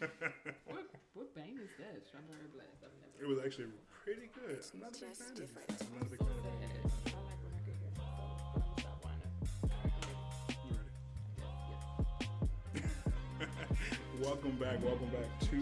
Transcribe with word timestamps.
what 0.00 0.84
what 1.14 1.34
bang 1.34 1.56
is 1.62 1.70
that? 1.78 2.04
Strawberry 2.06 2.48
blast. 2.52 2.84
I've 2.84 2.92
never. 3.00 3.16
It 3.16 3.26
was 3.28 3.38
actually 3.44 3.68
pretty 4.04 4.28
good. 4.34 4.60
I'm 4.74 4.80
not 4.80 4.92
a 4.92 5.00
big 5.00 5.16
fan 5.16 5.32
of 5.32 5.40
it. 5.40 5.72
I'm 5.80 5.94
not 5.96 6.04
a 6.04 6.10
big 6.10 6.18
so 6.20 6.26
fan 6.26 6.36
of 6.36 6.44
it. 6.44 6.84
I 7.08 7.20
like 7.24 7.40
when 7.40 7.52
I 7.56 7.60
can 7.64 7.72
hear 7.80 7.88
myself, 7.96 8.36
but 8.52 8.60
I'm 8.60 8.68
gonna 8.68 8.76
stop 8.76 9.00
whining. 9.00 9.32
You 10.68 10.76
ready? 10.76 10.92
Yeah. 13.40 14.20
welcome 14.28 14.56
back, 14.60 14.84
welcome 14.84 15.08
back 15.08 15.32
to 15.48 15.56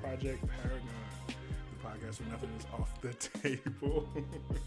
Project 0.00 0.38
Paragon, 0.62 1.02
the 1.26 1.78
podcast 1.82 2.20
where 2.22 2.30
nothing 2.30 2.50
is 2.58 2.66
off 2.72 2.94
the 3.02 3.12
table, 3.42 4.06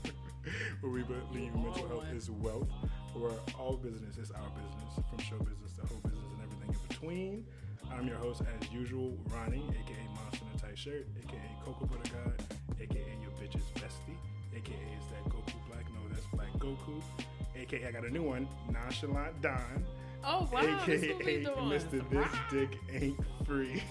where 0.81 0.91
we 0.91 1.03
believe 1.03 1.55
You 1.55 1.63
mental 1.63 1.87
health 1.87 2.03
one. 2.03 2.15
is 2.17 2.29
wealth, 2.29 2.67
where 3.15 3.31
all 3.57 3.77
business 3.77 4.17
is 4.17 4.31
our 4.31 4.49
business, 4.51 4.99
from 5.09 5.19
show 5.19 5.39
business 5.39 5.79
to 5.79 5.87
whole 5.87 6.03
business 6.03 6.27
and 6.35 6.43
everything 6.43 6.75
in 6.75 6.87
between. 6.89 7.45
I'm 7.97 8.07
your 8.07 8.17
host, 8.17 8.41
as 8.41 8.71
usual, 8.71 9.17
Ronnie, 9.29 9.63
aka 9.69 9.95
Monster 10.15 10.45
in 10.51 10.57
a 10.57 10.61
Tight 10.61 10.77
Shirt, 10.77 11.07
aka 11.23 11.39
Cocoa 11.63 11.85
Butter 11.85 12.11
God, 12.11 12.43
aka 12.81 12.99
your 13.21 13.31
bitch's 13.31 13.65
bestie, 13.75 14.17
aka 14.55 14.73
is 14.73 15.07
that 15.11 15.23
Goku 15.31 15.53
Black? 15.69 15.85
No, 15.93 15.99
that's 16.11 16.25
Black 16.33 16.51
Goku. 16.53 17.01
AKA 17.55 17.87
I 17.87 17.91
got 17.91 18.03
a 18.05 18.09
new 18.09 18.23
one, 18.23 18.47
Nonchalant 18.71 19.41
Don. 19.41 19.85
Oh 20.25 20.49
wow, 20.51 20.81
this 20.85 21.01
will 21.01 21.19
be 21.19 21.25
AKA. 21.25 21.53
Mr. 21.53 22.09
This 22.09 22.27
Dick 22.49 22.79
Ain't 22.91 23.19
Free. 23.45 23.83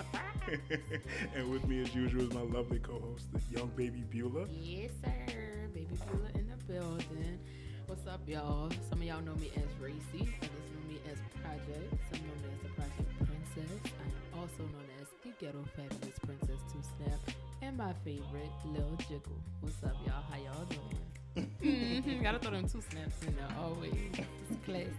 and 1.36 1.50
with 1.50 1.66
me 1.68 1.82
as 1.82 1.94
usual 1.94 2.22
is 2.22 2.32
my 2.32 2.40
lovely 2.40 2.80
co-host, 2.80 3.26
the 3.32 3.40
young 3.56 3.70
baby 3.76 4.02
Beulah. 4.10 4.46
Yes, 4.50 4.90
sir. 5.04 5.68
Baby 5.72 5.96
Beulah 6.10 6.30
in 6.34 6.48
the 6.48 6.72
building. 6.72 7.38
What's 7.86 8.06
up, 8.06 8.20
y'all? 8.26 8.70
Some 8.88 9.00
of 9.00 9.04
y'all 9.04 9.20
know 9.20 9.34
me 9.34 9.52
as 9.56 9.64
Racy. 9.80 10.02
Others 10.40 10.68
know 10.74 10.88
me 10.88 11.00
as 11.10 11.18
Project. 11.40 11.94
Some 12.10 12.20
know 12.20 12.34
me 12.42 12.48
as 12.54 12.62
the 12.62 12.68
Project 12.70 13.21
Princess. 13.54 13.78
I 13.84 14.36
am 14.36 14.40
also 14.40 14.62
known 14.62 14.86
as 15.00 15.08
the 15.22 15.30
Ghetto 15.44 15.64
Fabulous 15.76 16.18
Princess 16.20 16.60
Two 16.72 16.80
Snap. 16.96 17.18
And 17.60 17.76
my 17.76 17.92
favorite, 18.04 18.50
Lil 18.66 18.96
Jiggle. 19.08 19.36
What's 19.60 19.82
up, 19.84 19.94
y'all? 20.06 20.22
How 20.30 20.38
y'all 20.38 20.66
doing? 20.66 21.50
Mhm, 21.62 22.22
Gotta 22.22 22.38
throw 22.38 22.50
them 22.52 22.68
two 22.68 22.80
snaps 22.80 23.14
in 23.26 23.34
there 23.36 23.48
always. 23.58 23.92
It's 24.12 24.64
classic. 24.64 24.92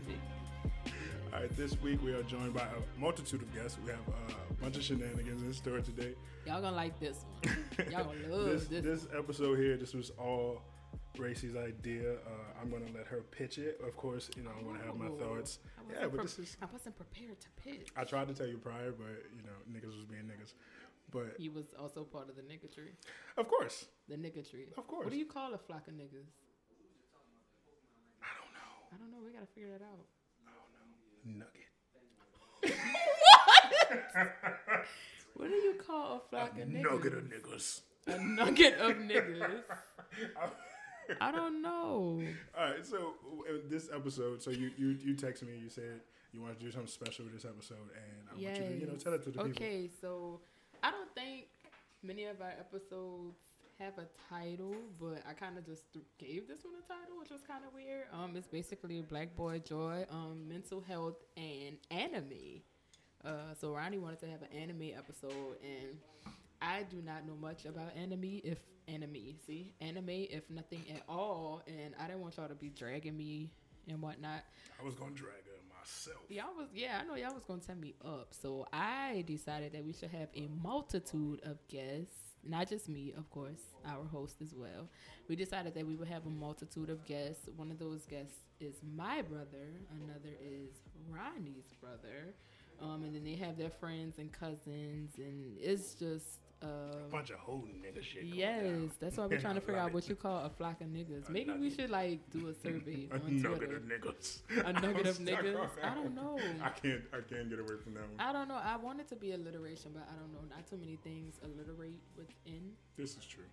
All 1.33 1.39
right, 1.39 1.57
this 1.57 1.79
week 1.81 2.03
we 2.03 2.13
are 2.13 2.23
joined 2.23 2.53
by 2.53 2.61
a 2.61 2.99
multitude 2.99 3.41
of 3.41 3.53
guests. 3.55 3.77
We 3.83 3.91
have 3.91 3.99
uh, 4.07 4.33
a 4.49 4.53
bunch 4.61 4.77
of 4.77 4.83
shenanigans 4.83 5.41
in 5.41 5.53
store 5.53 5.79
today. 5.81 6.13
Y'all 6.45 6.61
gonna 6.61 6.75
like 6.75 6.99
this 6.99 7.25
one. 7.43 7.89
Y'all 7.91 8.03
gonna 8.05 8.27
love 8.35 8.45
this, 8.45 8.65
this. 8.67 8.83
this 8.83 9.07
episode 9.17 9.57
here, 9.57 9.77
this 9.77 9.93
was 9.93 10.11
all 10.19 10.61
Racy's 11.17 11.55
idea. 11.55 12.13
Uh, 12.13 12.59
I'm 12.61 12.69
gonna 12.71 12.91
let 12.95 13.05
her 13.07 13.21
pitch 13.31 13.57
it. 13.57 13.79
Of 13.85 13.95
course, 13.95 14.29
you 14.35 14.43
know 14.43 14.51
I'm 14.57 14.65
gonna 14.65 14.83
have 14.83 14.95
my 14.95 15.09
thoughts. 15.09 15.59
I 15.77 15.81
wasn't 15.83 16.01
Yeah, 16.01 16.07
but 16.07 16.11
pre- 16.17 16.21
this 16.23 16.39
is. 16.39 16.57
I 16.61 16.65
wasn't 16.71 16.95
prepared 16.97 17.39
to 17.39 17.47
pitch. 17.63 17.89
I 17.95 18.03
tried 18.03 18.27
to 18.29 18.33
tell 18.33 18.47
you 18.47 18.57
prior, 18.57 18.91
but 18.91 19.23
you 19.35 19.43
know 19.43 19.57
niggas 19.71 19.95
was 19.95 20.05
being 20.05 20.23
niggas. 20.23 20.53
But 21.11 21.35
He 21.37 21.49
was 21.49 21.73
also 21.79 22.03
part 22.03 22.29
of 22.29 22.35
the 22.35 22.41
nigga 22.41 22.73
tree. 22.73 22.93
of 23.37 23.47
course, 23.47 23.85
The 24.09 24.15
nigga 24.15 24.49
tree. 24.49 24.65
Of 24.77 24.87
course. 24.87 25.03
What 25.05 25.11
do 25.13 25.17
you 25.19 25.25
call 25.27 25.53
a 25.53 25.57
flock 25.57 25.87
of 25.87 25.93
niggas? 25.93 26.25
I 28.21 28.31
don't 28.39 28.53
know. 28.57 28.71
I 28.91 28.97
don't 28.97 29.11
know. 29.11 29.19
We 29.23 29.31
gotta 29.33 29.45
figure 29.53 29.69
that 29.69 29.83
out. 29.83 30.07
I 30.47 30.51
don't 30.57 31.37
know. 31.37 31.45
Nugget. 31.45 31.69
What 35.35 35.47
what 35.49 35.49
do 35.49 35.55
you 35.55 35.75
call 35.85 36.17
a 36.17 36.29
flock 36.29 36.51
of 36.59 36.67
niggas? 36.67 36.81
Nugget 36.83 37.13
of 37.13 37.23
niggas. 37.25 37.81
A 38.07 38.17
nugget 38.17 38.77
of 38.79 38.95
niggas. 38.97 39.61
I 41.21 41.31
don't 41.31 41.61
know. 41.61 42.21
All 42.57 42.65
right, 42.65 42.85
so 42.85 43.13
uh, 43.49 43.53
this 43.69 43.89
episode, 43.93 44.41
so 44.41 44.51
you 44.51 44.71
you 44.77 44.97
you 45.03 45.15
texted 45.15 45.43
me, 45.43 45.57
you 45.61 45.69
said 45.69 46.01
you 46.31 46.41
want 46.41 46.57
to 46.57 46.63
do 46.63 46.71
something 46.71 46.87
special 46.87 47.25
with 47.25 47.33
this 47.33 47.45
episode, 47.45 47.77
and 47.77 48.27
I 48.29 48.31
want 48.33 48.59
you 48.59 48.65
to 48.67 48.79
you 48.79 48.87
know 48.87 48.95
tell 48.95 49.13
it 49.13 49.23
to 49.23 49.31
the 49.31 49.37
people. 49.37 49.51
Okay, 49.51 49.89
so 50.01 50.39
I 50.81 50.91
don't 50.91 51.13
think 51.15 51.47
many 52.03 52.25
of 52.25 52.41
our 52.41 52.53
episodes 52.59 53.37
have 53.79 53.93
a 53.97 54.07
title, 54.29 54.75
but 54.99 55.23
I 55.27 55.33
kind 55.33 55.57
of 55.57 55.65
just 55.65 55.91
th- 55.93 56.05
gave 56.17 56.47
this 56.47 56.63
one 56.63 56.75
a 56.75 56.87
title, 56.87 57.19
which 57.19 57.31
was 57.31 57.41
kind 57.41 57.63
of 57.65 57.73
weird. 57.73 58.05
Um, 58.13 58.35
it's 58.35 58.47
basically 58.47 59.01
Black 59.01 59.35
Boy 59.35 59.59
Joy, 59.59 60.05
um, 60.09 60.47
mental 60.47 60.81
health 60.81 61.17
and 61.37 61.77
anime. 61.91 62.61
Uh, 63.23 63.53
so 63.59 63.71
Ronnie 63.73 63.97
wanted 63.99 64.19
to 64.19 64.27
have 64.27 64.41
an 64.41 64.49
anime 64.55 64.91
episode, 64.97 65.57
and 65.63 65.97
I 66.61 66.83
do 66.83 66.97
not 67.03 67.25
know 67.25 67.35
much 67.39 67.65
about 67.65 67.95
anime, 67.95 68.41
if 68.43 68.59
anime, 68.87 69.35
see 69.45 69.73
anime, 69.81 70.09
if 70.09 70.49
nothing 70.49 70.83
at 70.93 71.03
all, 71.07 71.61
and 71.67 71.93
I 71.99 72.07
didn't 72.07 72.21
want 72.21 72.37
y'all 72.37 72.47
to 72.47 72.55
be 72.55 72.69
dragging 72.69 73.15
me 73.17 73.51
and 73.87 74.01
whatnot. 74.01 74.43
I 74.79 74.83
was 74.83 74.95
gonna 74.95 75.11
drag 75.11 75.45
her 75.45 75.59
myself. 75.79 76.23
Y'all 76.29 76.55
was 76.57 76.67
yeah, 76.73 76.99
I 77.01 77.05
know 77.05 77.15
y'all 77.15 77.33
was 77.33 77.43
gonna 77.43 77.61
set 77.61 77.79
me 77.79 77.95
up. 78.03 78.33
So 78.41 78.67
I 78.71 79.23
decided 79.27 79.73
that 79.73 79.85
we 79.85 79.93
should 79.93 80.11
have 80.11 80.29
a 80.35 80.47
multitude 80.61 81.41
of 81.43 81.57
guests. 81.67 82.17
Not 82.45 82.67
just 82.67 82.89
me, 82.89 83.13
of 83.17 83.29
course, 83.29 83.61
our 83.85 84.03
host 84.03 84.41
as 84.41 84.53
well. 84.53 84.89
We 85.29 85.37
decided 85.37 85.73
that 85.75 85.87
we 85.87 85.95
would 85.95 86.09
have 86.09 86.25
a 86.25 86.29
multitude 86.29 86.89
of 86.89 87.05
guests. 87.05 87.47
One 87.55 87.71
of 87.71 87.79
those 87.79 88.05
guests 88.05 88.35
is 88.59 88.75
my 88.95 89.21
brother, 89.21 89.71
another 90.03 90.35
is 90.41 90.75
Ronnie's 91.09 91.73
brother. 91.79 92.35
Um, 92.81 93.03
and 93.03 93.15
then 93.15 93.23
they 93.23 93.35
have 93.35 93.57
their 93.57 93.69
friends 93.69 94.17
and 94.17 94.31
cousins 94.31 95.11
and 95.17 95.57
it's 95.57 95.93
just 95.93 96.39
uh 96.63 96.67
Bunch 97.11 97.29
of 97.29 97.37
whole 97.39 97.67
nigga 97.83 98.01
shit. 98.03 98.23
Yes, 98.23 98.91
that's 98.99 99.17
why 99.17 99.25
we're 99.27 99.39
trying 99.39 99.55
to 99.61 99.61
figure 99.61 99.77
out 99.79 99.93
what 99.93 100.07
you 100.09 100.15
call 100.15 100.45
a 100.45 100.49
flock 100.49 100.81
of 100.81 100.87
niggas. 100.87 101.29
A 101.29 101.31
Maybe 101.31 101.51
we 101.53 101.69
should 101.69 101.89
like 101.89 102.19
do 102.31 102.47
a 102.47 102.53
survey 102.53 103.07
A 103.11 103.15
on 103.15 103.41
nugget 103.41 103.57
Twitter. 103.57 103.75
of 103.77 103.83
niggas. 103.83 104.39
A 104.65 104.73
nugget 104.81 105.07
of 105.07 105.17
niggas? 105.19 105.69
I 105.83 105.93
don't 105.93 106.15
know. 106.15 106.39
I 106.63 106.69
can't. 106.69 107.01
I 107.13 107.17
can't 107.21 107.49
get 107.49 107.59
away 107.59 107.75
from 107.83 107.93
that 107.95 108.07
one. 108.09 108.19
I 108.19 108.31
don't 108.33 108.47
know. 108.47 108.59
I 108.63 108.77
want 108.77 108.99
it 109.01 109.07
to 109.09 109.15
be 109.15 109.33
alliteration, 109.33 109.91
but 109.93 110.07
I 110.09 110.15
don't 110.19 110.31
know. 110.33 110.55
Not 110.55 110.65
too 110.67 110.77
many 110.77 110.97
things 111.03 111.35
alliterate 111.43 112.01
within. 112.17 112.71
This 112.97 113.17
is 113.17 113.25
true. 113.25 113.45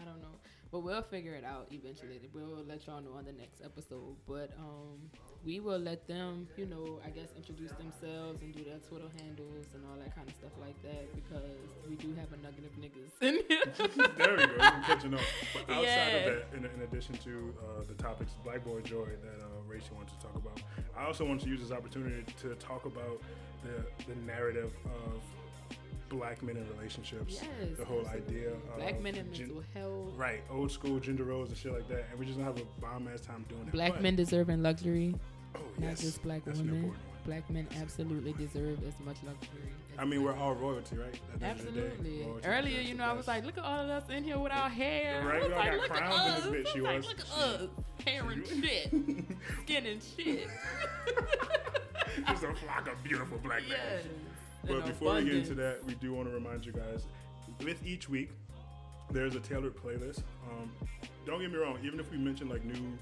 I 0.00 0.04
don't 0.04 0.20
know. 0.22 0.36
But 0.72 0.80
we'll 0.80 1.02
figure 1.02 1.34
it 1.34 1.44
out 1.44 1.66
eventually. 1.70 2.18
We'll 2.32 2.64
let 2.66 2.86
y'all 2.86 3.02
know 3.02 3.12
on 3.18 3.26
the 3.26 3.32
next 3.32 3.60
episode. 3.62 4.16
But 4.26 4.50
um 4.58 5.10
we 5.44 5.58
will 5.60 5.78
let 5.78 6.06
them, 6.06 6.46
you 6.56 6.66
know, 6.66 7.00
I 7.04 7.10
guess 7.10 7.28
introduce 7.36 7.72
themselves 7.72 8.40
and 8.42 8.54
do 8.54 8.62
their 8.64 8.78
Twitter 8.88 9.08
handles 9.18 9.66
and 9.74 9.82
all 9.90 9.98
that 9.98 10.14
kind 10.14 10.28
of 10.28 10.34
stuff 10.36 10.52
like 10.60 10.80
that 10.82 11.12
because 11.14 11.58
we 11.90 11.96
do 11.96 12.14
have 12.14 12.32
a 12.32 12.36
nugget 12.38 12.64
of 12.64 12.72
niggas 12.80 13.12
in 13.20 13.42
here. 13.48 14.06
there 14.16 14.36
we 14.36 14.46
go. 14.46 14.52
I'm 14.62 14.82
catching 14.84 15.12
on. 15.14 15.20
But 15.52 15.62
outside 15.62 15.82
Yeah. 15.82 16.16
of 16.16 16.24
that, 16.52 16.56
in, 16.56 16.64
in 16.64 16.82
addition 16.88 17.16
to 17.24 17.52
uh, 17.60 17.82
the 17.86 17.94
topics 17.94 18.32
Black 18.44 18.64
Boy 18.64 18.80
Joy 18.82 19.06
that 19.22 19.42
uh, 19.44 19.46
Rachel 19.68 19.96
wants 19.96 20.12
to 20.14 20.18
talk 20.20 20.36
about, 20.36 20.62
I 20.96 21.04
also 21.06 21.24
want 21.26 21.40
to 21.42 21.48
use 21.48 21.60
this 21.60 21.72
opportunity 21.72 22.24
to 22.42 22.54
talk 22.54 22.86
about 22.86 23.20
the 23.64 23.84
the 24.06 24.14
narrative 24.24 24.72
of 24.86 25.20
black 26.12 26.42
men 26.42 26.56
in 26.56 26.68
relationships. 26.76 27.40
yes. 27.42 27.76
the 27.78 27.84
whole 27.84 28.00
absolutely. 28.06 28.36
idea 28.38 28.48
of 28.50 28.76
Black 28.76 29.00
men 29.00 29.14
in 29.16 29.32
gen- 29.32 29.48
mental 29.48 29.64
health. 29.74 30.08
Right, 30.16 30.42
old 30.50 30.70
school 30.70 30.98
gender 31.00 31.24
roles 31.24 31.48
and 31.48 31.58
shit 31.58 31.72
like 31.72 31.88
that, 31.88 32.04
and 32.10 32.18
we 32.18 32.26
just 32.26 32.38
don't 32.38 32.46
have 32.46 32.58
a 32.58 32.64
bomb 32.80 33.08
ass 33.12 33.20
time 33.22 33.44
doing 33.48 33.62
it. 33.62 33.72
Black 33.72 33.92
But- 33.94 34.02
men 34.02 34.16
deserving 34.16 34.62
luxury, 34.62 35.14
oh, 35.56 35.60
not 35.78 35.96
just 35.96 36.22
black 36.22 36.44
that's 36.44 36.58
women. 36.58 36.94
Black 37.24 37.48
men 37.50 37.68
absolutely 37.80 38.32
deserve 38.32 38.82
as 38.84 38.94
much 39.04 39.16
luxury. 39.24 39.62
as 39.92 39.98
I 40.00 40.04
mean, 40.04 40.24
we're 40.24 40.34
all 40.36 40.54
royalty, 40.54 40.96
right? 40.96 41.14
At 41.34 41.38
the 41.40 41.46
end 41.46 41.60
of 41.60 41.66
the 41.66 41.80
day, 41.80 41.86
Absolutely. 41.86 42.24
royalty 42.26 42.46
Earlier, 42.48 42.80
you 42.80 42.94
know, 42.94 43.04
I 43.04 43.12
was 43.12 43.28
like, 43.28 43.44
look 43.44 43.56
at 43.58 43.64
all 43.64 43.78
of 43.78 43.88
us 43.90 44.02
in 44.10 44.24
here 44.24 44.40
with 44.40 44.50
our 44.50 44.68
hair. 44.68 45.24
Right, 45.24 45.36
I 45.36 45.38
was 45.38 45.48
we 45.48 45.54
all 45.54 45.58
like, 45.60 45.70
got 45.70 45.76
look 45.78 45.90
at 45.92 45.96
crowns 45.98 46.14
in 46.24 46.32
us. 46.32 46.42
this 46.42 46.52
bitch. 46.52 46.74
Was 46.74 46.82
like, 46.82 46.96
was- 46.96 47.06
look 47.06 47.20
at 47.20 47.60
us. 47.60 47.68
Hair 48.04 48.30
and 48.30 48.46
shit. 48.64 48.90
Skin 49.62 49.86
and 49.86 50.02
shit. 50.02 50.48
just 52.26 52.42
a 52.42 52.54
flock 52.54 52.88
of 52.88 53.04
beautiful 53.04 53.38
black 53.38 53.62
men. 53.68 53.70
yes. 54.02 54.02
But 54.66 54.86
before 54.86 55.14
we 55.14 55.24
get 55.24 55.34
into 55.34 55.54
that, 55.54 55.84
we 55.84 55.94
do 55.94 56.12
want 56.12 56.28
to 56.28 56.34
remind 56.34 56.64
you 56.64 56.72
guys 56.72 57.06
with 57.64 57.84
each 57.86 58.08
week, 58.08 58.30
there's 59.10 59.34
a 59.34 59.40
tailored 59.40 59.76
playlist. 59.76 60.22
Um, 60.50 60.72
don't 61.26 61.40
get 61.40 61.52
me 61.52 61.58
wrong, 61.58 61.78
even 61.84 62.00
if 62.00 62.10
we 62.10 62.18
mention 62.18 62.48
like 62.48 62.64
new 62.64 62.98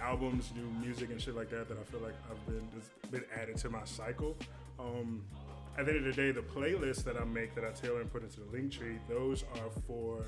albums, 0.00 0.52
new 0.56 0.68
music, 0.84 1.10
and 1.10 1.20
shit 1.20 1.34
like 1.34 1.50
that, 1.50 1.68
that 1.68 1.78
I 1.78 1.82
feel 1.84 2.00
like 2.00 2.14
I've 2.30 2.46
been 2.46 2.68
just 2.76 3.10
been 3.10 3.24
added 3.40 3.56
to 3.58 3.70
my 3.70 3.84
cycle. 3.84 4.36
Um, 4.78 5.24
at 5.76 5.86
the 5.86 5.92
end 5.92 6.06
of 6.06 6.14
the 6.16 6.22
day, 6.22 6.30
the 6.30 6.42
playlists 6.42 7.02
that 7.04 7.20
I 7.20 7.24
make 7.24 7.54
that 7.54 7.64
I 7.64 7.70
tailor 7.70 8.00
and 8.00 8.12
put 8.12 8.22
into 8.22 8.40
the 8.40 8.46
Linktree, 8.46 8.98
those 9.08 9.44
are 9.54 9.70
for 9.86 10.24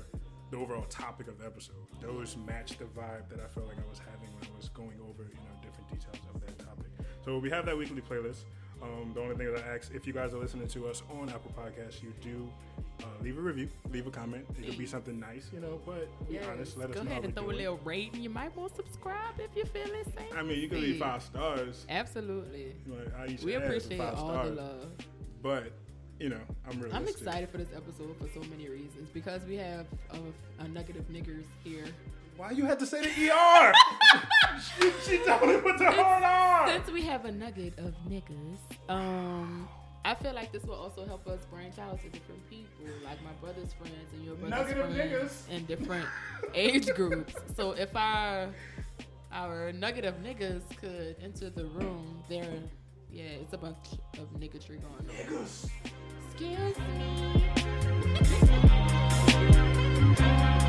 the 0.51 0.57
overall 0.57 0.85
topic 0.85 1.27
of 1.27 1.39
the 1.39 1.45
episode. 1.45 1.75
Those 2.01 2.37
match 2.45 2.77
the 2.77 2.85
vibe 2.85 3.29
that 3.29 3.39
I 3.39 3.47
felt 3.47 3.67
like 3.67 3.77
I 3.77 3.89
was 3.89 3.99
having 3.99 4.33
when 4.35 4.43
I 4.43 4.55
was 4.57 4.69
going 4.69 4.99
over, 5.01 5.23
you 5.23 5.35
know, 5.35 5.55
different 5.61 5.89
details 5.89 6.17
of 6.33 6.41
that 6.45 6.59
topic. 6.59 6.87
So 7.23 7.37
we 7.37 7.49
have 7.49 7.65
that 7.65 7.77
weekly 7.77 8.01
playlist. 8.01 8.43
Um, 8.81 9.11
the 9.13 9.21
only 9.21 9.35
thing 9.35 9.51
that 9.53 9.63
I 9.65 9.75
ask, 9.75 9.91
if 9.93 10.05
you 10.05 10.13
guys 10.13 10.33
are 10.33 10.37
listening 10.37 10.67
to 10.69 10.87
us 10.87 11.01
on 11.19 11.29
Apple 11.29 11.51
Podcasts, 11.57 12.01
you 12.03 12.13
do 12.21 12.47
uh, 13.01 13.05
leave 13.23 13.37
a 13.37 13.41
review, 13.41 13.67
leave 13.91 14.05
a 14.07 14.11
comment. 14.11 14.45
It 14.59 14.65
could 14.67 14.77
be 14.77 14.85
something 14.85 15.19
nice, 15.19 15.49
you 15.51 15.59
know, 15.59 15.79
but 15.85 16.07
be 16.27 16.35
Yes. 16.35 16.45
honest. 16.51 16.77
Let 16.77 16.89
us 16.91 16.95
Go 16.95 17.01
ahead 17.01 17.23
and 17.23 17.35
throw 17.35 17.49
a 17.49 17.51
little 17.51 17.79
rating. 17.83 18.21
You 18.21 18.29
might 18.29 18.55
want 18.55 18.71
to 18.71 18.75
subscribe 18.77 19.39
if 19.39 19.55
you 19.55 19.65
feel 19.65 19.87
it 19.93 20.05
same. 20.15 20.37
I 20.37 20.43
mean, 20.43 20.59
you 20.59 20.67
can 20.69 20.81
leave 20.81 20.99
five 20.99 21.23
stars. 21.23 21.85
Absolutely. 21.89 22.75
Like, 22.87 23.41
We 23.43 23.55
appreciate 23.55 23.99
all 23.99 24.15
stars, 24.15 24.49
the 24.49 24.55
love. 24.61 24.91
But 25.41 25.71
you 26.19 26.29
know, 26.29 26.41
I'm 26.69 26.79
really. 26.79 26.93
I'm 26.93 27.07
excited 27.07 27.49
for 27.49 27.57
this 27.57 27.69
episode 27.75 28.15
for 28.19 28.27
so 28.33 28.41
many 28.49 28.69
reasons 28.69 29.09
because 29.13 29.43
we 29.45 29.55
have 29.55 29.85
a, 30.11 30.63
a 30.63 30.67
nugget 30.67 30.97
of 30.97 31.07
niggers 31.09 31.45
here. 31.63 31.85
Why 32.37 32.51
you 32.51 32.65
had 32.65 32.77
to 32.79 32.85
say 32.85 33.01
the 33.01 33.31
ER? 33.31 33.73
she, 34.79 34.91
she 35.03 35.17
told 35.25 35.41
the 35.41 35.91
hard 35.91 36.23
R. 36.23 36.67
Since 36.69 36.91
we 36.91 37.01
have 37.01 37.25
a 37.25 37.31
nugget 37.31 37.73
of 37.79 37.95
niggas, 38.07 38.59
um, 38.89 39.67
I 40.05 40.13
feel 40.13 40.33
like 40.33 40.51
this 40.51 40.63
will 40.63 40.75
also 40.75 41.03
help 41.05 41.27
us 41.27 41.43
branch 41.45 41.79
out 41.79 41.99
to 41.99 42.09
different 42.09 42.47
people, 42.47 42.85
like 43.03 43.17
my 43.23 43.31
brother's 43.41 43.73
friends 43.73 44.13
and 44.13 44.23
your 44.23 44.35
brother's 44.35 44.59
Nugget 44.67 44.77
of 44.77 44.93
friends 44.93 45.47
niggas. 45.49 45.55
in 45.57 45.65
different 45.65 46.05
age 46.53 46.87
groups. 46.93 47.33
So 47.55 47.71
if 47.71 47.95
our 47.95 48.49
our 49.31 49.71
nugget 49.73 50.05
of 50.05 50.15
niggas 50.21 50.61
could 50.79 51.15
enter 51.21 51.49
the 51.49 51.65
room, 51.65 52.23
there, 52.29 52.45
yeah, 53.11 53.23
it's 53.23 53.53
a 53.53 53.57
bunch 53.57 53.77
of 54.13 54.31
niggatry 54.39 54.79
going 54.79 54.93
on. 54.99 55.05
Niggas. 55.07 55.69
Excuse 56.29 56.77
me. 60.37 60.57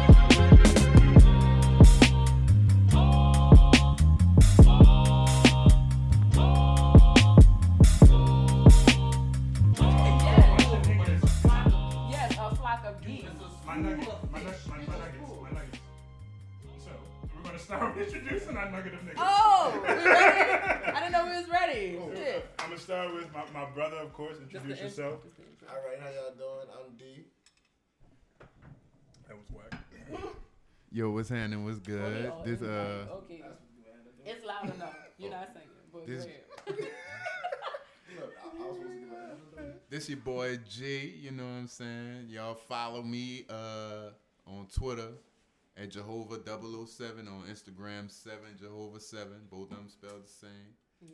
My 13.79 13.91
nuggets. 13.91 14.09
My 14.33 14.39
nuggets. 14.43 14.67
My, 14.67 14.77
my 14.77 14.83
nuggets. 14.99 15.31
My 15.43 15.51
nuggets. 15.51 15.79
So 16.79 16.91
we're 17.37 17.43
gonna 17.45 17.59
start 17.59 17.97
with 17.97 18.07
introducing 18.15 18.57
our 18.57 18.71
nugget 18.71 18.95
of 18.95 19.01
niggas. 19.01 19.15
Oh, 19.19 19.79
we 19.81 19.89
ready? 19.89 20.05
I 20.87 21.01
didn't 21.01 21.13
know 21.13 21.25
we 21.27 21.37
was 21.37 21.49
ready. 21.49 21.99
Oh, 22.01 22.11
Shit. 22.15 22.47
I'm 22.59 22.69
gonna 22.71 22.81
start 22.81 23.15
with 23.15 23.33
my, 23.33 23.45
my 23.55 23.71
brother, 23.71 23.97
of 23.99 24.13
course. 24.13 24.37
Introduce 24.43 24.79
the 24.79 24.85
yourself. 24.85 25.15
intro, 25.15 25.29
just 25.29 25.37
the 25.37 25.45
intro. 25.45 25.69
All 25.69 25.77
right, 25.89 26.01
how 26.01 26.09
y'all 26.11 26.35
doing? 26.35 26.69
I'm 26.75 26.97
D. 26.97 27.25
That 29.29 29.37
was 29.37 29.47
whack. 29.53 29.81
Yo, 30.91 31.11
what's 31.11 31.29
happening? 31.29 31.65
What's 31.65 31.77
Oh, 31.79 31.83
we 31.87 31.93
good? 31.93 32.27
all 32.31 32.43
This 32.45 32.63
uh, 32.63 33.07
okay. 33.25 33.43
It's 34.25 34.45
loud 34.45 34.75
enough. 34.75 34.95
You're 35.19 35.31
not 35.31 35.49
singing, 35.53 35.69
but 35.93 36.07
This- 36.07 36.25
go 36.25 36.31
ahead. 36.73 36.91
Look, 38.19 38.33
I, 38.43 38.47
I 38.49 38.58
was 38.69 38.77
supposed 38.77 38.95
to 38.95 38.99
give 39.01 39.13
an 39.59 39.75
this 39.91 40.09
your 40.09 40.19
boy 40.19 40.59
G. 40.69 41.15
You 41.21 41.31
know 41.33 41.45
what 41.45 41.51
I'm 41.51 41.69
saying? 41.69 42.27
Y'all 42.29 42.55
follow 42.55 43.03
me 43.03 43.45
uh 43.49 44.11
on 44.47 44.67
Twitter 44.75 45.09
at 45.77 45.91
Jehovah 45.91 46.41
007 46.45 47.29
on 47.29 47.45
Instagram 47.51 48.11
Seven 48.11 48.57
Jehovah 48.61 49.01
Seven. 49.01 49.41
Both 49.51 49.71
of 49.71 49.77
them 49.77 49.89
spelled 49.89 50.25
the 50.25 50.29
same. 50.29 50.51
Yeah, 51.01 51.09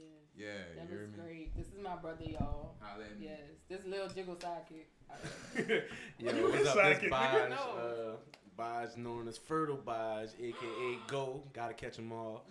Yeah, 0.46 0.48
that 0.76 0.90
you 0.90 0.98
was 0.98 1.08
me. 1.10 1.18
great. 1.22 1.56
This 1.56 1.66
is 1.66 1.78
my 1.82 1.96
brother, 1.96 2.24
y'all. 2.24 2.74
Holla 2.80 3.04
at 3.04 3.18
me. 3.20 3.26
Yes, 3.26 3.40
this 3.68 3.84
little 3.86 4.08
jiggle 4.08 4.36
sidekick. 4.36 4.88
Yo, 6.18 6.32
You 6.32 6.42
what's 6.44 6.56
his 6.58 6.66
up? 6.68 6.74
This 6.74 6.84
sidekick, 6.84 7.10
Baj, 7.10 7.30
nigga. 7.30 7.50
No. 7.50 7.56
uh, 7.56 8.16
Baj 8.58 8.96
known 8.96 9.26
as 9.28 9.36
Fertile 9.38 9.76
Baj, 9.78 10.30
aka 10.40 10.98
Go. 11.08 11.42
Gotta 11.52 11.74
catch 11.74 11.96
them 11.96 12.12
all. 12.12 12.44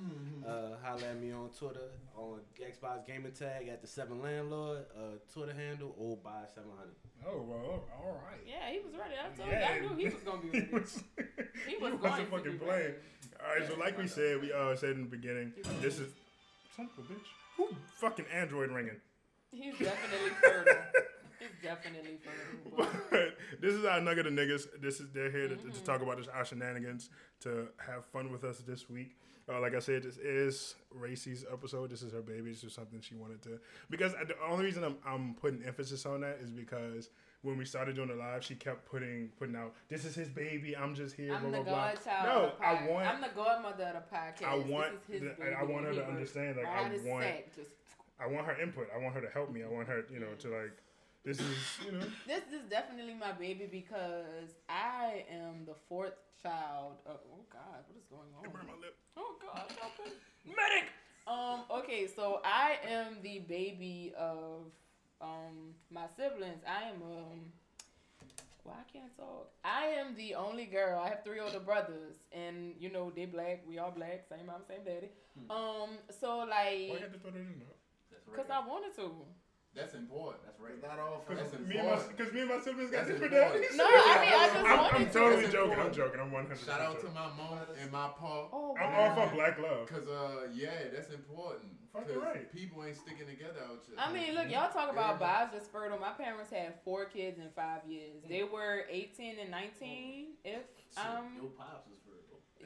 Uh, 0.45 0.75
holla 0.83 1.01
at 1.11 1.19
me 1.21 1.31
on 1.31 1.49
Twitter 1.57 1.89
on 2.15 2.39
Xbox 2.59 3.05
Gaming 3.07 3.31
Tag 3.31 3.67
at 3.69 3.81
the 3.81 3.87
Seven 3.87 4.21
Landlord. 4.21 4.85
Uh, 4.95 5.01
Twitter 5.33 5.53
handle 5.53 5.95
Old 5.97 6.23
Baj 6.23 6.53
Seven 6.53 6.69
Hundred. 6.77 6.95
Oh 7.25 7.41
well, 7.47 7.83
all 7.97 8.21
right. 8.29 8.41
Yeah, 8.45 8.69
he 8.71 8.79
was 8.79 8.93
ready. 8.93 9.15
I 9.17 9.35
told 9.35 9.49
you. 9.49 9.55
I 9.55 9.79
knew 9.79 9.95
he 9.97 10.05
was 10.13 10.23
gonna 10.23 10.41
be 10.41 10.49
he 10.51 10.59
ready. 10.59 10.73
was, 10.73 11.03
He 11.67 11.75
was 11.77 11.93
wasn't 11.93 12.01
going 12.01 12.25
fucking 12.27 12.59
playing. 12.59 12.69
ready. 12.81 12.93
All 13.45 13.59
right, 13.59 13.67
so 13.69 13.77
like 13.79 13.97
we 13.97 14.07
said, 14.07 14.41
we 14.41 14.51
uh, 14.51 14.75
said 14.75 14.91
in 14.91 15.01
the 15.03 15.09
beginning, 15.09 15.53
this 15.81 15.99
is 15.99 16.11
son 16.75 16.89
of 16.97 17.05
a 17.05 17.07
bitch. 17.13 17.19
Who 17.57 17.69
fucking 17.99 18.25
Android 18.33 18.71
ringing? 18.71 18.95
He's 19.51 19.73
definitely 19.77 20.31
fertile. 20.41 20.73
Definitely 21.63 22.19
but- 22.77 22.89
this 23.61 23.73
is 23.73 23.85
our 23.85 24.01
nugget 24.01 24.27
of 24.27 24.33
niggas. 24.33 24.67
This 24.81 24.99
is 24.99 25.07
they're 25.13 25.31
here 25.31 25.47
to, 25.47 25.55
to 25.55 25.63
Mm-hmm. 25.63 25.83
talk 25.85 26.01
about 26.01 26.17
this, 26.17 26.27
our 26.27 26.43
shenanigans, 26.45 27.09
to 27.41 27.67
have 27.85 28.05
fun 28.05 28.31
with 28.31 28.43
us 28.43 28.59
this 28.59 28.89
week. 28.89 29.17
Uh, 29.49 29.59
like 29.59 29.75
I 29.75 29.79
said, 29.79 30.03
this 30.03 30.17
is 30.17 30.75
Racy's 30.91 31.43
episode. 31.51 31.89
This 31.89 32.01
is 32.01 32.13
her 32.13 32.21
baby. 32.21 32.51
This 32.51 32.63
is 32.63 32.73
something 32.73 33.01
she 33.01 33.15
wanted 33.15 33.41
to. 33.43 33.59
Because 33.89 34.13
the 34.13 34.35
only 34.49 34.63
reason 34.65 34.83
I'm, 34.85 34.95
I'm 35.05 35.33
putting 35.35 35.63
emphasis 35.63 36.05
on 36.05 36.21
that 36.21 36.37
is 36.41 36.49
because 36.49 37.09
when 37.41 37.57
we 37.57 37.65
started 37.65 37.95
doing 37.97 38.07
the 38.07 38.15
live, 38.15 38.41
she 38.43 38.55
kept 38.55 38.85
putting 38.89 39.27
putting 39.37 39.55
out, 39.57 39.73
"This 39.89 40.05
is 40.05 40.15
his 40.15 40.29
baby. 40.29 40.77
I'm 40.77 40.95
just 40.95 41.15
here." 41.17 41.33
I'm 41.33 41.41
blah 41.41 41.51
the 41.51 41.63
blah 41.63 41.73
blah. 41.73 41.93
godchild. 41.93 42.25
No, 42.25 42.43
of 42.51 42.57
the 42.59 42.65
I 42.65 42.87
want. 42.89 43.07
I'm 43.07 43.21
the 43.21 43.29
godmother 43.35 43.83
of 43.83 43.93
the 44.09 44.15
podcast. 44.15 44.47
I 44.47 44.55
want 44.55 45.07
This 45.09 45.17
is 45.17 45.27
his 45.27 45.37
the- 45.37 45.51
I 45.59 45.63
want 45.63 45.85
her 45.87 45.91
He 45.91 45.97
to 45.99 46.05
understand, 46.05 46.55
like, 46.57 46.65
I 46.67 46.81
want- 47.05 47.25
Just 47.55 47.69
I 48.21 48.27
want 48.27 48.45
her 48.47 48.61
input. 48.61 48.87
I 48.95 48.99
want 48.99 49.13
her 49.15 49.21
to 49.21 49.29
help 49.29 49.51
me. 49.51 49.63
I 49.63 49.67
want 49.67 49.89
her, 49.89 50.05
you 50.09 50.19
know, 50.21 50.33
to 50.39 50.47
like. 50.49 50.71
This 51.23 51.39
is, 51.39 51.57
you 51.85 51.91
know. 51.93 52.05
This 52.27 52.43
is 52.51 52.69
definitely 52.69 53.13
my 53.13 53.31
baby 53.31 53.67
because 53.71 54.59
I 54.67 55.23
am 55.31 55.65
the 55.65 55.75
fourth 55.87 56.15
child. 56.41 56.97
Of, 57.05 57.19
oh 57.31 57.45
God, 57.49 57.79
what 57.87 57.97
is 57.97 58.07
going 58.07 58.27
It 58.43 58.47
on? 58.47 58.53
burned 58.53 58.67
my 58.67 58.73
lip. 58.81 58.95
Oh 59.15 59.35
God, 59.41 59.63
stop 59.71 59.91
medic. 60.45 60.89
Um. 61.25 61.61
Okay, 61.79 62.07
so 62.13 62.41
I 62.43 62.77
am 62.89 63.17
the 63.23 63.39
baby 63.39 64.13
of 64.17 64.65
um 65.21 65.73
my 65.89 66.07
siblings. 66.17 66.61
I 66.67 66.89
am 66.89 67.01
um. 67.01 67.39
Well, 68.65 68.75
I 68.77 68.91
can't 68.91 69.15
talk. 69.17 69.49
I 69.63 69.85
am 69.99 70.15
the 70.15 70.35
only 70.35 70.65
girl. 70.65 70.99
I 70.99 71.09
have 71.09 71.23
three 71.23 71.39
older 71.39 71.59
brothers, 71.59 72.15
and 72.33 72.73
you 72.79 72.91
know 72.91 73.11
they 73.15 73.25
black. 73.25 73.63
We 73.67 73.79
all 73.79 73.91
black. 73.91 74.25
Same 74.29 74.47
mom, 74.47 74.63
same 74.67 74.83
daddy. 74.83 75.07
Um. 75.49 75.97
So 76.19 76.39
like. 76.39 76.49
Why 76.49 76.79
you 76.83 76.91
like, 76.91 77.01
had 77.01 77.13
to 77.13 77.19
throw 77.19 77.31
that 77.31 77.39
in 77.39 77.59
there? 77.59 78.35
cause 78.35 78.49
I 78.51 78.67
wanted 78.67 78.95
to. 78.97 79.11
That's 79.75 79.95
important. 79.95 80.45
That's 80.45 80.59
right. 80.59 80.73
It's 80.77 80.83
not 80.85 80.99
all 80.99 81.23
for 81.25 81.33
That's 81.33 81.49
Because 81.49 81.65
That's 81.65 81.69
me, 81.69 81.81
and 81.81 81.89
my, 81.89 82.25
me 82.29 82.39
and 82.45 82.49
my 82.49 82.59
siblings 82.61 82.91
got 82.91 83.07
That's 83.09 83.19
different 83.19 83.33
important. 83.33 83.63
daddies. 83.63 83.77
No, 83.77 83.85
I 83.89 84.13
mean 84.21 84.33
I 84.33 84.45
just 84.53 84.65
I'm, 84.65 84.77
wanted 84.77 84.93
I'm 84.93 85.09
totally 85.09 85.41
That's 85.41 85.53
joking. 85.53 85.79
I'm 85.81 85.93
joking. 85.93 86.19
I'm 86.21 86.31
100. 86.31 86.59
Shout 86.61 86.81
out 86.81 86.99
to 87.01 87.07
my 87.09 87.27
mom 87.33 87.57
and 87.81 87.91
my 87.91 88.07
pa. 88.13 88.47
Oh, 88.53 88.77
I'm 88.77 88.93
wow. 88.93 89.17
all 89.17 89.27
for 89.29 89.35
black 89.35 89.57
love. 89.57 89.89
Cause 89.89 90.05
uh 90.07 90.45
yeah, 90.53 90.93
that's 90.93 91.09
important. 91.09 91.73
Fucking 91.89 92.13
'Cause 92.13 92.23
right. 92.23 92.51
People 92.53 92.85
ain't 92.85 92.97
sticking 92.97 93.25
together 93.25 93.65
out 93.65 93.81
here. 93.85 93.97
I 93.97 94.13
mean, 94.13 94.33
look, 94.33 94.49
y'all 94.49 94.69
talk 94.69 94.91
about 94.93 95.17
Yeah. 95.21 95.45
Bob's 95.45 95.53
just 95.57 95.71
fertile. 95.71 95.97
My 95.97 96.13
parents 96.13 96.51
had 96.51 96.73
four 96.85 97.05
kids 97.05 97.39
in 97.39 97.49
five 97.55 97.81
years. 97.87 98.21
They 98.29 98.43
were 98.43 98.85
18 98.89 99.37
and 99.41 99.49
19. 99.49 100.37
If 100.43 100.61
um, 100.97 101.33
Your 101.41 101.49
pops 101.57 101.89
is 101.89 101.97
Fertile. 101.97 102.02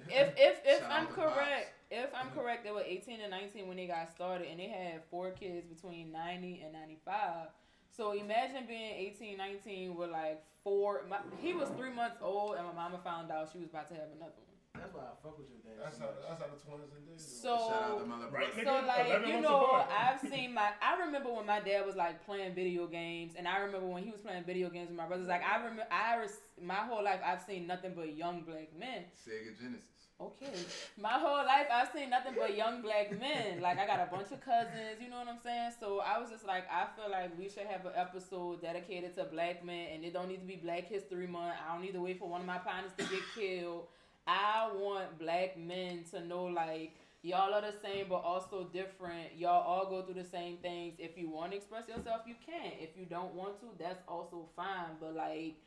If 0.09 0.33
if 0.37 0.61
if 0.65 0.79
Shout 0.79 0.91
I'm 0.91 1.03
out 1.07 1.09
to 1.11 1.15
Bob's. 1.15 1.33
correct, 1.35 1.73
if 1.91 2.09
I'm 2.13 2.29
correct, 2.31 2.63
they 2.63 2.71
were 2.71 2.83
18 2.85 3.21
and 3.21 3.31
19 3.31 3.67
when 3.67 3.77
they 3.77 3.87
got 3.87 4.09
started, 4.13 4.47
and 4.49 4.59
they 4.59 4.67
had 4.67 5.01
four 5.09 5.31
kids 5.31 5.65
between 5.67 6.11
90 6.11 6.61
and 6.63 6.73
95. 6.73 7.47
So 7.95 8.11
imagine 8.11 8.65
being 8.67 8.93
18, 9.15 9.37
19 9.37 9.95
with 9.95 10.09
like 10.11 10.43
four. 10.63 11.03
My, 11.09 11.17
he 11.39 11.53
was 11.53 11.69
three 11.77 11.91
months 11.93 12.17
old, 12.21 12.55
and 12.57 12.65
my 12.67 12.73
mama 12.73 12.99
found 13.03 13.31
out 13.31 13.49
she 13.51 13.59
was 13.59 13.69
about 13.69 13.87
to 13.89 13.95
have 13.95 14.11
another 14.15 14.33
one. 14.35 14.43
That's 14.77 14.93
why 14.93 15.01
I 15.01 15.15
fuck 15.23 15.39
with 15.39 15.47
your 15.49 15.57
dad. 15.65 15.81
That's 15.81 15.97
so 15.97 16.03
how, 16.05 16.29
that's 16.29 16.41
how 16.41 16.47
the 16.53 16.61
twins 16.61 16.93
and 16.93 17.07
this. 17.09 17.41
Shout 17.41 17.57
out 17.57 17.97
So 17.97 17.99
to 17.99 18.05
my 18.05 18.27
Right, 18.29 18.53
So 18.53 18.85
like 18.85 19.25
you 19.27 19.41
know, 19.41 19.65
apart. 19.65 19.89
I've 19.89 20.19
seen 20.29 20.53
my. 20.53 20.69
I 20.83 20.99
remember 21.01 21.33
when 21.33 21.47
my 21.47 21.59
dad 21.59 21.83
was 21.85 21.95
like 21.95 22.23
playing 22.27 22.53
video 22.53 22.85
games, 22.85 23.33
and 23.35 23.47
I 23.47 23.57
remember 23.57 23.87
when 23.87 24.03
he 24.03 24.11
was 24.11 24.21
playing 24.21 24.43
video 24.43 24.69
games 24.69 24.89
with 24.89 24.97
my 24.97 25.07
brothers. 25.07 25.27
Like 25.27 25.41
I 25.41 25.57
remember, 25.57 25.87
I 25.89 26.17
res- 26.17 26.37
my 26.61 26.75
whole 26.85 27.03
life 27.03 27.21
I've 27.25 27.41
seen 27.41 27.65
nothing 27.65 27.93
but 27.95 28.15
young 28.15 28.41
black 28.41 28.69
men. 28.77 29.05
Sega 29.17 29.57
Genesis. 29.57 29.96
Okay, 30.19 30.51
my 30.99 31.13
whole 31.13 31.45
life 31.45 31.67
I've 31.71 31.89
seen 31.93 32.09
nothing 32.09 32.33
but 32.35 32.57
young 32.57 32.81
black 32.81 33.11
men. 33.19 33.61
Like 33.61 33.77
I 33.77 33.85
got 33.85 33.99
a 33.99 34.09
bunch 34.09 34.31
of 34.31 34.41
cousins, 34.41 34.97
you 34.99 35.11
know 35.11 35.19
what 35.19 35.27
I'm 35.27 35.37
saying? 35.43 35.73
So 35.79 35.99
I 35.99 36.17
was 36.17 36.31
just 36.31 36.43
like, 36.43 36.63
I 36.71 36.87
feel 36.95 37.11
like 37.11 37.37
we 37.37 37.49
should 37.49 37.67
have 37.67 37.85
an 37.85 37.91
episode 37.95 38.63
dedicated 38.63 39.15
to 39.17 39.25
black 39.25 39.63
men, 39.63 39.89
and 39.93 40.03
it 40.03 40.13
don't 40.13 40.27
need 40.27 40.39
to 40.39 40.47
be 40.47 40.55
Black 40.55 40.87
History 40.87 41.27
Month. 41.27 41.53
I 41.63 41.71
don't 41.71 41.83
need 41.83 41.93
to 41.93 42.01
wait 42.01 42.17
for 42.17 42.27
one 42.27 42.41
of 42.41 42.47
my 42.47 42.57
partners 42.57 42.93
to 42.97 43.03
get 43.03 43.21
killed. 43.35 43.85
I 44.25 44.69
want 44.73 45.19
black 45.19 45.55
men 45.55 46.03
to 46.11 46.25
know 46.25 46.45
like 46.45 46.95
y'all 47.21 47.53
are 47.53 47.61
the 47.61 47.75
same 47.83 48.07
but 48.09 48.23
also 48.23 48.67
different. 48.73 49.37
Y'all 49.37 49.61
all 49.61 49.87
go 49.87 50.01
through 50.01 50.21
the 50.21 50.27
same 50.27 50.57
things. 50.57 50.95
If 50.97 51.15
you 51.15 51.29
want 51.29 51.51
to 51.51 51.57
express 51.57 51.87
yourself, 51.87 52.21
you 52.25 52.35
can. 52.43 52.71
If 52.79 52.97
you 52.97 53.05
don't 53.05 53.35
want 53.35 53.59
to, 53.59 53.67
that's 53.77 54.01
also 54.07 54.49
fine. 54.55 54.97
But 54.99 55.15
like 55.15 55.57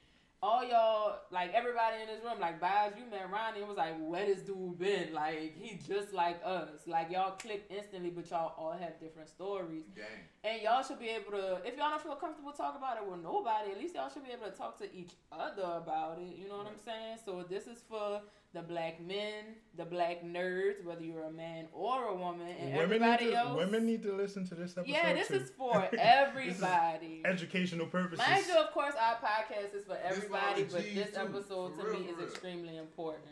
all 0.42 0.64
y'all, 0.66 1.18
like 1.30 1.52
everybody 1.52 2.00
in 2.00 2.08
this 2.08 2.24
room, 2.24 2.40
like 2.40 2.60
Baz, 2.60 2.92
you 2.96 3.04
met 3.10 3.30
Ronnie, 3.30 3.60
it 3.60 3.68
was 3.68 3.76
like, 3.76 3.94
where 4.00 4.24
this 4.24 4.40
dude 4.40 4.78
been? 4.78 5.12
Like 5.12 5.54
he 5.60 5.78
just 5.86 6.14
like 6.14 6.40
us. 6.44 6.86
Like 6.86 7.10
y'all 7.10 7.32
clicked 7.32 7.70
instantly, 7.70 8.10
but 8.10 8.30
y'all 8.30 8.54
all 8.56 8.72
have 8.72 8.98
different 9.00 9.28
stories. 9.28 9.84
Gang. 9.94 10.06
And 10.42 10.62
y'all 10.62 10.82
should 10.82 10.98
be 10.98 11.08
able 11.08 11.32
to, 11.32 11.60
if 11.64 11.76
y'all 11.76 11.90
don't 11.90 12.02
feel 12.02 12.16
comfortable 12.16 12.52
talking 12.52 12.78
about 12.78 12.96
it 12.96 13.10
with 13.10 13.22
nobody, 13.22 13.72
at 13.72 13.78
least 13.78 13.94
y'all 13.94 14.08
should 14.08 14.24
be 14.24 14.32
able 14.32 14.50
to 14.50 14.56
talk 14.56 14.78
to 14.78 14.94
each 14.94 15.12
other 15.30 15.62
about 15.76 16.18
it. 16.18 16.38
You 16.38 16.48
know 16.48 16.58
what 16.58 16.68
I'm 16.68 16.80
saying? 16.82 17.18
So 17.24 17.44
this 17.48 17.66
is 17.66 17.82
for 17.88 18.22
the 18.52 18.62
black 18.62 19.00
men, 19.00 19.44
the 19.76 19.84
black 19.84 20.24
nerds, 20.24 20.84
whether 20.84 21.02
you're 21.04 21.22
a 21.22 21.30
man 21.32 21.66
or 21.72 22.06
a 22.06 22.14
woman, 22.14 22.48
and 22.60 22.74
Women 22.74 22.74
need, 22.74 22.82
everybody 22.82 23.26
to, 23.26 23.34
else. 23.36 23.56
women 23.56 23.86
need 23.86 24.02
to 24.02 24.12
listen 24.12 24.46
to 24.48 24.54
this 24.56 24.72
episode 24.76 24.88
yeah, 24.92 25.12
this 25.12 25.28
too. 25.28 25.34
is 25.34 25.50
for 25.56 25.88
everybody. 25.96 27.22
educational 27.24 27.86
purposes. 27.86 28.26
Mind 28.26 28.44
you, 28.48 28.56
of 28.58 28.72
course, 28.72 28.94
our 29.00 29.14
podcast 29.16 29.74
is 29.74 29.84
for 29.84 29.94
This 29.94 30.24
for 30.24 30.34
all 30.36 30.42
everybody, 30.44 30.62
the 30.64 30.72
but 30.74 30.82
this 30.94 31.10
too, 31.14 31.20
episode 31.20 31.76
for 31.76 31.82
to 31.84 31.90
real, 31.90 32.00
me 32.00 32.06
for 32.12 32.22
is 32.24 32.30
extremely 32.30 32.76
important. 32.76 33.24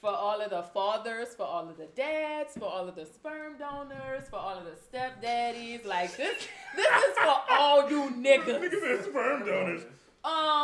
For 0.00 0.10
all 0.10 0.40
of 0.40 0.50
the 0.50 0.64
fathers, 0.64 1.28
for 1.36 1.44
all 1.44 1.68
of 1.68 1.76
the 1.76 1.86
dads, 1.94 2.54
for 2.58 2.64
all 2.64 2.88
of 2.88 2.96
the 2.96 3.06
sperm 3.06 3.56
donors, 3.56 4.28
for 4.28 4.36
all 4.36 4.58
of 4.58 4.64
the 4.64 4.72
stepdaddies, 4.98 5.86
like 5.86 6.16
this, 6.16 6.48
this 6.76 6.86
is 6.86 7.18
for 7.18 7.36
all 7.50 7.88
you 7.88 8.10
Niggas 8.16 8.44
niggas. 8.60 8.82
are 8.82 9.02
sperm 9.04 9.46
donors. 9.46 9.82
Um, 10.24 10.30
cause 10.32 10.34
my, 10.34 10.61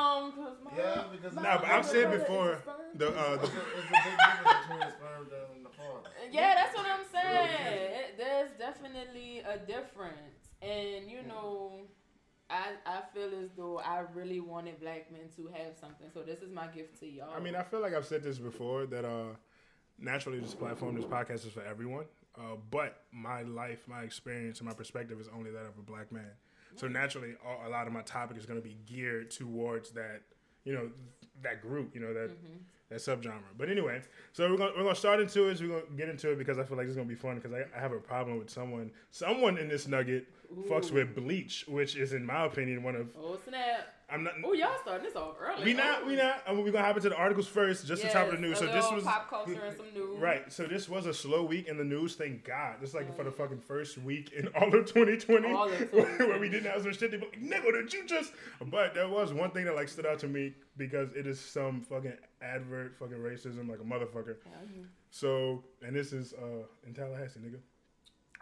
Yeah, 0.79 1.05
because 1.13 1.35
my 1.35 1.43
Nah, 1.43 1.59
but 1.59 1.69
I've 1.69 1.85
said 1.87 2.05
brother 2.05 2.19
before 2.19 2.63
the 2.95 3.09
uh, 3.09 3.37
the 3.37 3.43
a, 3.43 3.45
it's 3.45 3.45
a 3.45 3.49
big 3.91 4.19
difference 4.19 4.61
between 4.63 4.81
the 4.81 4.93
sperm 4.97 5.29
the 5.65 5.69
father. 5.71 6.11
Yeah, 6.31 6.55
that's 6.55 6.77
what 6.77 6.87
I'm 6.87 7.05
saying. 7.13 7.93
It, 7.93 8.19
there's 8.19 8.51
definitely 8.59 9.41
a 9.41 9.59
difference, 9.59 10.51
and 10.63 11.11
you 11.11 11.23
know, 11.27 11.81
I, 12.51 12.73
I 12.87 13.01
feel 13.15 13.31
as 13.43 13.51
though 13.57 13.79
I 13.79 14.05
really 14.15 14.41
wanted 14.41 14.81
black 14.81 15.11
men 15.13 15.29
to 15.37 15.47
have 15.49 15.77
something. 15.81 16.09
So 16.15 16.23
this 16.23 16.41
is 16.41 16.51
my 16.53 16.67
gift 16.69 16.99
to 17.01 17.07
y'all. 17.07 17.33
I 17.37 17.41
mean, 17.41 17.55
I 17.55 17.63
feel 17.63 17.81
like 17.81 17.95
I've 17.95 18.07
said 18.07 18.23
this 18.23 18.39
before 18.39 18.87
that 18.87 19.05
uh, 19.05 19.35
naturally 19.99 20.39
this 20.41 20.55
platform, 20.55 20.95
this 20.95 21.05
podcast 21.05 21.47
is 21.47 21.53
for 21.53 21.63
everyone. 21.65 22.05
Uh, 22.39 22.55
but 22.71 23.03
my 23.13 23.43
life, 23.43 23.81
my 23.89 24.03
experience, 24.03 24.61
and 24.61 24.69
my 24.69 24.75
perspective 24.75 25.21
is 25.21 25.29
only 25.37 25.51
that 25.51 25.67
of 25.67 25.77
a 25.79 25.83
black 25.83 26.13
man. 26.13 26.31
So 26.77 26.87
naturally, 26.87 27.35
a- 27.45 27.67
a 27.67 27.71
lot 27.71 27.87
of 27.89 27.93
my 27.93 28.03
topic 28.03 28.37
is 28.37 28.47
going 28.47 28.61
to 28.61 28.67
be 28.67 28.77
geared 28.87 29.31
towards 29.33 29.91
that, 29.93 30.23
you 30.69 30.75
know, 30.75 30.91
that 31.43 31.63
group, 31.63 31.95
you 31.95 32.01
know, 32.01 32.13
that 32.13 32.29
mm-hmm. 32.29 32.59
that 32.91 32.99
subgenre. 32.99 33.41
But 33.57 33.71
anyway, 33.71 34.03
so 34.35 34.51
we're 34.51 34.59
gonna 34.59 34.73
we're 34.77 34.83
gonna 34.83 34.95
start 34.95 35.19
into 35.19 35.49
it. 35.49 35.59
So 35.59 35.65
we're 35.65 35.81
gonna 35.81 35.97
get 35.97 36.09
into 36.11 36.31
it 36.31 36.39
because 36.39 36.59
I 36.59 36.65
feel 36.65 36.77
like 36.77 36.87
it's 36.87 36.97
gonna 36.97 37.09
be 37.09 37.15
fun 37.15 37.37
because 37.37 37.53
I, 37.53 37.65
I 37.75 37.81
have 37.81 37.93
a 37.93 37.99
problem 37.99 38.39
with 38.39 38.51
someone 38.51 38.91
someone 39.11 39.57
in 39.57 39.69
this 39.69 39.89
nugget 39.89 40.27
fucks 40.69 40.93
with 40.93 41.15
bleach, 41.17 41.65
which 41.69 41.97
is 41.97 42.13
in 42.13 42.27
my 42.27 42.45
opinion 42.45 42.83
one 42.83 42.97
of 42.97 43.09
oh 43.19 43.39
snap! 43.49 43.95
I'm 44.11 44.25
not. 44.25 44.35
Oh 44.43 44.55
y'all 44.55 44.71
starting 44.81 45.05
this 45.05 45.17
off 45.17 45.35
early. 45.39 45.65
We 45.65 45.75
not, 45.75 46.07
we 46.07 46.17
not. 46.17 46.43
I 46.47 46.55
mean, 46.55 46.65
we're 46.65 46.71
gonna 46.73 46.85
hop 46.87 46.97
into 46.97 47.11
the 47.11 47.17
articles 47.17 47.47
first, 47.47 47.87
just 47.87 48.03
the 48.03 48.09
top 48.09 48.29
of 48.29 48.33
the 48.33 48.41
news. 48.41 48.59
Yes, 48.59 48.61
So 48.61 48.67
this 48.67 48.91
was 48.91 49.05
pop 49.05 49.29
culture 49.29 49.61
and 49.63 49.77
some 49.77 49.87
news. 49.93 50.19
right. 50.19 50.51
So 50.51 50.65
this 50.65 50.89
was 50.89 51.05
a 51.05 51.13
slow 51.13 51.45
week 51.45 51.69
in 51.69 51.77
the 51.77 51.85
news. 51.85 52.15
Thank 52.15 52.45
God. 52.45 52.77
This 52.81 52.91
is 52.91 52.95
like 52.95 53.15
for 53.15 53.25
the 53.25 53.31
fucking 53.31 53.61
first 53.61 53.99
week 53.99 54.33
in 54.33 54.49
all 54.49 54.75
of 54.75 54.87
2020, 54.87 55.53
All 55.53 55.69
of 55.71 55.93
where 55.93 56.39
we 56.41 56.49
didn't 56.49 56.71
have 56.71 56.83
some 56.83 56.93
shit. 56.95 57.11
They 57.11 57.19
like, 57.19 57.39
nigga, 57.39 57.71
did 57.73 57.93
you 57.93 58.07
just? 58.07 58.33
But 58.67 58.95
there 58.95 59.09
was 59.09 59.35
one 59.35 59.51
thing 59.51 59.67
that 59.67 59.75
like 59.75 59.89
stood 59.89 60.07
out 60.07 60.19
to 60.21 60.27
me 60.29 60.55
because 60.79 61.13
it 61.13 61.27
is 61.27 61.39
some 61.39 61.83
fucking 61.83 62.17
advert, 62.41 62.97
fucking 62.99 63.19
racism, 63.19 63.69
like 63.69 63.81
a 63.81 63.85
motherfucker. 63.85 64.37
Yeah. 64.47 64.83
So, 65.11 65.65
and 65.83 65.95
this 65.95 66.15
is 66.15 66.33
uh 66.33 66.65
in 66.87 66.95
Tallahassee, 66.95 67.41
nigga. 67.41 67.59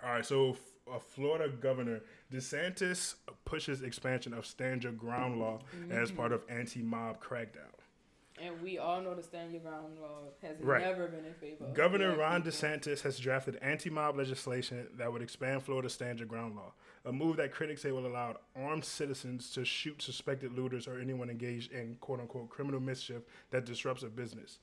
All 0.04 0.10
right, 0.10 0.24
so 0.26 0.56
a 0.94 1.00
Florida 1.00 1.48
governor 1.48 2.00
DeSantis 2.32 3.14
pushes 3.44 3.82
expansion 3.82 4.32
of 4.32 4.46
stand 4.46 4.84
your 4.84 4.92
ground 4.92 5.38
law 5.38 5.60
as 5.90 6.10
part 6.10 6.32
of 6.32 6.42
anti-mob 6.48 7.22
crackdown. 7.22 7.72
And 8.38 8.60
we 8.60 8.76
all 8.76 9.00
know 9.00 9.14
the 9.14 9.22
stand 9.22 9.52
your 9.52 9.62
ground 9.62 9.98
law 9.98 10.18
has 10.42 10.56
Right. 10.60 10.82
never 10.82 11.08
been 11.08 11.24
in 11.24 11.32
favor. 11.34 11.66
Governor 11.72 12.16
Ron. 12.16 12.42
DeSantis 12.42 13.00
has 13.00 13.18
drafted 13.18 13.56
anti-mob 13.62 14.14
legislation 14.16 14.88
that 14.94 15.10
would 15.10 15.22
expand 15.22 15.62
Florida's 15.62 15.94
stand 15.94 16.18
your 16.18 16.28
ground 16.28 16.54
law, 16.54 16.74
a 17.06 17.12
move 17.12 17.38
that 17.38 17.50
critics 17.52 17.80
say 17.82 17.92
will 17.92 18.06
allow 18.06 18.36
armed 18.54 18.84
citizens 18.84 19.50
to 19.52 19.64
shoot 19.64 20.02
suspected 20.02 20.52
looters 20.52 20.86
or 20.86 21.00
anyone 21.00 21.30
engaged 21.30 21.72
in 21.72 21.96
quote-unquote 21.96 22.50
criminal 22.50 22.78
mischief 22.80 23.22
that 23.50 23.64
disrupts 23.64 24.02
a 24.02 24.08
business. 24.08 24.58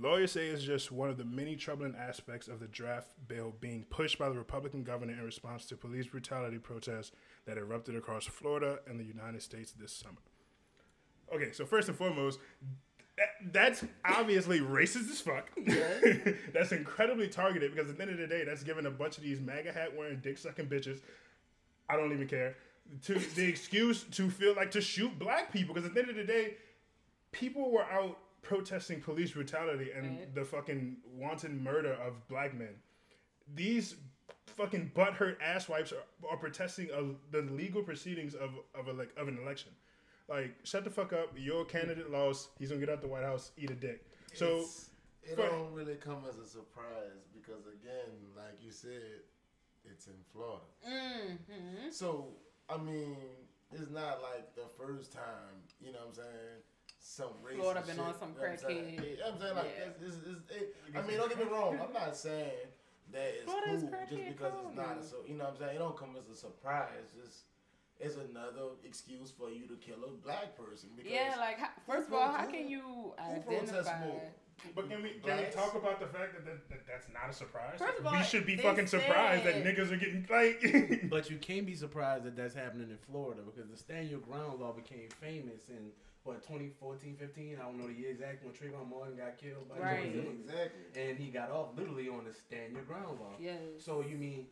Lawyers 0.00 0.30
say 0.30 0.46
it's 0.46 0.62
just 0.62 0.92
one 0.92 1.10
of 1.10 1.16
the 1.16 1.24
many 1.24 1.56
troubling 1.56 1.96
aspects 1.96 2.46
of 2.46 2.60
the 2.60 2.68
draft 2.68 3.08
bill 3.26 3.52
being 3.60 3.84
pushed 3.90 4.16
by 4.16 4.28
the 4.28 4.36
Republican 4.36 4.84
governor 4.84 5.12
in 5.12 5.24
response 5.24 5.66
to 5.66 5.76
police 5.76 6.06
brutality 6.06 6.58
protests 6.58 7.10
that 7.46 7.58
erupted 7.58 7.96
across 7.96 8.24
Florida 8.24 8.78
and 8.86 9.00
the 9.00 9.04
United 9.04 9.42
States 9.42 9.72
this 9.72 9.92
summer. 9.92 10.20
Okay, 11.34 11.50
so 11.50 11.66
first 11.66 11.88
and 11.88 11.98
foremost, 11.98 12.38
that, 13.16 13.52
that's 13.52 13.84
obviously 14.04 14.60
racist 14.60 15.10
as 15.10 15.20
fuck. 15.20 15.50
that's 16.54 16.70
incredibly 16.70 17.26
targeted 17.26 17.74
because 17.74 17.90
at 17.90 17.96
the 17.96 18.02
end 18.02 18.12
of 18.12 18.18
the 18.18 18.28
day, 18.28 18.44
that's 18.44 18.62
giving 18.62 18.86
a 18.86 18.90
bunch 18.90 19.18
of 19.18 19.24
these 19.24 19.40
MAGA 19.40 19.72
hat 19.72 19.96
wearing, 19.96 20.20
dick 20.20 20.38
sucking 20.38 20.66
bitches. 20.66 21.00
I 21.88 21.96
don't 21.96 22.12
even 22.12 22.28
care. 22.28 22.54
To 23.06 23.14
the 23.14 23.46
excuse 23.46 24.04
to 24.12 24.30
feel 24.30 24.54
like 24.54 24.70
to 24.70 24.80
shoot 24.80 25.18
black 25.18 25.52
people 25.52 25.74
because 25.74 25.88
at 25.88 25.94
the 25.94 26.00
end 26.00 26.10
of 26.10 26.16
the 26.16 26.24
day, 26.24 26.54
people 27.32 27.72
were 27.72 27.84
out 27.84 28.16
protesting 28.48 29.00
police 29.02 29.32
brutality 29.32 29.90
and 29.94 30.18
Right. 30.18 30.34
the 30.34 30.44
fucking 30.44 30.96
wanton 31.04 31.62
murder 31.62 31.92
of 31.92 32.26
black 32.28 32.54
men. 32.54 32.74
These 33.54 33.96
fucking 34.56 34.92
butthurt 34.96 35.38
asswipes 35.40 35.92
are, 35.92 36.02
are 36.30 36.36
protesting 36.38 36.90
of 36.90 37.16
the 37.30 37.42
legal 37.42 37.82
proceedings 37.82 38.34
of 38.34 38.50
of 38.74 38.88
a, 38.88 38.92
like 38.92 39.10
of 39.18 39.28
an 39.28 39.38
election. 39.38 39.72
Like, 40.28 40.54
shut 40.64 40.84
the 40.84 40.90
fuck 40.90 41.12
up. 41.12 41.32
Your 41.36 41.64
candidate 41.66 42.10
lost. 42.10 42.50
He's 42.58 42.70
gonna 42.70 42.80
get 42.80 42.88
out 42.90 43.00
the 43.02 43.08
White 43.08 43.24
House, 43.24 43.52
eat 43.58 43.70
a 43.70 43.74
dick. 43.74 44.04
So 44.34 44.46
It's- 44.58 44.90
it 45.22 45.36
for- 45.36 45.48
don't 45.48 45.72
really 45.74 45.96
come 45.96 46.24
as 46.28 46.38
a 46.38 46.46
surprise 46.46 47.20
because 47.34 47.66
again, 47.66 48.32
like 48.34 48.62
you 48.62 48.70
said, 48.70 49.20
it's 49.84 50.06
in 50.06 50.22
Florida. 50.32 50.64
Mhm. 50.86 51.92
So 51.92 52.34
I 52.70 52.76
mean, 52.78 53.16
it's 53.72 53.90
not 53.90 54.22
like 54.22 54.54
the 54.54 54.68
first 54.68 55.12
time. 55.12 55.62
You 55.80 55.92
know 55.92 56.00
what 56.00 56.08
I'm 56.08 56.14
saying? 56.14 56.62
Some 57.08 57.40
racist 57.42 57.56
Florida 57.56 57.82
been 57.86 57.96
shit, 57.96 58.04
on 58.04 58.18
some 58.20 58.34
you 58.36 58.44
I'm 58.44 58.58
saying? 58.58 58.84
crackhead. 58.84 59.10
You 59.10 59.16
know 59.16 59.24
what 59.24 59.32
I'm 59.32 59.40
saying 59.40 59.56
like 59.56 59.74
Yeah. 59.80 59.84
it's, 59.88 60.02
it's, 60.04 60.16
it's, 60.28 60.52
it, 60.52 60.76
I 60.94 61.00
mean, 61.08 61.16
don't 61.16 61.28
get 61.30 61.38
me 61.38 61.44
wrong. 61.50 61.80
I'm 61.80 61.92
not 61.94 62.14
saying 62.14 62.68
that 63.12 63.28
it's 63.32 63.44
Florida's 63.44 63.82
cool 63.88 64.18
just 64.18 64.28
because 64.28 64.52
cool 64.52 64.68
it's 64.68 64.76
not. 64.76 64.96
now. 65.00 65.02
So 65.02 65.16
you 65.26 65.34
know 65.40 65.44
what 65.44 65.52
I'm 65.54 65.58
saying? 65.58 65.76
It 65.76 65.78
don't 65.78 65.96
come 65.96 66.16
as 66.20 66.28
a 66.28 66.36
surprise. 66.36 67.16
It's 67.24 67.48
it's 67.98 68.16
another 68.16 68.76
excuse 68.84 69.32
for 69.32 69.48
you 69.48 69.66
to 69.66 69.76
kill 69.76 70.04
a 70.04 70.12
black 70.22 70.52
person. 70.54 70.90
Because 70.94 71.10
Yeah, 71.10 71.34
like 71.40 71.58
first 71.88 72.08
of 72.08 72.14
all, 72.14 72.28
how 72.28 72.44
can 72.44 72.68
you 72.68 73.14
identify? 73.18 74.04
But 74.74 74.90
can 74.90 75.02
we 75.02 75.16
can 75.24 75.38
we 75.38 75.44
talk 75.50 75.74
about 75.74 76.00
the 76.00 76.06
fact 76.12 76.34
that, 76.36 76.44
that, 76.44 76.68
that 76.68 76.86
that's 76.86 77.06
not 77.08 77.30
a 77.30 77.32
surprise? 77.32 77.78
First 77.78 78.00
of 78.00 78.06
all, 78.06 78.12
we 78.12 78.22
should 78.22 78.44
be 78.44 78.56
fucking 78.56 78.86
surprised 78.86 79.44
that 79.44 79.64
niggas 79.64 79.90
are 79.90 79.96
getting 79.96 80.26
like. 80.28 81.08
But 81.08 81.30
you 81.30 81.38
can't 81.38 81.64
be 81.64 81.74
surprised 81.74 82.24
that 82.24 82.36
that's 82.36 82.54
happening 82.54 82.90
in 82.90 82.98
Florida 82.98 83.40
because 83.48 83.70
the 83.70 83.78
stand 83.78 84.10
your 84.10 84.20
ground 84.20 84.60
law 84.60 84.72
became 84.72 85.08
famous 85.22 85.70
in 85.70 85.88
what 86.24 86.42
2014, 86.42 87.16
15. 87.16 87.56
I 87.58 87.62
don't 87.62 87.78
know 87.78 87.86
the 87.86 87.94
year 87.94 88.10
exact 88.10 88.44
when 88.44 88.52
Trayvon 88.52 88.88
Martin 88.90 89.16
got 89.16 89.38
killed 89.38 89.68
by 89.68 89.78
Right. 89.78 90.02
George 90.02 90.12
Zimmerman. 90.14 90.40
exactly. 90.44 91.02
and 91.02 91.18
he 91.18 91.28
got 91.30 91.50
off 91.50 91.68
literally 91.76 92.08
on 92.08 92.24
the 92.24 92.32
stand 92.34 92.72
your 92.74 92.82
ground 92.82 93.18
law. 93.20 93.32
Yes. 93.40 93.58
So 93.78 94.02
you 94.02 94.16
mean 94.16 94.46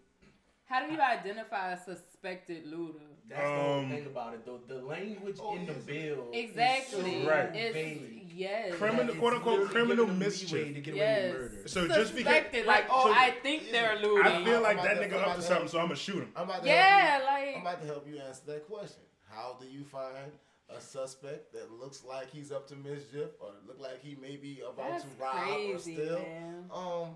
How 0.69 0.85
do 0.85 0.93
you 0.93 1.01
identify 1.01 1.73
a 1.73 1.79
suspected 1.79 2.67
looter? 2.67 2.99
that's 3.29 3.41
the 3.43 3.47
whole 3.49 3.79
Um, 3.81 3.91
thing 3.91 4.07
about 4.07 4.35
it 4.35 4.45
though. 4.47 4.59
The 4.67 4.83
language 4.83 5.37
Oh, 5.41 5.55
in 5.57 5.67
the 5.67 5.73
bill 5.75 6.31
Exactly. 6.33 7.17
is 7.19 7.25
so 7.25 7.31
Right. 7.31 7.55
It's 7.55 7.75
vague. 7.75 8.33
yes. 8.33 8.75
Criminal- 8.75 9.09
It's 9.11 9.19
quote, 9.19 9.35
unquote, 9.35 9.69
criminal 9.71 10.07
giving 10.07 10.19
mischief. 10.19 10.75
To 10.75 10.81
get 10.81 10.95
Yes. 10.95 11.19
away 11.35 11.43
with 11.43 11.53
murder. 11.53 11.69
So 11.69 11.89
just 11.89 12.15
because- 12.17 12.67
like, 12.67 12.87
oh, 12.91 13.05
so- 13.09 13.13
I 13.13 13.31
think 13.43 13.71
they're 13.71 13.97
looting. 14.01 14.27
I 14.27 14.45
feel 14.45 14.61
like 14.61 14.77
that 14.83 14.95
to- 14.95 15.01
nigga 15.09 15.23
I'm 15.23 15.29
up 15.31 15.37
to 15.37 15.43
to 15.43 15.43
something, 15.43 15.57
help 15.63 15.69
so 15.71 15.79
I'm 15.79 15.85
gonna 15.87 15.97
shoot 15.97 16.19
him. 16.23 16.33
I'm 16.35 16.45
about 16.51 16.63
to 16.63 16.69
yeah, 16.69 16.99
help 17.11 17.21
you. 17.23 17.27
like 17.29 17.55
I'm 17.57 17.61
about 17.63 17.81
to 17.83 17.87
help 17.87 18.09
you 18.09 18.19
answer 18.19 18.43
that 18.47 18.67
question. 18.67 19.03
How 19.29 19.57
do 19.61 19.67
you 19.69 19.85
find 19.85 20.33
a 20.69 20.81
suspect 20.81 21.53
that 21.53 21.71
looks 21.73 22.03
like 22.05 22.31
he's 22.31 22.51
up 22.51 22.67
to 22.69 22.77
mischief 22.77 23.31
or 23.41 23.51
look 23.67 23.81
like 23.81 24.03
he 24.03 24.17
may 24.21 24.37
be 24.37 24.61
about 24.61 24.91
that's 24.91 25.05
to 25.05 25.09
rob 25.21 25.37
crazy, 25.37 25.73
or 25.73 25.79
steal? 25.79 26.19
man. 26.19 26.65
Um, 26.73 27.09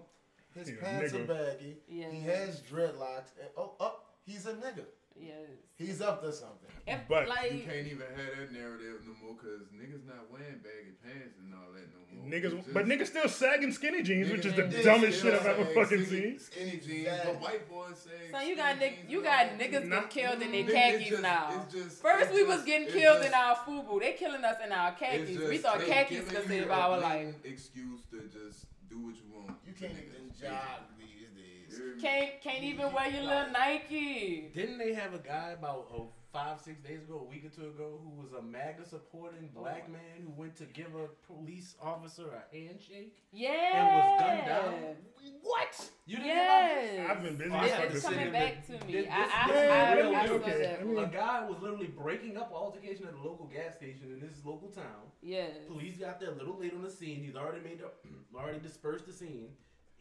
his 0.54 0.68
He 0.68 0.74
pants 0.74 1.14
are 1.14 1.24
baggy. 1.24 1.76
Yeah. 1.88 2.10
He 2.10 2.20
has 2.20 2.60
dreadlocks. 2.62 3.32
And, 3.40 3.48
oh, 3.56 3.72
oh, 3.80 4.00
he's 4.24 4.46
a 4.46 4.54
nigga. 4.54 4.84
Yes. 5.20 5.36
He's 5.76 6.00
up 6.02 6.22
to 6.22 6.32
something. 6.32 6.68
If, 6.86 7.00
But 7.08 7.28
like, 7.28 7.52
You 7.52 7.60
can't 7.62 7.86
even 7.86 8.00
have 8.16 8.36
that 8.38 8.52
narrative 8.52 9.00
no 9.06 9.14
more 9.22 9.36
because 9.36 9.68
niggas 9.72 10.04
not 10.06 10.30
wearing 10.30 10.58
baggy 10.62 10.92
pants 11.04 11.38
and 11.38 11.54
all 11.54 11.72
that 11.72 11.86
no 11.88 12.00
more. 12.12 12.26
Niggas, 12.28 12.58
It's 12.58 12.68
but 12.68 12.86
niggas 12.86 13.06
still 13.06 13.28
sagging 13.28 13.70
skinny 13.72 14.02
jeans, 14.02 14.30
which 14.30 14.44
is 14.44 14.54
the 14.54 14.64
dumbest 14.82 15.22
shit 15.22 15.32
I've 15.34 15.46
ever 15.46 15.64
fucking 15.66 16.04
skinny- 16.04 16.36
seen. 16.36 16.38
Skinny 16.38 16.70
jeans, 16.84 17.06
Exactly. 17.06 17.32
but 17.32 17.42
white 17.42 17.68
boys 17.70 17.98
say. 17.98 18.30
so 18.32 18.40
you 18.40 18.56
got 18.56 18.78
jeans 18.80 18.92
you 19.08 19.22
got 19.22 19.46
all 19.46 19.58
niggas 19.58 19.84
Nah. 19.86 20.00
get 20.00 20.10
killed 20.10 20.42
in 20.42 20.52
their 20.52 20.64
khakis 20.64 21.08
just- 21.08 21.22
now. 21.22 21.66
just- 21.72 22.02
First 22.02 22.26
it's 22.30 22.34
we 22.34 22.44
was 22.44 22.62
getting 22.64 22.88
killed 22.88 23.18
just- 23.22 23.28
in 23.28 23.34
our 23.34 23.56
FUBU. 23.56 24.00
They 24.00 24.12
killing 24.14 24.44
us 24.44 24.56
in 24.64 24.72
our 24.72 24.90
it's 24.90 25.00
khakis. 25.00 25.38
We 25.48 25.58
thought 25.58 25.80
khakis 25.80 26.18
giving 26.18 26.34
could 26.34 26.42
you 26.50 26.60
save 26.60 26.70
our 26.70 26.98
life. 26.98 27.34
Excuse 27.44 28.00
to 28.10 28.20
just 28.28 28.66
do 28.90 28.98
what 28.98 29.14
you 29.14 29.22
want. 29.32 29.56
You 29.66 29.72
can't 29.74 29.92
niggas. 29.94 30.14
even 30.16 30.32
jog 30.40 30.80
these 30.98 31.19
Can't 32.00 32.40
can't 32.42 32.62
even 32.64 32.92
wear 32.92 33.08
your 33.10 33.22
little 33.22 33.50
Nike. 33.52 34.50
Didn't 34.54 34.78
they 34.78 34.92
have 34.94 35.14
a 35.14 35.18
guy 35.18 35.50
about 35.58 35.88
oh, 35.92 36.08
five, 36.32 36.60
six 36.60 36.80
days 36.80 37.02
ago, 37.02 37.20
a 37.26 37.30
week 37.30 37.44
or 37.44 37.48
two 37.48 37.68
ago, 37.68 37.98
who 38.02 38.20
was 38.22 38.32
a 38.32 38.42
MAGA 38.42 38.86
supporting 38.88 39.50
oh 39.56 39.60
black 39.60 39.90
man 39.90 40.00
who 40.24 40.30
went 40.40 40.56
to 40.56 40.64
give 40.64 40.88
a 40.94 41.08
police 41.32 41.74
officer 41.82 42.24
a 42.28 42.56
handshake 42.56 43.16
Yeah. 43.32 43.50
and 43.74 43.86
was 43.96 44.20
gunned 44.20 44.46
down? 44.46 44.96
What? 45.42 45.90
You 46.06 46.16
didn't 46.16 46.30
hear 46.30 46.44
about? 46.44 46.72
Yes. 46.82 47.10
I've 47.10 47.22
been 47.22 47.36
busy. 47.36 47.50
I 47.50 47.66
as 47.66 47.72
It's 47.84 47.92
this 47.94 48.02
to 48.04 48.08
coming 48.10 48.24
week. 48.24 48.32
back 48.32 48.66
to 48.66 48.72
me. 48.86 48.92
This- 48.92 49.06
I, 49.10 49.14
I, 49.14 49.48
this- 49.48 49.56
I, 49.56 49.64
Yeah, 49.64 49.72
I, 50.06 50.10
yeah, 50.10 50.20
I 50.22 50.28
okay. 50.28 50.62
that. 50.62 50.80
I 50.80 50.84
mean- 50.84 50.98
A 50.98 51.06
guy 51.08 51.48
was 51.48 51.60
literally 51.60 51.86
breaking 51.88 52.36
up 52.36 52.50
an 52.50 52.56
altercation 52.56 53.06
at 53.08 53.14
a 53.14 53.18
local 53.18 53.46
gas 53.46 53.74
station 53.76 54.12
in 54.12 54.20
this 54.20 54.44
local 54.44 54.68
town. 54.68 55.10
Yes. 55.22 55.50
Police 55.68 55.96
got 55.98 56.20
there 56.20 56.30
a 56.30 56.34
little 56.34 56.58
late 56.58 56.72
on 56.74 56.82
the 56.82 56.90
scene. 56.90 57.22
He's 57.24 57.36
already 57.36 57.62
made 57.62 57.80
the, 57.80 57.90
already 58.38 58.60
dispersed 58.60 59.06
the 59.06 59.12
scene. 59.12 59.48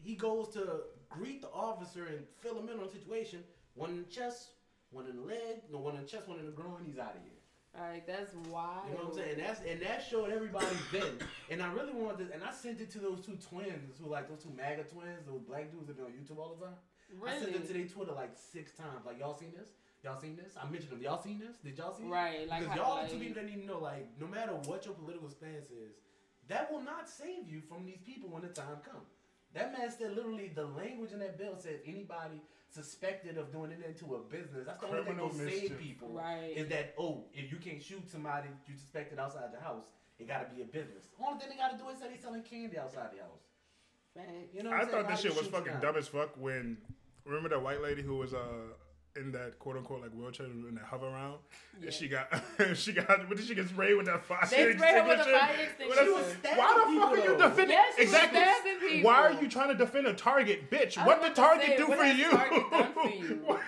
He 0.02 0.14
goes 0.14 0.48
to 0.54 0.80
greet 1.08 1.42
the 1.42 1.50
officer 1.50 2.06
and 2.06 2.20
fill 2.40 2.58
him 2.58 2.68
in 2.68 2.78
on 2.78 2.86
the 2.86 2.92
situation. 2.92 3.44
One 3.74 3.90
in 3.90 3.98
the 3.98 4.08
chest, 4.08 4.50
one 4.90 5.06
in 5.06 5.16
the 5.16 5.22
leg, 5.22 5.62
no 5.70 5.78
one 5.78 5.96
in 5.96 6.02
the 6.02 6.06
chest, 6.06 6.28
one 6.28 6.38
in 6.38 6.46
the 6.46 6.52
groin. 6.52 6.82
He's 6.84 6.98
out 6.98 7.16
of 7.16 7.22
here. 7.22 7.40
Like 7.78 8.06
that's 8.06 8.34
wild. 8.50 8.88
You 8.88 8.98
know 8.98 9.04
what 9.04 9.12
I'm 9.12 9.14
saying? 9.14 9.34
And 9.34 9.42
that's 9.42 9.60
and 9.62 9.80
that 9.82 10.02
showed 10.02 10.30
everybody 10.30 10.66
then. 10.92 11.12
And 11.50 11.62
I 11.62 11.72
really 11.72 11.92
wanted 11.92 12.28
to, 12.28 12.34
and 12.34 12.42
I 12.42 12.52
sent 12.52 12.80
it 12.80 12.90
to 12.92 12.98
those 12.98 13.24
two 13.24 13.38
twins 13.48 13.98
who 14.02 14.10
like 14.10 14.28
those 14.28 14.42
two 14.42 14.52
MAGA 14.56 14.84
twins, 14.84 15.26
those 15.26 15.40
black 15.46 15.70
dudes 15.70 15.86
that 15.86 15.96
be 15.96 16.02
on 16.02 16.10
YouTube 16.10 16.38
all 16.38 16.56
the 16.58 16.66
time. 16.66 16.74
Really? 17.18 17.36
I 17.36 17.40
sent 17.40 17.54
it 17.54 17.66
to 17.66 17.72
their 17.72 17.86
Twitter 17.86 18.12
like 18.12 18.30
six 18.34 18.72
times. 18.72 19.06
Like 19.06 19.20
y'all 19.20 19.38
seen 19.38 19.52
this? 19.56 19.68
Y'all 20.02 20.18
seen 20.18 20.34
this? 20.34 20.54
I 20.56 20.68
mentioned 20.68 20.92
them. 20.92 21.02
Y'all 21.02 21.22
seen 21.22 21.38
this? 21.38 21.56
Did 21.62 21.76
y'all 21.78 21.94
see 21.94 22.04
it? 22.04 22.08
Right. 22.08 22.48
Like 22.48 22.60
because 22.60 22.76
y'all 22.76 22.96
like, 22.96 23.10
two 23.10 23.18
people 23.18 23.42
that 23.42 23.48
need 23.48 23.60
to 23.60 23.66
know, 23.66 23.78
like, 23.78 24.08
no 24.18 24.26
matter 24.26 24.52
what 24.64 24.84
your 24.86 24.94
political 24.94 25.28
stance 25.28 25.66
is, 25.66 26.00
that 26.48 26.72
will 26.72 26.82
not 26.82 27.08
save 27.08 27.48
you 27.48 27.60
from 27.60 27.84
these 27.84 28.00
people 28.04 28.30
when 28.30 28.42
the 28.42 28.48
time 28.48 28.80
comes. 28.82 29.12
That 29.54 29.76
man 29.76 29.90
said 29.90 30.14
literally 30.14 30.50
the 30.54 30.64
language 30.64 31.12
in 31.12 31.18
that 31.20 31.36
bill 31.38 31.54
said 31.58 31.80
anybody 31.84 32.40
suspected 32.68 33.36
of 33.36 33.50
doing 33.52 33.72
it 33.72 33.84
into 33.84 34.14
a 34.14 34.18
business. 34.20 34.66
That's 34.66 34.80
the 34.80 34.86
only 34.86 34.98
thing 34.98 35.16
Criminal 35.16 35.28
that'll 35.28 35.50
save 35.50 35.78
people. 35.78 36.08
Right. 36.10 36.52
Is 36.54 36.68
that 36.68 36.94
oh, 36.98 37.24
if 37.32 37.50
you 37.50 37.58
can't 37.58 37.82
shoot 37.82 38.08
somebody 38.10 38.48
you 38.68 38.74
suspected 38.76 39.18
outside 39.18 39.50
your 39.52 39.60
house, 39.60 39.86
it 40.18 40.28
gotta 40.28 40.46
be 40.54 40.62
a 40.62 40.66
business. 40.66 41.08
Only 41.20 41.40
thing 41.40 41.48
they 41.50 41.56
gotta 41.56 41.76
do 41.76 41.88
is 41.88 41.98
say 41.98 42.08
they 42.08 42.16
selling 42.20 42.42
candy 42.42 42.78
outside 42.78 43.08
the 43.16 43.22
house. 43.22 43.42
Man, 44.16 44.26
you 44.52 44.62
know 44.62 44.70
what 44.70 44.78
I 44.78 44.82
I'm 44.82 44.88
saying? 44.90 45.02
thought 45.02 45.10
Why 45.10 45.16
this 45.16 45.20
shit 45.22 45.36
was 45.36 45.46
fucking 45.48 45.72
now? 45.74 45.80
dumb 45.80 45.96
as 45.96 46.08
fuck 46.08 46.30
when 46.36 46.76
remember 47.24 47.48
that 47.48 47.62
white 47.62 47.82
lady 47.82 48.02
who 48.02 48.16
was 48.16 48.34
uh 48.34 48.38
in 49.16 49.32
that 49.32 49.58
quote 49.58 49.76
unquote 49.76 50.02
like 50.02 50.12
wheelchair 50.12 50.46
in 50.46 50.74
that 50.76 50.88
Hoveround 50.88 51.38
Yeah. 51.80 51.86
and 51.86 51.92
she 51.92 52.06
got 52.08 52.28
she 52.74 52.92
got 52.92 53.28
what 53.28 53.36
did 53.36 53.46
she 53.46 53.54
get 53.56 53.68
sprayed 53.68 53.96
with 53.96 54.06
that 54.06 54.24
fire 54.24 54.38
They 54.48 54.72
sprayed 54.74 54.94
her 54.94 55.02
with 55.02 55.18
a 55.18 55.20
extinguisher? 55.20 55.38
fire 55.38 55.56
extinguisher. 55.64 56.00
the- 56.00 56.04
She 56.04 56.12
was 56.12 56.36
stabbing 56.38 56.58
Why 56.58 56.84
the 56.94 57.00
fuck 57.00 57.10
are 57.10 57.16
you 57.32 57.36
defending 57.38 57.68
Yes, 57.70 57.96
she 57.96 58.02
exactly? 58.02 58.40
stabbing. 58.40 59.02
Why 59.02 59.14
are 59.16 59.42
you 59.42 59.48
trying 59.48 59.68
to 59.68 59.74
defend 59.74 60.06
a 60.06 60.14
target, 60.14 60.70
bitch? 60.70 60.96
I 60.96 61.06
What 61.06 61.22
did 61.22 61.34
Target 61.34 61.66
say, 61.66 61.76
do 61.76 61.88
what 61.88 61.98
for 61.98 62.04
has 62.04 62.18
you? 62.18 62.30
Target 62.30 62.70
done 62.70 62.92
for 62.92 63.08
you? 63.16 63.58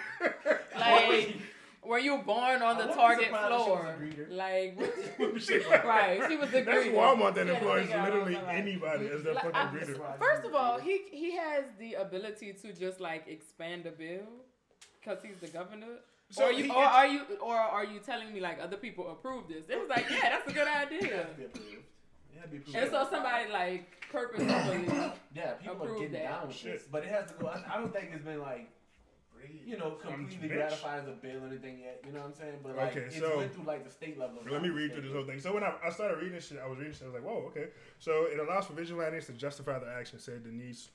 Like, 0.78 1.36
were 1.84 1.98
you 1.98 2.18
born 2.18 2.62
on 2.62 2.78
the 2.78 2.90
I 2.90 2.94
Target 2.94 3.24
surprised 3.24 3.24
if 3.24 3.26
she 3.26 3.32
was 3.32 3.64
floor? 3.66 3.96
a. 4.30 4.34
Like, 4.34 4.80
what- 5.18 5.42
Shit 5.42 5.68
like- 5.68 5.84
right? 5.84 6.22
She 6.28 6.36
was 6.36 6.48
a 6.50 6.62
greeter. 6.62 6.64
That's 6.66 6.86
greeter. 6.86 6.94
Walmart 6.94 7.34
that 7.34 7.46
She 7.48 7.52
had 7.54 7.62
employs 7.62 7.88
literally 7.88 8.38
anybody 8.48 9.06
as 9.08 9.22
their 9.24 9.34
Like, 9.34 9.42
fucking 9.52 9.56
I- 9.78 9.84
greeter. 9.84 10.18
First 10.18 10.44
of 10.44 10.54
all, 10.54 10.78
he 10.78 11.02
he 11.10 11.36
has 11.36 11.64
the 11.78 11.94
ability 11.94 12.52
to 12.62 12.72
just 12.72 13.00
like 13.00 13.26
expand 13.26 13.86
a 13.86 13.90
bill 13.90 14.22
because 15.02 15.22
he's 15.22 15.38
the 15.40 15.48
governor. 15.48 15.86
So 16.30 16.46
or, 16.46 16.52
you, 16.52 16.64
or 16.72 16.82
gets- 16.82 16.94
are 16.94 17.06
you 17.06 17.20
or 17.42 17.56
are 17.56 17.84
you 17.84 17.98
telling 17.98 18.32
me 18.32 18.40
like 18.40 18.58
other 18.60 18.76
people 18.76 19.10
approve 19.10 19.48
this? 19.48 19.64
It 19.68 19.78
was 19.78 19.88
like, 19.88 20.06
yeah, 20.10 20.30
that's 20.30 20.48
a 20.48 20.52
good 20.52 20.66
It 20.68 20.86
idea. 20.92 21.16
has 21.16 21.26
to 21.28 21.34
be 21.36 21.44
approved. 21.44 21.68
It 22.32 22.36
has 22.36 22.44
to 22.44 22.48
be 22.50 22.56
approved. 22.58 22.76
And 22.78 22.90
so 22.90 23.08
somebody 23.10 23.52
like 23.52 24.06
purposefully, 24.10 24.86
Yeah, 25.34 25.52
people 25.54 25.72
are 25.74 25.76
approve 25.76 25.98
getting 25.98 26.12
that. 26.14 26.22
down 26.22 26.48
with 26.48 26.56
Shit. 26.56 26.72
this, 26.72 26.82
but 26.90 27.02
it 27.04 27.10
has 27.10 27.26
to 27.28 27.34
go. 27.34 27.48
I, 27.48 27.74
I 27.74 27.78
don't 27.78 27.92
think 27.92 28.10
it's 28.14 28.24
been 28.24 28.40
like 28.40 28.68
you 29.66 29.76
know 29.76 29.90
completely 30.00 30.48
bitch. 30.48 30.56
ratified 30.60 31.00
as 31.02 31.08
a 31.08 31.12
bill 31.12 31.42
or 31.44 31.48
anything 31.48 31.80
yet. 31.80 32.00
You 32.06 32.12
know 32.12 32.20
what 32.20 32.28
I'm 32.28 32.34
saying? 32.34 32.54
But 32.62 32.76
like 32.76 32.96
Okay, 32.96 33.06
it's 33.06 33.18
so- 33.18 33.36
went 33.36 33.52
through 33.54 33.64
like 33.64 33.84
the 33.84 33.90
state 33.90 34.16
level. 34.18 34.38
if 34.44 34.50
Let 34.50 34.62
me 34.62 34.68
read 34.70 34.92
through 34.92 35.02
this 35.02 35.12
whole 35.12 35.24
thing. 35.24 35.40
So 35.40 35.52
when 35.52 35.64
I, 35.64 35.74
I 35.84 35.90
started 35.90 36.16
reading 36.18 36.34
this 36.34 36.46
shit, 36.48 36.58
I 36.64 36.68
was 36.68 36.78
reading 36.78 36.94
shit. 36.94 37.02
I 37.02 37.06
was 37.06 37.14
like, 37.14 37.24
whoa, 37.24 37.44
okay. 37.48 37.66
So 37.98 38.26
it 38.32 38.38
allows 38.38 38.66
for 38.66 38.72
vigilantes 38.74 39.26
to 39.26 39.32
justify 39.32 39.78
their 39.80 39.92
action, 39.92 40.18
said 40.20 40.44
Denise 40.44 40.90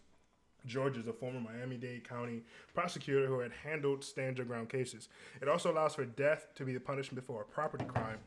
George 0.65 0.97
is 0.97 1.07
a 1.07 1.13
former 1.13 1.39
Miami-Dade 1.39 2.07
County 2.07 2.43
prosecutor 2.73 3.27
who 3.27 3.39
had 3.39 3.51
handled 3.51 4.03
stand 4.03 4.37
your 4.37 4.45
ground 4.45 4.69
cases. 4.69 5.09
It 5.41 5.47
also 5.47 5.71
allows 5.71 5.95
for 5.95 6.05
death 6.05 6.47
to 6.55 6.65
be 6.65 6.73
the 6.73 6.79
punishment 6.79 7.25
for 7.25 7.41
a 7.41 7.45
property 7.45 7.85
crime. 7.85 8.19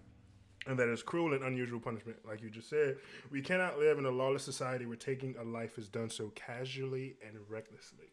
And 0.66 0.78
that 0.78 0.88
is 0.88 1.02
cruel 1.02 1.32
and 1.32 1.42
unusual 1.42 1.80
punishment, 1.80 2.18
like 2.26 2.42
you 2.42 2.50
just 2.50 2.68
said. 2.68 2.96
We 3.30 3.40
cannot 3.40 3.78
live 3.78 3.98
in 3.98 4.04
a 4.04 4.10
lawless 4.10 4.42
society 4.42 4.84
where 4.84 4.96
taking 4.96 5.34
a 5.38 5.42
life 5.42 5.78
is 5.78 5.88
done 5.88 6.10
so 6.10 6.32
casually 6.34 7.16
and 7.26 7.36
recklessly. 7.48 8.12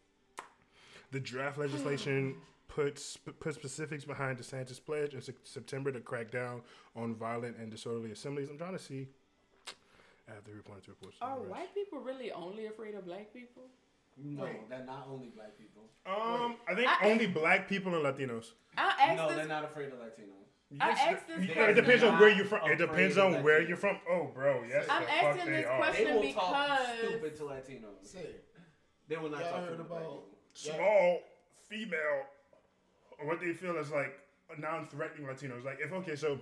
The 1.10 1.20
draft 1.20 1.58
legislation 1.58 2.36
puts 2.68 3.16
put 3.16 3.54
specifics 3.54 4.04
behind 4.04 4.38
DeSantis' 4.38 4.82
pledge 4.84 5.14
in 5.14 5.20
Sep- 5.22 5.36
September 5.44 5.90
to 5.90 6.00
crack 6.00 6.30
down 6.30 6.62
on 6.94 7.14
violent 7.14 7.56
and 7.56 7.70
disorderly 7.70 8.12
assemblies. 8.12 8.48
I'm 8.50 8.58
trying 8.58 8.76
to 8.76 8.82
see. 8.82 9.08
I 10.30 10.34
have 10.34 10.44
the 10.44 10.52
reports 10.52 10.88
reports. 10.88 11.16
are 11.22 11.38
white 11.38 11.74
people 11.74 12.00
really 12.00 12.30
only 12.30 12.66
afraid 12.66 12.94
of 12.94 13.06
black 13.06 13.32
people? 13.32 13.64
No, 14.20 14.44
Wait. 14.44 14.68
they're 14.68 14.84
not 14.84 15.06
only 15.10 15.28
black 15.34 15.56
people. 15.58 15.84
Um, 16.06 16.56
I 16.68 16.74
think 16.74 16.88
I- 16.88 17.08
only 17.10 17.26
black 17.26 17.68
people 17.68 17.94
and 17.94 18.04
Latinos. 18.04 18.52
I 18.76 18.94
asked 19.00 19.16
No, 19.16 19.28
this. 19.28 19.36
they're 19.36 19.46
not 19.46 19.64
afraid 19.64 19.88
of 19.92 19.98
Latinos. 19.98 20.34
I 20.80 20.90
asked 20.90 21.26
this 21.28 21.44
yeah, 21.46 21.54
question. 21.54 21.70
It 21.70 21.74
depends 21.74 22.02
on 22.02 22.18
where 22.18 22.28
you're 22.28 22.44
from. 22.44 22.70
It 22.70 22.76
depends 22.76 23.16
of 23.16 23.34
on 23.36 23.42
where 23.42 23.62
you're 23.62 23.76
from. 23.76 23.98
Oh, 24.10 24.26
bro, 24.34 24.64
yes, 24.68 24.86
I'm 24.90 25.02
the 25.02 25.10
asking 25.10 25.46
they 25.46 25.52
this 25.62 25.66
are. 25.66 25.76
question- 25.78 26.04
They 26.06 26.12
will 26.12 26.32
talk 26.32 26.80
stupid 26.98 27.36
to 27.36 27.42
Latinos. 27.44 28.04
Say, 28.06 28.26
They 29.08 29.16
will 29.16 29.30
not 29.30 29.40
Y'all 29.40 29.50
talk 29.52 29.60
heard 29.60 29.70
to 29.70 29.76
the 29.76 29.84
black 29.84 30.00
about- 30.02 30.10
people. 30.10 30.38
Small 30.52 31.22
female, 31.68 32.26
or 33.18 33.26
what 33.26 33.40
they 33.40 33.52
feel 33.54 33.76
is 33.78 33.90
like 33.90 34.18
non-threatening 34.58 35.26
Latinos. 35.26 35.64
Like 35.64 35.78
if 35.80 35.92
okay, 35.92 36.16
so 36.16 36.38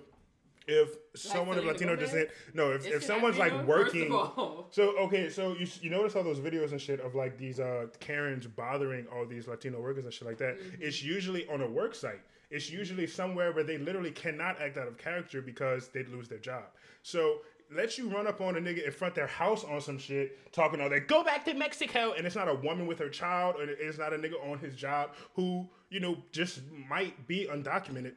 if 0.67 0.97
someone 1.15 1.59
of 1.59 1.65
Latino 1.65 1.95
descent, 1.97 2.29
no, 2.55 2.73
if, 2.73 2.87
if 2.87 3.05
someone's 3.05 3.39
Latino? 3.39 3.59
like 3.59 3.67
working. 3.67 4.13
So 4.71 4.97
okay, 4.99 5.31
so 5.31 5.55
you 5.55 5.67
you 5.81 5.91
notice 5.91 6.17
all 6.17 6.25
those 6.25 6.41
videos 6.41 6.73
and 6.73 6.81
shit 6.81 7.01
of 7.01 7.15
like 7.15 7.39
these 7.39 7.61
uh 7.61 7.87
Karens 8.01 8.47
bothering 8.47 9.07
all 9.07 9.25
these 9.27 9.47
Latino 9.47 9.81
workers 9.81 10.05
and 10.05 10.13
shit 10.13 10.27
like 10.27 10.39
that. 10.39 10.59
Mm-hmm. 10.59 10.83
It's 10.83 11.03
usually 11.03 11.47
on 11.49 11.63
a 11.63 11.67
work 11.67 11.95
site. 11.95 12.21
It's 12.51 12.71
usually 12.71 13.07
somewhere 13.07 13.53
where 13.53 13.65
they 13.65 13.79
literally 13.79 14.11
cannot 14.11 14.61
act 14.61 14.77
out 14.77 14.89
of 14.89 14.99
character 14.99 15.41
because 15.41 15.89
they'd 15.89 16.09
lose 16.09 16.29
their 16.29 16.39
job. 16.39 16.65
So 17.03 17.41
let 17.75 17.99
you 17.99 18.09
run 18.09 18.27
up 18.27 18.41
on 18.41 18.57
a 18.57 18.61
nigga 18.61 18.85
in 18.85 18.93
front 18.93 19.13
of 19.13 19.17
their 19.17 19.27
house 19.27 19.65
on 19.65 19.81
some 19.81 19.99
shit, 19.99 20.53
talking 20.53 20.81
all 20.81 20.89
that, 20.89 21.09
go 21.09 21.25
back 21.25 21.45
to 21.45 21.55
Mexico, 21.55 22.13
and 22.17 22.27
it's 22.27 22.37
not 22.37 22.49
a 22.49 22.55
woman 22.55 22.87
with 22.87 22.99
her 22.99 23.09
child, 23.09 23.57
or 23.57 23.65
it's 23.65 23.99
not 23.99 24.13
a 24.13 24.17
nigga 24.17 24.35
on 24.51 24.59
his 24.59 24.75
job 24.75 25.11
who, 25.35 25.69
you 25.91 26.01
know, 26.01 26.17
just 26.33 26.61
might 26.89 27.27
be 27.27 27.49
undocumented. 27.51 28.13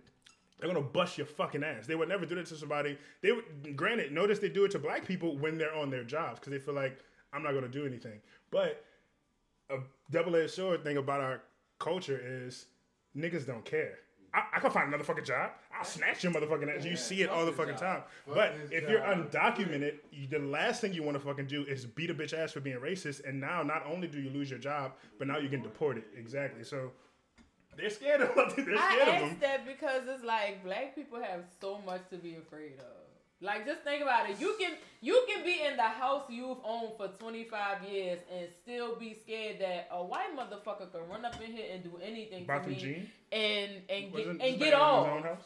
They're 0.60 0.70
gonna 0.70 0.86
bust 0.86 1.18
your 1.18 1.28
fucking 1.28 1.64
ass. 1.64 1.88
They 1.88 1.96
would 1.96 2.10
never 2.10 2.26
do 2.26 2.36
that 2.36 2.46
to 2.48 2.56
somebody. 2.56 2.98
They 3.22 3.32
would, 3.32 3.76
granted, 3.76 4.12
notice 4.12 4.40
they 4.40 4.50
do 4.50 4.66
it 4.66 4.72
to 4.72 4.80
black 4.80 5.06
people 5.06 5.38
when 5.38 5.58
they're 5.58 5.76
on 5.76 5.90
their 5.90 6.04
jobs 6.04 6.40
because 6.40 6.52
they 6.52 6.60
feel 6.60 6.74
like 6.74 7.00
I'm 7.34 7.44
not 7.44 7.54
gonna 7.54 7.70
do 7.70 7.86
anything. 7.86 8.20
But 8.52 8.84
a 9.70 9.78
double-edged 10.12 10.52
sword 10.52 10.84
thing 10.84 10.98
about 10.98 11.22
our 11.22 11.42
culture 11.80 12.20
is 12.22 12.66
niggas 13.16 13.46
don't 13.46 13.64
care. 13.64 14.00
I, 14.34 14.44
I 14.54 14.60
can 14.60 14.70
find 14.70 14.88
another 14.88 15.04
fucking 15.04 15.26
job. 15.26 15.52
I'll 15.76 15.84
snatch 15.86 16.24
your 16.24 16.34
motherfucking 16.34 16.78
ass. 16.78 16.86
You 16.86 16.96
see 16.96 17.22
it 17.22 17.30
all 17.30 17.46
the 17.46 17.52
fucking 17.52 17.74
his 17.74 17.82
time. 17.82 18.04
Fuck 18.26 18.36
But 18.36 18.56
if 18.72 18.88
you're 18.88 19.02
undocumented, 19.02 19.96
you, 20.12 20.28
the 20.28 20.40
last 20.40 20.82
thing 20.82 20.94
you 20.94 21.04
want 21.04 21.18
to 21.18 21.24
fucking 21.24 21.48
do 21.48 21.64
is 21.64 21.86
beat 21.86 22.10
a 22.10 22.14
bitch 22.14 22.34
ass 22.34 22.52
for 22.52 22.60
being 22.60 22.78
racist. 22.78 23.28
And 23.28 23.40
now, 23.40 23.64
not 23.64 23.84
only 23.88 24.08
do 24.08 24.20
you 24.20 24.30
lose 24.30 24.50
your 24.50 24.60
job, 24.60 24.94
but 25.18 25.28
now 25.28 25.38
you're 25.38 25.50
getting 25.50 25.64
deported. 25.64 26.04
Exactly. 26.16 26.64
So 26.64 26.92
they're 27.78 27.90
scared 27.90 28.22
of. 28.22 28.36
They're 28.56 28.66
scared 28.66 28.78
I 28.78 29.00
of 29.00 29.06
them. 29.08 29.30
asked 29.32 29.40
that 29.42 29.66
because 29.66 30.02
it's 30.08 30.24
like 30.24 30.64
black 30.64 30.96
people 30.96 31.22
have 31.22 31.44
so 31.62 31.80
much 31.86 32.02
to 32.10 32.18
be 32.18 32.36
afraid 32.36 32.74
of. 32.80 32.86
Like 33.42 33.66
just 33.66 33.84
think 33.84 34.02
about 34.02 34.30
it. 34.30 34.38
You 34.40 34.56
can 34.60 34.74
you 35.02 35.24
can 35.30 35.46
be 35.46 35.62
in 35.66 35.78
the 35.78 35.84
house 35.84 36.24
you've 36.30 36.58
owned 36.64 36.92
for 36.98 37.08
25 37.08 37.84
years 37.84 38.20
and 38.36 38.48
still 38.62 38.96
be 38.98 39.14
scared 39.24 39.60
that 39.62 39.88
a 39.92 40.04
white 40.04 40.36
motherfucker 40.36 40.92
can 40.92 41.08
run 41.10 41.24
up 41.24 41.40
in 41.42 41.52
here 41.54 41.68
and 41.74 41.82
do 41.82 41.92
anything 42.04 42.42
to 42.42 42.48
Botham 42.48 42.72
me 42.72 42.76
Jean? 42.78 43.10
and 43.32 43.72
and 43.90 44.04
get 44.12 44.14
Wasn't 44.14 44.42
and 44.42 44.60
get 44.60 44.60
man 44.60 44.60
in 44.60 44.64
his 44.66 44.74
own 45.24 45.32
off. 45.32 45.40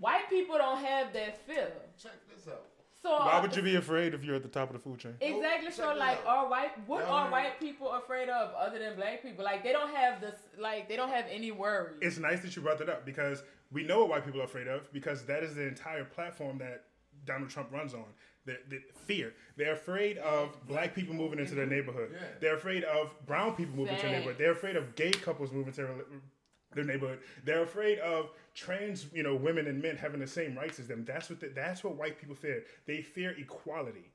White 0.00 0.30
people 0.30 0.56
don't 0.56 0.82
have 0.82 1.12
that 1.12 1.46
fear. 1.46 1.70
check 2.02 2.12
this 2.34 2.48
out. 2.48 2.64
So 3.04 3.10
Why 3.10 3.38
would 3.38 3.54
you 3.54 3.60
be 3.60 3.76
afraid 3.76 4.14
if 4.14 4.24
you're 4.24 4.36
at 4.36 4.42
the 4.42 4.48
top 4.48 4.70
of 4.70 4.72
the 4.72 4.78
food 4.78 4.98
chain? 4.98 5.12
Exactly. 5.20 5.66
Check 5.66 5.74
So 5.74 5.90
this 5.90 5.98
like, 5.98 6.20
out. 6.20 6.26
are 6.26 6.48
white? 6.48 6.88
What 6.88 7.04
Y'all 7.04 7.12
are 7.12 7.24
heard- 7.24 7.32
white 7.32 7.60
people 7.60 7.92
afraid 7.92 8.30
of 8.30 8.54
other 8.54 8.78
than 8.78 8.96
black 8.96 9.22
people? 9.22 9.44
Like 9.44 9.62
they 9.62 9.72
don't 9.72 9.94
have 9.94 10.22
this. 10.22 10.36
Like 10.58 10.88
they 10.88 10.96
don't 10.96 11.10
have 11.10 11.26
any 11.30 11.52
worries. 11.52 11.98
It's 12.00 12.16
nice 12.16 12.40
that 12.40 12.56
you 12.56 12.62
brought 12.62 12.78
that 12.78 12.88
up 12.88 13.04
because 13.04 13.42
we 13.70 13.84
know 13.84 14.00
what 14.00 14.08
white 14.08 14.24
people 14.24 14.40
are 14.40 14.44
afraid 14.44 14.68
of 14.68 14.90
because 14.90 15.26
that 15.26 15.42
is 15.42 15.54
the 15.54 15.68
entire 15.68 16.04
platform 16.04 16.56
that 16.58 16.84
Donald 17.26 17.50
Trump 17.50 17.70
runs 17.70 17.92
on. 17.92 18.06
The, 18.46 18.58
the 18.70 18.80
fear. 19.06 19.34
They're 19.56 19.74
afraid 19.74 20.18
of 20.18 20.56
black 20.66 20.94
people 20.94 21.14
moving 21.14 21.38
into 21.38 21.54
their 21.54 21.64
mm-hmm. 21.66 21.74
neighborhood. 21.74 22.10
Yeah. 22.12 22.26
They're 22.40 22.56
afraid 22.56 22.84
of 22.84 23.14
brown 23.26 23.54
people 23.54 23.76
moving 23.76 23.94
into 23.94 24.06
their 24.06 24.18
neighborhood. 24.18 24.38
They're 24.38 24.52
afraid 24.52 24.76
of 24.76 24.94
gay 24.96 25.10
couples 25.12 25.52
moving 25.52 25.72
to 25.74 26.04
their, 26.74 26.84
their 26.84 26.94
neighborhood. 26.94 27.20
They're 27.44 27.62
afraid 27.62 27.98
of 28.00 28.30
trans, 28.54 29.06
you 29.12 29.22
know, 29.22 29.34
women 29.34 29.66
and 29.66 29.82
men 29.82 29.96
having 29.96 30.20
the 30.20 30.26
same 30.26 30.56
rights 30.56 30.78
as 30.78 30.88
them. 30.88 31.04
That's 31.04 31.30
what 31.30 31.40
the, 31.40 31.48
that's 31.48 31.82
what 31.84 31.96
white 31.96 32.18
people 32.18 32.34
fear. 32.34 32.64
They 32.86 33.02
fear 33.02 33.34
equality. 33.38 34.10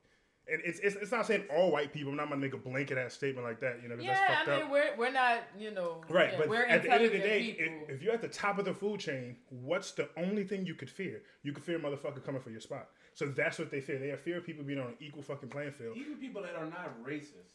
And 0.52 0.60
it's, 0.64 0.80
it's, 0.80 0.96
it's 0.96 1.12
not 1.12 1.26
saying 1.26 1.44
all 1.54 1.70
white 1.70 1.92
people. 1.92 2.10
I'm 2.10 2.16
not 2.16 2.28
gonna 2.28 2.40
make 2.40 2.54
a 2.54 2.56
blanket 2.56 2.98
ass 2.98 3.14
statement 3.14 3.46
like 3.46 3.60
that, 3.60 3.80
you 3.82 3.88
know, 3.88 3.94
'cause 3.94 4.04
yeah, 4.04 4.14
that's 4.26 4.34
fucked 4.38 4.48
I 4.48 4.52
up. 4.54 4.62
mean 4.62 4.70
we're 4.72 4.96
we're 4.98 5.12
not 5.12 5.42
you 5.56 5.70
know 5.70 6.00
Right, 6.08 6.32
yeah, 6.32 6.38
but 6.38 6.48
we're 6.48 6.64
at 6.64 6.82
the 6.82 6.90
end 6.90 7.04
of 7.04 7.12
the 7.12 7.18
day, 7.18 7.54
if, 7.56 7.90
if 7.96 8.02
you're 8.02 8.14
at 8.14 8.20
the 8.20 8.26
top 8.28 8.58
of 8.58 8.64
the 8.64 8.74
food 8.74 8.98
chain, 8.98 9.36
what's 9.50 9.92
the 9.92 10.08
only 10.16 10.42
thing 10.42 10.66
you 10.66 10.74
could 10.74 10.90
fear? 10.90 11.22
You 11.44 11.52
could 11.52 11.62
fear 11.62 11.76
a 11.76 11.78
motherfucker 11.78 12.24
coming 12.24 12.40
for 12.40 12.50
your 12.50 12.60
spot. 12.60 12.88
So 13.14 13.26
that's 13.26 13.58
what 13.60 13.70
they 13.70 13.80
fear. 13.80 13.98
They 13.98 14.08
have 14.08 14.18
fear 14.20 14.38
of 14.38 14.44
people 14.46 14.64
being 14.64 14.80
on 14.80 14.88
an 14.88 14.94
equal 14.98 15.22
fucking 15.22 15.50
playing 15.50 15.72
field. 15.72 15.96
Even 15.96 16.16
people 16.16 16.42
that 16.42 16.56
are 16.56 16.66
not 16.66 17.00
racist. 17.04 17.52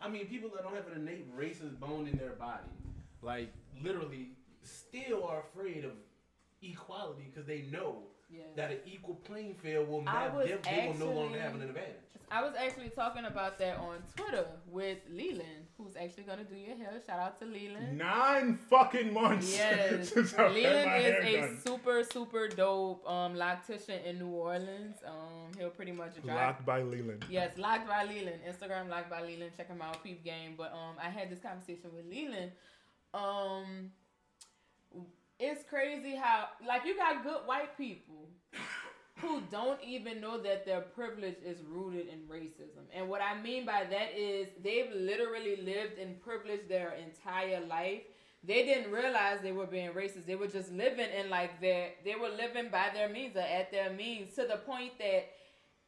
I 0.00 0.08
mean, 0.08 0.26
people 0.26 0.48
that 0.54 0.62
don't 0.62 0.74
have 0.74 0.86
an 0.86 1.02
innate 1.02 1.36
racist 1.36 1.78
bone 1.78 2.06
in 2.10 2.16
their 2.16 2.30
body, 2.30 2.62
like 3.20 3.52
literally, 3.82 4.28
still 4.70 5.24
are 5.24 5.40
afraid 5.40 5.84
of 5.84 5.92
equality 6.62 7.24
because 7.30 7.46
they 7.46 7.62
know 7.70 8.02
Yeah. 8.30 8.42
that 8.56 8.70
an 8.70 8.78
equal 8.86 9.16
playing 9.16 9.54
field 9.56 9.88
will 9.88 10.00
I 10.06 10.26
not. 10.26 10.34
was 10.34 10.46
They, 10.48 10.58
they 10.70 10.86
will 10.88 11.06
no 11.08 11.12
longer 11.12 11.40
have 11.40 11.54
an 11.54 11.62
advantage. 11.62 11.96
I 12.32 12.42
was 12.42 12.52
actually 12.56 12.90
talking 12.90 13.24
about 13.24 13.58
that 13.58 13.76
on 13.78 13.96
Twitter 14.14 14.46
with 14.68 14.98
Leland, 15.10 15.66
who's 15.76 15.96
actually 15.96 16.22
gonna 16.22 16.44
do 16.44 16.54
your 16.54 16.76
hair. 16.76 16.92
Shout 17.04 17.18
out 17.18 17.40
to 17.40 17.44
Leland. 17.44 17.98
Nine 17.98 18.56
fucking 18.70 19.12
months. 19.12 19.52
Yes, 19.56 20.10
since 20.12 20.38
Leland 20.38 21.04
is 21.04 21.24
a 21.24 21.40
done. 21.40 21.58
super 21.66 22.04
super 22.04 22.46
dope 22.46 23.04
um 23.10 23.34
loctician 23.34 24.04
in 24.04 24.20
New 24.20 24.28
Orleans. 24.28 24.98
Um, 25.04 25.50
he'll 25.58 25.70
pretty 25.70 25.90
much 25.90 26.14
drive. 26.22 26.36
Locked 26.36 26.64
by 26.64 26.82
Leland. 26.82 27.24
Yes, 27.28 27.58
locked 27.58 27.88
by 27.88 28.04
Leland. 28.04 28.42
Instagram 28.48 28.88
locked 28.88 29.10
by 29.10 29.22
Leland. 29.22 29.50
Check 29.56 29.66
him 29.66 29.82
out, 29.82 30.00
Peep 30.04 30.22
Game. 30.22 30.54
But 30.56 30.72
um, 30.72 30.94
I 31.02 31.10
had 31.10 31.30
this 31.30 31.40
conversation 31.40 31.90
with 31.92 32.06
Leland. 32.06 32.52
Um, 33.12 33.90
it's 35.40 35.64
crazy 35.64 36.14
how 36.14 36.48
like 36.66 36.84
you 36.84 36.96
got 36.96 37.24
good 37.24 37.40
white 37.46 37.76
people 37.76 38.28
who 39.16 39.40
don't 39.50 39.80
even 39.82 40.20
know 40.20 40.38
that 40.40 40.66
their 40.66 40.82
privilege 40.82 41.36
is 41.44 41.58
rooted 41.66 42.08
in 42.08 42.20
racism. 42.30 42.84
And 42.94 43.08
what 43.08 43.22
I 43.22 43.40
mean 43.40 43.64
by 43.64 43.86
that 43.90 44.16
is 44.16 44.48
they've 44.62 44.92
literally 44.94 45.56
lived 45.56 45.98
in 45.98 46.16
privilege 46.16 46.68
their 46.68 46.92
entire 46.92 47.64
life. 47.66 48.02
They 48.44 48.64
didn't 48.64 48.92
realize 48.92 49.38
they 49.42 49.52
were 49.52 49.66
being 49.66 49.90
racist. 49.90 50.26
They 50.26 50.34
were 50.34 50.46
just 50.46 50.72
living 50.72 51.08
in 51.18 51.30
like 51.30 51.60
their 51.60 51.90
they 52.04 52.14
were 52.14 52.28
living 52.28 52.70
by 52.70 52.90
their 52.92 53.08
means 53.08 53.34
or 53.34 53.40
at 53.40 53.72
their 53.72 53.90
means 53.90 54.34
to 54.34 54.42
the 54.42 54.58
point 54.58 54.98
that 54.98 55.30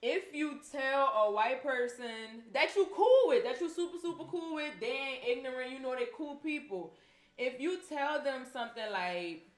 if 0.02 0.34
you 0.34 0.58
tell 0.72 1.12
a 1.26 1.30
white 1.30 1.62
person 1.62 2.42
that 2.52 2.74
you 2.74 2.88
cool 2.94 3.22
with, 3.26 3.44
that 3.44 3.60
you 3.60 3.70
super 3.70 3.98
super 4.00 4.24
cool 4.24 4.54
with, 4.54 4.72
they 4.80 4.86
ain't 4.86 5.38
ignorant, 5.38 5.70
you 5.70 5.78
know 5.78 5.94
they 5.94 6.08
cool 6.16 6.36
people. 6.36 6.94
If 7.38 7.60
you 7.60 7.78
tell 7.88 8.22
them 8.22 8.42
something 8.52 8.84
like, 8.92 9.48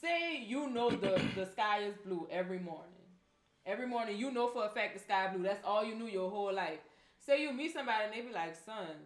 say 0.00 0.42
you 0.42 0.68
know 0.70 0.90
the 0.90 1.20
the 1.36 1.46
sky 1.46 1.84
is 1.84 1.94
blue 2.04 2.26
every 2.30 2.58
morning, 2.58 3.06
every 3.66 3.86
morning 3.86 4.16
you 4.16 4.30
know 4.30 4.48
for 4.48 4.64
a 4.66 4.70
fact 4.70 4.94
the 4.94 5.00
sky 5.00 5.30
blue. 5.32 5.42
That's 5.42 5.64
all 5.64 5.84
you 5.84 5.94
knew 5.94 6.06
your 6.06 6.30
whole 6.30 6.52
life. 6.52 6.80
Say 7.18 7.42
you 7.42 7.52
meet 7.52 7.72
somebody 7.74 8.04
and 8.04 8.14
they 8.14 8.26
be 8.26 8.32
like, 8.32 8.56
son, 8.64 8.96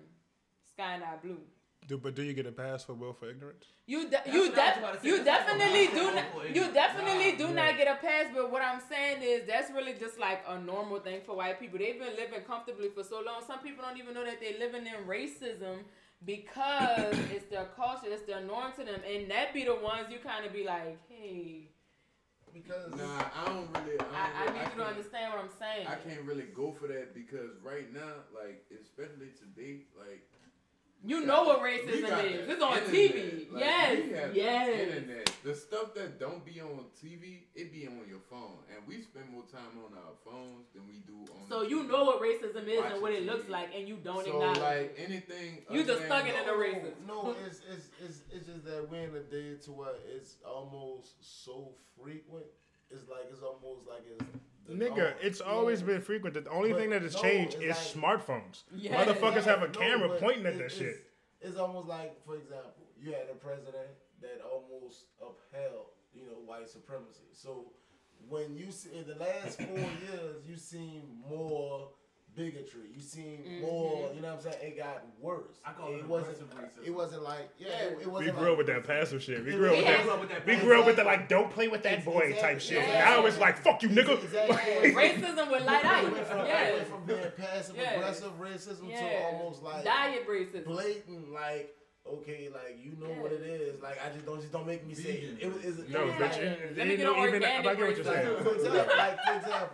sky 0.72 0.98
not 0.98 1.22
blue. 1.22 1.40
Do, 1.86 1.98
but 1.98 2.14
do 2.14 2.22
you 2.22 2.32
get 2.32 2.46
a 2.46 2.52
pass 2.52 2.82
for 2.84 2.94
willful 2.94 3.28
ignorance? 3.28 3.66
You 3.86 4.08
de- 4.08 4.22
you 4.32 4.48
what 4.48 4.58
I 4.58 4.64
was 4.64 4.74
def- 4.74 4.78
about 4.78 4.94
to 4.94 5.00
say. 5.00 5.08
you 5.08 5.24
definitely 5.24 5.86
do 5.88 6.14
not 6.14 6.24
you 6.56 6.72
definitely 6.72 7.32
Nah, 7.32 7.38
do 7.38 7.48
not 7.54 7.76
get 7.76 7.88
a 7.88 7.96
pass. 8.00 8.26
But 8.34 8.50
what 8.50 8.62
I'm 8.62 8.80
saying 8.88 9.18
is 9.22 9.46
that's 9.46 9.70
really 9.70 9.92
just 9.92 10.18
like 10.18 10.42
a 10.48 10.58
normal 10.58 11.00
thing 11.00 11.20
for 11.26 11.36
white 11.36 11.60
people. 11.60 11.78
They've 11.78 11.98
been 11.98 12.16
living 12.16 12.40
comfortably 12.46 12.88
for 12.88 13.04
so 13.04 13.20
long. 13.20 13.42
Some 13.46 13.58
people 13.58 13.84
don't 13.84 13.98
even 13.98 14.14
know 14.14 14.24
that 14.24 14.40
they're 14.40 14.58
living 14.58 14.86
in 14.86 14.94
racism 15.06 15.80
because 16.26 17.14
it's 17.32 17.46
their 17.46 17.66
culture, 17.76 18.06
it's 18.06 18.22
their 18.22 18.40
norm 18.40 18.72
to 18.78 18.84
them, 18.84 19.00
and 19.08 19.30
that 19.30 19.52
be 19.52 19.64
the 19.64 19.74
ones 19.74 20.06
you 20.10 20.18
kind 20.18 20.44
of 20.46 20.52
be 20.52 20.64
like, 20.64 20.98
hey, 21.08 21.68
Because 22.52 22.90
Nah, 22.96 23.24
I 23.34 23.44
don't 23.46 23.68
really. 23.84 23.98
I, 24.00 24.04
I, 24.04 24.06
don't 24.06 24.14
I 24.14 24.44
really- 24.44 24.58
need 24.58 24.68
you 24.76 24.82
to 24.82 24.86
understand 24.86 25.32
what 25.32 25.42
I'm 25.44 25.50
saying. 25.58 25.86
I 25.86 25.96
can't 25.96 26.22
really 26.22 26.48
go 26.54 26.72
for 26.72 26.86
that 26.88 27.14
because 27.14 27.50
right 27.62 27.92
now, 27.92 28.22
like 28.34 28.64
especially 28.80 29.30
today, 29.38 29.82
like 29.98 30.22
You 31.06 31.26
know 31.26 31.44
what 31.44 31.60
racism 31.60 32.24
is. 32.24 32.48
It's 32.48 32.62
on 32.62 32.78
internet. 32.78 32.88
TV. 32.88 33.52
Like, 33.52 33.60
yes, 33.62 34.30
yes. 34.34 34.78
internet. 34.80 35.30
The 35.44 35.54
stuff 35.54 35.94
that 35.94 36.18
don't 36.18 36.44
be 36.46 36.60
on 36.62 36.86
TV, 36.96 37.44
it 37.54 37.70
be 37.72 37.86
on 37.86 38.08
your 38.08 38.20
phone, 38.30 38.56
and 38.72 38.80
we 38.88 39.02
spend 39.02 39.28
more 39.30 39.42
time 39.52 39.76
on 39.84 39.92
our 39.98 40.14
phones 40.24 40.64
than 40.72 40.88
we 40.88 41.00
do 41.06 41.30
on. 41.30 41.46
So 41.48 41.62
you 41.62 41.82
TV. 41.84 41.88
know 41.90 42.04
what 42.04 42.22
racism 42.22 42.66
is 42.66 42.82
and 42.90 43.02
what 43.02 43.12
it 43.12 43.26
looks 43.26 43.50
like, 43.50 43.68
and 43.76 43.86
you 43.86 43.96
don't 44.02 44.24
So 44.24 44.32
acknowledge. 44.32 44.58
like 44.60 44.98
anything, 44.98 45.58
You 45.70 45.84
just 45.84 46.06
stuck 46.06 46.26
it 46.26 46.34
in 46.34 46.46
the 46.46 46.52
racism. 46.52 47.06
No, 47.06 47.36
it's, 47.46 47.60
it's 47.70 47.88
it's 48.02 48.22
it's 48.32 48.46
just 48.46 48.64
that 48.64 48.88
we're 48.90 49.04
in 49.04 49.14
a 49.14 49.20
day 49.20 49.56
to 49.64 49.72
where 49.72 49.94
it's 50.16 50.36
almost 50.46 51.20
so 51.44 51.72
frequent. 52.00 52.46
It's 52.90 53.08
like 53.08 53.28
it's 53.30 53.42
almost 53.42 53.86
like 53.86 54.04
it's 54.08 54.24
Nigga, 54.68 55.14
it's 55.20 55.40
always 55.40 55.80
Yeah. 55.80 55.86
been 55.86 56.00
frequent. 56.00 56.34
The 56.34 56.48
only 56.50 56.72
But 56.72 56.80
thing 56.80 56.90
that 56.90 57.02
has 57.02 57.14
no, 57.14 57.20
changed 57.22 57.54
is 57.62 57.68
like- 57.96 58.20
smartphones. 58.20 58.62
Yes. 58.72 58.94
Motherfuckers 59.08 59.44
have 59.44 59.62
a 59.62 59.68
No, 59.68 59.72
camera 59.78 60.18
pointing 60.18 60.46
at 60.46 60.56
that 60.58 60.64
it's, 60.66 60.74
shit. 60.74 61.10
It's 61.40 61.56
almost 61.56 61.86
like, 61.88 62.24
for 62.24 62.36
example, 62.36 62.86
you 62.98 63.12
had 63.12 63.28
a 63.30 63.34
president 63.34 63.88
that 64.22 64.40
almost 64.40 65.06
upheld, 65.20 65.88
you 66.14 66.24
know, 66.26 66.38
white 66.46 66.68
supremacy. 66.68 67.24
So 67.32 67.72
when 68.28 68.56
you 68.56 68.70
see 68.70 68.94
in 68.96 69.06
the 69.06 69.16
last 69.16 69.60
four 69.60 69.78
years, 69.78 70.46
you 70.46 70.56
seen 70.56 71.22
more 71.28 71.90
bigotry. 72.36 72.82
You 72.94 73.00
seen 73.00 73.38
mm-hmm. 73.46 73.60
more. 73.62 74.10
You 74.14 74.20
know 74.20 74.34
what 74.34 74.46
I'm 74.46 74.52
saying? 74.52 74.72
It 74.72 74.76
got 74.78 75.04
worse. 75.20 75.58
I 75.64 75.72
call 75.72 75.92
it 75.92 76.06
wasn't. 76.06 76.32
aggressive 76.32 76.48
racism. 76.56 76.86
It 76.86 76.94
wasn't 76.94 77.22
like 77.22 77.48
yeah. 77.58 77.68
It, 77.68 77.92
it 77.92 78.06
We 78.06 78.12
wasn't. 78.12 78.36
grew 78.36 78.42
like, 78.42 78.52
up 78.52 78.58
with 78.58 78.66
that 78.68 78.84
passive 78.86 79.22
shit. 79.22 79.44
We 79.44 79.52
grew 79.52 79.66
up 79.70 79.76
with 79.76 79.84
had- 79.84 79.98
that. 79.98 80.02
grew 80.04 80.12
up 80.12 80.20
with 80.20 80.28
that 80.30 80.46
We 80.46 80.56
grew 80.56 80.80
up 80.80 80.86
with 80.86 80.96
the 80.96 81.04
like, 81.04 81.28
don't 81.28 81.50
play 81.50 81.68
with 81.68 81.82
that 81.84 82.04
boy 82.04 82.20
Exactly. 82.20 82.40
type 82.42 82.60
shit. 82.60 82.88
Yeah. 82.88 83.04
Now 83.04 83.26
it's 83.26 83.38
like, 83.38 83.58
fuck 83.58 83.82
you, 83.82 83.88
nigga. 83.88 84.22
Exactly. 84.22 84.56
racism 84.92 85.50
with 85.50 85.64
light 85.64 85.84
It 85.84 85.90
ice. 85.90 86.04
went 86.12 86.26
from, 86.26 86.38
it 86.40 86.46
Yes. 86.48 86.72
went 86.76 86.88
from 86.88 87.04
being 87.06 87.32
passive 87.36 87.76
Yeah. 87.76 87.90
aggressive 87.94 88.32
racism 88.40 88.90
Yeah. 88.90 89.00
to 89.00 89.24
almost 89.26 89.62
like 89.62 89.84
diet 89.84 90.28
racism. 90.28 90.64
blatant 90.64 91.32
like 91.32 91.74
okay 92.06 92.50
like 92.52 92.78
you 92.84 92.92
know 93.00 93.14
what 93.22 93.32
it 93.32 93.40
is 93.40 93.80
like 93.80 93.96
I 94.04 94.12
just 94.12 94.26
don't 94.26 94.38
just 94.38 94.52
don't 94.52 94.66
make 94.66 94.86
me 94.86 94.92
say 94.92 95.10
it. 95.12 95.34
Vegan. 95.34 95.38
it 95.40 95.54
was 95.54 95.64
is 95.64 95.88
No, 95.88 96.04
Yeah. 96.04 96.16
but 96.18 96.38
you, 96.38 96.44
Let 96.44 96.76
you 96.76 96.84
me 96.84 96.96
get 96.96 97.04
know, 97.04 97.14
on 97.16 97.28
even 97.28 97.42
I 97.44 97.56
organic 97.56 97.78
get 97.78 97.86
what 97.86 97.96
you're 97.96 98.04
saying. 98.04 98.44
for 98.44 98.54
example, 98.56 98.96
like 98.98 99.18
for 99.24 99.32
example, 99.36 99.68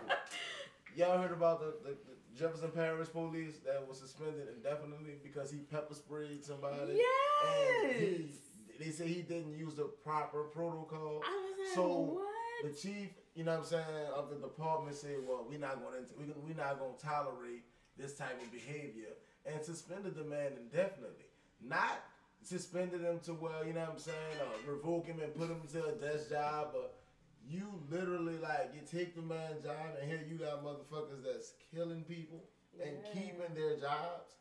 y'all 0.95 1.17
heard 1.21 1.31
about 1.33 1.59
the, 1.59 1.73
the, 1.89 1.89
the 1.89 2.10
Jefferson 2.41 2.71
Parish 2.71 3.09
police 3.09 3.57
that 3.65 3.87
was 3.87 3.99
suspended 3.99 4.47
indefinitely 4.55 5.13
because 5.21 5.51
he 5.51 5.59
pepper 5.59 5.93
sprayed 5.93 6.43
somebody. 6.43 6.79
And 6.81 6.91
he, 6.91 6.97
Yes. 6.97 8.35
they 8.79 8.89
say 8.89 9.07
he 9.07 9.21
didn't 9.21 9.57
use 9.57 9.75
the 9.75 9.83
proper 10.03 10.43
protocol. 10.45 11.21
I 11.23 11.29
was 11.29 11.59
like, 11.59 11.75
So, 11.75 11.87
what? 12.17 12.25
The 12.63 12.69
chief, 12.73 13.09
you 13.35 13.43
know 13.43 13.51
what 13.53 13.59
I'm 13.61 13.65
saying, 13.65 14.07
of 14.15 14.29
the 14.29 14.35
department 14.37 14.95
said, 14.95 15.17
well, 15.27 15.45
we're 15.47 15.59
not 15.59 15.81
going 15.81 16.03
to, 16.05 16.13
we 16.17 16.25
we're 16.47 16.57
not 16.57 16.79
going 16.79 16.95
to 16.97 17.05
tolerate 17.05 17.63
this 17.97 18.13
type 18.15 18.41
of 18.41 18.51
behavior 18.51 19.13
and 19.45 19.63
suspended 19.63 20.15
the 20.15 20.23
man 20.23 20.53
indefinitely. 20.59 21.25
Not 21.63 22.01
suspended 22.43 23.01
him 23.01 23.19
to 23.25 23.33
where, 23.33 23.65
you 23.65 23.73
know 23.73 23.81
what 23.81 23.91
I'm 23.93 23.99
saying, 23.99 24.37
uh, 24.41 24.71
revoke 24.71 25.05
him 25.05 25.19
and 25.21 25.33
put 25.35 25.49
him 25.49 25.61
to 25.73 25.85
a 25.85 25.91
desk 25.93 26.29
job, 26.31 26.69
but 26.73 26.95
you 27.47 27.67
literally 27.89 28.37
like 28.37 28.71
you 28.73 28.81
take 28.89 29.15
the 29.15 29.21
man 29.21 29.61
job 29.63 29.75
and 29.99 30.09
here 30.09 30.21
you 30.29 30.37
got 30.37 30.63
motherfuckers 30.63 31.23
that's 31.23 31.53
killing 31.73 32.03
people 32.03 32.43
and 32.83 32.97
keeping 33.13 33.53
their 33.55 33.75
jobs. 33.77 34.35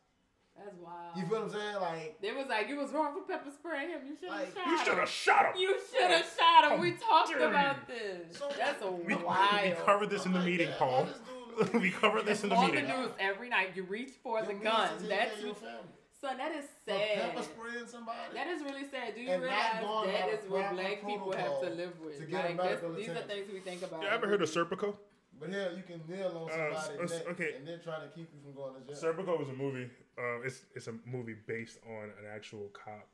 That's 0.57 0.77
wild. 0.77 1.17
You 1.17 1.23
feel 1.27 1.41
what 1.41 1.43
I'm 1.43 1.51
saying? 1.53 1.77
Like 1.81 2.21
They 2.21 2.33
was 2.33 2.47
like, 2.49 2.69
you 2.69 2.77
was 2.77 2.91
wrong 2.93 3.15
for 3.15 3.23
pepper 3.23 3.51
spraying 3.51 3.91
him. 3.91 4.01
You 4.07 4.17
should 4.17 4.29
have 4.31 4.41
Like, 4.41 4.55
shot 4.55 4.67
You 4.67 4.77
him. 4.77 4.85
should 4.85 4.99
have 4.99 5.09
shot 5.09 5.47
him. 5.47 5.61
You 5.61 5.79
should 5.91 6.11
have 6.11 6.27
oh, 6.27 6.39
shot 6.63 6.73
him. 6.73 6.81
We 6.81 6.93
talked 6.93 7.35
about 7.37 7.87
this. 7.89 8.37
So- 8.39 8.51
That's 8.59 8.83
a 8.85 8.91
We, 8.91 9.15
wild. 9.15 9.63
we 9.65 9.71
covered 9.85 10.11
this 10.11 10.27
in 10.27 10.33
the 10.33 10.39
I'm 10.41 10.45
meeting, 10.45 10.69
damn, 10.69 10.77
Paul. 10.79 11.03
why 11.05 11.09
this 11.09 11.19
dude 11.19 11.75
look- 11.75 11.83
we 11.83 11.91
covered 11.91 12.27
this 12.27 12.43
in 12.43 12.51
the 12.51 12.57
meeting. 12.61 12.85
on 12.85 12.91
the 12.91 13.03
news 13.03 13.11
every 13.19 13.49
night. 13.49 13.71
You 13.75 13.85
reach 13.85 14.11
for 14.23 14.43
the 14.43 14.53
Your 14.53 14.63
gun. 14.63 14.91
That's 15.09 15.41
your 15.41 15.55
family. 15.55 15.79
Son. 16.21 16.37
That 16.39 16.53
is 16.53 16.65
For 16.85 16.91
sad. 16.93 17.21
pepper 17.33 17.43
spraying 17.43 17.87
somebody. 17.87 18.19
That 18.35 18.47
is 18.49 18.63
really 18.63 18.85
sad. 18.91 19.15
Do 19.15 19.21
you 19.21 19.31
And 19.31 19.43
realize 19.43 19.81
going 19.83 20.09
that 20.13 20.49
by 20.49 20.57
what 20.57 20.73
black 20.75 21.07
people 21.07 21.33
have 21.33 21.61
to 21.63 21.71
live 21.71 21.95
with? 22.05 22.19
to 22.19 22.25
get 22.27 22.45
like, 22.45 22.57
that's, 22.57 22.83
medical 22.83 22.93
these 22.95 23.09
are 23.09 23.23
things 23.23 23.47
we 23.53 23.61
think 23.61 23.83
about. 23.83 24.03
You 24.03 24.09
ever 24.09 24.27
heard 24.29 24.43
of 24.43 24.51
Serpico? 24.51 24.97
But 25.39 25.51
hell, 25.51 25.75
you 25.75 25.83
can 25.83 26.03
kneel 26.07 26.37
on 26.37 26.51
Uh, 26.51 26.81
somebody's 26.83 27.13
s- 27.13 27.19
neck, 27.25 27.29
okay. 27.33 27.55
and 27.57 27.67
they're 27.67 27.79
trying 27.79 28.03
to 28.07 28.15
keep 28.15 28.29
you 28.35 28.41
from 28.43 28.53
going 28.55 28.75
to 28.75 28.81
jail. 28.87 28.97
Serpico 29.15 29.39
was 29.39 29.49
a 29.49 29.55
movie. 29.55 29.89
Uh, 30.19 30.41
it's 30.45 30.67
it's 30.75 30.87
a 30.89 30.95
movie 31.07 31.37
based 31.47 31.79
on 31.87 32.05
an 32.21 32.27
actual 32.31 32.69
cop. 32.75 33.09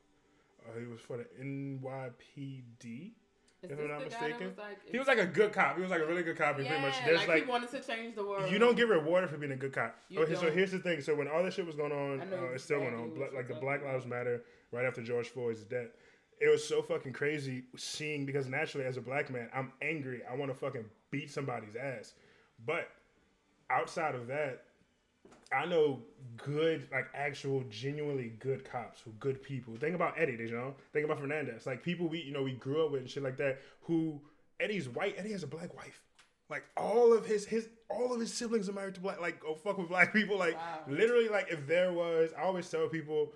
Uh, 0.67 0.79
he 0.81 0.87
was 0.87 1.01
for 1.01 1.19
the 1.19 1.27
NYPD. 1.41 3.13
Is 3.67 3.79
if 3.79 3.85
I'm 3.85 3.89
not 3.89 3.99
the 3.99 4.05
guy 4.11 4.21
that 4.21 4.29
mistaken. 4.29 4.47
was 4.49 4.59
like, 4.59 4.91
He 4.91 4.99
was 4.99 5.07
like 5.09 5.19
a 5.19 5.27
good 5.27 5.53
cop. 5.53 5.77
He 5.77 5.83
was 5.83 5.91
like 5.91 6.01
a 6.01 6.07
really 6.07 6.23
good 6.23 6.37
cop. 6.37 6.57
He 6.57 6.65
yeah, 6.65 6.71
pretty 6.71 6.83
much 6.87 6.95
there's 7.05 7.19
like, 7.21 7.29
like, 7.29 7.45
he 7.45 7.51
wanted 7.51 7.71
to 7.71 7.81
change 7.81 8.15
the 8.15 8.25
world. 8.25 8.51
you 8.51 8.59
don't 8.59 8.77
get 8.77 8.89
rewarded 8.89 9.31
for 9.31 9.37
being 9.37 9.53
a 9.53 9.57
good 9.57 9.73
cop. 9.73 9.95
Okay, 10.17 10.35
so 10.35 10.51
here's 10.51 10.73
the 10.73 10.79
thing. 10.79 11.01
So 11.01 11.15
when 11.15 11.29
all 11.29 11.43
this 11.43 11.55
shit 11.55 11.67
was 11.67 11.77
going 11.77 11.93
on, 11.93 12.21
uh, 12.21 12.55
it's 12.55 12.65
still 12.65 12.81
going 12.81 12.95
on. 12.95 13.15
Bla- 13.15 13.35
like 13.35 13.49
the 13.49 13.55
Black. 13.55 13.85
Lives 13.85 14.07
Matter 14.07 14.43
right 14.73 14.85
after 14.85 15.03
George 15.03 15.29
Floyd's 15.29 15.65
death. 15.65 15.89
It 16.41 16.51
was 16.51 16.67
so 16.67 16.83
fucking 16.83 17.13
crazy 17.15 17.65
seeing 17.77 18.27
because 18.27 18.47
naturally 18.47 18.87
as 18.87 18.97
a 18.97 19.01
black 19.01 19.31
man, 19.31 19.49
I'm 19.55 19.73
angry. 19.81 20.21
I 20.31 20.35
want 20.37 20.51
to 20.51 20.57
fucking 20.59 20.85
beat 21.11 21.31
somebody's 21.31 21.77
ass. 21.77 22.13
But 22.67 22.89
outside 23.71 24.15
of 24.15 24.27
that, 24.27 24.65
I 25.57 25.65
know 25.67 26.01
good, 26.37 26.87
like 26.93 27.07
actual, 27.15 27.65
genuinely 27.71 28.33
good 28.41 28.65
cops 28.71 29.01
who 29.01 29.11
good 29.19 29.43
people. 29.43 29.75
Think 29.77 29.95
about 29.95 30.15
Eddie, 30.19 30.33
you 30.39 30.51
know. 30.51 30.75
Think 30.93 31.05
about 31.07 31.19
Fernandez, 31.21 31.67
like 31.67 31.83
people 31.83 32.09
we, 32.09 32.21
you 32.21 32.33
know, 32.33 32.43
we 32.43 32.53
grew 32.53 32.85
up 32.85 32.93
with 32.93 33.01
and 33.03 33.11
shit 33.11 33.23
like 33.23 33.37
that. 33.39 33.61
Who 33.83 34.21
Eddie's 34.61 34.89
white. 34.89 35.15
Eddie 35.19 35.33
has 35.33 35.43
a 35.43 35.47
black 35.47 35.75
wife. 35.77 36.03
Like 36.51 36.65
all 36.77 37.13
of 37.13 37.27
his 37.27 37.47
his 37.47 37.69
all 37.89 38.13
of 38.13 38.21
his 38.21 38.33
siblings 38.33 38.69
are 38.69 38.73
married 38.73 38.95
to 38.97 39.01
black. 39.01 39.21
Like 39.21 39.41
go 39.41 39.55
fuck 39.55 39.79
with 39.79 39.89
black 39.89 40.13
people. 40.13 40.37
Like 40.39 40.55
Wow. 40.57 40.81
literally, 40.89 41.29
like 41.29 41.49
if 41.51 41.67
there 41.67 41.93
was, 41.93 42.31
I 42.39 42.43
always 42.43 42.69
tell 42.71 42.87
people, 42.89 43.33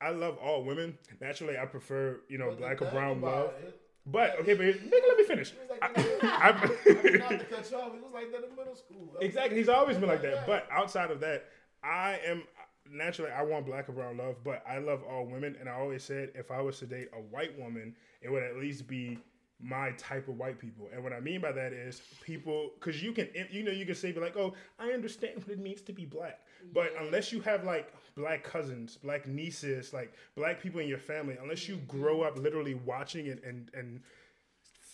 I 0.00 0.10
love 0.10 0.38
all 0.38 0.64
women. 0.64 0.96
Naturally, 1.20 1.58
I 1.58 1.66
prefer 1.66 2.20
you 2.28 2.38
know 2.38 2.50
But 2.50 2.58
black 2.58 2.82
or 2.82 2.90
brown 2.90 3.20
love. 3.20 3.50
it, 3.62 3.80
But 4.06 4.38
okay, 4.40 4.54
but 4.54 4.66
nigga, 4.66 4.90
let 5.08 5.16
me 5.18 5.24
finish. 5.24 5.52
Like 5.68 5.82
I-. 5.82 5.88
I- 6.22 6.48
I 6.48 6.50
not 6.52 7.28
to 7.30 7.44
cut 7.44 7.70
you 7.70 7.76
off, 7.76 7.94
it 7.94 8.02
was 8.02 8.12
like 8.14 8.30
that 8.32 8.44
in 8.48 8.56
middle 8.56 8.74
school. 8.76 9.14
Exactly. 9.20 9.56
He's 9.58 9.68
always 9.68 9.96
been 9.98 10.08
like 10.08 10.22
that. 10.22 10.46
But 10.46 10.66
outside 10.70 11.10
of 11.10 11.20
that, 11.20 11.44
I 11.84 12.18
am 12.26 12.44
naturally 12.90 13.30
I 13.30 13.42
want 13.42 13.66
black 13.66 13.88
and 13.88 13.96
brown 13.96 14.16
love, 14.16 14.36
but 14.44 14.62
I 14.68 14.78
love 14.78 15.02
all 15.08 15.26
women. 15.26 15.56
And 15.60 15.68
I 15.68 15.72
always 15.72 16.02
said 16.02 16.32
if 16.34 16.50
I 16.50 16.60
was 16.60 16.78
to 16.78 16.86
date 16.86 17.08
a 17.12 17.20
white 17.20 17.58
woman, 17.58 17.94
it 18.22 18.30
would 18.30 18.42
at 18.42 18.56
least 18.56 18.86
be 18.86 19.18
my 19.60 19.92
type 19.92 20.28
of 20.28 20.36
white 20.36 20.58
people. 20.58 20.88
And 20.92 21.02
what 21.02 21.12
I 21.12 21.20
mean 21.20 21.40
by 21.40 21.52
that 21.52 21.72
is 21.72 22.02
people, 22.22 22.72
because 22.78 23.02
you 23.02 23.12
can, 23.12 23.28
you 23.50 23.62
know, 23.62 23.70
you 23.70 23.86
can 23.86 23.94
say, 23.94 24.12
be 24.12 24.20
like, 24.20 24.36
oh, 24.36 24.54
I 24.78 24.88
understand 24.88 25.36
what 25.38 25.48
it 25.48 25.58
means 25.58 25.80
to 25.82 25.92
be 25.92 26.04
black. 26.04 26.40
But 26.72 26.92
unless 27.00 27.32
you 27.32 27.40
have 27.42 27.64
like 27.64 27.92
black 28.16 28.42
cousins, 28.42 28.98
black 29.02 29.26
nieces, 29.26 29.92
like 29.92 30.12
black 30.36 30.60
people 30.60 30.80
in 30.80 30.88
your 30.88 30.98
family, 30.98 31.36
unless 31.40 31.68
you 31.68 31.76
grow 31.88 32.22
up 32.22 32.38
literally 32.38 32.74
watching 32.74 33.26
it 33.26 33.42
and, 33.44 33.70
and 33.74 34.00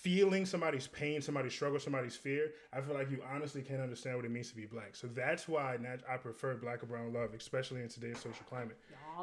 feeling 0.03 0.47
somebody's 0.47 0.87
pain, 0.87 1.21
somebody's 1.21 1.53
struggle, 1.53 1.79
somebody's 1.79 2.17
fear, 2.17 2.53
I 2.73 2.81
feel 2.81 2.95
like 2.95 3.11
you 3.11 3.23
honestly 3.35 3.61
can't 3.63 3.81
understand 3.83 4.17
what 4.17 4.25
it 4.25 4.31
means 4.31 4.49
to 4.51 4.57
be 4.57 4.65
black. 4.67 4.97
So 4.97 5.07
that's 5.09 5.47
why 5.47 5.77
I 6.09 6.17
prefer 6.17 6.55
black 6.55 6.83
or 6.83 6.87
brown 6.87 7.13
love, 7.13 7.35
especially 7.35 7.83
in 7.83 7.89
today's 7.89 8.19
social 8.19 8.45
climate. 8.49 8.79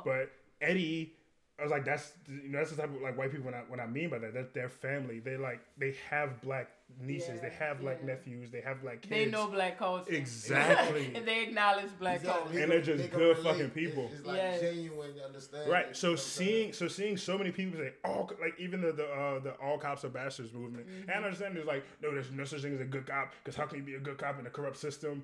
But 0.05 0.31
Eddie, 0.61 1.13
I 1.59 1.63
was 1.63 1.71
like, 1.71 1.85
that's 1.85 2.13
you 2.27 2.49
know, 2.49 2.59
that's 2.59 2.71
the 2.71 2.77
type 2.77 2.93
of 2.93 3.01
like 3.01 3.17
white 3.17 3.31
people 3.31 3.45
when 3.45 3.55
I 3.55 3.63
when 3.67 3.79
I 3.79 3.87
mean 3.87 4.09
by 4.09 4.19
that, 4.19 4.33
that 4.35 4.53
their 4.53 4.69
family, 4.69 5.19
they 5.19 5.37
like 5.37 5.61
they 5.77 5.95
have 6.09 6.39
black 6.41 6.69
nieces, 6.99 7.41
they 7.41 7.49
have 7.49 7.79
black 7.79 7.99
yeah. 8.01 8.07
nephews, 8.07 8.49
they 8.51 8.61
have 8.61 8.81
black 8.81 9.01
kids. 9.01 9.09
They 9.09 9.25
know 9.25 9.47
black 9.47 9.77
culture. 9.77 10.11
Exactly. 10.11 11.11
and 11.13 11.25
they 11.27 11.43
acknowledge 11.43 11.89
black 11.99 12.21
Exactly. 12.21 12.43
culture. 12.45 12.59
And 12.63 12.71
they're 12.71 12.81
just 12.81 13.03
They 13.03 13.09
good 13.17 13.37
relate. 13.37 13.43
fucking 13.43 13.69
people. 13.71 14.05
It's, 14.05 14.15
it's 14.19 14.25
like 14.27 14.37
Yes. 14.37 14.61
genuine 14.61 15.11
understanding. 15.25 15.71
Right. 15.71 15.95
So 15.95 16.07
you 16.07 16.11
know 16.11 16.13
what 16.15 16.19
I'm 16.21 16.25
saying? 16.25 16.47
seeing 16.47 16.73
so 16.73 16.87
seeing 16.87 17.17
so 17.17 17.37
many 17.37 17.51
people 17.51 17.79
say 17.79 17.93
all 18.03 18.31
like 18.41 18.53
even 18.59 18.81
the 18.81 18.91
the 18.91 19.05
uh, 19.05 19.39
the 19.39 19.51
all 19.63 19.77
cops 19.77 20.05
are 20.05 20.09
bastards 20.09 20.53
movement. 20.53 20.87
Mm-hmm. 20.87 21.09
And 21.09 21.23
I 21.23 21.27
understand 21.27 21.55
there's 21.55 21.67
like 21.67 21.85
no 22.01 22.11
there's 22.13 22.31
no 22.31 22.43
such 22.45 22.61
thing 22.61 22.73
as 22.73 22.81
a 22.81 22.85
good 22.85 23.05
cop 23.05 23.33
because 23.43 23.55
how 23.55 23.65
can 23.65 23.77
you 23.79 23.83
be 23.83 23.95
a 23.95 23.99
good 23.99 24.17
cop 24.17 24.39
in 24.39 24.45
a 24.47 24.49
corrupt 24.49 24.77
system? 24.77 25.23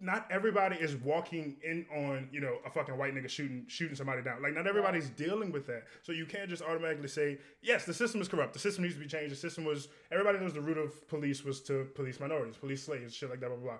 Not 0.00 0.26
everybody 0.30 0.76
is 0.76 0.96
walking 0.96 1.56
in 1.64 1.86
on 1.94 2.28
you 2.32 2.40
know 2.40 2.58
a 2.66 2.70
fucking 2.70 2.96
white 2.98 3.14
nigga 3.14 3.28
shooting 3.28 3.64
shooting 3.68 3.94
somebody 3.94 4.22
down. 4.22 4.42
Like 4.42 4.54
not 4.54 4.66
everybody's 4.66 5.08
dealing 5.10 5.52
with 5.52 5.66
that. 5.68 5.84
So 6.02 6.12
you 6.12 6.26
can't 6.26 6.48
just 6.50 6.62
automatically 6.62 7.08
say 7.08 7.38
yes 7.62 7.84
the 7.86 7.94
system 7.94 8.20
is 8.20 8.28
corrupt. 8.28 8.52
The 8.52 8.58
system 8.58 8.84
needs 8.84 8.94
to 8.94 9.00
be 9.00 9.06
changed. 9.06 9.32
The 9.32 9.36
system 9.36 9.64
was 9.64 9.88
everybody 10.10 10.38
knows 10.38 10.52
the 10.52 10.60
root 10.60 10.78
of 10.78 11.08
police 11.08 11.44
was 11.44 11.60
to 11.62 11.84
police 11.94 12.20
minorities, 12.20 12.56
police 12.56 12.84
slaves, 12.84 13.14
shit 13.14 13.30
like 13.30 13.40
that. 13.40 13.48
Blah 13.48 13.56
blah 13.56 13.70
blah. 13.70 13.78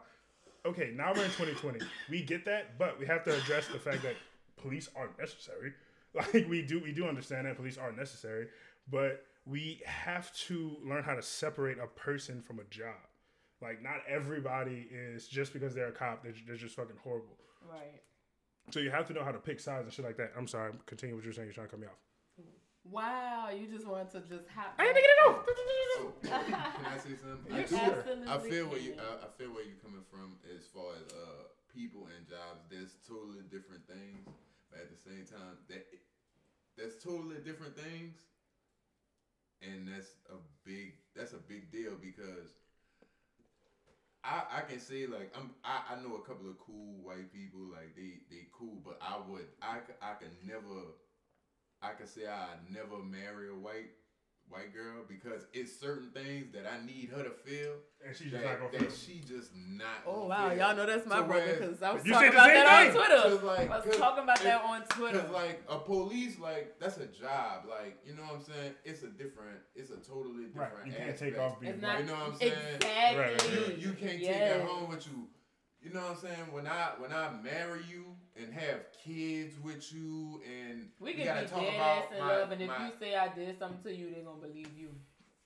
Okay, 0.66 0.92
now 0.94 1.12
we're 1.12 1.24
in 1.24 1.30
2020. 1.30 1.80
We 2.08 2.22
get 2.22 2.46
that, 2.46 2.78
but 2.78 2.98
we 2.98 3.04
have 3.06 3.22
to 3.24 3.36
address 3.36 3.66
the 3.68 3.78
fact 3.78 4.02
that 4.02 4.14
police 4.56 4.88
aren't 4.96 5.18
necessary. 5.18 5.72
Like 6.16 6.46
we 6.48 6.62
do, 6.62 6.78
we 6.78 6.92
do 6.92 7.08
understand 7.08 7.48
that 7.48 7.56
police 7.56 7.76
are 7.76 7.90
necessary, 7.90 8.46
but 8.88 9.26
we 9.46 9.82
have 9.84 10.32
to 10.46 10.76
learn 10.84 11.02
how 11.02 11.16
to 11.16 11.22
separate 11.22 11.78
a 11.78 11.88
person 11.88 12.40
from 12.40 12.60
a 12.60 12.64
job. 12.70 12.94
Like 13.64 13.82
not 13.82 14.02
everybody 14.06 14.86
is 14.92 15.26
just 15.26 15.54
because 15.54 15.74
they're 15.74 15.88
a 15.88 15.92
cop, 15.92 16.22
they're, 16.22 16.34
they're 16.46 16.56
just 16.56 16.76
fucking 16.76 16.96
horrible. 17.02 17.38
Right. 17.66 18.02
So 18.70 18.80
you 18.80 18.90
have 18.90 19.06
to 19.08 19.14
know 19.14 19.24
how 19.24 19.32
to 19.32 19.38
pick 19.38 19.58
sides 19.58 19.84
and 19.86 19.92
shit 19.92 20.04
like 20.04 20.18
that. 20.18 20.32
I'm 20.36 20.46
sorry, 20.46 20.72
continue 20.84 21.14
what 21.16 21.24
you're 21.24 21.32
saying. 21.32 21.46
You're 21.48 21.54
trying 21.54 21.68
to 21.68 21.70
cut 21.70 21.80
me 21.80 21.86
off. 21.86 22.00
Wow, 22.84 23.48
you 23.48 23.66
just 23.66 23.86
want 23.88 24.10
to 24.12 24.20
just 24.20 24.44
hop. 24.54 24.74
I 24.78 24.84
didn't 24.84 24.96
get 24.96 25.04
it 25.08 25.20
off. 25.24 25.44
Oh, 25.96 26.12
can 26.20 26.84
I 26.84 26.98
say 26.98 27.16
something? 27.16 27.48
I, 27.54 27.60
You 27.60 27.66
do- 27.66 27.76
absolutely 27.80 28.28
I 28.28 28.38
feel 28.38 28.66
where 28.68 28.80
you. 28.80 28.94
I, 29.00 29.24
I, 29.24 29.28
feel 29.38 29.48
where 29.56 29.64
you're 29.64 29.80
coming 29.80 30.04
from 30.12 30.36
as 30.52 30.66
far 30.68 30.92
as 31.00 31.08
uh 31.16 31.48
people 31.72 32.08
and 32.12 32.28
jobs. 32.28 32.68
There's 32.68 33.00
totally 33.08 33.40
different 33.48 33.88
things, 33.88 34.28
but 34.68 34.84
at 34.84 34.92
the 34.92 35.00
same 35.00 35.24
time, 35.24 35.56
that 35.72 35.86
that's 36.76 37.02
totally 37.02 37.40
different 37.40 37.72
things, 37.72 38.20
and 39.64 39.88
that's 39.88 40.20
a 40.28 40.36
big 40.68 41.00
that's 41.16 41.32
a 41.32 41.40
big 41.40 41.72
deal 41.72 41.96
because 41.96 42.52
I 44.24 44.42
I 44.58 44.60
can 44.62 44.80
say 44.80 45.06
like 45.06 45.32
I'm 45.36 45.50
I, 45.64 45.80
I 45.92 45.96
know 45.96 46.16
a 46.16 46.20
couple 46.26 46.48
of 46.48 46.58
cool 46.58 47.02
white 47.02 47.32
people 47.32 47.60
like 47.70 47.94
they 47.94 48.20
they 48.30 48.46
cool, 48.52 48.80
but 48.84 48.98
I 49.00 49.18
would 49.28 49.46
I 49.62 49.78
I 50.00 50.14
can 50.14 50.32
never 50.46 50.96
I 51.82 51.92
can 51.92 52.06
say 52.06 52.26
I 52.26 52.56
never 52.72 52.98
marry 53.02 53.48
a 53.48 53.54
white 53.54 53.90
white 54.48 54.72
girl 54.72 55.02
because 55.08 55.42
it's 55.52 55.78
certain 55.80 56.10
things 56.10 56.46
that 56.52 56.64
I 56.70 56.84
need 56.86 57.10
her 57.16 57.22
to 57.24 57.30
feel 57.30 57.72
And 58.06 58.14
she's 58.16 58.30
that, 58.32 58.42
just 58.42 58.44
not 58.60 58.70
gonna 58.72 58.84
that 58.84 58.92
she 58.96 59.20
just 59.26 59.50
not. 59.56 59.86
Oh 60.06 60.12
gonna 60.12 60.26
wow, 60.28 60.48
feel. 60.50 60.58
y'all 60.58 60.76
know 60.76 60.86
that's 60.86 61.06
my 61.06 61.16
So 61.16 61.24
brother 61.24 61.56
because 61.58 61.82
I 61.82 61.92
was 61.92 62.04
You 62.06 62.12
talking 62.12 62.30
said 62.32 62.32
the 62.32 62.36
about 62.36 62.46
same 62.46 62.64
that 62.64 62.86
on. 62.88 62.94
Twitter. 62.94 63.46
Like, 63.46 63.70
I 63.70 63.86
was 63.86 63.96
talking 63.96 64.22
about 64.24 64.40
that 64.42 64.62
on 64.64 64.82
Twitter. 64.90 65.20
Cause 65.20 65.30
like 65.30 65.62
a 65.68 65.78
police, 65.78 66.38
like 66.38 66.78
that's 66.78 66.98
a 66.98 67.06
job. 67.06 67.64
Like 67.68 67.98
you 68.06 68.14
know 68.14 68.22
what 68.22 68.34
I'm 68.34 68.42
saying? 68.44 68.74
It's 68.84 69.02
a 69.02 69.08
different. 69.08 69.58
It's 69.74 69.90
a 69.90 69.96
totally 69.96 70.46
Right. 70.54 70.70
different. 70.70 70.86
You 70.86 70.92
can't 70.92 71.10
aspect. 71.10 71.18
take 71.18 71.38
off 71.38 71.60
being 71.60 71.72
It's 71.72 71.82
not 71.82 72.00
You 72.00 72.06
know 72.06 72.12
what 72.14 72.22
I'm 72.32 72.34
saying? 72.38 72.52
exactly. 72.76 73.18
Right, 73.20 73.42
right, 73.42 73.78
You, 73.78 73.88
you 73.88 73.92
can't 73.94 74.18
take 74.20 74.38
that 74.38 74.60
home 74.62 74.88
with 74.88 75.06
you. 75.08 75.26
You 75.84 75.92
know 75.92 76.00
what 76.00 76.10
I'm 76.12 76.16
saying? 76.16 76.46
When 76.52 76.66
I 76.66 76.88
when 76.98 77.12
I 77.12 77.28
marry 77.42 77.80
you 77.90 78.04
and 78.36 78.52
have 78.54 78.80
kids 79.04 79.54
with 79.62 79.92
you 79.92 80.40
and 80.44 80.88
We 80.98 81.10
you 81.10 81.16
can 81.18 81.26
gotta 81.26 81.42
be 81.42 81.46
talk 81.50 81.60
dead 81.60 81.74
about 81.74 81.98
ass 81.98 82.04
in 82.12 82.18
my- 82.20 82.36
love, 82.38 82.50
and 82.52 82.62
if 82.62 82.68
my- 82.68 82.86
you 82.86 82.92
say 82.98 83.14
I 83.16 83.28
did 83.28 83.58
something 83.58 83.82
to 83.92 83.94
you, 83.96 84.10
they're 84.14 84.24
gonna 84.24 84.38
believe 84.40 84.70
you. 84.76 84.88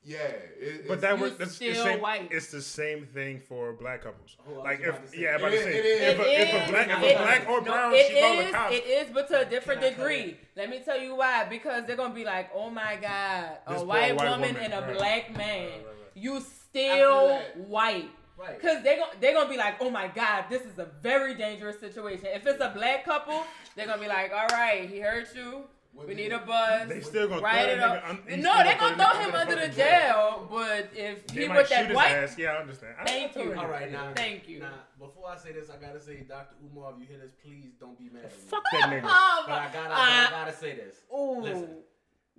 yeah, 0.05 0.19
it, 0.21 0.87
But 0.89 0.99
it's- 0.99 1.01
that 1.03 1.17
You 1.17 1.23
works. 1.23 1.37
That's 1.39 1.59
the 1.59 1.73
still 1.73 1.85
same. 1.85 2.01
white. 2.01 2.29
It's 2.31 2.51
the 2.53 2.63
same 2.63 3.05
thing 3.07 3.41
for 3.41 3.73
black 3.73 4.03
couples. 4.05 4.37
Oh, 4.41 4.53
I 4.53 4.55
was 4.55 4.65
like 4.65 4.81
about 4.85 4.95
if 4.95 5.03
to 5.03 5.09
say- 5.09 5.19
yeah, 5.23 5.29
I'm 5.35 5.41
about 5.41 5.49
to 5.51 5.57
It- 5.57 5.63
say 5.65 5.79
it 5.79 5.85
is. 5.85 6.01
if, 6.01 6.19
a, 6.19 6.23
if 6.23 6.55
a 6.55 6.65
is. 6.65 6.71
black 6.71 6.89
if 6.89 7.03
It 7.03 7.15
a 7.17 7.19
black 7.19 7.43
is. 7.43 7.49
or 7.49 7.61
No, 7.61 7.61
brown, 7.73 7.95
it 7.95 8.07
she 8.07 8.21
called 8.21 8.39
is. 8.39 8.47
the 8.47 8.53
cops. 8.53 8.75
It 8.75 8.85
is, 8.87 9.11
but 9.11 9.29
to 9.29 9.41
a 9.41 9.45
different 9.45 9.81
Can 9.83 9.93
I 9.93 9.97
cut 9.97 9.99
degree. 10.09 10.41
Let 10.57 10.71
me 10.71 10.81
tell 10.85 10.99
you 11.01 11.15
why. 11.17 11.45
Because 11.45 11.85
they're 11.85 11.97
gonna 11.97 12.15
be 12.15 12.25
like, 12.25 12.49
"Oh 12.55 12.71
my 12.71 12.95
God, 12.97 13.59
This 13.69 13.83
a 13.83 13.85
white, 13.85 14.15
white 14.15 14.31
woman, 14.31 14.55
woman, 14.55 14.57
and 14.57 14.73
a 14.73 14.81
right. 14.87 14.97
black 14.97 15.37
man. 15.37 15.65
Right, 15.67 15.73
right, 15.79 15.85
right. 15.85 15.95
You 16.15 16.41
still 16.41 17.29
that. 17.29 17.57
white." 17.57 18.09
Right. 18.39 18.61
Cause 18.61 18.83
they're 18.85 18.99
gonna 18.99 19.13
they're 19.21 19.35
gonna 19.35 19.51
be 19.51 19.57
like, 19.57 19.77
oh 19.81 19.91
my 19.91 20.07
god, 20.09 20.45
this 20.49 20.63
is 20.63 20.79
a 20.79 20.87
very 21.03 21.35
dangerous 21.35 21.81
situation. 21.81 22.27
If 22.33 22.47
it's 22.47 22.63
a 22.63 22.71
black 22.71 23.05
couple, 23.05 23.43
they're 23.75 23.87
gonna 23.87 24.01
be 24.01 24.07
like, 24.09 24.31
all 24.33 24.47
right, 24.53 24.89
he 24.89 25.01
hurt 25.01 25.29
you. 25.35 25.65
What 25.93 26.07
We 26.07 26.15
they- 26.15 26.23
need 26.25 26.33
a 26.33 26.39
buzz. 26.39 26.89
They 26.89 27.01
still 27.01 27.27
gonna 27.29 27.41
write 27.43 27.65
throw 27.65 27.73
it 27.73 27.77
that 27.79 27.89
up. 27.89 28.05
nigga 28.05 28.09
un- 28.11 28.41
no, 28.41 28.53
still 28.53 28.65
they're 28.65 28.77
gonna 28.79 28.79
gonna 28.79 28.97
throw 28.97 29.13
throw 29.13 29.21
him 29.31 29.35
under 29.35 29.55
the 29.57 29.69
jail. 29.69 29.75
jail. 29.75 30.49
But 30.49 30.91
if 30.95 31.27
They 31.27 31.43
he 31.43 31.49
might 31.49 31.57
with 31.57 31.69
shoot 31.69 31.75
that 31.89 31.95
white, 31.95 32.13
ass. 32.13 32.39
Yeah, 32.39 32.53
I 32.53 32.57
understand. 32.59 32.95
I 33.01 33.05
Thank 33.05 33.37
you. 33.37 33.55
All 33.59 33.67
right, 33.67 33.93
All 33.95 34.05
now. 34.05 34.13
Thank 34.15 34.49
you. 34.49 34.61
Now, 34.61 34.75
before 35.01 35.29
I 35.31 35.37
say 35.37 35.51
this, 35.53 35.69
I 35.71 35.77
gotta 35.85 35.99
say, 35.99 36.21
Dr. 36.21 36.55
Umar, 36.65 36.93
if 36.95 37.01
you 37.01 37.07
hear 37.07 37.19
this, 37.19 37.33
please 37.43 37.73
don't 37.81 37.99
be 37.99 38.05
mad 38.11 38.27
at 38.27 38.31
me. 38.31 38.37
Fuck 38.47 38.63
that 38.73 38.91
nigga. 38.91 39.03
But 39.03 39.11
I 39.11 39.69
gotta, 39.73 39.95
uh, 39.95 39.97
I 39.99 40.29
gotta 40.31 40.53
say 40.53 40.77
this. 40.77 40.99
Ooh, 41.13 41.41
Listen. 41.41 41.69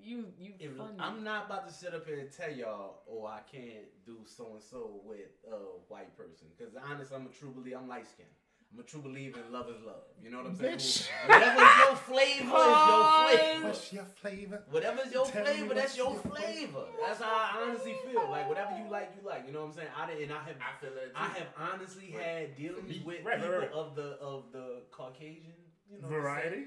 You 0.04 0.26
you 0.40 0.54
If, 0.60 0.76
funny. 0.78 0.98
I'm 1.00 1.24
not 1.24 1.48
about 1.48 1.68
to 1.68 1.74
sit 1.74 1.94
up 1.94 2.06
here 2.06 2.20
and 2.20 2.32
tell 2.32 2.52
y'all, 2.52 3.02
oh, 3.10 3.26
I 3.26 3.40
can't 3.52 3.88
do 4.06 4.18
so 4.26 4.54
and 4.54 4.62
so 4.62 5.02
with 5.04 5.30
a 5.52 5.56
white 5.88 6.16
person. 6.18 6.48
Because 6.58 6.74
honestly, 6.90 7.16
I'm 7.16 7.26
a 7.26 7.30
true 7.30 7.52
believer. 7.56 7.78
I'm 7.82 7.88
light 7.88 8.08
skinned. 8.08 8.30
I'm 8.72 8.80
a 8.80 8.84
true 8.84 9.02
believer 9.02 9.40
in 9.46 9.52
love 9.52 9.68
is 9.70 9.82
love. 9.84 10.04
You 10.24 10.30
know 10.30 10.38
what 10.38 10.48
I'm 10.48 10.56
saying? 10.56 10.78
Bitch. 10.78 11.10
Whatever's 11.26 11.78
your 11.80 11.96
flavor 11.96 12.44
is 12.44 12.88
your 12.88 13.04
flavor. 13.26 13.68
What's 13.68 13.94
your 13.94 14.06
flavor? 14.06 14.64
Whatever's 14.70 15.12
your 15.12 15.26
Tell 15.26 15.44
flavor, 15.44 15.74
that's 15.74 15.98
your 15.98 16.12
your 16.12 16.22
flavor. 16.22 16.86
That's 17.04 17.20
how 17.20 17.32
I 17.32 17.66
honestly 17.66 17.96
feel. 18.06 18.30
Like 18.30 18.48
whatever 18.48 18.78
you 18.78 18.88
like, 18.92 19.12
you 19.20 19.28
like. 19.28 19.46
You 19.48 19.54
know 19.54 19.62
what 19.62 19.70
I'm 19.70 19.74
saying? 19.74 19.88
I 19.98 20.06
did, 20.06 20.22
and 20.22 20.32
I 20.34 20.44
have, 20.44 20.56
I 20.62 20.80
feel 20.80 20.92
that 20.94 21.12
I 21.16 21.28
have 21.30 21.48
honestly 21.74 22.12
had 22.12 22.56
dealings 22.56 23.04
with 23.04 23.26
Right, 23.26 23.26
right, 23.26 23.42
people 23.42 23.58
right. 23.58 23.72
of 23.74 23.96
the 23.96 24.20
of 24.22 24.44
the 24.52 24.82
Caucasian, 24.92 25.54
you 25.92 26.02
know, 26.04 26.08
Variety. 26.08 26.66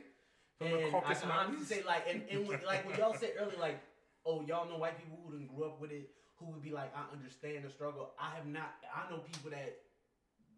And 0.65 0.75
I 0.75 1.01
can 1.01 1.03
honestly 1.05 1.29
Mountains. 1.29 1.69
say 1.69 1.83
like, 1.87 2.07
and, 2.09 2.23
and 2.31 2.47
when, 2.47 2.61
like 2.67 2.89
when 2.89 2.99
y'all 2.99 3.15
said 3.15 3.33
earlier, 3.39 3.59
like, 3.61 3.81
oh, 4.27 4.43
y'all 4.47 4.69
know 4.69 4.79
white 4.79 4.99
people 4.99 5.19
who 5.25 5.33
didn't 5.33 5.55
grew 5.55 5.67
up 5.67 5.81
with 5.81 5.91
it, 5.91 6.11
who 6.37 6.47
would 6.47 6.63
be 6.63 6.71
like, 6.71 6.93
I 6.97 7.13
understand 7.13 7.65
the 7.65 7.71
struggle. 7.71 8.11
I 8.19 8.35
have 8.35 8.47
not. 8.47 8.75
I 8.95 9.11
know 9.11 9.19
people 9.19 9.51
that 9.51 9.77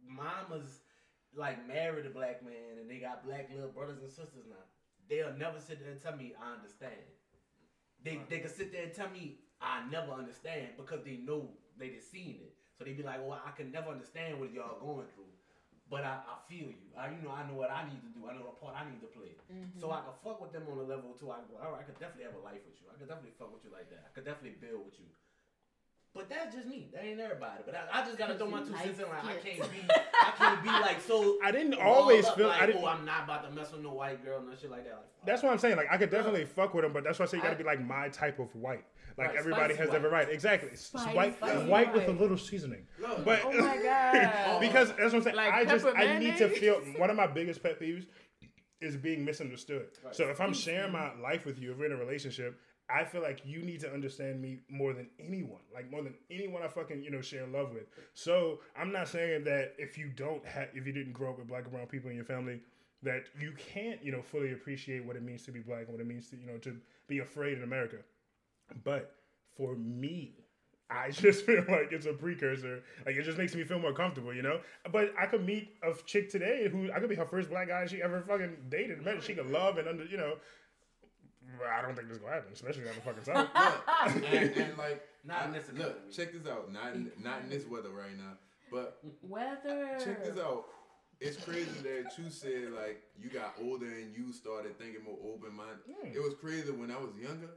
mamas 0.07 0.81
like 1.37 1.67
married 1.67 2.07
a 2.07 2.11
black 2.11 2.45
man 2.45 2.79
and 2.81 2.89
they 2.89 2.99
got 2.99 3.25
black 3.25 3.51
little 3.53 3.71
brothers 3.71 3.99
and 4.03 4.11
sisters 4.11 4.47
now. 4.49 4.65
They'll 5.09 5.37
never 5.37 5.61
sit 5.61 5.81
there 5.81 5.91
and 5.91 6.01
tell 6.01 6.17
me 6.17 6.33
I 6.41 6.55
understand. 6.55 6.93
They 8.03 8.21
they 8.29 8.39
can 8.39 8.51
sit 8.51 8.73
there 8.73 8.85
and 8.85 8.95
tell 8.95 9.11
me 9.11 9.39
I 9.61 9.83
never 9.91 10.13
understand 10.13 10.69
because 10.77 11.05
they 11.05 11.17
know 11.17 11.51
they 11.79 11.89
done 11.89 12.01
seen 12.01 12.39
it. 12.41 12.55
So 12.77 12.85
they'd 12.85 12.97
be 12.97 13.03
like, 13.03 13.21
well, 13.21 13.41
I 13.45 13.51
can 13.53 13.71
never 13.71 13.91
understand 13.91 14.41
what 14.41 14.53
y'all 14.53 14.81
going 14.81 15.07
through. 15.15 15.34
But 15.91 16.03
I, 16.03 16.17
I 16.25 16.37
feel 16.49 16.73
you. 16.73 16.89
I 16.97 17.13
you 17.13 17.21
know 17.21 17.31
I 17.31 17.45
know 17.45 17.61
what 17.61 17.69
I 17.71 17.85
need 17.85 18.01
to 18.01 18.11
do. 18.17 18.25
I 18.25 18.33
know 18.33 18.49
the 18.49 18.57
part 18.57 18.73
I 18.73 18.89
need 18.89 19.05
to 19.05 19.11
play. 19.13 19.37
Mm-hmm. 19.53 19.77
So 19.77 19.93
I 19.93 20.01
can 20.01 20.17
fuck 20.25 20.41
with 20.41 20.51
them 20.53 20.65
on 20.73 20.81
a 20.81 20.87
level 20.89 21.13
too. 21.13 21.29
I 21.29 21.45
go, 21.45 21.61
all 21.61 21.77
right, 21.77 21.81
I 21.81 21.85
could 21.85 22.01
definitely 22.01 22.25
have 22.25 22.41
a 22.41 22.43
life 22.43 22.65
with 22.65 22.81
you. 22.81 22.89
I 22.89 22.97
could 22.97 23.07
definitely 23.07 23.37
fuck 23.37 23.53
with 23.53 23.63
you 23.69 23.71
like 23.71 23.93
that. 23.93 24.09
I 24.09 24.11
could 24.17 24.25
definitely 24.25 24.57
build 24.57 24.81
with 24.89 24.97
you. 24.97 25.07
But 26.15 26.29
that's 26.31 26.55
just 26.55 26.69
me. 26.69 26.89
That 26.95 27.05
ain't 27.05 27.19
everybody. 27.19 27.63
But 27.67 27.75
I, 27.75 28.01
I 28.01 28.05
just 28.07 28.17
gotta 28.17 28.39
throw 28.39 28.47
my 28.47 28.61
two 28.61 28.73
cents 28.79 28.99
in. 29.03 29.05
Like 29.11 29.25
I 29.29 29.37
can't 29.43 29.71
be, 29.71 29.79
I 29.91 30.31
can't 30.39 30.63
be 30.63 30.69
like 30.71 31.01
so. 31.01 31.39
I 31.43 31.51
didn't 31.51 31.75
always 31.75 32.29
feel. 32.31 32.49
Like, 32.49 32.63
I 32.63 32.67
didn't. 32.67 32.83
oh, 32.83 32.87
I'm 32.87 33.05
not 33.05 33.25
about 33.25 33.43
to 33.45 33.51
mess 33.51 33.73
with 33.73 33.83
no 33.83 33.93
white 33.93 34.25
girl 34.25 34.39
and 34.39 34.59
shit 34.59 34.71
like 34.71 34.85
that. 34.85 34.95
Like, 34.95 35.27
That's 35.27 35.43
what 35.43 35.51
I'm 35.53 35.59
saying. 35.59 35.77
Like 35.77 35.89
I 35.91 35.99
could 35.99 36.11
definitely 36.11 36.45
fuck 36.45 36.73
with 36.73 36.85
them, 36.85 36.93
but 36.93 37.03
that's 37.03 37.19
why 37.19 37.25
I 37.25 37.29
say 37.29 37.39
you 37.39 37.43
gotta 37.43 37.57
I- 37.57 37.59
be 37.59 37.65
like 37.65 37.85
my 37.85 38.09
type 38.09 38.39
of 38.39 38.55
white. 38.55 38.85
Like 39.17 39.29
Right, 39.29 39.37
everybody 39.37 39.75
has 39.75 39.89
white. 39.89 39.95
different 39.95 40.13
right. 40.13 40.29
Exactly. 40.29 40.71
It's 40.73 40.87
Spicy 40.87 41.17
white, 41.17 41.37
uh, 41.43 41.47
white. 41.47 41.69
white 41.69 41.93
with 41.95 42.09
a 42.09 42.13
little 42.13 42.37
seasoning. 42.37 42.87
Look, 43.01 43.25
But 43.25 43.43
Oh 43.45 43.53
my 43.53 43.77
God. 43.83 44.61
because 44.61 44.89
that's 44.89 45.13
what 45.13 45.15
I'm 45.15 45.23
saying. 45.23 45.37
Like 45.37 45.53
I 45.53 45.65
just 45.65 45.85
pepper 45.85 45.97
I 45.99 46.19
need 46.19 46.37
to 46.39 46.49
feel. 46.49 46.77
One 46.99 47.11
of 47.11 47.17
my 47.17 47.27
biggest 47.27 47.63
pet 47.63 47.81
peeves 47.81 48.07
is 48.81 48.97
being 48.97 49.25
misunderstood. 49.25 49.89
Right. 50.05 50.15
So 50.15 50.29
if 50.29 50.41
I'm 50.41 50.53
sharing 50.53 50.93
my 50.93 51.13
life 51.21 51.47
with 51.47 51.59
you, 51.59 51.73
if 51.73 51.79
we're 51.79 51.87
in 51.87 51.93
a 51.93 51.97
relationship, 51.97 52.59
I 52.91 53.05
feel 53.05 53.23
like 53.23 53.41
you 53.47 53.63
need 53.63 53.81
to 53.81 53.91
understand 53.93 54.43
me 54.43 54.59
more 54.69 54.93
than 54.93 55.09
anyone. 55.19 55.63
Like 55.73 55.91
more 55.91 56.03
than 56.03 56.15
anyone 56.31 56.63
I 56.63 56.69
fucking 56.69 57.03
you 57.03 57.11
know 57.11 57.21
share 57.23 57.47
love 57.47 57.73
with. 57.73 57.85
So 58.15 58.61
I'm 58.77 58.93
not 58.93 59.09
saying 59.09 59.45
that 59.45 59.75
if 59.79 59.97
you 59.97 60.09
don't 60.09 60.45
have, 60.45 60.69
if 60.75 60.87
you 60.87 60.93
didn't 60.93 61.13
grow 61.13 61.31
up 61.31 61.39
with 61.39 61.49
black 61.49 61.63
and 61.65 61.73
brown 61.73 61.87
people 61.87 62.11
in 62.11 62.17
your 62.17 62.27
family, 62.27 62.61
that 63.03 63.25
you 63.41 63.53
can't 63.73 64.03
you 64.05 64.13
know 64.13 64.23
fully 64.23 64.53
appreciate 64.53 65.05
what 65.05 65.15
it 65.17 65.23
means 65.23 65.45
to 65.45 65.53
be 65.53 65.61
black 65.61 65.83
and 65.85 65.93
what 65.93 66.01
it 66.01 66.07
means 66.07 66.29
to 66.31 66.37
you 66.37 66.47
know 66.47 66.59
to 66.59 66.77
be 67.07 67.21
afraid 67.21 67.57
in 67.57 67.63
America. 67.63 67.97
But 68.83 69.15
for 69.57 69.77
me, 69.77 70.35
I 70.91 71.11
just 71.13 71.45
feel 71.47 71.65
like 71.69 71.93
it's 71.93 72.07
a 72.07 72.13
precursor. 72.13 72.83
Like 73.07 73.17
it 73.17 73.23
just 73.23 73.39
makes 73.39 73.55
me 73.55 73.65
feel 73.65 73.79
more 73.79 73.93
comfortable, 73.93 74.35
you 74.35 74.43
know. 74.43 74.61
But 74.91 75.13
I 75.19 75.27
could 75.27 75.45
meet 75.45 75.77
a 75.83 75.93
chick 76.05 76.31
today 76.31 76.69
who 76.69 76.91
I 76.93 77.01
could 77.01 77.09
be 77.09 77.15
her 77.17 77.27
first 77.27 77.51
black 77.51 77.69
guy 77.69 77.87
she 77.87 78.03
ever 78.03 78.23
fucking 78.27 78.57
dated. 78.69 78.99
Imagine 78.99 79.21
she 79.21 79.35
could 79.35 79.51
love 79.51 79.79
and 79.79 79.89
under, 79.89 80.05
you 80.05 80.17
know. 80.17 80.35
I 81.71 81.83
don't 81.83 81.95
think 81.95 82.09
this 82.09 82.19
gonna 82.19 82.33
happen, 82.33 82.53
especially 82.53 82.89
on 82.89 82.95
the 82.95 83.01
fucking 83.03 83.25
side. 83.25 83.49
and, 84.25 84.57
and 84.57 84.79
like, 84.79 85.03
Not 85.25 85.47
in 85.47 85.53
this 85.53 85.71
Look, 85.73 86.11
check 86.11 86.33
this 86.33 86.51
out. 86.51 86.73
Not 86.73 86.95
in, 86.95 87.13
not 87.23 87.43
in 87.43 87.51
this 87.51 87.67
weather 87.67 87.91
right 87.91 88.17
now, 88.17 88.33
but 88.73 88.99
Weather. 89.23 89.99
check 90.05 90.25
this 90.25 90.39
out. 90.39 90.65
It's 91.21 91.37
crazy 91.37 91.71
that 91.83 92.13
you 92.19 92.29
said 92.29 92.73
like 92.73 93.03
you 93.21 93.31
got 93.31 93.55
older 93.63 93.87
and 93.87 94.15
you 94.15 94.33
started 94.33 94.77
thinking 94.79 95.05
more 95.05 95.17
open 95.25 95.55
minded. 95.55 95.79
Hmm. 95.89 96.09
It 96.09 96.21
was 96.21 96.35
crazy 96.35 96.73
when 96.73 96.91
I 96.91 96.97
was 96.97 97.11
younger. 97.21 97.51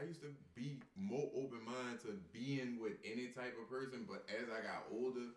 I 0.00 0.04
used 0.06 0.20
to 0.22 0.28
be 0.54 0.80
more 0.96 1.28
open 1.36 1.58
minded 1.64 2.00
to 2.02 2.14
being 2.32 2.78
with 2.80 2.92
any 3.04 3.26
type 3.28 3.54
of 3.60 3.68
person, 3.68 4.06
but 4.08 4.24
as 4.28 4.48
I 4.48 4.62
got 4.62 4.84
older 4.92 5.28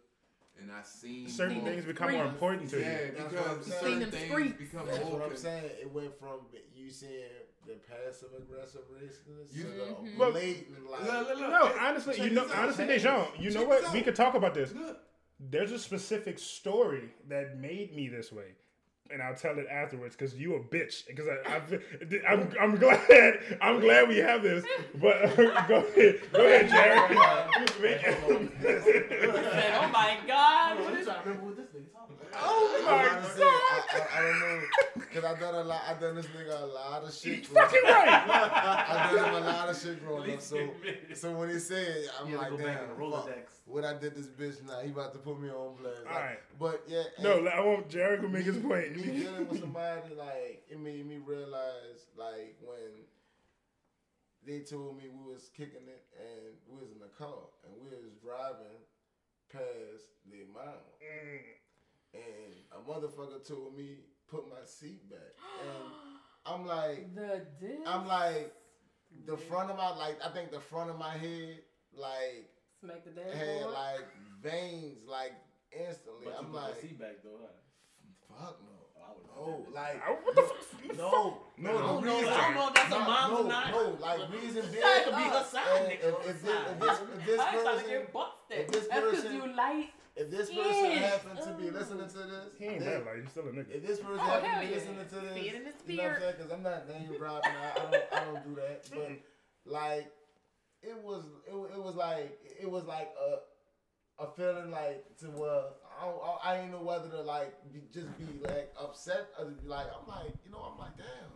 and 0.60 0.72
I 0.72 0.84
seen 0.84 1.28
Certain 1.28 1.58
more- 1.58 1.66
things 1.70 1.86
become 1.86 2.12
more 2.12 2.26
important 2.26 2.70
to 2.70 2.80
yeah, 2.80 3.06
you. 3.08 3.12
That's 3.18 3.34
what 3.34 3.48
I'm 3.50 3.58
because 3.58 3.66
saying. 3.68 3.82
Seen 3.82 3.82
certain 3.82 4.00
them 4.00 4.12
things 4.12 4.32
streets. 4.32 4.58
become 4.72 4.86
That's 4.88 5.00
more 5.04 5.20
what 5.20 5.30
I'm 5.32 5.38
saying. 5.38 5.64
It 5.82 5.92
went 5.92 6.18
from 6.20 6.40
you 6.76 6.90
seeing 6.92 7.24
the 7.66 7.74
passive 7.90 8.30
aggressive 8.38 8.82
racist 8.94 9.54
You- 9.56 9.64
to 9.64 9.70
Mhm. 9.70 10.04
the 10.14 10.18
Well, 10.20 10.32
blatant 10.32 10.90
like. 10.90 11.02
Look, 11.04 11.28
look, 11.28 11.40
look. 11.40 11.50
No, 11.50 11.76
honestly, 11.80 12.14
check 12.16 12.26
you 12.26 12.32
know, 12.32 12.48
honestly, 12.54 12.86
Hey, 12.86 12.98
Dejan, 13.00 13.40
you 13.42 13.52
know 13.52 13.66
what? 13.66 13.92
We 13.94 14.02
could 14.02 14.16
talk 14.16 14.36
about 14.36 14.54
this. 14.54 14.72
Look, 14.74 15.00
There's 15.40 15.72
a 15.74 15.80
specific 15.80 16.40
story 16.40 17.10
that 17.28 17.58
made 17.58 17.94
me 17.94 18.08
this 18.08 18.32
way. 18.32 18.56
And 19.12 19.22
I'll 19.22 19.36
tell 19.36 19.60
it 19.60 19.68
afterwards 19.70 20.16
because 20.16 20.34
you 20.36 20.56
a 20.56 20.60
bitch. 20.60 21.06
Because 21.06 21.28
I, 21.28 21.58
I, 21.58 21.62
I'm, 22.34 22.50
I'm 22.60 22.76
glad, 22.78 23.40
I'm 23.62 23.80
glad 23.80 24.08
we 24.08 24.18
have 24.18 24.42
this. 24.42 24.66
But 25.00 25.36
go 25.68 25.86
ahead, 25.86 26.22
go 26.32 26.46
ahead, 26.46 26.70
Jared. 26.70 27.18
Oh 29.76 29.90
my 29.90 30.18
God. 30.26 30.80
What 30.80 30.94
is 30.94 31.08
oh 32.36 32.76
I'm 32.80 32.86
my 32.86 33.04
about 33.06 33.24
to 33.24 33.30
say, 33.38 33.44
I, 33.44 33.82
I, 33.94 34.20
I 34.20 34.22
don't 34.22 34.40
know, 34.40 34.62
cause 35.14 35.24
I 35.24 35.40
done 35.40 35.56
a 35.56 35.64
lot. 35.64 35.82
I 35.88 35.94
done 36.00 36.16
this 36.16 36.26
nigga 36.28 36.62
a 36.62 36.66
lot 36.66 37.04
of 37.04 37.14
shit. 37.14 37.38
You 37.40 37.44
fucking 37.44 37.80
right. 37.84 38.24
I 38.30 39.14
done 39.16 39.26
him 39.30 39.44
a 39.44 39.46
lot 39.48 39.70
of 39.70 39.80
shit 39.82 40.04
growing 40.06 40.32
up. 40.34 40.42
So, 40.42 40.70
so 41.14 41.32
when 41.38 41.50
he 41.50 41.60
said, 41.60 42.06
I'm 42.20 42.30
You 42.30 42.38
like, 42.38 42.50
go 42.50 42.58
back 42.58 42.66
in 42.68 42.74
damn, 42.74 43.00
the 43.00 43.12
fuck, 43.12 43.30
what 43.66 43.86
I 43.86 43.94
did 43.98 44.16
this 44.16 44.28
bitch 44.28 44.66
now, 44.68 44.80
he 44.84 44.92
about 44.92 45.14
to 45.14 45.20
put 45.20 45.40
me 45.40 45.50
on 45.50 45.76
blast. 45.82 46.04
Like, 46.06 46.14
Alright. 46.14 46.40
But 46.60 46.84
yeah, 46.88 47.04
No, 47.22 47.38
and 47.40 47.50
I 47.50 47.60
want 47.62 47.90
Jared 47.90 48.22
to 48.22 48.28
make 48.30 48.46
his 48.46 48.58
point. 48.58 48.96
me 48.96 49.04
point. 49.04 49.16
dealing 49.20 49.48
with 49.48 49.60
somebody 49.62 50.16
like 50.18 50.64
it 50.70 50.80
made 50.80 51.06
me 51.08 51.18
realize 51.18 52.08
like 52.18 52.56
when 52.62 53.06
they 54.46 54.60
told 54.60 54.98
me 54.98 55.04
we 55.08 55.34
was 55.34 55.50
kicking 55.56 55.88
it 55.88 56.04
and 56.20 56.56
we 56.68 56.82
was 56.82 56.92
in 56.92 57.00
the 57.00 57.08
car 57.18 57.48
and 57.64 57.74
we 57.82 57.88
was 57.90 58.12
driving 58.22 58.76
past 59.52 60.12
the 60.30 60.44
mile 60.54 60.84
and 62.14 62.54
a 62.72 62.90
motherfucker 62.90 63.46
told 63.48 63.76
me 63.78 63.98
put 64.30 64.50
my 64.50 64.64
seat 64.66 65.10
back 65.10 65.20
and 65.62 65.94
I'm 66.46 66.66
like 66.66 67.14
the 67.16 67.46
dick? 67.60 67.80
I'm 67.88 68.06
like 68.08 68.54
the 69.26 69.38
front 69.38 69.70
of 69.72 69.78
my 69.78 69.96
like 69.96 70.18
I 70.26 70.30
think 70.30 70.52
the 70.52 70.60
front 70.60 70.90
of 70.90 70.98
my 70.98 71.12
head 71.18 71.60
like 71.96 72.50
Smack 72.82 73.04
the 73.06 73.22
had 73.22 73.32
dashboard. 73.34 73.74
like 73.74 74.08
veins 74.42 74.98
like 75.08 75.34
instantly. 75.72 76.26
But 76.26 76.32
you 76.34 76.38
I'm 76.40 76.46
put 76.48 76.56
like 76.56 76.74
that 76.76 76.82
seat 76.82 77.00
back 77.00 77.16
though, 77.24 77.40
huh? 77.42 78.46
fuck 78.46 78.60
no. 78.62 78.70
Oh, 79.36 79.46
I 79.46 79.46
would 79.48 79.66
No, 79.70 79.74
like 79.74 80.02
Oh, 80.08 80.18
what 80.24 80.36
the 80.36 80.42
fuck? 80.42 80.98
no, 80.98 81.38
no, 81.58 81.70
I 81.70 81.82
don't 81.82 82.02
the 82.02 82.08
know. 82.08 82.16
reason, 82.18 82.34
I 82.34 82.42
don't 82.42 82.54
know 82.56 82.68
if 82.68 82.74
that's 82.74 82.88
a 82.88 83.00
no, 83.00 83.06
no, 83.06 83.44
or 83.44 83.48
not. 83.48 83.72
no, 83.72 83.98
like 84.02 84.20
reason 84.34 84.64
being, 84.72 84.82
That 84.84 85.02
could 85.06 85.16
be 85.16 85.22
her 85.24 85.38
and 85.38 85.46
side 85.46 85.82
nigga 85.90 86.04
if, 86.04 86.14
on 86.16 86.22
the 86.24 86.30
if, 86.30 86.42
this, 86.44 86.52
side. 86.54 86.68
if 86.74 86.80
this, 86.80 87.00
if 87.00 87.26
this 87.26 87.40
I 87.40 87.54
ain't 87.54 87.64
trying 87.64 87.78
to 87.78 87.84
person, 87.84 88.08
busted. 88.14 88.58
if 88.60 88.68
this 88.72 88.88
That's 88.88 89.02
because 89.06 89.24
person- 89.24 89.36
you 89.36 89.56
light. 89.56 89.90
If 90.16 90.30
this 90.30 90.50
person 90.50 90.92
Yeah. 90.92 91.10
happened 91.10 91.40
to 91.44 91.54
be 91.54 91.68
Ooh. 91.70 91.72
listening 91.72 92.08
to 92.08 92.18
this, 92.18 92.54
He 92.58 92.66
ain't 92.66 92.80
they- 92.80 92.86
that 92.86 93.06
like 93.06 93.22
he's 93.22 93.32
still 93.32 93.48
a 93.48 93.52
nigga. 93.52 93.72
if 93.72 93.88
this 93.88 94.00
person 94.00 94.20
Oh, 94.20 94.24
happened 94.30 94.54
to 94.54 94.60
be 94.60 94.66
yeah. 94.68 94.76
listening 94.78 95.08
to 95.10 95.16
this, 95.16 95.34
See 95.34 95.50
it 95.50 95.56
in 95.56 95.66
his 95.66 95.76
you 95.88 95.98
know 95.98 96.04
what 96.04 96.12
I'm 96.14 96.20
saying? 96.22 96.34
Because 96.38 96.52
I'm 96.52 96.64
not 96.64 96.88
name 96.90 97.18
dropping, 97.18 97.52
I, 97.52 97.72
I 97.72 97.92
don't, 97.92 98.04
I 98.14 98.24
don't 98.26 98.44
do 98.48 98.56
that, 98.62 98.90
but 98.96 99.12
like, 99.66 100.12
it 100.82 100.98
was, 101.04 101.24
it, 101.48 101.54
it 101.54 101.82
was 101.84 101.96
like, 101.96 102.40
it 102.62 102.70
was 102.70 102.84
like 102.86 103.10
a, 103.20 104.24
a 104.24 104.28
feeling 104.36 104.70
like 104.70 105.04
to 105.20 105.26
where 105.28 105.64
I, 106.00 106.06
don't, 106.06 106.22
I, 106.22 106.38
I 106.54 106.60
ain't 106.62 106.72
know 106.72 106.84
whether 106.84 107.10
to 107.10 107.22
like 107.22 107.54
be, 107.74 107.82
just 107.92 108.08
be 108.20 108.26
like 108.46 108.72
upset 108.80 109.30
or 109.40 109.46
to 109.46 109.52
be 109.52 109.68
like 109.68 109.88
I'm 109.88 110.08
like 110.08 110.34
you 110.46 110.52
know 110.52 110.60
I'm 110.60 110.78
like 110.78 110.96
damn. 110.98 111.34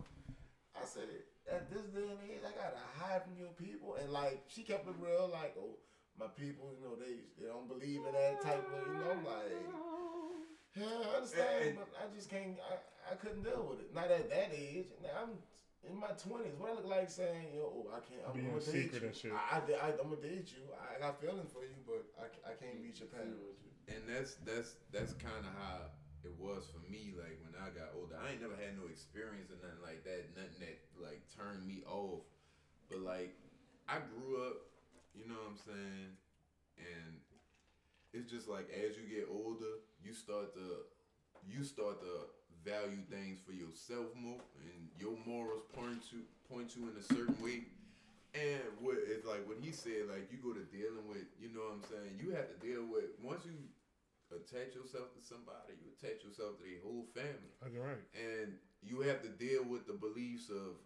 I 0.79 0.85
said 0.85 1.09
at 1.51 1.71
this 1.71 1.83
day 1.89 2.05
and 2.05 2.19
age 2.29 2.41
I 2.45 2.51
gotta 2.53 2.77
hide 2.99 3.23
from 3.23 3.33
your 3.39 3.49
people 3.57 3.95
and 3.95 4.11
like 4.11 4.43
she 4.47 4.61
kept 4.61 4.87
it 4.87 4.93
real 4.99 5.27
like 5.33 5.55
oh 5.59 5.77
my 6.19 6.27
people 6.33 6.73
you 6.73 6.81
know 6.83 6.95
they 6.97 7.21
they 7.39 7.47
don't 7.47 7.67
believe 7.67 8.01
in 8.01 8.13
that 8.13 8.41
type 8.41 8.65
of 8.65 8.81
you 8.89 8.97
know 8.99 9.11
I'm 9.13 9.25
like 9.25 9.65
yeah 10.75 10.85
I 10.85 11.15
understand 11.17 11.63
And- 11.63 11.77
but 11.77 11.89
I 11.97 12.05
just 12.15 12.29
can't 12.29 12.57
I, 12.61 13.13
I 13.13 13.15
couldn't 13.15 13.43
deal 13.43 13.65
with 13.69 13.79
it 13.81 13.93
not 13.93 14.11
at 14.11 14.29
that 14.29 14.51
age 14.53 14.89
now 15.01 15.09
I'm 15.23 15.33
in 15.85 15.95
my 15.95 16.11
twenties 16.17 16.57
what 16.57 16.71
I 16.71 16.73
look 16.75 16.89
like 16.89 17.09
saying 17.09 17.53
yo 17.53 17.69
oh, 17.69 17.93
I 17.93 18.01
can't 18.01 18.25
I'm, 18.25 18.33
Being 18.33 18.49
gonna 18.49 18.65
date 18.65 18.91
secret 18.91 19.01
you 19.01 19.07
and 19.07 19.15
shit. 19.15 19.31
I, 19.31 19.57
I, 19.57 19.59
I, 19.61 19.87
I'm 20.01 20.09
gonna 20.09 20.21
date 20.21 20.49
you 20.51 20.65
I 20.73 20.99
got 20.99 21.21
feelings 21.21 21.53
for 21.53 21.63
you 21.63 21.77
but 21.85 22.03
I, 22.17 22.27
I 22.49 22.53
can't 22.57 22.81
beat 22.81 22.99
your 22.99 23.09
parents 23.13 23.61
and 23.87 24.03
that's 24.09 24.35
that's 24.43 24.75
that's 24.91 25.13
kind 25.13 25.45
of 25.45 25.53
how 25.63 25.87
it 26.27 26.35
was 26.35 26.67
for 26.67 26.83
me. 26.91 27.15
Like 27.15 27.39
when 27.39 27.55
I 27.55 27.71
got 27.71 27.95
older, 27.95 28.19
I 28.19 28.35
ain't 28.35 28.43
never 28.43 28.59
had 28.59 28.75
no 28.75 28.91
experience 28.91 29.47
or 29.47 29.55
nothing 29.63 29.79
like 29.79 30.03
that. 30.03 30.27
Nothing 30.35 30.59
that 30.59 30.77
like 30.99 31.23
turned 31.31 31.63
me 31.63 31.87
off. 31.87 32.27
But 32.91 32.99
like 32.99 33.31
I 33.87 34.03
grew 34.03 34.43
up, 34.43 34.66
you 35.27 35.35
know 35.35 35.43
what 35.43 35.59
I'm 35.59 35.59
saying, 35.59 36.11
and 36.79 37.11
it's 38.15 38.31
just 38.31 38.47
like 38.47 38.71
as 38.71 38.95
you 38.95 39.03
get 39.11 39.27
older, 39.27 39.83
you 39.99 40.15
start 40.15 40.55
to 40.55 40.87
you 41.43 41.67
start 41.67 41.99
to 41.99 42.31
value 42.63 43.03
things 43.11 43.43
for 43.43 43.51
yourself 43.51 44.07
more, 44.15 44.39
and 44.63 44.87
your 44.95 45.19
morals 45.27 45.67
point 45.75 45.99
you 46.15 46.23
point 46.47 46.79
you 46.79 46.87
in 46.87 46.95
a 46.95 47.03
certain 47.03 47.35
way. 47.43 47.67
And 48.31 48.63
what 48.79 48.95
it's 49.03 49.27
like 49.27 49.43
what 49.43 49.59
he 49.59 49.75
said, 49.75 50.07
like 50.07 50.31
you 50.31 50.39
go 50.39 50.55
to 50.55 50.63
dealing 50.71 51.03
with, 51.11 51.27
you 51.43 51.51
know 51.51 51.75
what 51.75 51.83
I'm 51.83 51.87
saying. 51.91 52.15
You 52.23 52.31
have 52.31 52.47
to 52.47 52.57
deal 52.63 52.87
with 52.87 53.11
once 53.19 53.43
you 53.43 53.59
attach 54.31 54.79
yourself 54.79 55.11
to 55.11 55.19
somebody, 55.19 55.75
you 55.75 55.91
attach 55.99 56.23
yourself 56.23 56.55
to 56.59 56.63
their 56.63 56.79
whole 56.87 57.03
family, 57.11 57.51
That's 57.59 57.75
right. 57.75 57.99
and 58.15 58.55
you 58.79 59.03
have 59.03 59.19
to 59.27 59.31
deal 59.35 59.67
with 59.67 59.87
the 59.87 59.95
beliefs 59.99 60.47
of 60.47 60.79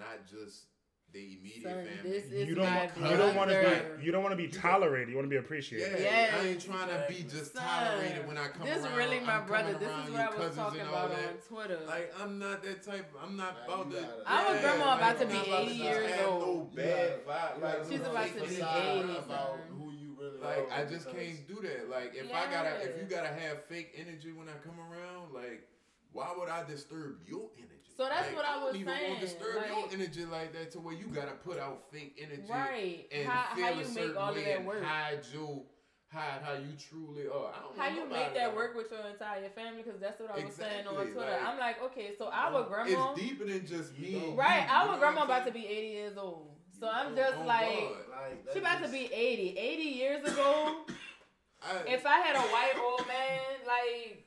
not 0.00 0.24
just 0.24 0.71
the 1.12 1.38
immediate 1.38 1.62
Son, 1.62 1.72
family. 1.84 2.10
this 2.10 2.24
is 2.32 2.48
You 2.48 2.54
don't. 2.54 2.74
want- 2.74 2.96
You 2.96 3.16
don't 3.16 3.36
want 3.36 3.50
to 3.50 3.82
be. 3.98 4.04
You 4.04 4.12
don't 4.12 4.22
want 4.22 4.32
to 4.32 4.36
be 4.36 4.48
tolerated. 4.48 5.10
You 5.10 5.16
want 5.16 5.26
to 5.26 5.28
be 5.28 5.34
yeah, 5.36 5.40
appreciated. 5.40 6.00
Yes, 6.00 6.34
I 6.34 6.46
ain't 6.46 6.60
trying 6.64 6.88
to 6.88 7.04
be 7.08 7.22
just 7.22 7.52
Son, 7.52 7.62
tolerated 7.62 8.26
when 8.26 8.38
I 8.38 8.48
come 8.48 8.62
around. 8.66 8.76
This 8.76 8.84
around. 8.86 8.96
really 8.96 9.20
my 9.20 9.36
I'm 9.36 9.46
brother. 9.46 9.74
This 9.74 9.88
is 10.04 10.10
what 10.10 10.20
I 10.20 10.38
was 10.38 10.56
talking 10.56 10.80
about 10.80 11.10
that. 11.10 11.18
on 11.28 11.34
Twitter. 11.48 11.78
Like 11.86 12.12
I'm 12.20 12.38
not 12.38 12.62
that 12.62 12.82
type. 12.82 13.14
I'm 13.22 13.36
not 13.36 13.56
Nah, 13.68 13.74
about 13.74 13.86
you 13.90 13.96
to. 13.96 14.00
gotta- 14.02 14.48
Our 14.48 14.60
grandma 14.60 14.96
about 14.96 15.18
to 15.20 15.26
be 15.26 15.38
80 15.38 15.72
years 15.74 16.20
old. 16.26 16.40
No 16.76 16.82
bad 16.82 17.26
vibe. 17.26 17.60
Like 17.62 17.78
She's 17.90 18.00
about 18.00 18.26
to 18.28 18.40
be 18.40 18.46
80, 18.46 18.60
about 18.60 19.58
who 19.70 19.90
you 19.92 20.16
really 20.18 20.38
Like 20.40 20.72
I 20.72 20.84
just 20.84 21.10
can't 21.10 21.46
do 21.46 21.56
that. 21.62 21.90
Like 21.90 22.14
if 22.14 22.32
I 22.32 22.50
gotta, 22.50 22.82
if 22.88 22.96
you 22.96 23.04
gotta 23.04 23.28
have 23.28 23.64
fake 23.66 23.92
energy 23.96 24.32
when 24.32 24.48
I 24.48 24.52
come 24.64 24.78
around, 24.80 25.32
like 25.34 25.68
why 26.12 26.32
would 26.36 26.48
I 26.48 26.64
disturb 26.64 27.20
your 27.26 27.50
energy? 27.58 27.68
So 27.96 28.04
that's 28.08 28.26
Like, 28.28 28.36
what 28.36 28.44
I 28.46 28.56
was 28.62 28.72
don't 28.72 28.80
even 28.82 28.86
want 28.88 29.00
saying, 29.00 29.14
to 29.16 29.20
disturb 29.20 29.56
like- 29.56 29.68
your 29.68 29.88
energy 29.92 30.24
like 30.24 30.52
that 30.54 30.70
to 30.72 30.80
where 30.80 30.94
you 30.94 31.06
gotta 31.06 31.32
put 31.32 31.58
out 31.58 31.90
fake 31.92 32.18
energy, 32.20 32.42
Right. 32.48 33.06
And 33.12 33.28
How- 33.28 33.54
feel 33.54 33.64
how 33.66 33.70
a 33.72 33.74
you 33.74 33.78
make 33.84 33.86
certain 33.88 34.16
all 34.16 34.28
of 34.30 34.36
way 34.36 34.44
that 34.44 34.56
and 34.58 34.66
work? 34.66 34.82
Hide 34.82 35.20
your, 35.32 35.62
hide 36.10 36.42
how 36.42 36.54
you 36.54 36.72
truly 36.78 37.26
are. 37.28 37.52
I 37.54 37.60
don't 37.60 37.76
How 37.76 37.84
want 37.84 37.94
you 37.96 38.04
make 38.06 38.34
that 38.34 38.50
to- 38.50 38.56
work 38.56 38.74
with 38.74 38.90
your 38.90 39.00
entire 39.06 39.48
family? 39.50 39.82
Because 39.82 40.00
that's 40.00 40.18
what 40.20 40.30
I 40.30 40.44
was 40.44 40.54
saying 40.54 40.86
on 40.86 40.94
Twitter. 40.94 41.20
like- 41.20 41.42
I'm 41.42 41.58
like, 41.58 41.82
okay, 41.82 42.14
so 42.16 42.28
our 42.30 42.62
grandma, 42.64 43.12
It's 43.12 43.20
deeper 43.20 43.44
than 43.44 43.66
just 43.66 43.96
me. 43.98 44.14
and 44.14 44.22
you, 44.28 44.32
right? 44.34 44.64
you 44.64 44.70
Our 44.74 44.92
know 44.92 44.98
grandma 44.98 45.20
what 45.20 45.30
I'm 45.30 45.36
about 45.36 45.46
to 45.46 45.52
be 45.52 45.66
80 45.66 45.88
years 45.88 46.16
old. 46.16 46.48
So 46.80 46.86
You 46.86 46.92
I'm 46.92 47.14
know, 47.14 47.22
just 47.22 47.36
on 47.38 47.46
like, 47.46 47.68
God. 47.78 47.96
Like, 48.10 48.38
she 48.52 48.58
that 48.60 48.78
about 48.78 48.82
to 48.86 48.88
be 48.90 49.04
80. 49.12 49.56
80 49.58 49.82
years 49.82 50.24
ago, 50.32 50.84
I, 51.62 51.76
if 51.86 52.04
I 52.06 52.18
had 52.18 52.34
a 52.36 52.40
white 52.40 52.74
old 52.76 53.06
man 53.06 53.40
like 53.66 54.21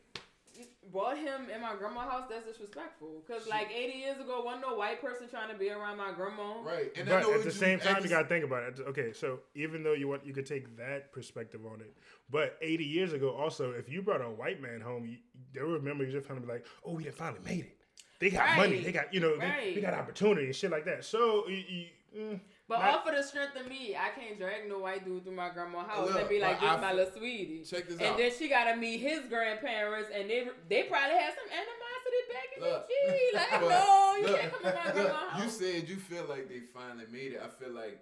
brought 0.95 1.17
him 1.17 1.49
in 1.53 1.60
my 1.62 1.75
grandma's 1.75 2.10
house, 2.10 2.23
that's 2.29 2.45
disrespectful. 2.47 3.21
Cause 3.27 3.47
like 3.49 3.69
80 3.69 3.97
years 3.97 4.19
ago, 4.19 4.41
wasn't 4.45 4.63
no 4.67 4.75
white 4.75 5.01
person 5.01 5.27
trying 5.29 5.49
to 5.51 5.55
be 5.58 5.69
around 5.69 5.97
my 5.97 6.13
grandma. 6.15 6.62
right, 6.63 6.91
and 6.95 7.08
But 7.10 7.23
at 7.23 7.39
the 7.39 7.43
you- 7.43 7.51
same 7.51 7.79
time, 7.79 7.97
the 7.97 8.03
you 8.03 8.10
gotta 8.10 8.27
think 8.27 8.45
about 8.45 8.63
it. 8.63 8.79
Okay, 8.88 9.12
so 9.12 9.39
even 9.55 9.84
though 9.84 9.91
you 9.93 10.08
want, 10.08 10.25
you 10.25 10.34
could 10.34 10.45
take 10.45 10.77
that 10.77 11.12
perspective 11.12 11.62
on 11.65 11.81
it. 11.81 11.93
But 12.29 12.58
80 12.62 12.86
years 12.86 13.12
ago, 13.12 13.31
also, 13.31 13.71
if 13.71 13.89
you 13.89 14.01
brought 14.01 14.21
a 14.21 14.29
white 14.29 14.62
man 14.62 14.79
home, 14.79 15.05
you, 15.05 15.17
they 15.53 15.62
would 15.62 15.73
remember 15.84 16.05
your 16.05 16.21
family 16.21 16.43
be 16.43 16.47
like, 16.53 16.65
"Oh, 16.86 16.93
we 16.93 17.03
done 17.03 17.12
finally 17.13 17.41
made 17.43 17.65
it. 17.65 17.77
They 18.19 18.29
got 18.29 18.55
money. 18.55 18.79
They 18.79 18.93
got 18.93 19.13
you 19.13 19.19
know, 19.19 19.38
they, 19.38 19.73
they 19.75 19.81
got 19.81 19.93
opportunity 19.93 20.45
and 20.45 20.55
shit 20.55 20.71
like 20.71 20.86
that." 20.86 21.03
So, 21.03 21.47
you, 21.49 21.63
you, 21.67 21.86
mm, 22.17 22.39
But 22.67 22.80
Not- 22.80 22.93
off 22.95 23.08
of 23.08 23.15
the 23.15 23.21
strength 23.21 23.56
of 23.56 23.67
me, 23.67 23.95
I 23.95 24.10
can't 24.19 24.39
drag 24.39 24.67
no 24.67 24.80
white 24.80 25.06
dude 25.06 25.23
through 25.23 25.36
my 25.36 25.49
grandma's 25.49 25.86
house 25.88 26.08
Look, 26.10 26.19
and 26.19 26.30
be 26.30 26.39
like, 26.39 26.60
but 26.60 26.65
"This 26.65 26.78
I 26.78 26.82
my 26.82 26.93
little 26.93 27.13
sweetie." 27.13 27.63
Check 27.63 27.88
this 27.88 27.99
and 27.99 28.08
out. 28.08 28.17
then 28.17 28.32
she 28.36 28.49
gotta 28.49 28.75
meet 28.75 28.97
his 29.01 29.25
grandparents, 29.30 30.10
and 30.12 30.28
they 30.28 30.47
they 30.67 30.84
probably 30.84 31.15
had 31.15 31.34
some 31.36 31.49
animosity 31.54 32.21
back 32.34 32.58
in 32.58 32.63
Look, 32.63 32.88
the 32.88 33.12
G. 33.12 33.32
Like, 33.36 33.51
but 33.62 33.69
no, 33.69 34.15
you 34.17 34.28
look, 34.28 34.39
can't 34.39 34.51
come 34.51 34.62
to 34.63 34.73
my 34.73 34.86
look, 34.86 35.12
grandma's 35.12 35.43
you 35.43 35.49
said 35.51 35.89
you 35.89 35.95
feel 35.97 36.25
like 36.28 36.49
they 36.49 36.62
finally 36.73 37.06
made 37.12 37.34
it. 37.34 37.41
I 37.43 37.49
feel 37.63 37.71
like 37.71 38.00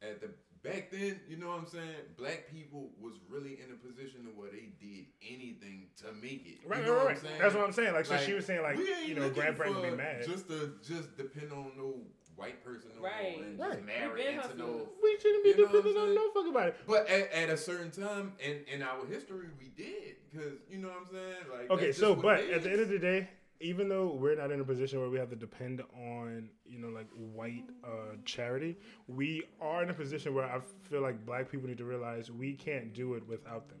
at 0.00 0.22
the 0.22 0.30
back 0.62 0.90
then, 0.90 1.20
you 1.28 1.36
know 1.36 1.48
what 1.48 1.58
I'm 1.60 1.66
saying? 1.66 2.16
Black 2.16 2.50
people 2.50 2.92
was 2.98 3.14
really 3.28 3.58
in 3.60 3.70
a 3.70 3.76
position 3.76 4.24
to 4.24 4.30
where 4.30 4.50
they 4.50 4.72
did 4.80 5.06
anything 5.22 5.88
to 5.98 6.12
make 6.20 6.46
it. 6.46 6.66
right, 6.66 6.80
you 6.80 6.86
know 6.86 6.92
right, 6.92 6.98
what 6.98 7.06
right. 7.06 7.16
I'm 7.16 7.22
saying? 7.22 7.38
That's 7.38 7.54
what 7.54 7.64
I'm 7.64 7.72
saying. 7.72 7.92
Like, 7.92 8.06
so 8.06 8.16
she 8.16 8.32
was 8.32 8.46
saying, 8.46 8.62
like, 8.62 8.78
you 9.06 9.14
know, 9.14 9.28
grandparents 9.30 9.78
would 9.78 9.90
be 9.90 9.96
mad. 9.96 10.24
Just 10.26 10.48
to 10.48 10.72
just 10.82 11.16
depend 11.16 11.52
on 11.52 11.72
no 11.76 11.94
white 12.36 12.62
person 12.64 12.90
no 12.96 13.02
Right. 13.02 13.32
more 13.36 13.42
and 13.44 13.58
Right. 13.58 13.68
just 13.70 13.80
We 13.80 13.86
marry 13.86 14.26
into 14.26 14.56
no. 14.56 14.88
we 15.02 15.18
shouldn't 15.20 15.42
be 15.44 15.50
You 15.50 15.56
know 15.56 15.62
what 15.64 15.76
I'm 15.76 15.82
dependent 15.82 16.08
on 16.08 16.14
no 16.14 16.30
fuck 16.32 16.46
about 16.48 16.68
it. 16.68 16.76
But 16.86 17.08
at, 17.08 17.32
at 17.32 17.50
a 17.50 17.56
certain 17.56 17.90
time 17.90 18.34
in, 18.38 18.62
in 18.72 18.82
our 18.82 19.04
history, 19.06 19.48
we 19.58 19.68
did 19.68 20.16
because 20.30 20.58
you 20.70 20.78
know 20.78 20.88
what 20.88 20.98
I'm 21.00 21.06
saying. 21.06 21.34
Like 21.50 21.70
Okay, 21.70 21.92
so 21.92 22.14
but 22.14 22.40
at 22.40 22.62
the 22.62 22.70
end 22.70 22.80
of 22.80 22.88
the 22.88 22.98
day, 22.98 23.28
even 23.60 23.88
though 23.88 24.08
we're 24.12 24.36
not 24.36 24.50
in 24.52 24.60
a 24.60 24.64
position 24.64 25.00
where 25.00 25.08
we 25.08 25.18
have 25.18 25.30
to 25.30 25.36
depend 25.36 25.80
on 25.96 26.50
you 26.66 26.78
know 26.78 26.88
like 26.88 27.08
white 27.14 27.64
uh, 27.84 28.16
charity, 28.24 28.76
we 29.08 29.42
are 29.60 29.82
in 29.82 29.90
a 29.90 29.94
position 29.94 30.34
where 30.34 30.44
I 30.44 30.60
feel 30.90 31.00
like 31.00 31.24
black 31.24 31.50
people 31.50 31.68
need 31.68 31.78
to 31.78 31.84
realize 31.84 32.30
we 32.30 32.52
can't 32.54 32.92
do 32.92 33.14
it 33.14 33.26
without 33.26 33.68
them. 33.68 33.78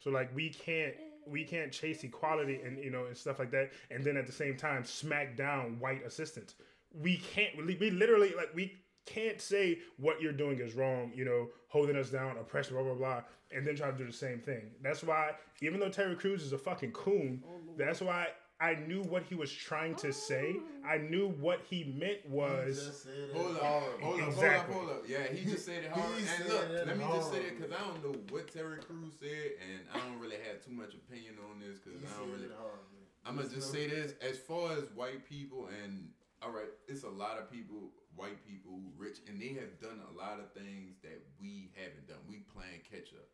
So 0.00 0.10
like 0.10 0.34
we 0.34 0.48
can't 0.50 0.94
we 1.26 1.44
can't 1.44 1.72
chase 1.72 2.02
equality 2.04 2.60
and 2.64 2.78
you 2.82 2.90
know 2.90 3.06
and 3.06 3.16
stuff 3.16 3.38
like 3.38 3.50
that, 3.52 3.72
and 3.90 4.02
then 4.04 4.16
at 4.16 4.26
the 4.26 4.32
same 4.32 4.56
time 4.56 4.84
smack 4.84 5.36
down 5.36 5.78
white 5.80 6.04
assistants. 6.06 6.54
We 7.02 7.16
can't. 7.18 7.56
We 7.56 7.74
we 7.76 7.90
literally 7.90 8.32
like 8.36 8.50
we 8.54 8.72
can't 9.06 9.40
say 9.40 9.78
what 9.98 10.20
you're 10.20 10.32
doing 10.32 10.60
is 10.60 10.74
wrong. 10.74 11.12
You 11.14 11.24
know, 11.24 11.48
holding 11.68 11.96
us 11.96 12.10
down, 12.10 12.36
oppression, 12.38 12.74
blah 12.74 12.84
blah 12.84 12.94
blah, 12.94 13.22
and 13.54 13.66
then 13.66 13.76
try 13.76 13.90
to 13.90 13.96
do 13.98 14.06
the 14.06 14.12
same 14.12 14.38
thing. 14.40 14.70
That's 14.82 15.02
why 15.02 15.32
even 15.60 15.80
though 15.80 15.88
Terry 15.90 16.14
Crews 16.16 16.42
is 16.42 16.52
a 16.52 16.58
fucking 16.58 16.92
coon, 16.92 17.42
oh, 17.46 17.60
that's 17.76 18.00
why. 18.00 18.28
I 18.60 18.76
knew 18.86 19.02
what 19.02 19.24
he 19.24 19.34
was 19.34 19.50
trying 19.52 19.96
to 19.96 20.12
say. 20.12 20.54
Oh. 20.56 20.88
I 20.88 20.96
knew 20.98 21.30
what 21.40 21.60
he 21.68 21.92
meant 21.98 22.24
was. 22.30 22.86
Just 22.86 23.02
said 23.02 23.12
it 23.28 23.36
Hold 23.36 23.56
up, 23.56 23.62
hard. 23.62 24.00
hold 24.00 24.20
up, 24.20 24.28
Exactly. 24.28 24.74
hold 24.74 24.86
up, 24.88 24.94
hold 24.94 25.02
up. 25.02 25.08
Yeah, 25.08 25.26
he 25.26 25.44
just 25.44 25.66
said 25.66 25.84
it 25.84 25.90
hard. 25.90 26.06
He 26.14 26.20
and 26.20 26.28
said 26.28 26.46
look, 26.48 26.62
it 26.70 26.86
let 26.86 26.96
me 26.96 27.04
just 27.04 27.30
say 27.32 27.40
hard. 27.42 27.46
it 27.52 27.58
because 27.58 27.72
I 27.72 27.80
don't 27.84 28.04
know 28.04 28.18
what 28.30 28.46
Terry 28.52 28.78
Crews 28.78 29.12
said, 29.18 29.50
and 29.58 29.80
I 29.92 29.98
don't 30.06 30.20
really 30.20 30.36
have 30.48 30.64
too 30.64 30.70
much 30.70 30.94
opinion 30.94 31.34
on 31.50 31.58
this 31.58 31.80
because 31.80 32.00
I 32.04 32.16
don't 32.16 32.30
said 32.30 32.32
really. 32.32 32.44
it 32.46 32.56
hard, 32.56 32.78
man. 32.94 33.04
I'm 33.26 33.36
gonna 33.36 33.48
just 33.48 33.72
say 33.72 33.88
this: 33.88 34.14
as 34.22 34.38
far 34.38 34.72
as 34.72 34.84
white 34.94 35.28
people, 35.28 35.68
and 35.82 36.08
all 36.44 36.52
right, 36.52 36.68
it's 36.88 37.04
a 37.04 37.08
lot 37.08 37.38
of 37.38 37.50
people, 37.50 37.90
white 38.14 38.44
people, 38.46 38.72
who 38.72 38.92
rich, 39.02 39.18
and 39.28 39.40
they 39.40 39.54
have 39.54 39.80
done 39.80 40.00
a 40.12 40.18
lot 40.18 40.38
of 40.38 40.52
things 40.52 40.96
that 41.02 41.24
we 41.40 41.70
haven't 41.74 42.06
done. 42.06 42.18
We 42.28 42.44
playing 42.54 42.82
catch 42.90 43.14
up. 43.14 43.28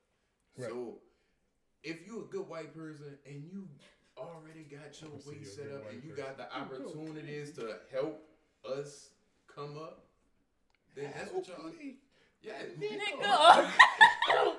Right. 0.56 0.70
So, 0.70 0.98
if 1.82 2.06
you're 2.06 2.22
a 2.22 2.30
good 2.30 2.48
white 2.48 2.74
person 2.74 3.16
and 3.26 3.42
you 3.50 3.68
already 4.16 4.62
got 4.62 5.00
your 5.00 5.10
way 5.26 5.42
set 5.44 5.72
up, 5.72 5.90
and 5.90 6.02
you 6.04 6.10
person. 6.10 6.24
got 6.24 6.36
the 6.36 6.54
opportunities 6.54 7.52
to 7.52 7.76
help 7.90 8.22
us 8.64 9.10
come 9.52 9.76
up, 9.76 10.04
then 10.94 11.10
that's 11.16 11.32
what 11.32 11.48
y'all. 11.48 11.72
Yeah, 12.42 12.52
Nigga. 12.80 13.22
on, 13.22 13.72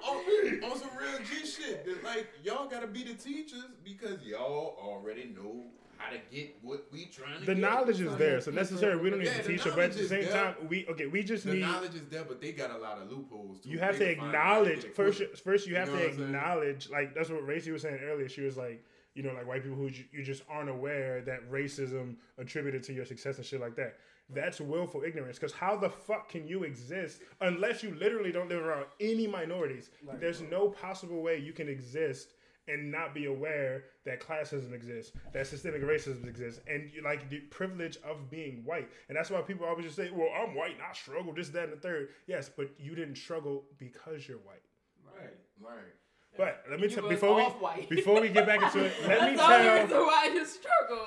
oh, 0.03 0.59
on 0.71 0.77
some 0.77 0.89
real 0.99 1.17
G 1.19 1.45
shit. 1.45 1.85
that, 1.85 2.03
Like 2.03 2.27
y'all 2.43 2.67
gotta 2.69 2.87
be 2.87 3.03
the 3.03 3.13
teachers 3.15 3.65
because 3.83 4.21
y'all 4.23 4.77
already 4.81 5.33
know 5.35 5.63
how 5.97 6.11
to 6.11 6.17
get 6.31 6.55
what 6.61 6.85
we 6.91 7.05
trying 7.05 7.39
to 7.39 7.45
The 7.45 7.53
get. 7.55 7.61
knowledge 7.61 8.01
is 8.01 8.15
there, 8.17 8.41
so 8.41 8.51
necessarily 8.51 9.01
we 9.01 9.09
don't 9.09 9.19
need 9.19 9.27
Yeah, 9.27 9.37
to 9.41 9.47
teach 9.47 9.65
it. 9.65 9.73
But 9.75 9.85
at 9.85 9.93
the 9.93 10.07
same 10.07 10.23
there. 10.25 10.31
time, 10.33 10.55
we 10.67 10.85
okay. 10.89 11.05
We 11.07 11.23
just 11.23 11.45
The 11.45 11.53
need. 11.53 11.63
The 11.63 11.67
knowledge 11.67 11.95
is 11.95 12.01
there, 12.09 12.23
but 12.23 12.39
they 12.41 12.51
got 12.51 12.71
a 12.71 12.77
lot 12.77 12.99
of 13.01 13.11
loopholes. 13.11 13.61
Too. 13.61 13.69
You 13.69 13.79
have 13.79 13.97
They 13.97 14.09
to 14.09 14.15
can 14.15 14.23
find 14.25 14.35
out 14.35 14.43
how 14.45 14.63
to 14.63 14.71
acknowledge 14.71 14.93
first. 14.95 15.21
First, 15.43 15.67
you 15.67 15.75
have 15.75 15.87
know 15.89 15.95
to 15.95 15.99
what 16.01 16.09
I'm 16.11 16.17
saying? 16.17 16.29
acknowledge. 16.35 16.89
Like 16.89 17.15
that's 17.15 17.29
what 17.29 17.45
Racy 17.47 17.71
was 17.71 17.81
saying 17.83 17.99
earlier. 18.03 18.29
She 18.29 18.41
was 18.41 18.57
like, 18.57 18.83
you 19.15 19.23
know, 19.23 19.33
like 19.33 19.47
white 19.47 19.63
people 19.63 19.77
who 19.77 19.89
you 20.11 20.23
just 20.23 20.43
aren't 20.49 20.69
aware 20.69 21.21
that 21.21 21.49
racism 21.51 22.15
attributed 22.37 22.83
to 22.83 22.93
your 22.93 23.05
success 23.05 23.37
and 23.37 23.45
shit 23.45 23.59
like 23.61 23.75
that. 23.75 23.97
That's 24.33 24.61
willful 24.61 25.03
ignorance. 25.03 25.37
Because 25.37 25.53
how 25.53 25.75
the 25.77 25.89
fuck 25.89 26.29
can 26.29 26.47
you 26.47 26.63
exist 26.63 27.21
unless 27.41 27.83
you 27.83 27.95
literally 27.95 28.31
don't 28.31 28.49
live 28.49 28.63
around 28.63 28.85
any 28.99 29.27
minorities? 29.27 29.89
There's 30.19 30.41
no 30.41 30.69
possible 30.69 31.21
way 31.21 31.37
you 31.37 31.53
can 31.53 31.67
exist 31.69 32.33
and 32.67 32.91
not 32.91 33.13
be 33.13 33.25
aware 33.25 33.85
that 34.05 34.21
classism 34.21 34.71
exists, 34.73 35.11
that 35.33 35.47
systemic 35.47 35.81
racism 35.81 36.27
exists, 36.27 36.61
and 36.67 36.89
you 36.93 37.03
like 37.03 37.29
the 37.29 37.39
privilege 37.39 37.97
of 38.05 38.29
being 38.29 38.63
white. 38.63 38.87
And 39.09 39.17
that's 39.17 39.29
why 39.29 39.41
people 39.41 39.65
always 39.65 39.85
just 39.85 39.97
say, 39.97 40.11
"Well, 40.11 40.29
I'm 40.29 40.55
white, 40.55 40.73
and 40.73 40.81
I 40.81 40.93
struggle 40.93 41.33
this, 41.33 41.49
that, 41.49 41.65
and 41.65 41.73
the 41.73 41.77
third. 41.77 42.09
Yes, 42.27 42.49
but 42.49 42.69
you 42.79 42.95
didn't 42.95 43.15
struggle 43.15 43.65
because 43.77 44.27
you're 44.27 44.37
white. 44.37 44.61
Right. 45.03 45.37
Right. 45.59 45.93
But 46.37 46.63
let 46.69 46.79
me 46.79 46.87
tell 46.87 47.07
before 47.09 47.35
we 47.35 47.85
before 47.87 48.21
we 48.21 48.29
get 48.29 48.45
back 48.45 48.61
into 48.61 48.85
it, 48.85 48.93
let 49.07 49.31
me 49.31 49.35
That's 49.37 49.63
the 49.63 49.69
only 49.71 49.87
tell 49.87 50.05
why 50.05 50.45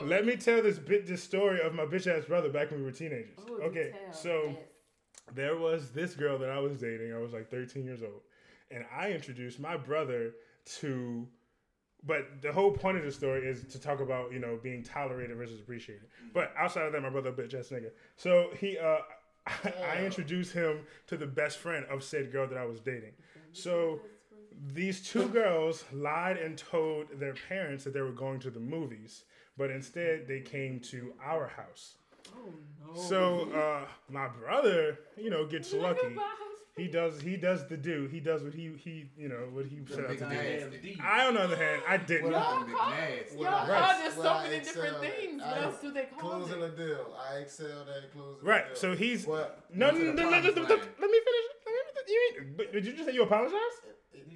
let 0.02 0.26
me 0.26 0.36
tell 0.36 0.62
this 0.62 0.78
bit 0.78 1.06
this 1.06 1.22
story 1.22 1.60
of 1.60 1.74
my 1.74 1.84
bitch 1.84 2.06
ass 2.06 2.26
brother 2.26 2.50
back 2.50 2.70
when 2.70 2.80
we 2.80 2.86
were 2.86 2.92
teenagers. 2.92 3.38
Oh, 3.40 3.56
do 3.56 3.62
okay, 3.64 3.92
so 4.12 4.42
Yes. 4.48 4.56
there 5.34 5.56
was 5.56 5.90
this 5.92 6.14
girl 6.14 6.38
that 6.38 6.50
I 6.50 6.58
was 6.58 6.78
dating. 6.78 7.14
I 7.14 7.18
was 7.18 7.32
like 7.32 7.50
13 7.50 7.84
years 7.84 8.02
old, 8.02 8.20
and 8.70 8.84
I 8.94 9.12
introduced 9.12 9.58
my 9.60 9.76
brother 9.76 10.32
to. 10.80 11.26
But 12.06 12.42
the 12.42 12.52
whole 12.52 12.70
point 12.70 12.98
of 12.98 13.04
the 13.04 13.10
story 13.10 13.48
is 13.48 13.64
to 13.72 13.80
talk 13.80 14.00
about 14.00 14.30
you 14.30 14.38
know 14.38 14.58
being 14.62 14.82
tolerated 14.82 15.36
versus 15.38 15.58
appreciated. 15.58 16.04
But 16.34 16.52
outside 16.58 16.84
of 16.84 16.92
that, 16.92 17.00
my 17.00 17.08
brother 17.08 17.30
a 17.30 17.32
bitch 17.32 17.54
ass 17.58 17.68
nigga. 17.70 17.92
So 18.16 18.50
he 18.60 18.76
uh, 18.76 18.98
I 19.46 20.04
introduced 20.04 20.52
him 20.52 20.80
to 21.06 21.16
the 21.16 21.26
best 21.26 21.58
friend 21.58 21.86
of 21.90 22.04
said 22.04 22.30
girl 22.30 22.46
that 22.46 22.58
I 22.58 22.66
was 22.66 22.80
dating. 22.80 23.12
So 23.52 24.00
these 24.72 25.06
two 25.06 25.28
girls 25.28 25.84
lied 25.92 26.36
and 26.36 26.56
told 26.56 27.06
their 27.18 27.34
parents 27.48 27.84
that 27.84 27.92
they 27.94 28.00
were 28.02 28.12
going 28.12 28.40
to 28.40 28.50
the 28.50 28.60
movies, 28.60 29.24
but 29.56 29.70
instead 29.70 30.26
they 30.28 30.40
came 30.40 30.80
to 30.80 31.12
our 31.24 31.46
house. 31.48 31.94
Oh 32.36 32.52
no. 32.94 33.00
So 33.00 33.48
uh, 33.54 33.86
my 34.10 34.28
brother, 34.28 34.98
you 35.16 35.30
know, 35.30 35.46
gets 35.46 35.72
Nigga, 35.72 35.82
lucky. 35.82 36.16
He 36.76 36.88
does 36.88 37.20
he 37.20 37.36
does 37.36 37.68
the 37.68 37.76
do. 37.76 38.08
He 38.10 38.18
does 38.18 38.42
what 38.42 38.52
he 38.52 38.72
he 38.82 39.08
you 39.16 39.28
know 39.28 39.46
what 39.52 39.66
he 39.66 39.78
set 39.88 40.06
out 40.06 40.18
to 40.18 40.70
do. 40.80 40.96
I 41.00 41.26
on 41.28 41.34
the 41.34 41.40
other 41.42 41.56
hand, 41.56 41.82
I 41.86 41.96
didn't. 41.98 42.32
Well, 42.32 42.32
Y'all 42.32 42.64
call, 42.76 42.90
nasty. 42.90 43.36
y'all 43.38 43.44
call 43.52 43.68
right. 43.68 43.98
there's 44.02 44.14
so 44.14 44.28
I 44.28 44.42
many 44.44 44.58
different 44.64 44.88
excel 44.88 45.04
at- 45.04 45.16
things. 45.20 45.42
I 45.44 45.62
else 45.62 45.80
do 45.80 45.92
they 45.92 46.04
call 46.06 46.30
Closing 46.30 46.62
it? 46.62 46.76
the 46.76 46.84
deal. 46.84 47.16
I 47.30 47.36
excelled 47.38 47.88
at 47.88 48.12
closing 48.12 48.44
Right. 48.44 48.66
deal. 48.66 48.76
So 48.76 48.96
he's 48.96 49.24
What? 49.24 49.64
no 49.72 49.86
Went 49.86 49.98
no 49.98 50.00
to 50.00 50.06
no 50.06 50.16
the 50.16 50.22
no. 50.22 50.28
promised 50.30 50.56
Let, 50.56 50.56
let, 50.56 50.78
land. 50.78 50.90
let 50.98 51.10
me 51.10 51.18
finish. 51.20 51.44
Let 51.66 52.06
me, 52.06 52.12
you 52.12 52.20
ain't, 52.40 52.56
but 52.56 52.72
did 52.72 52.84
you 52.86 52.92
just 52.92 53.04
say 53.08 53.14
you 53.14 53.22
apologize? 53.22 53.60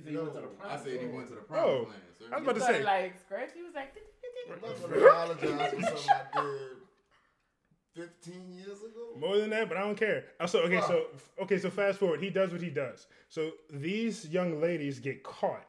He 0.08 0.14
said 0.14 0.20
he 0.20 0.26
went 0.26 0.34
to 0.34 0.40
the 0.40 0.68
I 0.68 0.76
said 0.76 1.00
he 1.00 1.06
went 1.06 1.28
to 1.28 1.34
the 1.34 1.40
Oh, 1.40 1.44
promised 1.44 1.90
land. 1.90 2.32
I 2.32 2.36
was 2.38 2.42
about 2.42 2.54
to 2.54 2.60
say. 2.60 2.82
like 2.84 3.18
scratch. 3.20 3.50
He 3.54 3.62
was 3.62 3.74
like. 3.74 3.94
I'm 4.50 4.60
not 4.60 4.80
gonna 4.80 5.06
apologize 5.06 5.70
for 5.74 5.80
something 5.82 6.06
I 6.34 6.40
did 7.94 8.06
15 8.22 8.50
years 8.52 8.78
ago. 8.78 9.18
More 9.18 9.36
than 9.38 9.50
that, 9.50 9.68
but 9.68 9.76
I 9.76 9.80
don't 9.80 9.96
care. 9.96 10.24
Uh, 10.38 10.42
also, 10.44 10.60
okay, 10.62 10.80
so 10.80 11.06
okay, 11.42 11.58
so 11.58 11.68
fast 11.70 11.98
forward. 11.98 12.20
He 12.22 12.30
does 12.30 12.52
what 12.52 12.60
he 12.62 12.70
does. 12.70 13.06
So 13.28 13.50
these 13.70 14.26
young 14.28 14.60
ladies 14.60 14.98
get 15.00 15.22
caught. 15.22 15.66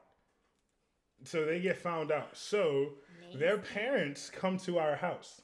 So 1.25 1.45
they 1.45 1.59
get 1.59 1.77
found 1.77 2.11
out. 2.11 2.37
So 2.37 2.93
their 3.35 3.57
parents 3.57 4.29
come 4.29 4.57
to 4.59 4.79
our 4.79 4.95
house. 4.95 5.41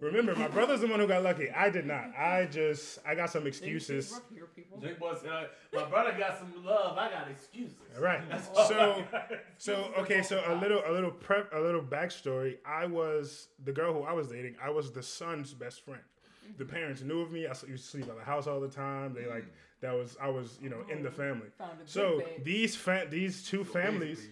Remember, 0.00 0.34
my 0.34 0.48
brother's 0.48 0.80
the 0.80 0.86
one 0.86 1.00
who 1.00 1.06
got 1.06 1.22
lucky. 1.22 1.50
I 1.50 1.70
did 1.70 1.86
not. 1.86 2.10
I 2.18 2.46
just 2.46 2.98
I 3.06 3.14
got 3.14 3.30
some 3.30 3.46
excuses. 3.46 4.12
Rough 4.12 4.22
here, 4.34 4.48
people. 4.54 4.78
Jake 4.78 4.98
uh, 5.00 5.44
"My 5.72 5.88
brother 5.88 6.14
got 6.18 6.38
some 6.38 6.64
love. 6.64 6.98
I 6.98 7.10
got 7.10 7.30
excuses." 7.30 7.76
Right. 7.98 8.22
So 8.54 9.02
so 9.58 9.90
okay, 9.98 10.22
so 10.22 10.42
a 10.46 10.54
little 10.56 10.82
a 10.86 10.92
little 10.92 11.10
prep 11.10 11.52
a 11.54 11.58
little 11.60 11.82
backstory. 11.82 12.58
I 12.66 12.86
was 12.86 13.48
the 13.64 13.72
girl 13.72 13.92
who 13.94 14.02
I 14.02 14.12
was 14.12 14.28
dating, 14.28 14.56
I 14.62 14.70
was 14.70 14.92
the 14.92 15.02
son's 15.02 15.54
best 15.54 15.84
friend. 15.84 16.02
The 16.58 16.64
parents 16.64 17.00
knew 17.02 17.20
of 17.20 17.32
me. 17.32 17.46
I 17.46 17.50
used 17.50 17.66
to 17.66 17.78
sleep 17.78 18.08
at 18.08 18.16
the 18.18 18.24
house 18.24 18.46
all 18.46 18.60
the 18.60 18.68
time. 18.68 19.14
They 19.14 19.26
like 19.26 19.46
that 19.80 19.94
was 19.94 20.16
I 20.20 20.28
was, 20.28 20.58
you 20.62 20.70
know, 20.70 20.84
in 20.90 21.02
the 21.02 21.10
family. 21.10 21.48
Found 21.58 21.72
a 21.72 21.76
good 21.76 21.88
So 21.90 22.22
these 22.42 22.76
fa- 22.76 23.06
these 23.08 23.42
two 23.42 23.64
families 23.64 24.28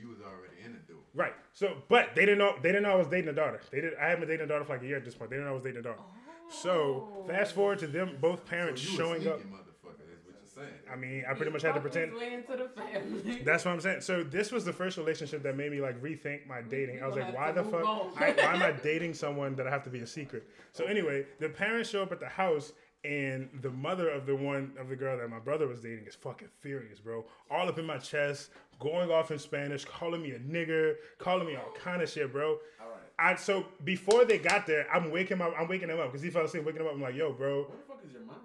Right. 1.15 1.35
So, 1.53 1.77
but 1.89 2.15
they 2.15 2.23
didn't 2.23 2.39
know. 2.39 2.55
They 2.63 2.71
didn't 2.71 2.85
know 2.85 2.93
I 2.93 2.97
was 2.97 3.09
dating 3.09 3.29
a 3.29 3.33
daughter. 3.35 3.61
They 3.71 3.81
did. 3.81 3.95
I 4.01 4.05
hadn't 4.05 4.21
been 4.21 4.29
dating 4.29 4.45
a 4.45 4.49
daughter 4.49 4.65
for 4.65 4.75
like 4.75 4.83
a 4.83 4.87
year 4.87 4.97
at 4.97 5.05
this 5.05 5.15
point. 5.15 5.31
They 5.31 5.37
didn't 5.37 5.47
know 5.47 5.53
I 5.53 5.55
was 5.55 5.63
dating 5.63 5.81
a 5.81 5.83
daughter. 5.83 6.01
So, 6.49 7.09
oh. 7.13 7.25
fast 7.29 7.55
forward 7.55 7.79
to 7.81 7.87
them 7.87 8.19
both 8.21 8.45
parents 8.45 8.83
so 8.83 8.91
you 8.91 8.97
showing 8.97 9.27
a 9.27 9.31
up. 9.31 9.41
sneaky 9.41 9.55
motherfucker. 9.55 10.13
Is 10.13 10.25
what 10.25 10.35
you're 10.35 10.65
saying. 10.65 10.81
I 10.93 10.97
mean, 10.97 11.25
I 11.29 11.35
pretty 11.35 11.51
much 11.51 11.63
had 11.63 11.75
to 11.75 11.81
pretend. 11.81 12.13
his 12.13 12.21
way 12.21 12.35
into 12.35 12.57
the 12.57 12.69
family. 12.69 13.43
That's 13.45 13.65
what 13.65 13.73
I'm 13.73 13.81
saying. 13.81 14.01
So 14.03 14.23
this 14.23 14.53
was 14.53 14.65
the 14.65 14.73
first 14.73 14.97
relationship 14.99 15.43
that 15.43 15.57
made 15.57 15.73
me 15.73 15.81
like 15.81 16.01
rethink 16.03 16.47
my 16.47 16.63
dating. 16.63 17.03
I 17.03 17.07
was 17.07 17.17
like, 17.17 17.35
why 17.35 17.53
the 17.53 17.65
fuck? 17.65 17.85
I, 17.85 18.33
why 18.33 18.55
am 18.55 18.63
I 18.63 18.73
dating 18.83 19.15
someone 19.15 19.55
that 19.57 19.67
I 19.67 19.71
have 19.71 19.85
to 19.85 19.91
be 19.91 20.01
a 20.01 20.07
secret? 20.07 20.47
So 20.73 20.85
anyway, 20.85 21.27
the 21.41 21.49
parents 21.49 21.91
show 21.91 22.03
up 22.03 22.13
at 22.13 22.21
the 22.21 22.29
house, 22.29 22.73
and 23.05 23.49
the 23.63 23.71
mother 23.71 24.09
of 24.09 24.27
the 24.27 24.35
one 24.35 24.73
of 24.79 24.89
the 24.89 24.97
girl 24.97 25.17
that 25.19 25.29
my 25.29 25.39
brother 25.41 25.67
was 25.67 25.81
dating 25.81 26.07
is 26.07 26.15
fucking 26.15 26.49
furious, 26.61 27.01
bro. 27.01 27.25
All 27.51 27.69
up 27.69 27.79
in 27.79 27.85
my 27.85 27.99
chest, 27.99 28.51
going 28.79 29.11
off 29.11 29.31
in 29.31 29.39
Spanish, 29.39 29.85
calling 29.85 30.23
me 30.23 30.33
a 30.33 30.39
nigger, 30.39 30.95
calling 31.19 31.47
me 31.47 31.57
all 31.57 31.73
kind 31.83 32.01
of 32.03 32.09
shit, 32.09 32.33
bro. 32.33 32.51
All 32.81 32.89
right. 32.89 32.99
I 33.19 33.35
so 33.35 33.67
before 33.85 34.25
they 34.25 34.39
got 34.39 34.67
there, 34.67 34.87
I'm 34.93 35.11
waking 35.11 35.39
him 35.39 35.43
up. 35.43 35.55
I'm 35.59 35.69
waking 35.69 35.89
him 35.89 35.99
up 35.99 36.07
because 36.07 36.23
he 36.23 36.31
fell 36.31 36.45
asleep. 36.45 36.65
Waking 36.65 36.83
him 36.83 36.87
up, 36.87 36.95
I'm 36.95 37.03
like, 37.03 37.17
"Yo, 37.17 37.33
bro, 37.33 37.63
Where 37.63 37.77
the 37.77 37.83
fuck 37.89 38.01
is 38.07 38.13
your 38.13 38.23
mom? 38.23 38.37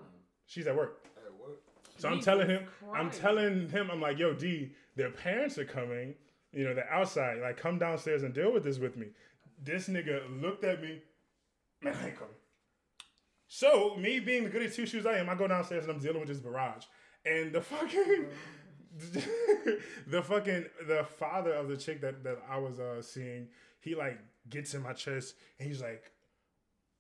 she's 0.47 0.65
at 0.65 0.75
work." 0.75 1.05
At 1.17 1.33
work. 1.39 1.61
So 1.97 2.09
I'm 2.09 2.19
telling 2.19 2.47
him, 2.49 2.65
I'm 2.93 3.11
telling 3.11 3.69
him, 3.69 3.91
I'm 3.91 4.01
like, 4.01 4.17
"Yo, 4.17 4.33
D, 4.33 4.71
their 4.95 5.11
parents 5.11 5.57
are 5.57 5.65
coming. 5.65 6.15
You 6.51 6.63
know, 6.63 6.73
they're 6.73 6.91
outside. 6.91 7.39
Like, 7.39 7.57
come 7.57 7.77
downstairs 7.77 8.23
and 8.23 8.33
deal 8.33 8.51
with 8.51 8.63
this 8.63 8.79
with 8.79 8.97
me." 8.97 9.07
This 9.63 9.87
nigga 9.87 10.41
looked 10.41 10.63
at 10.63 10.81
me, 10.81 11.01
man, 11.81 11.95
I 11.95 12.07
ain't 12.07 12.17
coming. 12.17 12.33
So 13.47 13.95
me 13.95 14.19
being 14.19 14.43
the 14.43 14.49
goody 14.49 14.69
two 14.69 14.85
shoes 14.85 15.05
I 15.05 15.17
am, 15.17 15.29
I 15.29 15.35
go 15.35 15.47
downstairs 15.47 15.83
and 15.85 15.93
I'm 15.93 15.99
dealing 15.99 16.19
with 16.19 16.29
this 16.29 16.39
barrage, 16.39 16.85
and 17.25 17.51
the 17.53 17.61
fucking. 17.61 18.25
the 20.07 20.23
fucking 20.23 20.65
the 20.87 21.03
father 21.19 21.53
of 21.53 21.67
the 21.67 21.77
chick 21.77 22.01
that, 22.01 22.23
that 22.23 22.39
I 22.49 22.57
was 22.57 22.79
uh 22.79 22.99
seeing, 23.01 23.49
he 23.79 23.93
like 23.93 24.19
gets 24.49 24.73
in 24.73 24.81
my 24.81 24.93
chest 24.93 25.35
and 25.59 25.67
he's 25.67 25.81
like, 25.81 26.11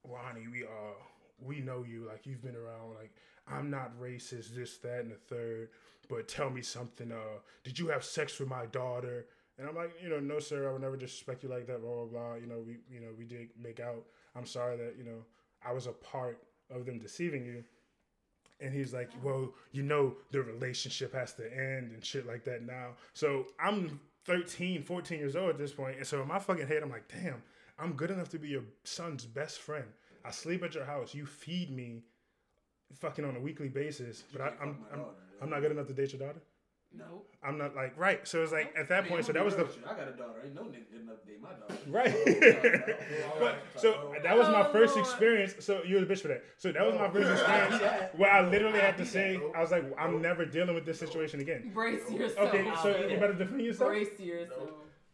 Ronnie, 0.03 0.47
we 0.47 0.63
uh 0.63 0.93
we 1.39 1.59
know 1.59 1.83
you, 1.87 2.05
like 2.07 2.25
you've 2.25 2.43
been 2.43 2.55
around, 2.55 2.95
like 2.99 3.13
I'm 3.47 3.69
not 3.69 3.99
racist, 3.99 4.55
this, 4.55 4.77
that, 4.79 5.01
and 5.01 5.11
the 5.11 5.15
third, 5.15 5.69
but 6.09 6.27
tell 6.27 6.49
me 6.49 6.61
something, 6.61 7.11
uh, 7.11 7.39
did 7.63 7.79
you 7.79 7.87
have 7.87 8.03
sex 8.03 8.39
with 8.39 8.49
my 8.49 8.65
daughter? 8.67 9.25
And 9.57 9.67
I'm 9.67 9.75
like, 9.75 9.93
you 10.01 10.09
know, 10.09 10.19
no 10.19 10.39
sir, 10.39 10.69
I 10.69 10.73
would 10.73 10.81
never 10.81 10.97
disrespect 10.97 11.43
you 11.43 11.49
like 11.49 11.65
that, 11.67 11.81
blah 11.81 12.05
blah 12.05 12.05
blah. 12.05 12.35
You 12.35 12.47
know, 12.47 12.59
we 12.65 12.77
you 12.91 12.99
know, 12.99 13.09
we 13.17 13.25
did 13.25 13.49
make 13.61 13.79
out. 13.79 14.03
I'm 14.35 14.45
sorry 14.45 14.77
that, 14.77 14.95
you 14.97 15.03
know, 15.03 15.25
I 15.65 15.73
was 15.73 15.87
a 15.87 15.91
part 15.91 16.39
of 16.69 16.85
them 16.85 16.99
deceiving 16.99 17.45
you. 17.45 17.63
And 18.59 18.73
he's 18.73 18.93
like, 18.93 19.11
well, 19.23 19.53
you 19.71 19.83
know, 19.83 20.15
the 20.31 20.41
relationship 20.41 21.13
has 21.13 21.33
to 21.35 21.43
end 21.45 21.91
and 21.91 22.03
shit 22.03 22.25
like 22.25 22.43
that 22.45 22.63
now. 22.63 22.93
So 23.13 23.45
I'm 23.59 23.99
13, 24.25 24.81
14 24.81 25.19
years 25.19 25.35
old 25.35 25.51
at 25.51 25.57
this 25.59 25.71
point. 25.71 25.97
And 25.97 26.07
so 26.07 26.21
in 26.21 26.27
my 26.27 26.39
fucking 26.39 26.67
head, 26.67 26.81
I'm 26.81 26.89
like, 26.89 27.07
damn, 27.07 27.41
I'm 27.77 27.93
good 27.93 28.09
enough 28.09 28.29
to 28.29 28.39
be 28.39 28.47
your 28.49 28.63
son's 28.83 29.25
best 29.25 29.59
friend. 29.59 29.85
I 30.25 30.31
sleep 30.31 30.63
at 30.63 30.73
your 30.73 30.85
house. 30.85 31.13
You 31.13 31.25
feed 31.25 31.69
me 31.69 32.01
fucking 32.95 33.23
on 33.23 33.35
a 33.35 33.39
weekly 33.39 33.69
basis. 33.69 34.23
But 34.31 34.41
I, 34.41 34.53
I'm, 34.61 34.77
I'm, 34.91 35.01
I'm 35.41 35.49
not 35.49 35.61
good 35.61 35.71
enough 35.71 35.87
to 35.87 35.93
date 35.93 36.13
your 36.13 36.19
daughter. 36.19 36.41
No. 36.95 37.23
I'm 37.43 37.57
not 37.57 37.75
like, 37.75 37.95
right. 37.97 38.27
So 38.27 38.41
it's 38.41 38.51
like, 38.51 38.73
at 38.77 38.89
that 38.89 39.07
point, 39.07 39.25
so 39.25 39.31
that 39.33 39.45
was 39.45 39.55
the, 39.55 39.63
I 39.85 39.93
got 39.93 40.07
a 40.07 40.11
daughter. 40.11 40.41
Ain't 40.43 40.55
no 40.55 40.63
nigga 40.63 40.89
good 40.91 41.01
enough 41.01 41.21
to 41.21 41.27
date 41.27 41.41
my 41.41 41.49
daughter. 41.53 41.75
right. 41.87 42.13
but 43.39 43.63
so 43.75 44.13
that 44.23 44.35
was 44.37 44.47
my 44.49 44.67
Oh, 44.67 44.71
first 44.71 44.95
Lord. 44.95 45.07
experience. 45.07 45.55
So 45.59 45.81
you're 45.85 46.03
the 46.03 46.11
bitch 46.11 46.21
for 46.21 46.29
that. 46.29 46.43
So 46.57 46.71
that 46.71 46.83
was 46.85 46.95
my 46.95 47.09
first 47.09 47.29
experience 47.39 47.83
where 48.15 48.31
I 48.31 48.47
literally 48.49 48.79
had 48.79 48.97
to 48.97 49.05
say, 49.05 49.39
I 49.55 49.61
was 49.61 49.71
like, 49.71 49.85
I'm 49.99 50.21
never 50.21 50.45
dealing 50.45 50.73
with 50.75 50.85
this 50.85 50.97
situation 50.99 51.39
again. 51.39 51.71
Brace 51.73 52.09
yourself. 52.09 52.47
Okay, 52.49 52.71
so 52.81 52.89
you 53.07 53.17
better 53.17 53.33
defend 53.33 53.61
yourself. 53.61 53.91
brace 53.91 54.19
yourself. 54.19 54.69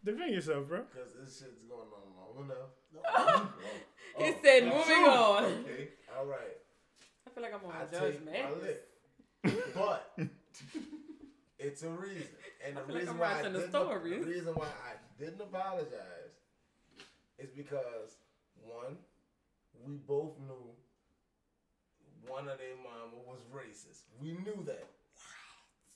Defend 0.05 0.34
yourself, 0.34 0.67
bro. 0.67 0.82
Because 0.93 1.13
this 1.13 1.39
shit's 1.39 1.59
going 1.67 1.82
on 1.82 2.36
long 2.38 2.45
enough. 2.45 3.49
He 4.17 4.34
said, 4.43 4.63
moving 4.65 5.05
on. 5.09 5.43
Okay. 5.43 5.89
All 6.17 6.26
right. 6.26 6.39
I 7.28 7.30
feel 7.32 7.43
like 7.43 7.53
I'm 7.53 7.65
on 7.69 7.76
I 7.76 7.84
a 7.84 7.91
judge, 7.91 8.13
take 8.13 8.26
man. 8.26 8.45
my 8.45 8.67
lick. 8.67 9.74
But 9.76 10.30
it's 11.64 11.84
a 11.84 11.89
reason. 11.89 12.28
And 12.66 12.78
I 12.78 12.82
the 12.82 12.88
feel 12.88 12.95
like 12.95 13.01
reason 13.03 13.18
why 13.18 13.28
I 13.39 13.41
didn't, 13.43 13.70
stories. 13.70 14.24
the 14.24 14.32
reason 14.32 14.53
why 14.55 14.68
I 14.68 14.93
didn't 15.20 15.41
apologize 15.41 16.32
is 17.38 17.49
because 17.51 18.16
one, 18.55 18.95
we 19.86 19.95
both 19.97 20.39
knew 20.39 20.72
one 22.26 22.47
of 22.47 22.57
their 22.57 22.78
mama 22.82 23.20
was 23.28 23.39
racist. 23.53 24.03
We 24.22 24.30
knew 24.32 24.64
that. 24.66 24.88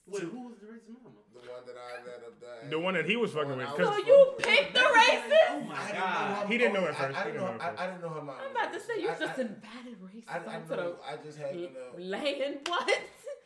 Wait, 0.07 0.23
who 0.23 0.47
was 0.47 0.57
the 0.59 0.67
racist 0.67 0.91
mama? 1.03 1.15
The 1.33 1.39
one 1.51 1.63
that 1.67 1.75
I 1.79 2.03
let 2.05 2.23
up 2.27 2.35
die. 2.41 2.69
The 2.69 2.79
one 2.79 2.93
that 2.95 3.05
he 3.05 3.15
was 3.15 3.31
fucking 3.31 3.55
with. 3.55 3.67
So 3.69 3.77
So 3.77 3.85
'cause- 3.91 4.03
you 4.07 4.33
picked 4.39 4.73
the 4.73 4.79
racist? 4.79 5.47
Oh 5.51 5.59
my 5.61 5.75
I 5.79 5.87
didn't 5.87 5.95
know 5.95 6.03
god. 6.03 6.35
her- 6.43 6.47
He 6.51 6.57
didn't 6.57 6.73
know 6.73 6.85
at 6.87 6.95
first. 6.97 7.17
I, 7.17 7.21
I 7.21 7.23
didn't 7.23 7.33
didn't 7.33 7.37
know. 7.37 7.47
know 7.47 7.63
at 7.63 7.79
I, 7.79 7.83
I 7.83 7.87
didn't 7.87 8.01
know 8.01 8.09
her 8.09 8.21
mom. 8.21 8.35
I'm 8.43 8.51
about 8.51 8.73
to 8.73 8.79
say 8.81 9.01
you 9.01 9.09
I, 9.09 9.15
just 9.19 9.39
I, 9.39 9.41
invited 9.41 9.97
racism 10.03 10.27
I, 10.27 10.35
I 10.35 10.59
to 10.59 10.75
know. 10.75 10.95
the 10.99 11.07
I 11.07 11.15
just 11.23 11.37
happened 11.37 11.69
to. 11.97 12.03
land. 12.03 12.57
What? 12.67 12.99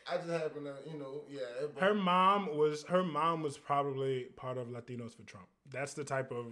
I 0.10 0.18
just 0.18 0.30
happened 0.30 0.66
to. 0.66 0.92
You 0.92 1.00
know. 1.00 1.22
Yeah. 1.30 1.40
But, 1.74 1.84
her 1.84 1.94
mom 1.94 2.56
was 2.56 2.84
her 2.90 3.04
mom 3.04 3.42
was 3.44 3.58
probably 3.58 4.28
part 4.36 4.58
of 4.58 4.68
Latinos 4.68 5.16
for 5.16 5.24
Trump. 5.24 5.48
That's 5.72 5.94
the 5.94 6.04
type 6.04 6.32
of 6.32 6.46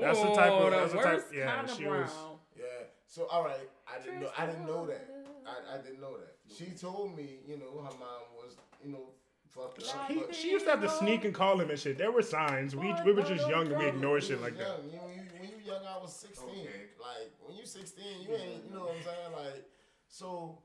that's 0.00 0.20
the 0.20 0.34
type 0.34 0.52
Oh, 0.52 0.66
of 0.66 0.72
the 0.72 0.78
that's 0.78 0.92
the 0.92 0.98
type 0.98 1.14
worst 1.14 1.26
yeah, 1.34 1.54
kind 1.54 1.68
of 1.68 1.76
she 1.76 1.84
was 1.84 2.10
brown. 2.10 2.38
Yeah. 2.56 2.64
So 3.06 3.26
all 3.26 3.44
right, 3.44 3.68
I 3.86 4.02
didn't 4.02 4.20
know. 4.20 4.30
I 4.36 4.46
didn't 4.46 4.66
know 4.66 4.86
that. 4.86 5.08
I, 5.46 5.74
I 5.74 5.78
didn't 5.78 6.00
know 6.00 6.16
that. 6.16 6.36
She 6.56 6.66
told 6.70 7.16
me, 7.16 7.36
you 7.46 7.58
know, 7.58 7.82
her 7.82 7.98
mom 7.98 8.22
was, 8.34 8.56
you 8.82 8.92
know, 8.92 9.10
fucked 9.48 9.82
up. 9.82 10.10
he, 10.10 10.22
she 10.32 10.50
used 10.50 10.64
to 10.64 10.72
have 10.72 10.80
to 10.80 10.88
sneak 10.88 11.24
and 11.24 11.34
call 11.34 11.60
him 11.60 11.70
and 11.70 11.78
shit. 11.78 11.98
There 11.98 12.10
were 12.10 12.22
signs. 12.22 12.74
We 12.74 12.94
we 13.04 13.12
were 13.12 13.22
just 13.22 13.46
young 13.48 13.68
and 13.68 13.76
we 13.78 13.86
ignored 13.86 14.24
shit 14.24 14.40
like 14.40 14.56
that. 14.56 14.66
young. 14.66 14.78
You, 14.86 14.98
you, 15.14 15.22
when 15.38 15.50
you 15.50 15.56
young, 15.64 15.82
I 15.86 16.00
was 16.00 16.14
sixteen. 16.14 16.48
Okay. 16.60 16.90
Like 16.98 17.30
when 17.46 17.56
you 17.56 17.66
sixteen, 17.66 18.22
you 18.22 18.34
ain't, 18.34 18.64
you 18.66 18.74
know 18.74 18.86
what 18.86 18.96
I'm 18.96 19.02
saying? 19.04 19.32
Like, 19.36 19.64
so 20.08 20.58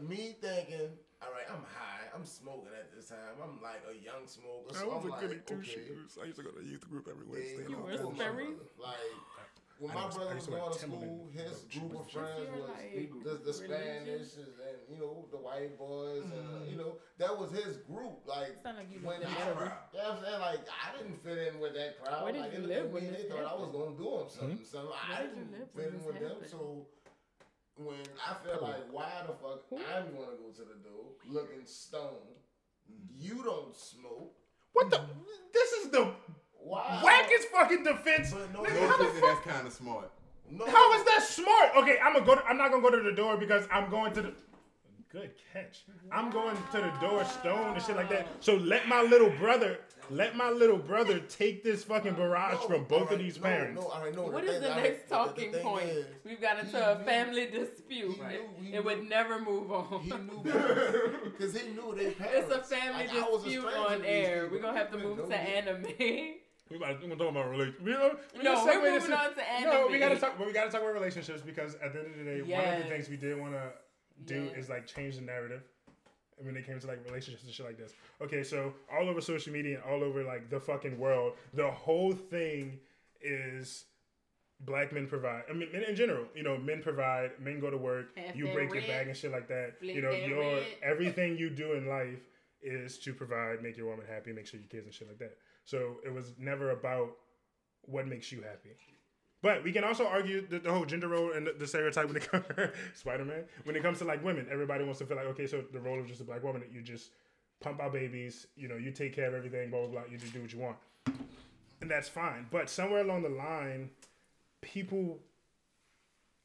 me 0.00 0.36
thinking, 0.40 0.90
all 1.24 1.32
right, 1.32 1.48
I'm 1.48 1.64
high, 1.64 2.06
I'm 2.14 2.24
smoking 2.24 2.72
at 2.78 2.92
this 2.94 3.08
time. 3.08 3.40
I'm 3.42 3.60
like 3.62 3.82
a 3.88 3.94
young 3.96 4.26
smoker. 4.26 4.74
So 4.74 4.90
I'm 4.92 5.08
like, 5.08 5.24
okay. 5.24 5.40
I 5.50 6.24
used 6.26 6.36
to 6.38 6.42
go 6.44 6.50
to 6.50 6.64
youth 6.64 6.88
group 6.88 7.08
every 7.10 7.26
Wednesday. 7.26 7.64
You 7.68 7.76
were 7.78 7.88
my 7.88 7.96
Sperry? 8.14 8.44
brother. 8.54 8.68
Like 8.78 9.16
when 9.78 9.90
I 9.90 9.94
my 9.94 10.00
know- 10.02 10.06
I 10.06 10.14
brother 10.14 10.34
was 10.36 10.46
going 10.46 10.72
to 10.72 10.78
school, 10.78 11.28
his 11.34 11.66
group 11.74 11.98
of 11.98 12.06
friends 12.10 12.46
was 12.54 12.70
like, 12.70 13.10
the, 13.24 13.34
the 13.44 13.52
Spanish 13.52 14.38
and, 14.38 14.54
and 14.62 14.78
you 14.88 14.98
know 15.02 15.26
the 15.32 15.36
white 15.36 15.76
boys 15.76 16.22
and 16.22 16.32
uh, 16.32 16.64
you 16.70 16.76
know 16.78 16.96
that 17.18 17.36
was 17.36 17.50
his 17.50 17.78
group. 17.78 18.22
Like 18.26 18.54
Sound 18.62 18.78
like 18.78 18.86
you 18.92 19.00
when 19.02 19.18
lived 19.18 19.30
in 19.32 19.36
I, 19.36 19.44
Denver. 19.44 19.72
yeah, 19.92 20.00
I'm 20.14 20.22
saying 20.22 20.40
like 20.40 20.62
I 20.70 20.96
didn't 20.96 21.18
fit 21.24 21.38
in 21.50 21.58
with 21.58 21.74
that 21.74 21.98
crowd. 22.02 22.22
Where 22.22 22.32
did 22.32 22.42
like, 22.42 22.52
you 22.54 22.60
they 22.62 22.66
live 22.68 22.84
looked 22.84 22.86
at 22.86 22.92
when 22.94 23.02
me 23.02 23.08
and 23.08 23.16
they 23.18 23.24
thought 23.28 23.50
I 23.50 23.54
was 23.58 23.70
gonna 23.74 23.96
do 23.98 24.08
them 24.14 24.28
something. 24.30 24.60
So 24.62 24.78
I 24.94 24.94
Where 25.10 25.26
did 25.26 25.30
you 25.30 25.42
didn't 25.42 25.52
live 25.58 25.68
fit 25.74 25.86
in 25.90 25.98
this 25.98 26.06
with 26.06 26.18
them. 26.22 26.38
So 26.46 26.86
when 27.76 27.96
I 28.26 28.34
feel 28.44 28.60
like 28.62 28.92
why 28.92 29.10
the 29.26 29.32
fuck 29.34 29.62
I'm 29.72 30.04
gonna 30.14 30.36
go 30.38 30.50
to 30.54 30.60
the 30.62 30.78
door 30.88 31.04
looking 31.28 31.64
stone. 31.66 32.22
Mm-hmm. 32.90 33.14
You 33.36 33.42
don't 33.44 33.74
smoke. 33.76 34.34
What 34.72 34.90
the? 34.90 35.00
This 35.52 35.72
is 35.72 35.90
the 35.90 36.12
Why? 36.60 37.00
wackest 37.02 37.44
fucking 37.52 37.84
defense. 37.84 38.32
But 38.32 38.52
no, 38.52 38.60
Nigga, 38.62 38.80
No, 38.80 38.88
how 38.88 38.96
the 38.98 39.04
fuck- 39.04 39.44
that's 39.44 39.54
kind 39.56 39.66
of 39.66 39.72
smart. 39.72 40.10
no. 40.50 40.66
How 40.66 40.92
is 40.98 41.04
that 41.04 41.22
smart? 41.22 41.70
Okay, 41.76 41.98
I'm 42.02 42.12
gonna 42.14 42.26
go. 42.26 42.34
To, 42.34 42.44
I'm 42.44 42.56
not 42.58 42.70
gonna 42.70 42.82
go 42.82 42.90
to 42.90 43.02
the 43.02 43.12
door 43.16 43.36
because 43.36 43.66
I'm 43.72 43.90
going 43.90 44.12
to 44.14 44.22
the. 44.22 44.32
Good 45.10 45.30
catch. 45.52 45.84
I'm 46.10 46.30
going 46.30 46.56
to 46.72 46.78
the 46.78 46.92
door 47.00 47.24
stone 47.24 47.74
and 47.74 47.82
shit 47.82 47.94
like 47.94 48.10
that. 48.10 48.26
So 48.40 48.56
let 48.56 48.88
my 48.88 49.00
little 49.00 49.30
brother, 49.30 49.78
let 50.14 50.36
my 50.36 50.50
little 50.50 50.78
brother 50.78 51.18
take 51.28 51.62
this 51.64 51.84
fucking 51.84 52.14
barrage 52.14 52.54
No, 52.54 52.66
from 52.68 52.84
both 52.84 53.02
alright, 53.02 53.12
of 53.14 53.18
these 53.20 53.36
no, 53.36 53.42
parents. 53.42 53.80
No, 53.82 53.90
I 53.92 54.10
know. 54.10 54.22
What 54.22 54.44
the 54.44 54.52
is 54.52 54.60
thing- 54.60 54.62
the 54.62 54.72
I- 54.74 54.82
next 54.82 55.02
the- 55.02 55.08
the 55.08 55.14
talking 55.14 55.52
thing 55.52 55.62
point? 55.62 55.84
is, 55.88 56.06
We've 56.24 56.40
got 56.40 56.58
he 56.60 56.66
into 56.66 56.92
a 56.92 56.98
knew- 56.98 57.04
family 57.04 57.46
dispute. 57.46 58.12
he 58.14 58.20
right? 58.22 58.30
knew- 58.60 58.68
he 58.70 58.74
it 58.74 58.84
would 58.84 59.08
never 59.08 59.40
move 59.40 59.70
on. 59.72 60.00
He 60.02 60.10
knew 60.10 60.42
because 61.24 61.58
he 61.60 61.68
knew 61.70 61.94
they 61.96 62.10
parents. 62.12 62.48
It's 62.52 62.54
a 62.72 62.74
family 62.76 63.06
Like, 63.06 63.14
I 63.14 63.26
a 63.28 63.32
dispute 63.32 63.60
stranger 63.62 63.78
on 63.88 64.04
air. 64.04 64.48
We're 64.50 64.60
gonna 64.60 64.78
have 64.78 64.90
to 64.92 64.98
move 64.98 65.28
to 65.28 65.36
anime. 65.36 65.84
We 66.70 66.76
about 66.78 67.02
we're 67.02 67.08
gonna 67.08 67.16
talk 67.16 67.28
about 67.30 67.50
relationships. 67.50 67.84
Uh, 67.86 67.90
you 67.90 67.92
know, 67.98 68.16
we 68.34 68.42
No, 68.42 68.64
we're 68.64 68.90
moving 68.92 69.06
in- 69.06 69.12
on 69.12 69.34
to 69.34 69.50
anime. 69.50 69.70
No, 69.74 69.86
we 69.88 69.98
gotta 69.98 70.18
talk. 70.18 70.38
But 70.38 70.46
we 70.46 70.52
gotta 70.54 70.70
talk 70.70 70.80
about 70.80 70.94
relationships 70.94 71.42
because 71.42 71.74
at 71.76 71.92
the 71.92 71.98
end 72.00 72.08
of 72.12 72.16
the 72.18 72.24
day, 72.24 72.42
one 72.42 72.64
of 72.64 72.82
the 72.82 72.88
things 72.88 73.08
we 73.10 73.16
did 73.16 73.38
want 73.38 73.52
to 73.52 73.72
do 74.24 74.44
Yes. 74.44 74.56
is 74.64 74.68
like 74.70 74.86
change 74.86 75.16
the 75.16 75.22
narrative. 75.22 75.62
When 76.38 76.56
it 76.56 76.66
came 76.66 76.80
to 76.80 76.86
like 76.86 77.04
relationships 77.06 77.44
and 77.44 77.52
shit 77.52 77.64
like 77.64 77.78
this. 77.78 77.92
Okay, 78.20 78.42
so 78.42 78.74
all 78.92 79.08
over 79.08 79.20
social 79.20 79.52
media 79.52 79.76
and 79.76 79.84
all 79.84 80.02
over 80.02 80.24
like 80.24 80.50
the 80.50 80.58
fucking 80.58 80.98
world, 80.98 81.34
the 81.52 81.70
whole 81.70 82.12
thing 82.12 82.80
is 83.20 83.84
black 84.60 84.92
men 84.92 85.06
provide. 85.06 85.42
I 85.48 85.52
mean, 85.52 85.68
men 85.72 85.84
in 85.84 85.94
general, 85.96 86.24
you 86.34 86.42
know, 86.42 86.56
men 86.56 86.82
provide, 86.82 87.32
men 87.40 87.60
go 87.60 87.70
to 87.70 87.76
work, 87.76 88.16
Half 88.16 88.36
you 88.36 88.48
break 88.48 88.72
your 88.72 88.82
bag 88.82 89.08
and 89.08 89.16
shit 89.16 89.32
like 89.32 89.48
that. 89.48 89.74
you 89.80 90.02
know, 90.02 90.10
your 90.10 90.60
everything 90.82 91.36
you 91.36 91.50
do 91.50 91.72
in 91.74 91.86
life 91.86 92.20
is 92.62 92.98
to 93.00 93.12
provide, 93.12 93.62
make 93.62 93.76
your 93.76 93.86
woman 93.86 94.06
happy, 94.08 94.32
make 94.32 94.46
sure 94.46 94.58
your 94.58 94.68
kids 94.68 94.86
and 94.86 94.94
shit 94.94 95.08
like 95.08 95.18
that. 95.18 95.36
So 95.64 95.96
it 96.04 96.12
was 96.12 96.32
never 96.38 96.70
about 96.70 97.10
what 97.82 98.06
makes 98.06 98.32
you 98.32 98.42
happy. 98.42 98.70
But 99.44 99.62
we 99.62 99.72
can 99.72 99.84
also 99.84 100.06
argue 100.06 100.46
the, 100.46 100.58
the 100.58 100.72
whole 100.72 100.86
gender 100.86 101.06
role 101.06 101.32
and 101.32 101.46
the, 101.46 101.52
the 101.52 101.66
stereotype 101.66 102.06
when 102.06 102.16
it 102.16 102.30
comes 102.30 102.46
Spider 102.94 103.26
Man. 103.26 103.44
When 103.64 103.76
it 103.76 103.82
comes 103.82 103.98
to 103.98 104.06
like 104.06 104.24
women, 104.24 104.46
everybody 104.50 104.84
wants 104.84 105.00
to 105.00 105.04
feel 105.04 105.18
like 105.18 105.26
okay, 105.26 105.46
so 105.46 105.62
the 105.70 105.80
role 105.80 106.00
of 106.00 106.06
just 106.06 106.22
a 106.22 106.24
black 106.24 106.42
woman, 106.42 106.62
you 106.72 106.80
just 106.80 107.10
pump 107.60 107.78
out 107.78 107.92
babies, 107.92 108.46
you 108.56 108.68
know, 108.68 108.76
you 108.76 108.90
take 108.90 109.14
care 109.14 109.28
of 109.28 109.34
everything, 109.34 109.68
blah 109.68 109.80
blah 109.80 109.88
blah. 109.88 110.02
You 110.10 110.16
just 110.16 110.32
do 110.32 110.40
what 110.40 110.50
you 110.50 110.60
want, 110.60 110.78
and 111.82 111.90
that's 111.90 112.08
fine. 112.08 112.46
But 112.50 112.70
somewhere 112.70 113.02
along 113.02 113.20
the 113.20 113.28
line, 113.28 113.90
people, 114.62 115.18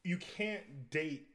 you 0.04 0.18
can't 0.18 0.90
date 0.90 1.26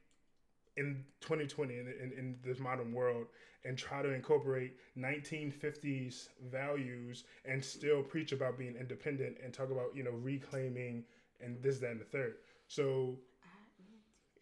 in 0.77 1.03
2020 1.21 1.73
in, 1.73 1.79
in, 1.79 2.11
in 2.15 2.35
this 2.45 2.59
modern 2.59 2.93
world 2.93 3.25
and 3.63 3.75
try 3.75 4.03
to 4.03 4.13
incorporate 4.13 4.73
1950s 4.99 6.27
values 6.51 7.23
and 7.43 7.63
still 7.63 8.03
preach 8.03 8.33
about 8.33 8.55
being 8.55 8.75
independent 8.79 9.37
and 9.43 9.51
talk 9.51 9.71
about 9.71 9.87
you 9.95 10.03
know 10.03 10.11
reclaiming 10.11 11.03
and 11.45 11.61
this 11.63 11.77
that 11.79 11.91
and 11.91 12.01
the 12.01 12.05
third 12.05 12.35
so 12.67 13.17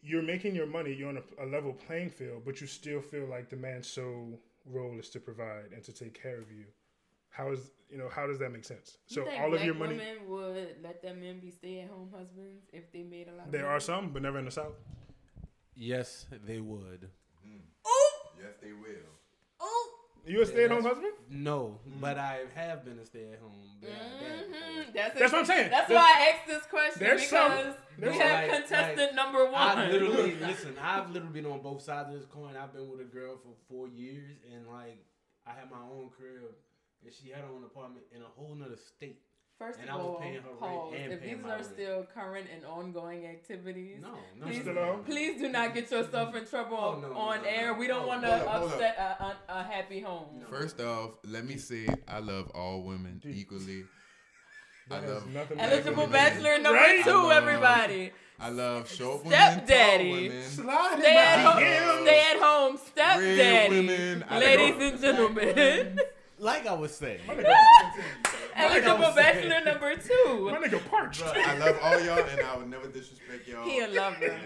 you're 0.01 0.21
making 0.21 0.55
your 0.55 0.65
money 0.65 0.93
you're 0.93 1.09
on 1.09 1.17
a, 1.17 1.43
a 1.43 1.47
level 1.47 1.73
playing 1.73 2.09
field 2.09 2.41
but 2.45 2.59
you 2.61 2.67
still 2.67 3.01
feel 3.01 3.25
like 3.27 3.49
the 3.49 3.55
man's 3.55 3.87
sole 3.87 4.39
role 4.65 4.97
is 4.99 5.09
to 5.09 5.19
provide 5.19 5.71
and 5.73 5.83
to 5.83 5.93
take 5.93 6.19
care 6.19 6.39
of 6.39 6.51
you 6.51 6.65
how 7.29 7.51
is 7.51 7.71
you 7.89 7.97
know 7.97 8.09
how 8.09 8.25
does 8.27 8.39
that 8.39 8.51
make 8.51 8.63
sense 8.65 8.97
You 9.07 9.15
so 9.15 9.25
think 9.25 9.39
all 9.41 9.47
of 9.47 9.51
black 9.53 9.65
your 9.65 9.75
money 9.75 9.97
women 9.97 10.17
would 10.29 10.75
let 10.83 11.01
their 11.01 11.15
men 11.15 11.39
be 11.39 11.51
stay-at-home 11.51 12.09
husbands 12.15 12.63
if 12.71 12.91
they 12.91 13.03
made 13.03 13.27
a 13.27 13.33
lot. 13.35 13.45
of 13.47 13.51
there 13.51 13.63
money? 13.63 13.75
are 13.75 13.79
some 13.79 14.09
but 14.11 14.21
never 14.21 14.39
in 14.39 14.45
the 14.45 14.51
south 14.51 14.75
Yes, 15.75 16.27
they 16.45 16.59
would. 16.59 17.09
Mm. 17.47 17.61
Oh! 17.83 18.11
Yes, 18.39 18.53
they 18.61 18.73
will. 18.73 19.09
You 20.25 20.41
a 20.41 20.45
stay-at-home 20.45 20.83
husband 20.83 21.13
No, 21.29 21.79
but 21.99 22.17
I 22.17 22.41
have 22.55 22.85
been 22.85 22.99
a 22.99 23.05
stay-at-home 23.05 23.51
dad 23.81 23.89
dad 23.89 24.47
before. 24.47 24.59
Mhm. 24.61 24.93
That's, 24.93 25.19
That's 25.19 25.31
what 25.33 25.39
I'm 25.39 25.45
saying. 25.45 25.69
That's 25.69 25.87
There's- 25.87 26.01
why 26.01 26.13
I 26.15 26.29
asked 26.31 26.47
this 26.47 26.65
question 26.65 26.99
there's 26.99 27.27
some- 27.27 27.51
because 27.51 27.75
there's 27.97 28.13
we 28.13 28.19
some- 28.19 28.27
have 28.27 28.49
Like- 28.49 28.59
contestant 28.61 28.97
like, 28.99 29.15
number 29.15 29.45
one. 29.45 29.55
I've 29.77 29.91
literally 29.91 30.35
listen. 30.39 30.77
I've 30.79 31.09
literally 31.11 31.33
been 31.41 31.51
on 31.51 31.61
both 31.61 31.81
sides 31.81 32.09
of 32.09 32.15
this 32.15 32.25
coin. 32.25 32.55
I've 32.55 32.73
been 32.73 32.89
with 32.89 33.01
a 33.01 33.05
girl 33.05 33.37
for 33.37 33.53
four 33.69 33.87
years, 33.87 34.37
and 34.53 34.67
like 34.67 34.97
I 35.45 35.51
had 35.51 35.69
my 35.69 35.81
own 35.81 36.09
crib, 36.09 36.55
and 37.03 37.13
she 37.13 37.29
had 37.29 37.41
her 37.41 37.49
own 37.53 37.63
apartment 37.63 38.05
in 38.15 38.21
a 38.21 38.25
whole 38.27 38.55
nother 38.55 38.77
state. 38.77 39.21
First 39.59 39.79
And 39.79 39.89
of 39.89 39.99
all, 40.01 40.15
paying 40.15 40.39
pause. 40.59 40.93
If 40.95 41.21
these 41.21 41.33
are 41.45 41.47
rent. 41.47 41.65
still 41.65 42.05
current 42.13 42.47
and 42.53 42.65
ongoing 42.65 43.25
activities, 43.27 43.97
No, 44.01 44.09
no, 44.39 44.47
Please- 44.47 44.61
Still 44.61 44.99
please 45.05 45.41
do 45.41 45.47
not 45.49 45.73
get 45.73 45.89
yourself 45.91 46.35
in 46.35 46.45
trouble 46.45 46.75
Oh, 46.77 46.99
no, 46.99 47.09
no, 47.09 47.15
on 47.17 47.43
no, 47.43 47.47
air. 47.49 47.67
no. 47.67 47.73
We 47.79 47.87
don't 47.87 48.03
Oh, 48.03 48.07
want 48.07 48.23
to 48.23 48.29
hold 48.39 48.47
up, 48.47 48.55
up. 48.55 48.63
upset 48.73 48.97
a, 48.97 49.23
a, 49.23 49.59
a 49.59 49.63
happy 49.63 50.01
home. 50.01 50.39
No. 50.39 50.47
First 50.47 50.81
off, 50.81 51.11
let 51.25 51.45
me 51.45 51.57
say 51.57 51.87
I 52.07 52.19
love 52.19 52.49
all 52.55 52.81
women 52.81 53.19
Dude. 53.23 53.35
equally. 53.35 53.83
I 54.91 54.99
love 54.99 55.27
nothing 55.27 55.57
to 55.57 55.63
Eligible 55.63 56.07
bachelor 56.07 56.55
number 56.59 56.73
Right? 56.73 57.03
two, 57.03 57.09
I 57.11 57.13
love- 57.13 57.31
everybody. 57.31 58.11
I 58.39 58.49
love 58.49 58.91
short 58.91 59.23
women, 59.23 59.39
Stepdaddy. 59.39 60.11
women, 60.11 60.43
Slide 60.43 60.97
Stay 60.99 61.15
at 61.15 61.45
home. 61.45 62.01
Stay 62.03 62.19
at 62.33 62.41
home. 62.41 62.77
Stepdaddy. 62.77 63.69
women. 63.69 64.25
Ladies 64.31 64.91
and 64.91 64.99
gentlemen. 65.01 65.99
Like 66.39 66.67
I 66.67 66.73
was 66.73 66.93
saying. 66.93 67.21
My 68.69 68.79
nigga, 68.79 68.83
Eligible 68.83 68.97
was 68.99 69.15
saying. 69.15 69.49
bachelor 69.49 69.71
number 69.71 69.95
two. 69.95 70.49
my 70.51 70.67
nigga 70.67 70.89
parched. 70.89 71.23
I 71.23 71.57
love 71.57 71.77
all 71.81 71.99
y'all, 72.01 72.19
and 72.19 72.41
I 72.41 72.57
would 72.57 72.69
never 72.69 72.87
disrespect 72.87 73.47
y'all. 73.47 73.63
He 73.65 73.79
a 73.79 73.87
lover. 73.87 74.39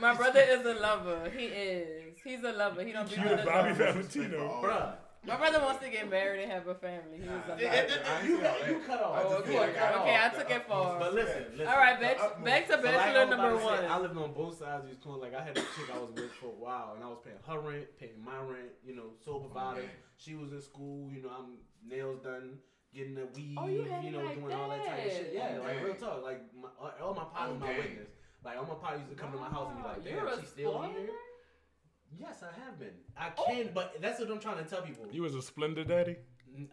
My 0.00 0.14
brother 0.14 0.40
is 0.40 0.64
a 0.66 0.74
lover. 0.74 1.30
He 1.36 1.44
is. 1.46 2.18
He's 2.24 2.42
a 2.44 2.52
lover. 2.52 2.82
He 2.84 2.92
don't 2.92 3.08
be 3.08 3.16
You 3.16 3.22
with 3.22 3.36
the 3.36 3.42
a 3.42 3.46
Bobby. 3.46 3.72
Valentino. 3.72 4.60
Bruh. 4.62 4.94
My 5.26 5.36
brother 5.36 5.58
wants 5.60 5.82
to 5.84 5.90
get 5.90 6.08
married 6.08 6.42
and 6.44 6.52
have 6.52 6.66
a 6.68 6.74
family. 6.76 7.18
He 7.20 7.28
was 7.28 7.42
a 7.44 7.48
Nah, 7.48 7.54
lover. 7.54 7.66
I- 7.66 7.66
I 7.66 8.20
ain't 8.20 8.28
You 8.28 8.36
say 8.38 8.42
cut, 8.42 8.68
you 8.68 8.80
cut 8.86 9.02
off. 9.02 9.18
Oh, 9.18 9.28
just 9.28 9.40
okay. 9.42 9.50
feel 9.50 9.60
like 9.60 9.76
I- 9.78 9.94
Okay, 10.00 10.16
I 10.16 10.28
took 10.30 10.50
it 10.50 10.66
far. 10.68 10.98
But 11.00 11.14
listen, 11.14 11.44
listen. 11.52 11.66
All 11.66 11.76
right, 11.78 12.00
back, 12.00 12.16
utmost. 12.20 12.44
back 12.44 12.66
to 12.68 12.72
So 12.72 12.78
like 12.78 12.84
bachelor 12.94 13.20
was 13.26 13.30
number 13.36 13.56
one. 13.64 13.78
say, 13.80 13.86
I 13.86 13.98
lived 13.98 14.16
on 14.16 14.32
both 14.32 14.58
sides 14.58 14.84
of 14.84 14.90
these 14.90 14.98
coins. 15.02 15.20
Like 15.20 15.34
I 15.34 15.42
had 15.42 15.58
a 15.58 15.60
chick 15.60 15.90
I 15.92 15.98
was 15.98 16.10
with 16.14 16.32
for 16.32 16.46
a 16.46 16.48
while, 16.50 16.92
and 16.94 17.04
I 17.04 17.08
was 17.08 17.18
paying 17.24 17.36
her 17.46 17.58
rent, 17.68 17.86
paying 17.98 18.24
my 18.24 18.38
rent. 18.38 18.70
You 18.86 18.94
know, 18.96 19.10
sole 19.24 19.40
provider. 19.40 19.80
Okay. 19.80 19.90
She 20.16 20.34
was 20.34 20.52
in 20.52 20.62
school. 20.62 21.10
You 21.12 21.22
know, 21.22 21.30
I'm 21.36 21.58
nails 21.86 22.20
done, 22.22 22.58
getting 22.98 23.14
the 23.14 23.26
weed. 23.34 23.54
Oh, 23.58 23.66
you 23.68 23.84
had 23.84 24.04
it 24.04 24.10
know, 24.12 24.18
like 24.20 24.34
doing 24.40 24.52
all 24.52 24.68
that 24.70 24.84
type 24.84 25.06
of 25.06 25.12
shit. 25.12 25.32
Yeah, 25.34 25.52
that. 25.52 25.60
like 25.62 25.76
Okay. 25.76 25.84
real 25.84 25.94
talk. 25.94 26.22
Like 26.24 26.40
my, 26.60 26.68
uh, 26.82 27.04
all 27.04 27.14
my 27.14 27.24
partners, 27.24 27.60
my 27.60 27.68
Okay. 27.70 27.78
witness. 27.78 28.08
Like 28.44 28.56
all 28.58 28.66
my 28.66 28.74
partners 28.74 29.00
used 29.06 29.16
to 29.16 29.22
come 29.22 29.32
to 29.32 29.38
my 29.38 29.48
house 29.48 29.68
and 29.70 29.78
be 29.78 29.88
like, 29.88 29.98
Wow, 29.98 30.02
you're 30.04 30.24
"Damn, 30.26 30.38
a 30.38 30.40
she's 30.40 30.50
still 30.50 30.82
here." 30.82 31.10
Yes, 32.18 32.42
I 32.42 32.52
have 32.64 32.78
been. 32.78 32.96
I 33.16 33.30
oh. 33.36 33.44
can, 33.46 33.70
but 33.74 34.00
that's 34.00 34.18
what 34.20 34.30
I'm 34.30 34.40
trying 34.40 34.62
to 34.64 34.68
tell 34.68 34.82
people. 34.82 35.06
You 35.12 35.22
was 35.22 35.34
a 35.34 35.42
splendid 35.42 35.88
daddy. 35.88 36.16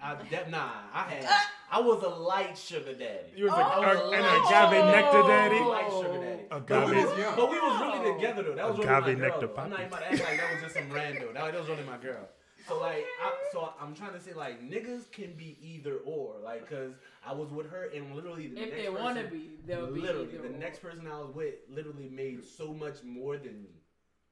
I, 0.02 0.16
that, 0.32 0.50
nah, 0.50 0.70
I 0.94 1.04
had. 1.10 1.28
I 1.70 1.80
was 1.82 2.02
a 2.02 2.10
light 2.10 2.58
sugar 2.58 2.94
daddy. 2.94 3.34
You 3.36 3.46
was 3.46 3.54
Oh. 3.56 3.60
a, 3.60 3.86
a, 3.86 4.10
an 4.18 4.24
Oh. 4.24 4.48
agave 4.48 4.86
nectar 4.86 5.24
daddy. 5.28 5.60
Light 5.60 5.92
sugar 5.92 6.20
daddy. 6.26 6.44
Agave. 6.50 6.68
But 6.68 6.90
we, 6.90 6.96
was, 7.06 7.36
but 7.36 7.50
we 7.52 7.60
was 7.60 7.82
really 7.82 8.14
together 8.16 8.44
though. 8.44 8.56
That 8.56 8.70
was 8.70 8.78
really 8.78 8.90
my 8.90 8.98
Agave 9.00 9.20
girl. 9.20 9.30
nectar. 9.30 9.60
I'm 9.62 9.70
not 9.70 9.80
even 9.82 9.88
about 9.92 10.00
to 10.00 10.06
act 10.08 10.20
like 10.24 10.38
that 10.40 10.52
was 10.54 10.62
just 10.64 10.76
some 10.76 10.90
rando. 10.90 11.34
That, 11.34 11.52
that 11.52 11.60
was 11.60 11.70
really 11.70 11.84
my 11.84 11.98
girl. 11.98 12.30
So 12.68 12.80
like, 12.80 13.06
I, 13.24 13.32
so 13.52 13.74
I'm 13.80 13.94
trying 13.94 14.14
to 14.14 14.20
say 14.20 14.34
like 14.34 14.62
niggas 14.62 15.12
can 15.12 15.34
be 15.34 15.58
either 15.62 15.98
or. 16.06 16.36
Like, 16.44 16.70
cause 16.70 16.94
I 17.26 17.34
was 17.34 17.52
with 17.52 17.70
her 17.70 17.90
and 17.96 18.16
literally 18.16 18.48
the 18.48 18.56
next 18.56 18.68
If 18.68 18.74
next 18.74 18.82
they 18.84 18.90
person, 18.90 19.04
want 19.04 19.18
to 19.18 19.24
be, 19.26 19.50
they'll 19.68 19.92
be. 19.92 20.02
literally 20.02 20.30
either 20.34 20.48
the 20.48 20.56
or. 20.56 20.58
next 20.58 20.80
person 20.82 21.08
I 21.08 21.20
was 21.20 21.34
with 21.36 21.56
literally 21.70 22.10
made 22.10 22.44
so 22.46 22.74
much 22.74 23.04
more 23.04 23.38
than 23.38 23.62
me, 23.62 23.82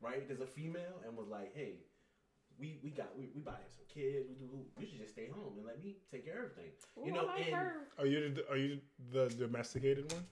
right? 0.01 0.27
There's 0.27 0.41
a 0.41 0.47
female 0.47 1.01
and 1.05 1.15
was 1.15 1.27
like, 1.29 1.55
hey. 1.55 1.75
We, 2.59 2.77
we 2.83 2.91
got 2.91 3.07
we, 3.17 3.29
we 3.33 3.41
buying 3.41 3.57
some 3.67 3.83
kids. 3.91 4.27
We 4.29 4.35
do. 4.35 4.47
You 4.79 4.85
should 4.85 4.99
just 4.99 5.13
stay 5.13 5.27
home 5.27 5.53
and 5.57 5.65
let 5.65 5.83
me 5.83 5.95
take 6.11 6.23
care 6.23 6.45
of 6.45 6.51
everything. 6.51 6.71
Ooh, 6.99 7.05
you 7.07 7.11
know, 7.11 7.25
like 7.25 7.47
and- 7.47 7.55
her. 7.55 7.73
Are 7.97 8.05
you 8.05 8.31
the, 8.31 8.47
are 8.47 8.57
you 8.57 8.77
the 9.11 9.27
domesticated 9.39 10.13
one? 10.13 10.23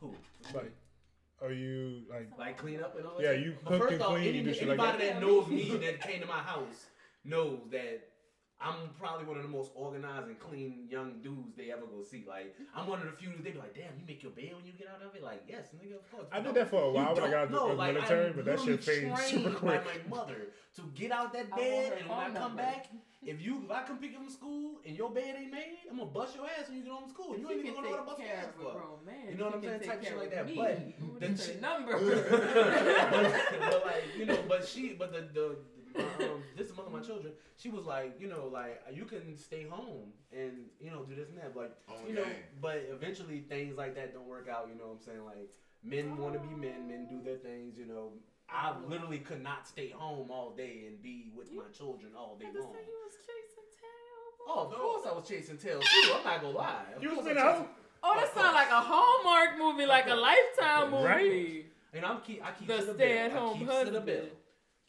Who? 0.00 0.14
Like, 0.54 0.74
are 1.42 1.52
you 1.52 2.02
like? 2.10 2.28
Like 2.38 2.58
clean 2.58 2.80
up 2.82 2.98
and 2.98 3.06
all 3.06 3.16
that. 3.16 3.24
Yeah, 3.24 3.32
you 3.32 3.56
cook 3.64 3.80
first 3.80 3.94
and 3.94 4.02
off, 4.02 4.08
clean, 4.10 4.28
any- 4.28 4.38
you 4.38 4.44
do 4.44 4.52
shit 4.52 4.68
like 4.68 4.78
anybody 4.78 5.06
that? 5.06 5.20
that 5.20 5.26
knows 5.26 5.48
me 5.48 5.74
that 5.78 6.02
came 6.02 6.20
to 6.20 6.26
my 6.26 6.34
house 6.34 6.84
knows 7.24 7.60
that 7.70 8.06
I'm 8.62 8.90
probably 8.98 9.24
one 9.24 9.38
of 9.38 9.42
the 9.42 9.48
most 9.48 9.70
organized 9.74 10.26
and 10.28 10.38
clean 10.38 10.86
young 10.90 11.22
dudes 11.22 11.56
they 11.56 11.72
ever 11.72 11.86
go 11.86 12.02
see. 12.02 12.24
Like 12.28 12.54
I'm 12.76 12.86
one 12.86 12.98
of 13.00 13.06
the 13.06 13.12
few 13.12 13.30
they 13.42 13.52
be 13.52 13.58
like, 13.58 13.74
damn, 13.74 13.96
you 13.98 14.04
make 14.06 14.22
your 14.22 14.32
bed 14.32 14.52
when 14.54 14.66
you 14.66 14.72
get 14.76 14.86
out 14.88 15.00
of 15.00 15.14
it. 15.14 15.22
Like 15.24 15.44
yes, 15.48 15.68
nigga, 15.74 15.94
of 15.96 16.10
course. 16.10 16.26
I 16.30 16.38
You 16.38 16.42
did 16.42 16.44
don't- 16.44 16.54
that 16.56 16.70
for 16.70 16.82
a 16.84 16.90
while 16.90 17.14
when 17.14 17.24
I 17.24 17.30
got 17.30 17.50
don't 17.50 17.52
know. 17.52 17.68
the 17.68 17.74
Like, 17.74 17.94
military, 17.94 18.26
I'm 18.28 18.32
but 18.36 18.44
that 18.44 18.60
shit 18.60 18.84
literally 18.86 19.16
faded 19.16 19.18
super 19.28 19.42
trained 19.44 19.56
quick. 19.56 19.84
By 19.84 19.90
my 20.10 20.16
mother 20.16 20.36
to 20.76 20.82
get 20.94 21.10
out 21.10 21.32
that 21.32 21.50
bed, 21.56 21.98
and 22.00 22.08
when 22.10 22.18
I 22.18 22.24
come 22.26 22.34
number. 22.34 22.56
back, 22.62 22.86
if 23.24 23.40
you 23.40 23.62
if 23.64 23.70
I 23.70 23.82
come 23.84 23.96
pick 23.98 24.12
you 24.12 24.18
from 24.18 24.28
school 24.30 24.80
and 24.86 24.94
your 24.94 25.08
bed 25.10 25.36
ain't 25.38 25.50
made, 25.52 25.78
I'm 25.90 25.96
gonna 25.96 26.10
bust 26.10 26.36
your 26.36 26.44
ass 26.44 26.68
when 26.68 26.76
you 26.78 26.84
get 26.84 26.92
home 26.92 27.04
from 27.04 27.10
school. 27.14 27.38
You 27.38 27.46
She 27.48 27.52
ain't 27.54 27.64
even 27.64 27.74
gonna 27.76 27.90
know 27.90 27.96
what 28.04 28.18
to 28.18 28.22
take 28.24 28.28
bust 28.28 28.28
your 28.28 28.36
ass 28.36 28.54
for. 28.60 28.72
grown. 28.76 29.30
You 29.30 29.36
know 29.38 29.44
what 29.46 29.54
I'm 29.54 29.62
saying? 29.62 29.80
take 29.80 29.88
Type 29.88 30.04
shit 30.04 30.18
like 30.18 30.30
that. 30.32 30.46
me. 30.46 30.54
But 30.56 31.04
Ooh, 31.04 31.18
the 31.18 31.28
that's 31.28 31.60
number. 31.64 31.92
but, 33.10 33.60
but 33.70 33.86
like 33.86 34.04
you 34.18 34.26
know, 34.26 34.38
but 34.46 34.66
she, 34.68 34.92
but 34.98 35.12
the 35.14 35.20
the. 35.32 35.56
Um, 35.96 36.42
this 36.56 36.68
is 36.68 36.76
one 36.76 36.86
of 36.86 36.92
my 36.92 37.00
children. 37.00 37.32
She 37.56 37.68
was 37.70 37.84
like, 37.84 38.20
you 38.20 38.28
know, 38.28 38.48
like 38.52 38.80
you 38.92 39.04
can 39.04 39.36
stay 39.36 39.66
home 39.68 40.12
and 40.32 40.52
you 40.80 40.90
know 40.90 41.04
do 41.04 41.14
this 41.14 41.28
and 41.28 41.38
that, 41.38 41.56
like 41.56 41.72
you 42.06 42.14
know. 42.14 42.24
But 42.60 42.86
eventually 42.90 43.40
things 43.48 43.76
like 43.76 43.94
that 43.96 44.14
don't 44.14 44.26
work 44.26 44.48
out. 44.48 44.68
You 44.72 44.78
know 44.78 44.86
what 44.88 44.98
I'm 45.00 45.04
saying? 45.04 45.24
Like 45.24 45.50
men 45.82 46.16
want 46.16 46.34
to 46.34 46.40
be 46.40 46.54
men, 46.54 46.88
men 46.88 47.06
do 47.08 47.22
their 47.22 47.36
things. 47.38 47.76
You 47.78 47.86
know, 47.86 48.12
I 48.48 48.74
literally 48.88 49.18
could 49.18 49.42
not 49.42 49.66
stay 49.66 49.88
home 49.90 50.30
all 50.30 50.50
day 50.56 50.84
and 50.86 51.02
be 51.02 51.30
with 51.36 51.52
my 51.52 51.64
children 51.76 52.12
all 52.16 52.36
day 52.38 52.46
long. 52.46 52.72
said 52.74 52.86
you 52.86 52.98
was 53.04 53.14
chasing 53.20 53.68
tail. 53.80 54.46
Oh, 54.48 54.66
of 54.66 54.72
course 54.72 55.06
I 55.06 55.12
was 55.14 55.28
chasing 55.28 55.56
tails 55.58 55.84
too. 55.84 56.12
I'm 56.16 56.24
not 56.24 56.40
gonna 56.42 56.56
lie. 56.56 56.84
Of 56.96 57.02
You 57.02 57.16
was 57.16 57.26
in 57.26 57.38
I 57.38 57.40
a 57.40 57.54
chased- 57.58 57.68
Oh, 58.02 58.14
that 58.18 58.34
sounds 58.34 58.54
like 58.54 58.70
a 58.70 58.80
Hallmark 58.80 59.58
movie, 59.58 59.84
like 59.84 60.08
a 60.08 60.14
Lifetime 60.14 60.90
movie. 60.90 61.04
Right? 61.04 61.66
And 61.92 62.04
I'm 62.04 62.20
keep 62.22 62.42
I 62.44 62.52
keep 62.52 62.66
The 62.68 62.78
to 62.78 62.84
the 62.86 62.92
bill. 62.94 62.94
stay-at-home 62.94 63.54
I 63.54 63.58
keeps 63.58 63.70
to 63.70 63.74
husband. 63.76 64.30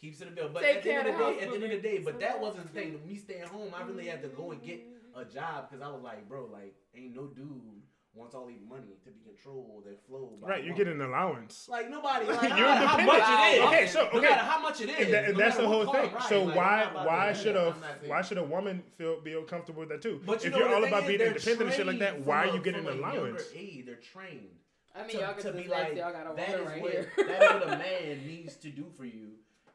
Bill. 0.01 0.09
Keeps 0.09 0.19
to 0.19 0.25
the 0.25 0.31
bill. 0.31 0.49
But 0.53 0.63
Take 0.63 0.77
at 0.77 0.83
the 0.83 0.91
end 0.91 1.07
of 1.07 1.17
the 1.17 1.23
of 1.23 1.33
day, 1.35 1.41
at 1.41 1.49
the 1.49 1.55
end 1.55 1.63
of 1.63 1.69
the 1.69 1.79
day, 1.79 1.97
but 1.99 2.19
that 2.19 2.33
mm-hmm. 2.33 2.41
wasn't 2.41 2.73
the 2.73 2.79
thing. 2.79 2.99
Me 3.05 3.15
staying 3.15 3.47
home, 3.47 3.71
I 3.75 3.83
really 3.83 4.07
had 4.07 4.21
to 4.23 4.29
go 4.29 4.51
and 4.51 4.61
get 4.63 4.79
mm-hmm. 4.79 5.19
a 5.19 5.25
job 5.25 5.69
because 5.69 5.85
I 5.85 5.89
was 5.89 6.01
like, 6.01 6.27
bro, 6.27 6.49
like, 6.51 6.75
ain't 6.95 7.15
no 7.15 7.27
dude 7.27 7.81
wants 8.13 8.35
all 8.35 8.45
these 8.45 8.61
money 8.67 8.97
to 9.05 9.09
be 9.11 9.19
controlled 9.23 9.85
and 9.87 9.97
flow. 10.07 10.37
by 10.41 10.49
Right, 10.49 10.63
you 10.63 10.71
woman. 10.71 10.85
get 10.85 10.93
an 10.93 11.01
allowance. 11.01 11.67
like 11.69 11.89
nobody. 11.89 12.25
Like, 12.31 12.41
You're 12.49 12.67
matter 12.67 12.87
how 12.87 13.05
much 13.05 13.23
it 13.23 13.55
is. 13.55 13.67
Okay, 13.67 13.87
so 13.87 13.99
no 14.03 14.19
okay, 14.19 14.29
matter 14.29 14.43
how 14.43 14.61
much 14.61 14.81
it 14.81 14.89
is. 14.89 15.05
and, 15.05 15.13
that, 15.13 15.25
and 15.25 15.33
no 15.33 15.39
that's 15.39 15.57
the 15.57 15.67
whole 15.67 15.85
thing. 15.85 16.13
right? 16.13 16.23
So 16.23 16.43
Like, 16.43 16.55
why 16.55 16.63
I'm 16.63 16.79
not 16.79 16.91
about 16.91 17.07
why 17.07 17.33
should 17.33 17.55
that. 17.55 17.67
a 17.67 17.71
I'm 17.71 17.79
not 17.79 17.99
saying- 17.99 18.09
why 18.09 18.21
should 18.21 18.37
a 18.37 18.43
woman 18.43 18.83
feel 18.97 19.21
be 19.21 19.41
comfortable 19.47 19.81
with 19.81 19.89
that 19.89 20.01
too? 20.01 20.21
But 20.25 20.43
you 20.43 20.49
if 20.49 20.53
know 20.53 20.59
you're 20.59 20.75
all 20.75 20.83
about 20.83 21.07
being 21.07 21.21
is? 21.21 21.27
Independent 21.27 21.61
and 21.69 21.73
shit 21.73 21.87
like 21.87 21.99
that, 21.99 22.25
why 22.25 22.47
are 22.47 22.53
you 22.55 22.61
getting 22.61 22.85
an 22.85 22.87
a 22.87 22.99
younger 22.99 23.17
allowance? 23.17 23.43
age, 23.55 23.85
they're 23.85 23.95
trained. 23.95 24.49
I 24.93 25.03
mean, 25.03 25.11
to, 25.11 25.17
y'all 25.19 25.33
to 25.35 25.41
can 25.41 25.53
be 25.53 25.69
like 25.69 25.83
like, 25.83 25.95
y'all 25.95 26.11
got 26.11 26.29
a 26.29 26.35
that 26.35 26.49
woman 26.49 26.65
right 26.65 26.81
what 26.81 26.91
here. 26.91 27.11
that 27.17 27.43
is 27.43 27.53
what 27.53 27.63
a 27.63 27.77
man 27.77 28.27
needs 28.27 28.55
to 28.57 28.69
do 28.69 28.87
for 28.97 29.05
you 29.05 29.29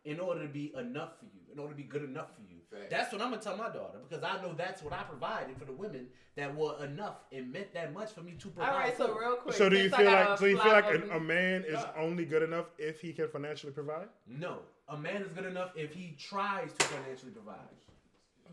in 0.06 0.20
order 0.20 0.42
to 0.42 0.48
be 0.48 0.72
enough 0.78 1.18
for 1.18 1.26
you, 1.26 1.40
in 1.52 1.58
order 1.58 1.72
to 1.72 1.76
be 1.76 1.82
good 1.82 2.04
enough 2.04 2.34
for 2.34 2.42
you. 2.42 2.56
Facts. 2.70 2.86
That's 2.90 3.12
what 3.12 3.22
I'm 3.22 3.30
gonna 3.30 3.42
tell 3.42 3.56
my 3.56 3.68
daughter 3.68 3.98
because 4.08 4.24
I 4.24 4.40
know 4.42 4.52
that's 4.56 4.82
what 4.82 4.92
I 4.92 5.02
provided 5.02 5.56
for 5.56 5.64
the 5.64 5.72
women 5.72 6.06
that 6.36 6.54
were 6.54 6.82
enough 6.84 7.18
and 7.32 7.52
meant 7.52 7.72
that 7.74 7.92
much 7.92 8.12
for 8.12 8.22
me 8.22 8.32
to 8.38 8.48
provide. 8.48 8.72
All 8.72 8.78
right, 8.78 8.96
so 8.96 9.14
for. 9.14 9.20
real 9.20 9.36
quick. 9.36 9.54
So 9.54 9.68
do 9.68 9.76
you 9.76 9.88
feel 9.90 10.06
like 10.06 10.28
a 10.28 10.38
so 10.38 10.46
you 10.46 10.58
feel 10.58 10.72
like 10.72 10.92
an, 10.92 11.10
a 11.12 11.20
man 11.20 11.62
is 11.64 11.74
Yeah. 11.74 11.90
only 11.96 12.24
good 12.24 12.42
enough 12.42 12.66
if 12.78 13.00
he 13.00 13.12
can 13.12 13.28
financially 13.28 13.72
provide? 13.72 14.08
no, 14.26 14.58
a 14.88 14.96
man 14.96 15.22
is 15.22 15.32
good 15.32 15.46
enough 15.46 15.70
if 15.76 15.94
he 15.94 16.16
tries 16.18 16.72
to 16.72 16.86
financially 16.86 17.32
provide. 17.32 17.56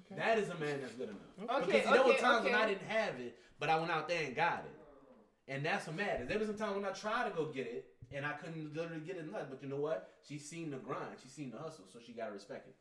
Okay. 0.06 0.16
That 0.16 0.38
is 0.38 0.50
a 0.50 0.56
man 0.56 0.80
that's 0.82 0.94
good 0.94 1.10
enough. 1.10 1.62
Okay, 1.64 1.80
because 1.80 1.92
there 1.94 2.04
were 2.04 2.12
okay, 2.12 2.22
times 2.22 2.46
when 2.46 2.56
I 2.56 2.68
didn't 2.68 2.88
have 2.88 3.20
it, 3.20 3.38
but 3.60 3.70
I 3.70 3.78
went 3.80 3.92
out 3.92 4.08
there 4.08 4.24
and 4.26 4.36
got 4.36 4.66
it, 4.66 5.52
and 5.52 5.66
that's 5.66 5.88
what 5.88 5.96
matters. 5.96 6.28
There 6.28 6.40
was 6.40 6.48
some 6.48 6.58
time 6.58 6.76
when 6.76 6.86
I 6.86 6.92
tried 6.92 7.30
to 7.30 7.36
go 7.36 7.46
get 7.46 7.68
it, 7.68 7.93
and 8.14 8.26
I 8.26 8.34
couldn't 8.34 8.76
literally 8.76 9.02
get 9.02 9.18
it. 9.18 9.32
Nothing. 9.32 9.48
But 9.50 9.64
you 9.64 9.70
know 9.70 9.78
what? 9.78 10.12
She 10.28 10.38
seen 10.38 10.72
the 10.72 10.78
grind. 10.78 11.18
She 11.22 11.30
seen 11.30 11.52
the 11.52 11.58
hustle, 11.58 11.86
so 11.92 12.00
she 12.06 12.14
got 12.14 12.28
to 12.28 12.34
respect 12.34 12.68
it. 12.68 12.76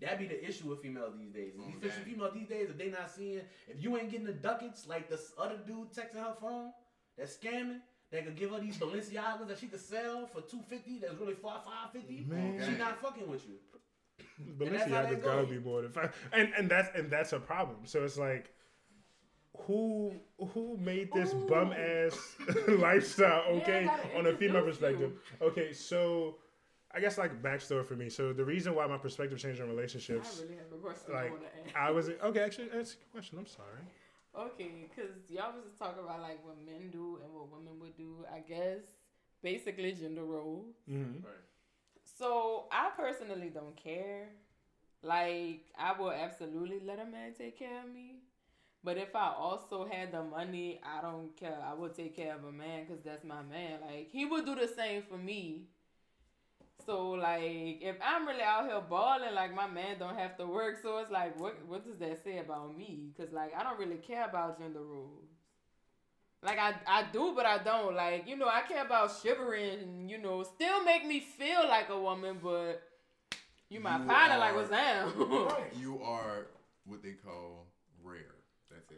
That 0.00 0.18
be 0.18 0.26
the 0.26 0.44
issue 0.44 0.68
with 0.68 0.82
females 0.82 1.14
these 1.18 1.30
days. 1.30 1.52
Oh, 1.58 1.68
Especially 1.68 2.04
man. 2.04 2.14
females 2.14 2.34
these 2.34 2.48
days, 2.48 2.68
if 2.70 2.78
they 2.78 2.88
not 2.88 3.10
seeing, 3.10 3.42
if 3.68 3.82
you 3.82 3.96
ain't 3.96 4.10
getting 4.10 4.26
the 4.26 4.32
ducats 4.32 4.88
like 4.88 5.08
this 5.08 5.32
other 5.38 5.58
dude 5.66 5.92
texting 5.92 6.16
her 6.22 6.34
phone, 6.40 6.72
that's 7.16 7.36
scamming. 7.36 7.80
That 8.10 8.26
could 8.26 8.36
give 8.36 8.50
her 8.50 8.60
these 8.60 8.76
Balenciagas 8.76 9.48
that 9.48 9.58
she 9.58 9.68
could 9.68 9.80
sell 9.80 10.26
for 10.26 10.42
two 10.42 10.60
fifty. 10.68 10.98
That's 10.98 11.14
really 11.14 11.32
for 11.32 11.54
five 11.64 11.92
fifty. 11.94 12.26
Man. 12.28 12.60
She 12.62 12.76
not 12.76 13.00
fucking 13.00 13.26
with 13.26 13.42
you. 13.48 13.54
And 14.60 14.74
that's 14.74 14.90
Balenciaga's 14.90 15.24
gotta 15.24 15.46
be 15.46 15.58
more 15.58 15.80
than 15.80 15.92
five, 15.92 16.14
and 16.32 16.52
and 16.58 16.70
that's 16.70 16.94
and 16.94 17.10
that's 17.10 17.32
a 17.32 17.40
problem. 17.40 17.78
So 17.84 18.04
it's 18.04 18.18
like, 18.18 18.52
who 19.58 20.12
who 20.52 20.76
made 20.78 21.10
this 21.12 21.34
Ooh. 21.34 21.46
bum 21.46 21.72
ass 21.72 22.36
lifestyle 22.68 23.42
okay 23.48 23.84
gotta 23.84 24.18
on 24.18 24.26
a 24.26 24.36
female 24.36 24.62
introduce 24.62 24.78
perspective? 24.78 25.12
Okay, 25.40 25.72
so 25.72 26.36
I 26.94 27.00
guess 27.00 27.18
like 27.18 27.42
backstory 27.42 27.84
for 27.84 27.94
me. 27.94 28.08
So 28.08 28.32
the 28.32 28.44
reason 28.44 28.74
why 28.74 28.86
my 28.86 28.98
perspective 28.98 29.38
changed 29.38 29.60
on 29.60 29.68
I 29.68 29.70
relationships, 29.70 30.40
really 30.42 30.56
have 30.56 30.72
a 30.72 30.82
question 30.82 31.14
like 31.14 31.26
I 31.26 31.30
want 31.30 31.42
to 31.42 31.66
ask. 31.66 31.76
I 31.76 31.90
was 31.90 32.08
okay. 32.08 32.40
Actually, 32.40 32.68
that's 32.74 32.94
a 32.94 33.12
question. 33.12 33.38
I'm 33.38 33.46
sorry. 33.46 33.82
Okay, 34.34 34.88
because 34.88 35.10
y'all 35.28 35.52
was 35.54 35.64
just 35.64 35.78
talking 35.78 36.02
about 36.02 36.22
like 36.22 36.44
what 36.44 36.56
men 36.64 36.90
do 36.90 37.18
and 37.22 37.32
what 37.34 37.50
women 37.52 37.78
would 37.80 37.96
do. 37.96 38.24
I 38.32 38.40
guess 38.40 38.80
basically 39.42 39.92
gender 39.92 40.24
roles. 40.24 40.74
Mm-hmm. 40.90 41.26
So 42.18 42.66
I 42.72 42.90
personally 42.96 43.50
don't 43.50 43.76
care. 43.76 44.28
Like 45.02 45.66
I 45.78 45.98
will 45.98 46.12
absolutely 46.12 46.80
let 46.84 46.98
a 46.98 47.04
man 47.04 47.32
take 47.36 47.58
care 47.58 47.82
of 47.82 47.92
me. 47.92 48.16
But 48.84 48.98
if 48.98 49.14
I 49.14 49.32
also 49.36 49.86
had 49.90 50.10
the 50.12 50.24
money, 50.24 50.80
I 50.84 51.00
don't 51.00 51.36
care. 51.36 51.56
I 51.64 51.72
would 51.72 51.94
take 51.94 52.16
care 52.16 52.34
of 52.34 52.44
a 52.44 52.52
man 52.52 52.84
because 52.84 53.02
that's 53.04 53.24
my 53.24 53.42
man. 53.42 53.80
Like 53.80 54.08
he 54.10 54.24
would 54.24 54.44
do 54.44 54.54
the 54.56 54.68
same 54.68 55.02
for 55.08 55.16
me. 55.16 55.68
So 56.84 57.10
like 57.10 57.78
if 57.80 57.96
I'm 58.04 58.26
really 58.26 58.42
out 58.42 58.66
here 58.66 58.80
balling, 58.80 59.34
like 59.34 59.54
my 59.54 59.68
man 59.68 59.98
don't 60.00 60.18
have 60.18 60.36
to 60.38 60.46
work. 60.46 60.78
So 60.82 60.98
it's 60.98 61.12
like 61.12 61.38
what 61.38 61.56
what 61.66 61.84
does 61.86 61.98
that 61.98 62.24
say 62.24 62.38
about 62.38 62.76
me? 62.76 63.10
Because 63.16 63.32
like 63.32 63.52
I 63.56 63.62
don't 63.62 63.78
really 63.78 63.98
care 63.98 64.24
about 64.28 64.58
gender 64.58 64.82
roles. 64.82 65.28
Like 66.42 66.58
I, 66.58 66.74
I 66.88 67.04
do, 67.12 67.34
but 67.36 67.46
I 67.46 67.58
don't. 67.58 67.94
Like 67.94 68.26
you 68.26 68.36
know, 68.36 68.48
I 68.48 68.62
care 68.62 68.84
about 68.84 69.12
shivering. 69.22 69.78
and, 69.80 70.10
You 70.10 70.18
know, 70.18 70.42
still 70.42 70.82
make 70.84 71.06
me 71.06 71.20
feel 71.20 71.68
like 71.68 71.88
a 71.88 72.00
woman, 72.00 72.38
but 72.42 72.82
you 73.68 73.78
my 73.78 73.98
You 73.98 74.04
partner. 74.04 74.38
Like 74.38 74.56
what's 74.56 74.70
down? 74.70 75.12
Right. 75.16 75.72
You 75.80 76.00
are 76.02 76.48
what 76.84 77.00
they 77.02 77.12
call 77.12 77.28
rare. 77.28 77.52
That's 77.52 77.68
it. 77.68 77.71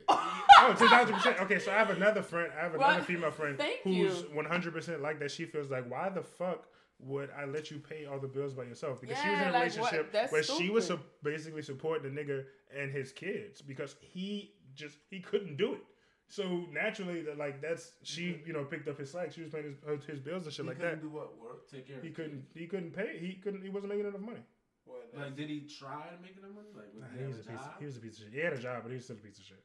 Oh, 0.61 0.73
two 0.79 0.89
thousand 0.89 1.15
percent. 1.17 1.41
Okay, 1.41 1.59
so 1.59 1.73
I 1.73 1.75
have 1.75 1.91
another 1.91 2.23
friend. 2.23 2.51
I 2.57 2.63
have 2.63 2.75
another 2.75 2.95
Well, 2.97 3.05
female 3.05 3.31
friend 3.33 3.59
thank 3.59 3.81
who's 3.83 3.95
you. 4.23 4.29
one 4.33 4.45
hundred 4.47 4.73
percent 4.73 5.03
like 5.03 5.19
that. 5.19 5.31
She 5.31 5.45
feels 5.45 5.71
like, 5.71 5.91
why 5.91 6.09
the 6.09 6.23
fuck 6.23 6.67
would 7.01 7.29
I 7.37 7.45
let 7.45 7.71
you 7.71 7.79
pay 7.81 8.07
all 8.07 8.19
the 8.21 8.29
bills 8.29 8.55
by 8.55 8.63
yourself? 8.63 9.01
Because 9.01 9.19
she 9.21 9.29
was 9.29 9.41
in 9.41 9.49
a 9.49 9.53
like, 9.53 9.63
relationship 9.65 10.13
That's 10.13 10.33
where 10.33 10.43
she 10.45 10.71
was 10.71 10.87
su- 10.87 11.01
basically 11.23 11.61
supporting 11.63 12.15
the 12.15 12.19
nigga 12.21 12.45
and 12.75 12.91
his 12.93 13.11
kids 13.13 13.61
because 13.63 13.97
he 14.01 14.53
just 14.75 14.97
he 15.11 15.21
couldn't 15.21 15.57
do 15.57 15.75
it. 15.75 15.83
So 16.29 16.65
naturally, 16.73 17.21
that 17.23 17.37
like 17.37 17.61
that's 17.61 17.91
she 18.03 18.41
you 18.47 18.53
know 18.53 18.65
picked 18.65 18.89
up 18.89 18.99
his 18.99 19.11
slack. 19.11 19.33
She 19.33 19.43
was 19.43 19.51
paying 19.51 19.77
his, 19.87 20.05
his 20.07 20.21
bills 20.21 20.45
and 20.45 20.53
shit 20.55 20.65
He 20.65 20.69
like 20.71 20.79
couldn't 20.79 21.01
that. 21.01 21.03
do 21.03 21.11
what 21.11 21.37
work. 21.39 21.69
Take 21.71 21.89
care. 21.89 21.97
He 22.01 22.09
of 22.09 22.15
couldn't 22.15 22.47
he 22.55 22.67
couldn't 22.67 22.93
pay. 22.93 23.19
He 23.21 23.35
couldn't 23.35 23.63
he 23.63 23.69
wasn't 23.71 23.93
making 23.93 24.07
enough 24.07 24.21
money. 24.21 24.41
What, 24.87 25.11
Like, 25.19 25.37
did 25.37 25.49
he 25.51 25.61
try 25.63 26.05
to 26.15 26.23
make 26.23 26.37
enough 26.39 26.55
money? 26.55 26.69
Like, 26.75 26.95
Nah, 26.95 27.07
he 27.13 27.25
he 27.25 27.27
was 27.27 27.37
a 27.39 27.41
a 27.41 27.53
piece. 27.53 27.61
job? 27.61 27.75
He 27.81 27.87
was 27.87 27.97
a 27.97 28.01
piece 28.01 28.17
of 28.19 28.25
shit. 28.25 28.33
He 28.33 28.41
had 28.41 28.53
a 28.53 28.59
job, 28.59 28.83
but 28.85 28.91
he 28.91 28.97
was 28.97 29.05
still 29.05 29.17
a 29.17 29.21
piece 29.27 29.39
of 29.39 29.45
shit. 29.45 29.61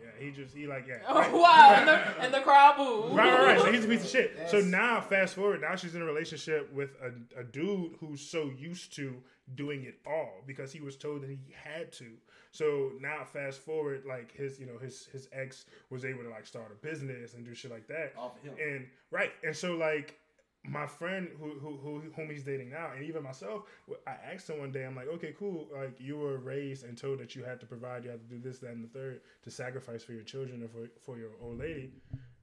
Yeah, 0.00 0.24
he 0.24 0.30
just 0.30 0.54
he 0.54 0.66
like 0.66 0.86
yeah. 0.86 0.98
oh 1.08 1.18
right. 1.18 1.32
wow! 1.32 1.74
And 1.78 1.88
the, 1.88 2.24
and 2.24 2.34
the 2.34 2.40
crowd 2.40 2.76
boo. 2.76 3.14
Right, 3.14 3.32
right, 3.32 3.44
right. 3.44 3.60
So 3.60 3.72
he's 3.72 3.84
a 3.84 3.88
piece 3.88 4.04
of 4.04 4.10
shit. 4.10 4.38
So 4.48 4.60
now, 4.60 5.00
fast 5.00 5.34
forward, 5.34 5.60
now 5.60 5.76
she's 5.76 5.94
in 5.94 6.02
a 6.02 6.04
relationship 6.04 6.72
with 6.72 6.90
a, 7.02 7.40
a 7.40 7.44
dude 7.44 7.92
who's 8.00 8.20
so 8.20 8.50
used 8.56 8.94
to 8.96 9.14
doing 9.54 9.84
it 9.84 9.98
all 10.06 10.42
because 10.46 10.72
he 10.72 10.80
was 10.80 10.96
told 10.96 11.22
that 11.22 11.30
he 11.30 11.38
had 11.54 11.92
to. 11.92 12.12
So 12.52 12.92
now, 13.00 13.24
fast 13.24 13.60
forward, 13.60 14.04
like 14.06 14.32
his, 14.34 14.60
you 14.60 14.66
know, 14.66 14.78
his 14.78 15.06
his 15.06 15.28
ex 15.32 15.66
was 15.90 16.04
able 16.04 16.22
to 16.22 16.30
like 16.30 16.46
start 16.46 16.70
a 16.70 16.86
business 16.86 17.34
and 17.34 17.44
do 17.44 17.54
shit 17.54 17.70
like 17.70 17.88
that. 17.88 18.12
Off 18.16 18.40
him. 18.42 18.54
And 18.62 18.86
right, 19.10 19.32
and 19.42 19.56
so 19.56 19.74
like 19.76 20.18
my 20.66 20.86
friend 20.86 21.28
who, 21.38 21.58
who 21.60 21.76
who 21.76 22.02
whom 22.16 22.30
he's 22.30 22.42
dating 22.42 22.70
now, 22.70 22.90
and 22.94 23.04
even 23.04 23.22
myself, 23.22 23.64
I 24.06 24.16
asked 24.32 24.48
him 24.48 24.58
one 24.58 24.72
day, 24.72 24.84
I'm 24.84 24.96
like, 24.96 25.08
okay, 25.08 25.34
cool. 25.38 25.68
Like 25.74 26.00
you 26.00 26.16
were 26.16 26.38
raised 26.38 26.84
and 26.84 26.96
told 26.96 27.18
that 27.20 27.34
you 27.34 27.44
had 27.44 27.60
to 27.60 27.66
provide, 27.66 28.04
you 28.04 28.10
had 28.10 28.20
to 28.20 28.34
do 28.34 28.40
this, 28.40 28.58
that, 28.60 28.70
and 28.70 28.82
the 28.82 28.88
third 28.88 29.20
to 29.42 29.50
sacrifice 29.50 30.02
for 30.02 30.12
your 30.12 30.24
children 30.24 30.62
or 30.62 30.68
for 30.68 30.88
for 31.00 31.18
your 31.18 31.30
old 31.42 31.58
lady. 31.58 31.92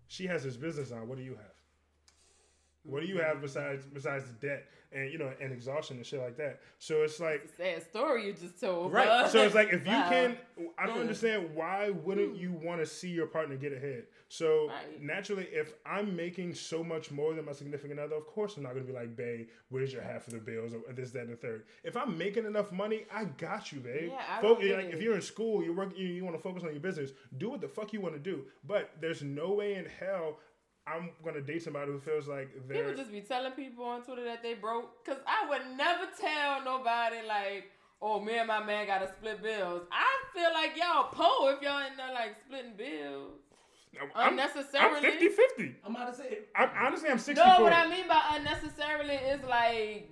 She 0.07 0.27
has 0.27 0.43
this 0.43 0.57
business 0.57 0.91
now. 0.91 1.03
What 1.03 1.17
do 1.17 1.23
you 1.23 1.35
have? 1.35 1.60
What 2.83 3.01
do 3.01 3.07
you 3.07 3.19
have 3.19 3.41
besides 3.41 3.85
besides 3.85 4.25
the 4.25 4.47
debt 4.47 4.65
and 4.91 5.11
you 5.11 5.17
know 5.19 5.31
and 5.39 5.53
exhaustion 5.53 5.97
and 5.97 6.05
shit 6.05 6.19
like 6.19 6.35
that? 6.37 6.61
So 6.79 7.03
it's 7.03 7.19
like 7.19 7.47
Sad 7.57 7.83
story 7.83 8.25
you 8.25 8.33
just 8.33 8.59
told. 8.59 8.91
Right. 8.91 9.05
but- 9.07 9.29
So 9.29 9.43
it's 9.43 9.53
like 9.55 9.69
if 9.71 9.85
you 9.85 9.91
Wow. 9.91 10.09
can, 10.09 10.37
I 10.77 10.87
don't 10.87 10.97
Mm. 10.97 11.01
understand 11.01 11.53
why 11.55 11.91
wouldn't 11.91 12.35
you 12.37 12.51
want 12.51 12.81
to 12.81 12.85
see 12.87 13.09
your 13.09 13.27
partner 13.27 13.55
get 13.55 13.71
ahead. 13.71 14.07
So 14.29 14.67
Right. 14.69 14.99
naturally, 15.01 15.45
if 15.51 15.73
I'm 15.85 16.15
making 16.15 16.55
so 16.55 16.83
much 16.83 17.11
more 17.11 17.33
than 17.35 17.45
my 17.45 17.51
significant 17.51 17.99
other, 17.99 18.15
of 18.15 18.25
course 18.25 18.57
I'm 18.57 18.63
not 18.63 18.73
gonna 18.73 18.85
be 18.85 18.93
like, 18.93 19.15
"Babe, 19.15 19.47
where's 19.69 19.93
your 19.93 20.01
half 20.01 20.25
of 20.27 20.33
the 20.33 20.39
bills 20.39 20.73
or 20.73 20.91
this, 20.93 21.11
that, 21.11 21.23
and 21.23 21.33
the 21.33 21.35
third. 21.37 21.65
If 21.83 21.95
I'm 21.95 22.17
making 22.17 22.45
enough 22.45 22.71
money, 22.71 23.05
I 23.11 23.25
got 23.25 23.71
you, 23.71 23.79
babe. 23.79 24.09
Yeah, 24.09 24.23
I 24.27 24.41
Fo- 24.41 24.55
don't 24.55 24.69
like, 24.69 24.93
if 24.93 25.01
you're 25.01 25.15
in 25.15 25.21
school, 25.21 25.63
you 25.63 25.73
work, 25.73 25.95
you, 25.97 26.07
you 26.07 26.23
want 26.25 26.35
to 26.35 26.41
focus 26.41 26.63
on 26.63 26.71
your 26.71 26.79
business. 26.81 27.11
Do 27.37 27.49
what 27.51 27.61
the 27.61 27.67
fuck 27.67 27.93
you 27.93 28.01
want 28.01 28.15
to 28.15 28.19
do. 28.19 28.47
But 28.63 28.89
there's 28.99 29.21
no 29.21 29.51
way 29.53 29.75
in 29.75 29.85
hell 29.85 30.39
I'm 30.87 31.11
gonna 31.23 31.41
date 31.41 31.63
somebody 31.63 31.91
who 31.91 31.99
feels 31.99 32.27
like 32.27 32.49
they're 32.67 32.83
People 32.83 32.97
just 32.97 33.11
be 33.11 33.21
telling 33.21 33.51
people 33.51 33.85
on 33.85 34.03
Twitter 34.03 34.25
that 34.25 34.41
they 34.41 34.55
broke. 34.55 35.05
Cause 35.05 35.17
I 35.27 35.47
would 35.49 35.77
never 35.77 36.05
tell 36.19 36.63
nobody 36.63 37.17
like, 37.27 37.71
oh, 38.01 38.19
me 38.19 38.37
and 38.37 38.47
my 38.47 38.63
man 38.63 38.87
gotta 38.87 39.07
split 39.07 39.43
bills. 39.43 39.83
I 39.91 40.07
feel 40.33 40.51
like 40.53 40.75
y'all 40.75 41.09
po 41.11 41.49
if 41.49 41.61
y'all 41.61 41.85
in 41.85 41.97
there 41.97 42.13
like 42.13 42.35
splitting 42.45 42.75
bills 42.75 43.41
I'm, 44.15 44.33
unnecessarily. 44.33 44.97
I'm 44.97 45.03
50 45.03 45.27
50. 45.29 45.75
I'm 45.85 45.95
about 45.95 46.13
to 46.13 46.17
say 46.17 46.27
it. 46.29 46.49
I'm, 46.55 46.69
honestly, 46.75 47.09
I'm 47.09 47.19
60 47.19 47.43
No, 47.43 47.61
what 47.61 47.73
I 47.73 47.89
mean 47.89 48.07
by 48.07 48.21
unnecessarily 48.31 49.15
is 49.15 49.43
like, 49.43 50.09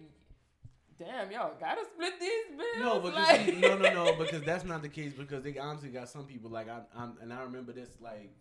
damn, 0.97 1.31
y'all 1.31 1.53
gotta 1.59 1.85
split 1.93 2.13
these 2.19 2.57
bills. 2.57 2.79
No, 2.79 2.99
but 2.99 3.13
like, 3.13 3.45
see, 3.45 3.55
no, 3.55 3.77
no, 3.77 3.93
no, 3.93 4.15
because 4.19 4.43
that's 4.43 4.65
not 4.65 4.81
the 4.81 4.89
case. 4.89 5.13
Because 5.13 5.43
they 5.43 5.57
honestly 5.57 5.89
got 5.89 6.09
some 6.09 6.25
people 6.25 6.49
like 6.49 6.67
I, 6.69 6.81
I'm, 6.95 7.17
and 7.21 7.31
I 7.31 7.41
remember 7.43 7.71
this 7.71 7.89
like 8.01 8.31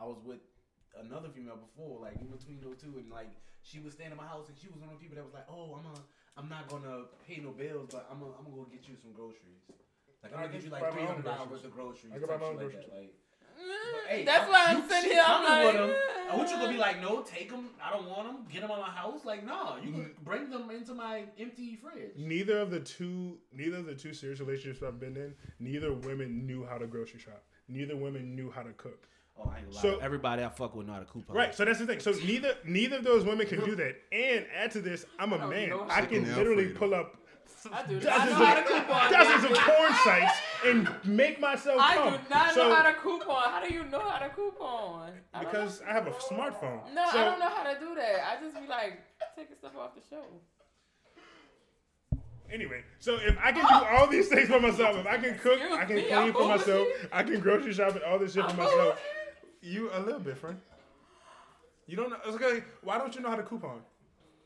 I 0.00 0.04
was 0.04 0.18
with 0.24 0.38
another 1.00 1.28
female 1.28 1.56
before, 1.56 2.00
like 2.00 2.20
in 2.20 2.28
between 2.28 2.60
those 2.60 2.76
two, 2.78 2.94
and 2.98 3.10
like 3.10 3.30
she 3.62 3.80
was 3.80 3.94
staying 3.94 4.10
in 4.12 4.16
my 4.16 4.26
house, 4.26 4.48
and 4.48 4.56
she 4.58 4.68
was 4.68 4.80
one 4.80 4.90
of 4.90 4.96
the 4.98 5.02
people 5.02 5.16
that 5.16 5.24
was 5.24 5.34
like, 5.34 5.46
"Oh, 5.50 5.74
I'm 5.78 5.86
a, 5.86 5.96
I'm 6.36 6.48
not 6.48 6.68
gonna 6.68 7.04
pay 7.26 7.40
no 7.42 7.50
bills, 7.50 7.88
but 7.92 8.06
I'm, 8.10 8.22
a, 8.22 8.26
I'm 8.38 8.44
gonna 8.44 8.56
go 8.56 8.66
get 8.70 8.86
you 8.88 8.94
some 9.00 9.12
groceries. 9.12 9.62
Like 10.22 10.32
I'm 10.34 10.40
gonna 10.46 10.52
get 10.52 10.64
you 10.64 10.70
like 10.70 10.82
my 10.82 10.90
three 10.90 11.02
own 11.02 11.08
hundred 11.08 11.24
dollars 11.24 11.50
worth 11.50 11.64
of 11.64 11.72
groceries. 11.72 12.12
I 12.14 12.18
can 12.18 12.26
buy 12.26 12.34
type 12.36 12.40
my 12.40 12.46
own 12.46 12.58
shit 12.58 12.60
like 12.62 12.72
groceries. 12.72 12.90
that, 12.90 12.96
like, 12.96 13.14
Mm, 13.56 14.08
hey, 14.10 14.24
that's 14.26 14.42
I'm- 14.42 14.50
why 14.52 14.64
I'm 14.68 14.82
you- 14.82 14.88
sitting 14.88 15.10
here. 15.12 15.22
I'm 15.24 15.46
coming 15.46 15.64
like, 15.64 15.72
with 15.72 15.82
'em. 15.82 15.88
"Yeah." 15.88 16.32
I 16.32 16.36
want 16.36 16.50
you 16.50 16.60
to 16.60 16.68
be 16.68 16.76
like, 16.76 17.00
no, 17.00 17.22
take 17.22 17.48
them. 17.50 17.70
I 17.82 17.90
don't 17.90 18.06
want 18.06 18.26
them. 18.26 18.46
Get 18.52 18.60
them 18.60 18.70
out 18.70 18.80
of 18.80 18.86
my 18.86 18.92
house. 18.92 19.24
Like, 19.24 19.44
no, 19.46 19.76
you 19.82 19.92
can 19.92 20.10
bring 20.24 20.50
them 20.50 20.70
into 20.70 20.92
my 20.92 21.24
empty 21.38 21.76
fridge. 21.76 22.16
neither 22.16 22.58
of 22.58 22.70
the 22.70 22.80
two 22.80 23.38
neither 23.52 23.78
of 23.78 23.86
the 23.86 23.94
two 23.94 24.12
serious 24.12 24.40
relationships 24.40 24.82
I've 24.82 25.00
been 25.00 25.16
in, 25.16 25.34
neither 25.58 25.92
women 25.94 26.46
knew 26.46 26.66
how 26.66 26.76
to 26.76 26.86
grocery 26.86 27.18
shop. 27.20 27.44
Neither 27.68 27.96
women 27.96 28.34
knew 28.36 28.50
how 28.50 28.62
to 28.62 28.72
cook. 28.74 29.08
Oh, 29.38 29.50
I 29.52 29.58
ain't 29.58 29.66
gonna 29.66 29.76
lie. 29.76 29.82
So- 29.82 29.98
Everybody 29.98 30.42
I 30.44 30.48
fuck 30.48 30.74
with 30.74 30.86
know 30.86 30.94
how 30.94 30.98
to 31.00 31.04
coupon. 31.04 31.36
Right, 31.36 31.54
so 31.54 31.64
that's 31.64 31.78
the 31.78 31.86
thing. 31.86 32.00
So 32.00 32.12
neither 32.12 32.54
neither 32.64 32.96
of 32.96 33.04
those 33.04 33.24
women 33.24 33.46
can 33.46 33.64
do 33.64 33.74
that. 33.76 33.96
And 34.12 34.46
add 34.56 34.70
to 34.72 34.80
this, 34.80 35.04
I'm 35.18 35.32
a 35.32 35.36
I 35.36 35.38
don't 35.40 35.50
man. 35.50 35.68
know 35.70 35.86
I 35.90 36.02
can 36.06 36.24
literally 36.36 36.64
Alfredo. 36.68 36.78
pull 36.78 36.94
up 36.94 37.16
I 37.72 37.82
do 37.86 37.94
not 37.94 38.02
dozens 38.02 38.30
know 38.38 38.44
how 38.46 38.54
to 38.54 38.60
of, 38.60 38.66
coupon. 38.66 39.12
dozens 39.12 39.44
of 39.50 39.58
porn 39.58 39.92
sites 40.04 40.38
and 40.66 40.88
make 41.04 41.40
myself 41.40 41.80
I 41.80 41.94
come. 41.96 42.12
do 42.14 42.18
not 42.30 42.54
so, 42.54 42.68
know 42.68 42.74
how 42.76 42.82
to 42.82 42.92
coupon. 42.94 43.50
How 43.50 43.66
do 43.66 43.74
you 43.74 43.84
know 43.84 44.00
how 44.00 44.18
to 44.20 44.28
coupon? 44.34 45.10
I 45.34 45.42
don't 45.42 45.50
because 45.52 45.82
I 45.82 45.92
have 45.92 46.06
a 46.06 46.12
smartphone. 46.12 46.80
no, 46.94 47.04
so, 47.10 47.18
I 47.18 47.24
don't 47.24 47.38
know 47.40 47.48
how 47.48 47.64
to 47.72 47.78
do 47.80 47.94
that. 47.96 48.20
I 48.38 48.42
just 48.42 48.54
be 48.60 48.68
like 48.68 49.00
taking 49.36 49.56
stuff 49.56 49.72
off 49.76 49.90
the 49.96 50.02
show. 50.08 50.22
Anyway, 52.52 52.82
so 53.00 53.16
if 53.16 53.36
I 53.42 53.50
can 53.50 53.66
do 53.66 53.86
all 53.96 54.06
these 54.06 54.28
things 54.28 54.48
for 54.48 54.60
myself, 54.60 54.96
if 54.98 55.06
I 55.06 55.18
can 55.18 55.36
cook, 55.36 55.58
Excuse 55.58 55.78
I 55.80 55.84
can 55.84 55.96
me, 55.96 56.02
clean 56.02 56.14
I'm 56.14 56.32
for 56.32 56.46
myself. 56.48 56.86
I 57.12 57.22
can 57.24 57.40
grocery 57.40 57.72
shop 57.72 57.94
and 57.94 58.04
all 58.04 58.20
this 58.20 58.34
shit 58.34 58.44
for 58.44 58.50
I'm 58.50 58.56
myself. 58.56 59.00
You 59.66 59.90
a 59.92 59.98
little 60.00 60.20
bit, 60.20 60.38
friend. 60.38 60.60
You 61.88 61.96
don't 61.96 62.10
know. 62.10 62.16
It's 62.24 62.36
okay. 62.36 62.62
Why 62.82 62.98
don't 62.98 63.12
you 63.16 63.20
know 63.20 63.30
how 63.30 63.34
to 63.36 63.42
coupon? 63.42 63.80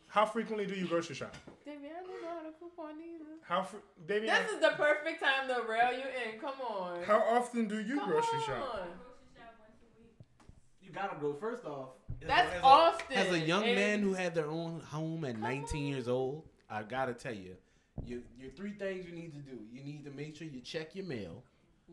How 0.09 0.25
frequently 0.25 0.67
do 0.67 0.75
you 0.75 0.87
grocery 0.87 1.15
shop? 1.15 1.37
Damien, 1.65 1.93
I 1.95 2.01
don't 2.03 2.23
know 2.23 2.29
how 2.29 2.41
to 2.41 2.53
coupon 2.59 2.95
either. 3.01 3.37
How, 3.43 3.63
fr- 3.63 3.77
Davian, 4.07 4.27
This 4.27 4.53
is 4.53 4.61
the 4.61 4.71
perfect 4.77 5.23
time 5.23 5.47
to 5.49 5.63
rail 5.69 5.93
you 5.93 6.05
in. 6.33 6.41
Come 6.41 6.55
on. 6.67 7.03
how 7.05 7.19
often 7.19 7.69
do 7.69 7.81
you 7.81 7.97
Come 7.99 8.09
grocery 8.09 8.39
on. 8.39 8.45
shop? 8.47 8.89
You 10.83 10.91
gotta 10.91 11.17
go 11.21 11.35
first 11.35 11.65
off. 11.67 11.91
as 12.21 12.25
a- 12.25 12.27
That's 12.27 12.55
as 12.55 12.61
a, 12.61 12.65
often. 12.65 13.17
As 13.17 13.33
a 13.33 13.39
young 13.39 13.65
and- 13.65 13.77
man 13.77 14.01
who 14.01 14.15
had 14.15 14.35
their 14.35 14.47
own 14.49 14.81
home 14.81 15.25
at 15.27 15.39
19 15.39 15.87
years 15.87 16.09
old, 16.09 16.49
I 16.69 16.83
gotta 16.83 17.13
tell 17.13 17.35
you, 17.35 17.57
you 18.07 18.23
your 18.39 18.51
three 18.53 18.73
things 18.73 19.07
you 19.07 19.13
need 19.13 19.33
to 19.35 19.41
do. 19.41 19.59
You 19.71 19.83
need 19.85 20.05
to 20.07 20.11
make 20.11 20.35
sure 20.35 20.47
you 20.49 20.61
check 20.61 20.95
your 20.95 21.05
mail. 21.05 21.45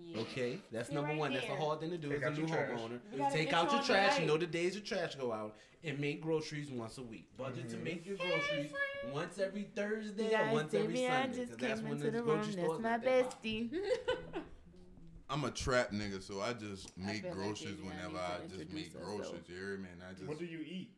Yeah. 0.05 0.21
Okay, 0.21 0.59
that's 0.71 0.89
See 0.89 0.95
number 0.95 1.09
right 1.09 1.19
one. 1.19 1.33
That's 1.33 1.49
a 1.49 1.55
hard 1.55 1.79
thing 1.81 1.89
to 1.91 1.97
do 1.97 2.09
Take 2.09 2.23
as 2.23 2.37
a 2.37 2.41
new 2.41 2.47
homeowner. 2.47 2.99
Take 3.31 3.53
out 3.53 3.71
your 3.71 3.81
trash. 3.81 4.13
light. 4.13 4.21
You 4.21 4.27
know 4.27 4.37
the 4.37 4.47
days 4.47 4.75
your 4.75 4.83
trash 4.83 5.15
go 5.15 5.33
out, 5.33 5.55
and 5.83 5.99
make 5.99 6.21
groceries 6.21 6.69
once 6.71 6.97
a 6.97 7.03
week. 7.03 7.27
Budget 7.37 7.69
to 7.69 7.75
mm-hmm. 7.75 7.83
make 7.83 8.05
your 8.05 8.17
groceries 8.17 8.71
once 9.13 9.37
every 9.39 9.69
Thursday 9.75 10.33
or 10.33 10.53
once 10.53 10.73
every 10.73 11.05
Sunday. 11.05 11.45
'cause 11.45 11.57
that's 11.57 11.81
when 11.81 11.99
the 11.99 12.11
grocery 12.21 12.53
stores 12.53 12.81
let 12.81 13.03
that 13.03 13.29
pop. 13.29 13.43
bestie. 13.43 13.69
I'm 15.29 15.43
a 15.43 15.51
trap 15.51 15.91
nigga, 15.91 16.23
so 16.23 16.39
I 16.39 16.53
just 16.53 16.97
make 16.97 17.21
feel 17.21 17.31
like 17.31 17.39
groceries 17.39 17.75
Vivian 17.75 17.87
whenever 17.87 18.17
I 18.17 18.47
just 18.47 18.71
make 18.71 18.93
herself. 18.93 19.17
groceries. 19.17 19.41
You 19.49 19.55
hear 19.55 19.77
me? 19.77 19.89
And 19.91 20.01
I 20.03 20.13
just 20.13 20.25
What 20.25 20.39
do 20.39 20.45
you 20.45 20.59
eat? 20.59 20.91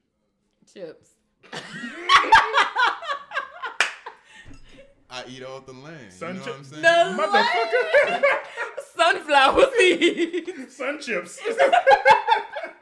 Chips. 0.72 1.10
I 5.12 5.24
eat 5.28 5.43
off 5.43 5.66
the 5.66 5.74
land. 5.74 6.14
Sun 6.14 6.36
you 6.36 6.39
know 6.41 6.45
chip- 6.45 6.54
what 6.54 6.60
I'm 6.60 6.66
saying? 6.66 6.82
The 6.84 7.22
Motherfucker. 7.24 8.22
Sunflower 9.14 9.66
seeds. 9.78 10.76
Sun 10.76 10.99
chips. 11.01 11.39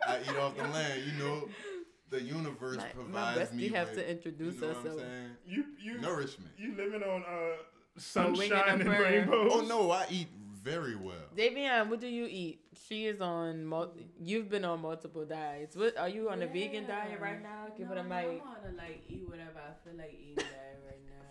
I 0.07 0.19
eat 0.23 0.37
off 0.37 0.55
the 0.57 0.63
land. 0.63 1.03
You 1.05 1.23
know, 1.23 1.49
the 2.09 2.21
universe 2.21 2.77
My, 2.77 2.83
my 2.83 2.89
provides 3.33 3.53
me 3.53 3.69
bestie 3.69 3.73
have 3.75 3.89
with, 3.89 3.97
to 3.97 4.09
introduce 4.11 4.55
you 4.55 4.61
know 4.61 4.67
what 4.67 4.77
I'm 4.77 4.83
herself. 4.83 5.01
saying? 5.01 5.29
you 5.47 5.65
you 5.81 5.97
Nourishment. 5.99 6.51
you 6.57 6.75
living 6.75 7.03
on 7.03 7.23
uh 7.27 7.55
sunshine 7.97 8.51
and 8.67 8.81
and 8.81 8.89
rainbows. 8.89 9.51
Oh 9.53 9.61
no, 9.61 9.91
I 9.91 10.05
eat 10.09 10.27
very 10.63 10.95
well. 10.95 11.15
Davian, 11.35 11.89
what 11.89 11.99
do 12.01 12.07
you 12.07 12.25
eat? 12.29 12.59
She 12.87 13.05
is 13.05 13.21
on. 13.21 13.65
Mul- 13.65 13.93
you've 14.19 14.49
been 14.49 14.65
on 14.65 14.81
multiple 14.81 15.25
diets. 15.25 15.75
What 15.75 15.97
are 15.97 16.09
you 16.09 16.29
on 16.29 16.41
a 16.41 16.47
vegan 16.47 16.87
diet 16.87 17.19
right 17.21 17.41
now? 17.41 17.67
Give 17.77 17.89
it 17.91 17.97
a 17.97 18.03
mic. 18.03 18.25
I'm 18.25 18.41
on 18.41 18.71
to 18.71 18.77
like 18.77 19.03
eat 19.09 19.23
whatever 19.27 19.59
I 19.59 19.73
feel 19.87 19.97
like 19.97 20.13
eating 20.21 20.35
diet 20.35 20.79
right 20.85 21.03
now. 21.05 21.26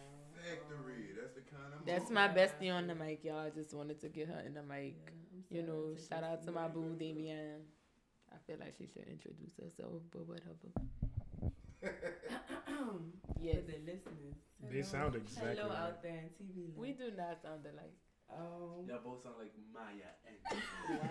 Factory. 0.49 1.11
That's 1.21 1.35
the 1.35 1.41
kind 1.43 1.73
of. 1.75 1.85
That's 1.87 2.11
my 2.11 2.29
bestie 2.29 2.73
on 2.73 2.87
the 2.87 2.95
mic, 2.95 3.25
y'all. 3.25 3.47
I 3.47 3.51
just 3.51 3.75
wanted 3.75 4.01
to 4.01 4.09
get 4.09 4.29
her 4.29 4.41
in 4.47 4.55
the 4.55 4.63
mic. 4.63 4.97
Yeah, 5.51 5.61
You 5.61 5.67
know, 5.67 5.95
shout 6.09 6.25
out 6.25 6.43
to 6.45 6.53
my 6.53 6.69
boo, 6.69 6.85
everybody. 6.95 7.15
Davian. 7.29 7.61
I 8.33 8.37
feel 8.47 8.57
like 8.61 8.75
she 8.77 8.87
should 8.87 9.07
introduce 9.09 9.55
herself, 9.63 10.03
but 10.13 10.27
whatever. 10.27 10.69
Yes. 13.41 13.57
For 13.67 13.73
the 13.73 13.79
listeners. 13.87 14.35
They 14.73 14.83
sound 14.83 15.15
exactly 15.15 15.57
Hello 15.57 15.69
like- 15.69 15.79
out 15.79 16.03
there 16.03 16.13
in 16.25 16.31
TV 16.35 16.67
land. 16.69 16.77
We 16.77 16.93
do 16.93 17.11
not 17.17 17.41
sound 17.43 17.65
alike. 17.67 17.95
Um, 18.29 18.89
Y'all 18.89 18.99
both 19.05 19.23
sound 19.23 19.37
like 19.39 19.53
Maya 19.73 20.11
and 20.27 20.39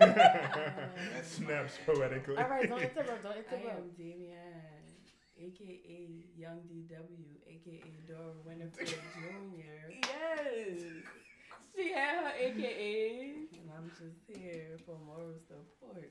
that 0.00 1.24
snaps 1.24 1.78
poetically. 1.86 2.36
All 2.36 2.48
right, 2.48 2.68
don't 2.68 2.82
interrupt. 2.82 3.22
Don't 3.22 3.36
interrupt. 3.38 3.66
I 3.66 3.70
am 3.78 3.88
Damian, 3.96 4.36
aka 5.38 6.08
Young 6.36 6.60
DW, 6.68 7.26
aka 7.46 7.82
Dora 8.08 8.32
Winifred 8.44 8.88
Jr. 9.14 9.92
Yes. 10.02 10.80
She 11.74 11.92
had 11.92 12.24
her 12.24 12.32
AKA. 12.38 13.34
And 13.52 13.70
I'm 13.76 13.90
just 13.90 14.20
here 14.40 14.78
for 14.86 14.96
moral 15.04 15.34
support. 15.46 16.10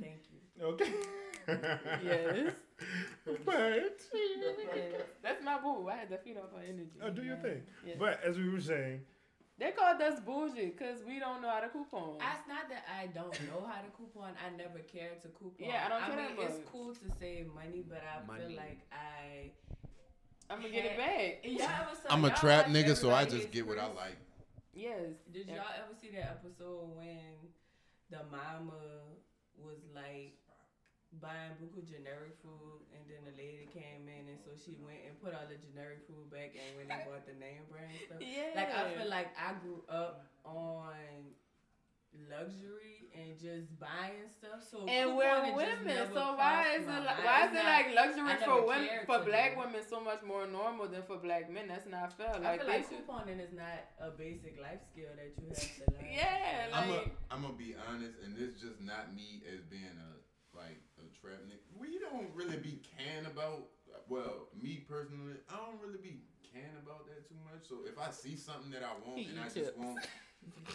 Thank 0.00 0.22
you. 0.30 0.64
Okay. 0.64 0.92
Yes. 2.04 2.52
but 3.44 3.98
yes. 4.14 5.02
That's 5.22 5.44
my 5.44 5.58
boo. 5.58 5.88
I 5.88 5.96
had 5.96 6.10
to 6.10 6.18
feed 6.18 6.36
off 6.36 6.52
her 6.56 6.62
energy. 6.62 6.90
oh, 7.02 7.10
do 7.10 7.22
your 7.22 7.36
thing. 7.36 7.62
Yes. 7.86 7.96
But 7.98 8.20
as 8.24 8.36
we 8.38 8.48
were 8.48 8.60
saying, 8.60 9.00
They 9.62 9.70
called 9.70 10.02
us 10.02 10.18
bougie 10.18 10.74
because 10.76 11.04
we 11.06 11.20
don't 11.20 11.40
know 11.40 11.48
how 11.48 11.60
to 11.60 11.68
coupon. 11.68 12.16
It's 12.16 12.48
not 12.48 12.68
that 12.68 12.82
I 12.90 13.06
don't 13.06 13.30
know 13.46 13.64
how 13.64 13.80
to 13.80 13.90
coupon. 13.96 14.32
I 14.44 14.50
never 14.56 14.80
cared 14.80 15.22
to 15.22 15.28
coupon. 15.28 15.54
Yeah, 15.68 15.84
I 15.86 15.88
don't 15.88 16.02
care 16.02 16.18
I 16.18 16.34
mean, 16.34 16.46
it's 16.48 16.68
cool 16.68 16.92
to 16.92 17.16
save 17.20 17.46
money, 17.54 17.84
but 17.88 18.02
I 18.02 18.26
Money. 18.26 18.44
feel 18.48 18.56
like 18.56 18.80
I. 18.90 19.52
I'm 20.50 20.60
gonna 20.62 20.72
get 20.72 20.84
it 20.84 20.98
back. 20.98 21.44
Y'all 21.44 21.94
saw, 21.94 22.12
I'm 22.12 22.24
a 22.24 22.30
trap 22.30 22.66
watch 22.66 22.74
nigga, 22.74 22.96
so 22.96 23.12
I 23.12 23.24
just 23.24 23.52
get 23.52 23.64
what 23.64 23.78
I 23.78 23.86
like. 23.86 24.18
Yes. 24.74 25.14
Did 25.32 25.46
y'all 25.46 25.58
ever 25.78 25.94
see 26.00 26.08
that 26.16 26.40
episode 26.42 26.96
when 26.96 27.20
the 28.10 28.18
mama 28.32 28.82
was 29.56 29.78
like 29.94 30.34
buying 31.20 31.52
buku 31.60 31.84
generic 31.84 32.32
food 32.40 32.80
and 32.96 33.04
then 33.10 33.20
the 33.28 33.34
lady 33.36 33.68
came 33.68 34.08
in 34.08 34.24
and 34.32 34.40
so 34.40 34.50
she 34.56 34.72
went 34.80 35.04
and 35.04 35.12
put 35.20 35.34
all 35.36 35.44
the 35.50 35.60
generic 35.60 36.00
food 36.08 36.24
back 36.32 36.56
and 36.56 36.72
when 36.80 36.88
they 36.88 37.00
bought 37.04 37.26
the 37.28 37.36
name 37.36 37.62
brand 37.68 37.92
stuff. 38.06 38.18
Yeah. 38.22 38.56
Like 38.56 38.72
I 38.72 38.82
feel 38.96 39.10
like 39.10 39.28
I 39.36 39.52
grew 39.60 39.84
up 39.92 40.24
on 40.44 41.36
luxury 42.28 43.08
and 43.16 43.36
just 43.40 43.68
buying 43.80 44.28
stuff. 44.28 44.60
So 44.64 44.84
and 44.88 45.16
we're 45.16 45.52
women, 45.52 46.08
so 46.12 46.36
why 46.36 46.76
is 46.76 46.84
it 46.84 47.02
like, 47.04 47.20
why 47.24 47.38
is 47.44 47.52
It's 47.52 47.60
it 47.60 47.64
like 47.64 47.88
luxury 47.92 48.36
for 48.44 48.66
women 48.66 48.88
for 49.06 49.18
black 49.24 49.54
do. 49.54 49.60
women 49.60 49.82
so 49.84 50.00
much 50.00 50.22
more 50.22 50.46
normal 50.46 50.88
than 50.88 51.02
for 51.04 51.16
black 51.18 51.50
men? 51.52 51.68
That's 51.68 51.88
not 51.88 52.12
fair. 52.16 52.32
I 52.36 52.38
Like 52.38 52.60
feel 52.60 52.68
they 52.68 52.76
like 52.80 52.88
should. 52.88 53.04
couponing 53.04 53.40
is 53.40 53.52
not 53.52 53.80
a 54.00 54.10
basic 54.12 54.60
life 54.60 54.80
skill 54.92 55.12
that 55.16 55.32
you 55.40 55.48
have 55.48 55.60
to 55.60 55.84
learn. 55.92 56.08
Yeah, 56.12 56.72
I'm 56.72 56.88
a, 56.88 56.92
like 57.04 57.16
I'm 57.30 57.42
gonna 57.42 57.54
be 57.56 57.74
honest, 57.88 58.16
and 58.24 58.36
this 58.36 58.56
just 58.60 58.80
not 58.80 59.12
me 59.16 59.40
as 59.48 59.60
being 59.68 59.96
a 59.96 60.10
like 60.52 60.80
a 60.91 60.91
trap 61.22 61.38
nigga. 61.46 61.62
We 61.78 61.98
don't 61.98 62.28
really 62.34 62.58
be 62.58 62.82
caring 62.98 63.26
about. 63.26 63.70
Well, 64.08 64.48
me 64.60 64.84
personally, 64.88 65.38
I 65.48 65.56
don't 65.56 65.80
really 65.80 66.02
be 66.02 66.20
caring 66.42 66.76
about 66.84 67.06
that 67.06 67.28
too 67.28 67.38
much. 67.46 67.68
So 67.68 67.76
if 67.86 67.98
I 67.98 68.10
see 68.10 68.36
something 68.36 68.70
that 68.72 68.82
I 68.82 68.92
want 69.06 69.18
He 69.18 69.30
and 69.30 69.40
I 69.40 69.44
just 69.44 69.54
chips. 69.54 69.78
want, 69.78 69.98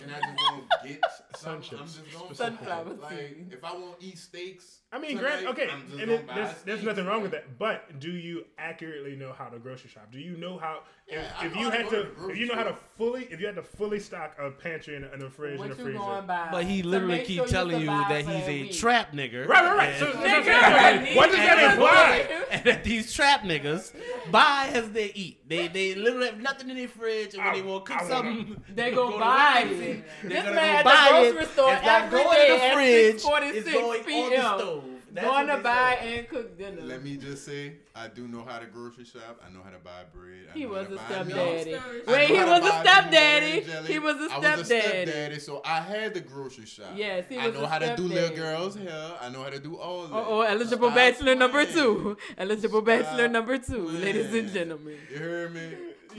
and 0.01 0.11
I 0.15 0.19
just 0.21 0.41
want 0.41 0.63
to 0.71 0.87
get 0.87 1.03
Sun 1.35 1.61
something, 1.61 1.79
I'm 1.79 1.85
just 1.85 2.13
gonna 2.13 2.35
Sunflower 2.35 2.93
Like 3.01 3.51
if 3.51 3.63
I 3.63 3.73
want 3.73 3.99
to 3.99 4.05
eat 4.05 4.17
steaks, 4.17 4.79
I 4.89 4.99
mean, 4.99 5.17
tonight, 5.17 5.43
grant 5.43 5.47
okay, 5.47 5.69
and 6.01 6.09
it, 6.11 6.27
there's, 6.33 6.61
there's 6.63 6.81
nothing 6.83 7.05
wrong 7.05 7.21
with 7.21 7.31
that. 7.31 7.59
But 7.59 7.99
do 7.99 8.09
you 8.09 8.45
accurately 8.57 9.17
know 9.17 9.33
how 9.33 9.45
to 9.49 9.59
grocery 9.59 9.89
shop? 9.89 10.09
Do 10.13 10.19
you 10.19 10.37
know 10.37 10.57
how? 10.57 10.83
Yeah, 11.11 11.23
if, 11.41 11.51
if 11.51 11.55
you 11.57 11.69
had 11.69 11.89
to, 11.89 12.03
to 12.05 12.29
if 12.29 12.37
you 12.37 12.45
know 12.47 12.55
how 12.55 12.63
to 12.63 12.73
fully, 12.97 13.23
if 13.25 13.39
you 13.41 13.47
had 13.47 13.55
to 13.55 13.63
fully 13.63 13.99
stock 13.99 14.37
a 14.41 14.49
pantry 14.49 14.95
and 14.95 15.03
a, 15.05 15.11
and 15.13 15.23
a 15.23 15.29
fridge 15.29 15.57
what 15.59 15.71
and 15.71 15.79
a 15.79 15.83
freezer. 15.83 16.23
But 16.25 16.63
he 16.65 16.83
literally 16.83 17.23
keep 17.23 17.37
sure 17.39 17.47
telling 17.47 17.81
you 17.81 17.87
that 17.87 18.25
he's 18.25 18.43
a 18.47 18.61
week. 18.63 18.73
trap 18.73 19.11
nigga. 19.13 19.45
Right, 19.47 19.63
right, 19.63 19.77
right. 19.77 19.89
And, 19.89 19.99
So, 19.99 20.11
so, 20.13 20.17
Nigga, 20.19 21.05
so, 21.05 21.11
so, 21.11 21.15
what 21.17 21.27
does 21.31 21.35
that 21.37 21.57
and- 21.59 21.73
imply? 21.73 22.45
and 22.51 22.63
that 22.65 22.83
these 22.85 23.11
trap 23.13 23.43
niggas 23.43 23.93
buy 24.31 24.69
as 24.73 24.89
they 24.91 25.11
eat. 25.15 25.47
They 25.49 25.67
they 25.67 25.95
literally 25.95 26.27
have 26.27 26.39
nothing 26.41 26.69
in 26.69 26.77
their 26.77 26.87
fridge, 26.87 27.33
and 27.33 27.43
when 27.43 27.53
I- 27.53 27.55
they 27.57 27.61
want 27.61 27.85
to 27.85 27.91
cook 27.93 28.07
something, 28.07 28.61
They 28.73 28.91
go 28.95 29.11
to 29.13 29.19
buy 29.19 29.65
it. 29.69 30.03
This 30.23 30.43
man 30.45 30.57
at 30.57 30.83
the 30.85 31.17
it. 31.27 31.31
grocery 31.33 31.45
store 31.53 31.73
It's 31.73 31.85
not 31.85 32.01
every 32.03 32.23
going 32.23 32.37
day 32.37 32.53
in 32.53 32.59
the 32.59 32.65
at 32.65 32.73
fridge. 32.73 33.23
6:46 33.23 33.53
It's 33.55 33.71
going 33.73 33.99
on 33.99 34.05
p.m. 34.05 34.86
the 35.17 35.21
stove. 35.21 35.33
That's 35.35 35.47
going 35.47 35.57
to 35.57 35.63
buy 35.63 35.97
say. 36.01 36.17
and 36.19 36.29
cook 36.29 36.57
dinner. 36.57 36.81
Let 36.83 37.03
me 37.03 37.17
just 37.17 37.45
say, 37.45 37.73
I 37.95 38.07
do 38.07 38.27
know 38.27 38.43
how 38.47 38.59
to 38.59 38.65
grocery 38.67 39.05
shop. 39.05 39.41
I 39.45 39.51
know 39.53 39.61
how 39.63 39.71
to 39.71 39.79
buy 39.79 40.03
bread. 40.13 40.47
I 40.53 40.57
He 40.57 40.63
know 40.65 40.69
was 40.71 40.87
how 40.87 40.89
to 40.89 40.93
a 40.93 40.97
buy 40.97 41.03
stepdaddy. 41.07 41.71
milk. 41.71 41.81
Stepdaddy. 41.81 42.07
I 42.07 42.11
Wait, 42.11 42.27
he 42.27 42.33
was 42.33 42.41
a 42.41 42.47
buy 42.47 42.57
peanut 42.59 42.61
butter 42.61 42.77
and 42.77 42.87
stepdaddy. 42.87 43.61
jelly. 43.65 43.91
He 43.93 43.99
was 43.99 44.15
a 44.15 44.19
I 44.19 44.37
was 44.39 44.59
a 44.61 44.65
stepdaddy. 44.65 45.11
stepdaddy, 45.11 45.39
so 45.39 45.61
I 45.65 45.79
had 45.81 46.13
the 46.13 46.21
grocery 46.21 46.65
shop. 46.65 46.91
Yes, 46.95 47.25
he 47.29 47.37
was. 47.37 47.45
I 47.47 47.49
know 47.51 47.63
a 47.63 47.67
how 47.67 47.79
to 47.79 47.95
do 47.95 48.03
little 48.03 48.35
girls' 48.35 48.75
hair. 48.75 49.11
I 49.21 49.29
know 49.29 49.43
how 49.43 49.49
to 49.49 49.59
do 49.59 49.77
all 49.77 50.07
that. 50.07 50.13
Uh 50.15 50.23
oh, 50.27 50.41
eligible 50.41 50.87
Stop 50.89 50.95
bachelor 50.95 51.35
number 51.35 51.65
two. 51.65 52.17
Eligible 52.37 52.81
bachelor 52.81 53.27
number 53.27 53.57
two, 53.57 53.87
ladies 53.89 54.33
and 54.33 54.51
gentlemen. 54.53 54.97
You 55.11 55.17
heard 55.19 55.53
me? 55.53 55.61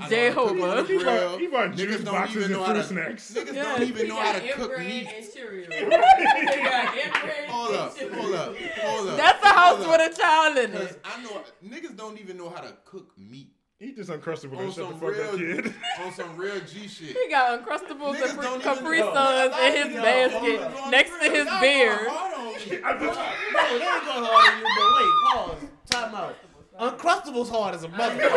I 0.01 0.05
know 0.05 0.09
Jehovah. 0.09 0.67
how 0.69 0.75
to 0.75 0.83
cook 0.83 0.89
He 0.89 0.95
on 0.95 0.99
the 0.99 1.05
bought, 1.05 1.19
grill. 1.19 1.39
he 1.39 1.47
bought 1.49 1.71
Niggas 1.73 1.77
juice 1.77 2.01
don't 2.05 2.15
boxes 2.15 2.37
even 2.37 2.45
and 2.45 2.53
know 2.53 2.63
how 2.65 2.73
fruit 2.73 2.83
to. 2.83 2.89
snacks. 2.89 3.31
Niggas 3.35 3.55
Yes, 3.55 3.79
don't 3.79 3.89
even 3.89 4.03
He 4.05 4.09
know 4.09 4.17
how 4.21 4.33
to 4.33 4.53
cook 4.53 4.79
meat. 4.79 5.09
and 5.17 5.25
cereal. 5.25 5.73
he 5.73 5.85
got 5.85 6.97
inbred 6.97 7.49
Hold 7.49 7.75
up, 7.75 7.99
hold 7.99 8.35
up, 8.35 8.57
hold 8.57 9.09
up. 9.11 9.17
That's 9.17 9.45
a 9.45 9.49
house 9.49 9.87
with 9.87 10.13
a 10.13 10.21
child 10.21 10.57
in 10.59 10.73
Cause 10.73 10.91
it. 10.93 11.01
I 11.05 11.23
know 11.23 11.43
niggas 11.67 11.97
don't 11.97 12.19
even 12.21 12.37
know 12.37 12.49
how 12.51 12.61
to 12.61 12.75
cook 12.85 13.13
meat 13.19 13.49
Eat 13.81 13.97
this 13.97 14.09
uncrustable 14.09 14.57
on 14.59 14.65
and 14.65 14.73
shut 14.75 14.89
the 14.89 14.95
fuck 14.95 15.11
real, 15.15 15.23
up, 15.29 15.37
kid. 15.37 15.73
on 16.05 16.13
some 16.13 16.37
real 16.37 16.59
G 16.67 16.89
shit. 16.89 17.17
He 17.17 17.29
got 17.31 17.65
Uncrustables 17.65 18.17
Niggas 18.17 18.31
and 18.31 18.41
don't 18.41 18.61
Capri. 18.61 18.99
Suns 18.99 19.55
in 19.57 19.73
his 19.73 19.95
Yo, 19.95 20.03
basket 20.03 20.61
hold 20.63 20.85
on. 20.85 20.91
next 20.91 21.11
to 21.11 21.31
his 21.31 21.47
Y'all 21.47 21.61
beard. 21.61 21.99
going 21.99 22.11
on. 22.11 22.29
No, 22.35 22.53
they 22.59 22.75
ain't 22.75 22.83
going 22.83 24.25
hard 24.25 24.53
on 24.53 24.59
you, 24.59 24.67
but 24.75 24.89
wait, 24.97 25.13
pause. 25.33 25.71
Time 25.91 26.15
out. 26.17 26.35
Uncrustables 26.79 27.51
hard 27.51 27.75
as 27.75 27.83
a 27.85 27.89
motherfucker. 27.89 28.19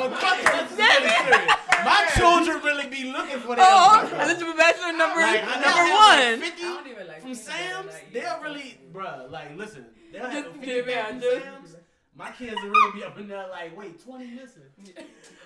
Uncrustables 0.00 0.70
is 0.72 0.78
really 0.78 1.08
serious. 1.08 1.54
My 1.84 2.06
children 2.16 2.62
really 2.62 2.86
be 2.88 3.10
looking 3.10 3.40
for 3.40 3.56
that. 3.56 3.66
Oh, 3.68 4.08
oh 4.12 4.16
eligible 4.18 4.54
bachelor 4.54 4.92
number 4.96 5.20
Like, 5.20 5.42
I 5.42 5.46
know 5.46 5.60
number 5.60 5.92
I 5.92 6.30
one. 6.32 6.40
50 6.40 6.62
I 6.62 6.66
don't 6.66 6.86
even 6.86 7.06
like 7.08 7.16
from 7.20 7.30
peanut 7.30 7.38
Sam's, 7.42 7.86
like 7.92 8.12
they'll 8.12 8.40
really, 8.42 8.78
bruh, 8.92 9.30
like, 9.30 9.56
listen, 9.56 9.86
they'll 10.12 10.22
have 10.22 10.32
Just 10.32 10.48
a 10.48 10.52
50 10.52 10.66
give 10.66 10.88
it 10.88 11.06
from 11.06 11.20
just- 11.20 11.42
Sam's. 11.44 11.76
My 12.14 12.30
kids 12.32 12.56
will 12.62 12.70
really 12.70 13.00
be 13.00 13.04
up 13.04 13.18
in 13.18 13.28
there 13.28 13.46
like, 13.50 13.76
wait, 13.76 14.04
20 14.04 14.26
missing. 14.32 14.62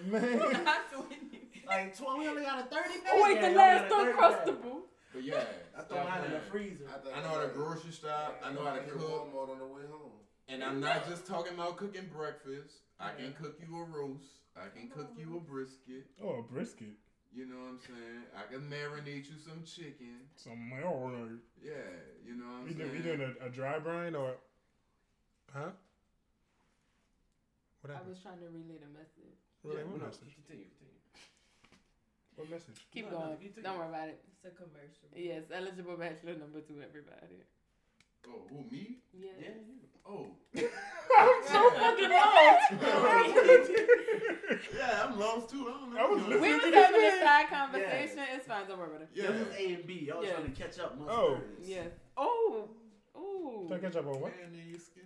Man. 0.06 0.38
Not 0.64 0.90
20. 0.92 1.40
Like, 1.68 1.96
20, 1.96 2.18
we 2.18 2.28
only 2.28 2.42
got 2.42 2.58
a 2.60 2.62
30 2.64 2.88
pack. 3.04 3.12
Oh 3.12 3.22
wait, 3.22 3.36
Yeah, 3.36 3.42
the 3.42 3.48
we 3.50 3.54
last 3.54 3.92
only 3.92 4.12
got 4.12 4.32
a 4.32 4.36
30 4.36 4.44
pack. 4.44 4.46
Uncrustable. 4.46 4.76
But 5.14 5.22
yeah, 5.22 5.44
I 5.78 5.82
throw 5.82 6.02
mine 6.04 6.24
in 6.24 6.32
the 6.32 6.40
freezer. 6.50 6.84
I 7.14 7.20
know 7.22 7.28
how 7.28 7.40
to 7.42 7.48
grocery 7.48 7.92
shop. 7.92 8.40
I 8.44 8.52
know 8.52 8.64
how 8.64 8.72
to 8.74 8.80
cook. 8.80 9.00
Walmart 9.32 9.50
on 9.50 9.58
the 9.60 9.66
way 9.66 9.82
home. 9.88 10.03
And 10.48 10.62
I'm 10.62 10.80
not 10.80 11.08
just 11.08 11.26
talking 11.26 11.54
about 11.54 11.76
cooking 11.76 12.08
breakfast. 12.12 12.74
I 13.00 13.10
can 13.16 13.32
cook 13.32 13.58
you 13.66 13.78
a 13.80 13.84
roast. 13.84 14.28
I 14.56 14.68
can 14.76 14.88
cook 14.88 15.10
you 15.18 15.36
a 15.36 15.40
brisket. 15.40 16.06
Oh, 16.22 16.38
a 16.38 16.42
brisket. 16.42 16.94
You 17.34 17.46
know 17.46 17.58
what 17.58 17.74
I'm 17.74 17.80
saying? 17.82 18.22
I 18.38 18.46
can 18.46 18.62
marinate 18.70 19.26
you 19.26 19.34
some 19.42 19.64
chicken. 19.66 20.22
Some 20.36 20.70
marinade. 20.70 21.42
Yeah, 21.58 21.72
you 22.22 22.38
know 22.38 22.46
what 22.46 22.62
I'm 22.62 22.64
We, 22.70 22.74
do, 22.74 22.86
saying? 22.86 22.92
we 22.94 22.98
doing 23.02 23.22
a, 23.26 23.46
a 23.46 23.50
dry 23.50 23.78
brine 23.80 24.14
or? 24.14 24.36
Huh? 25.52 25.74
What 27.82 27.90
I 27.90 27.98
was 28.06 28.22
trying 28.22 28.38
to 28.38 28.46
relay 28.54 28.78
the 28.78 28.86
message. 28.94 29.34
Relay 29.66 29.82
Yeah, 29.82 29.90
what 29.90 30.00
no, 30.00 30.06
message? 30.06 30.30
Continue, 30.38 30.70
continue. 30.78 31.02
What 32.38 32.46
message? 32.50 32.78
Keep 32.94 33.10
No, 33.10 33.18
no, 33.18 33.18
going. 33.34 33.42
you 33.42 33.50
take 33.50 33.64
Don't 33.66 33.78
worry 33.82 33.90
about 33.90 34.08
it. 34.14 34.22
It's 34.30 34.44
a 34.46 34.54
commercial. 34.54 35.10
Yes, 35.18 35.50
eligible 35.50 35.98
bachelor 35.98 36.38
number 36.38 36.62
two, 36.62 36.78
everybody. 36.78 37.42
Oh, 38.28 38.42
who 38.50 38.64
me? 38.70 38.98
Yes. 39.12 39.32
Yeah, 39.40 39.48
you. 39.66 39.74
Oh, 40.06 40.26
I'm 41.18 41.42
So 41.46 41.70
fucking 41.78 42.10
lost. 42.10 42.72
yeah, 44.76 45.04
I'm 45.06 45.18
lost 45.18 45.50
too. 45.50 45.66
I 45.68 45.70
don't 45.72 45.94
know. 45.94 46.00
I 46.00 46.06
was 46.10 46.22
we 46.24 46.34
listening 46.34 46.52
was 46.52 46.60
to 46.72 46.76
having 46.76 47.00
a 47.04 47.20
side 47.24 47.48
conversation. 47.48 48.18
It's 48.34 48.46
fine. 48.46 48.66
Don't 48.68 48.78
worry 48.78 48.88
about 48.88 49.02
it. 49.02 49.08
Yeah. 49.14 49.30
This 49.30 49.40
is 49.48 49.54
A 49.56 49.74
and 49.74 49.86
B. 49.86 50.04
Y'all 50.08 50.24
Yeah. 50.24 50.32
trying 50.32 50.52
to 50.52 50.60
catch 50.62 50.78
up. 50.80 50.98
Most 50.98 51.10
Oh. 51.10 51.38
yeah. 51.62 51.82
Oh. 52.16 52.68
Ooh. 53.16 53.64
Trying 53.68 53.80
to 53.80 53.86
catch 53.88 53.96
up 53.96 54.06
on 54.06 54.20
what? 54.20 54.32
Man, 54.36 54.60
you 54.66 54.78
skin. 54.78 55.02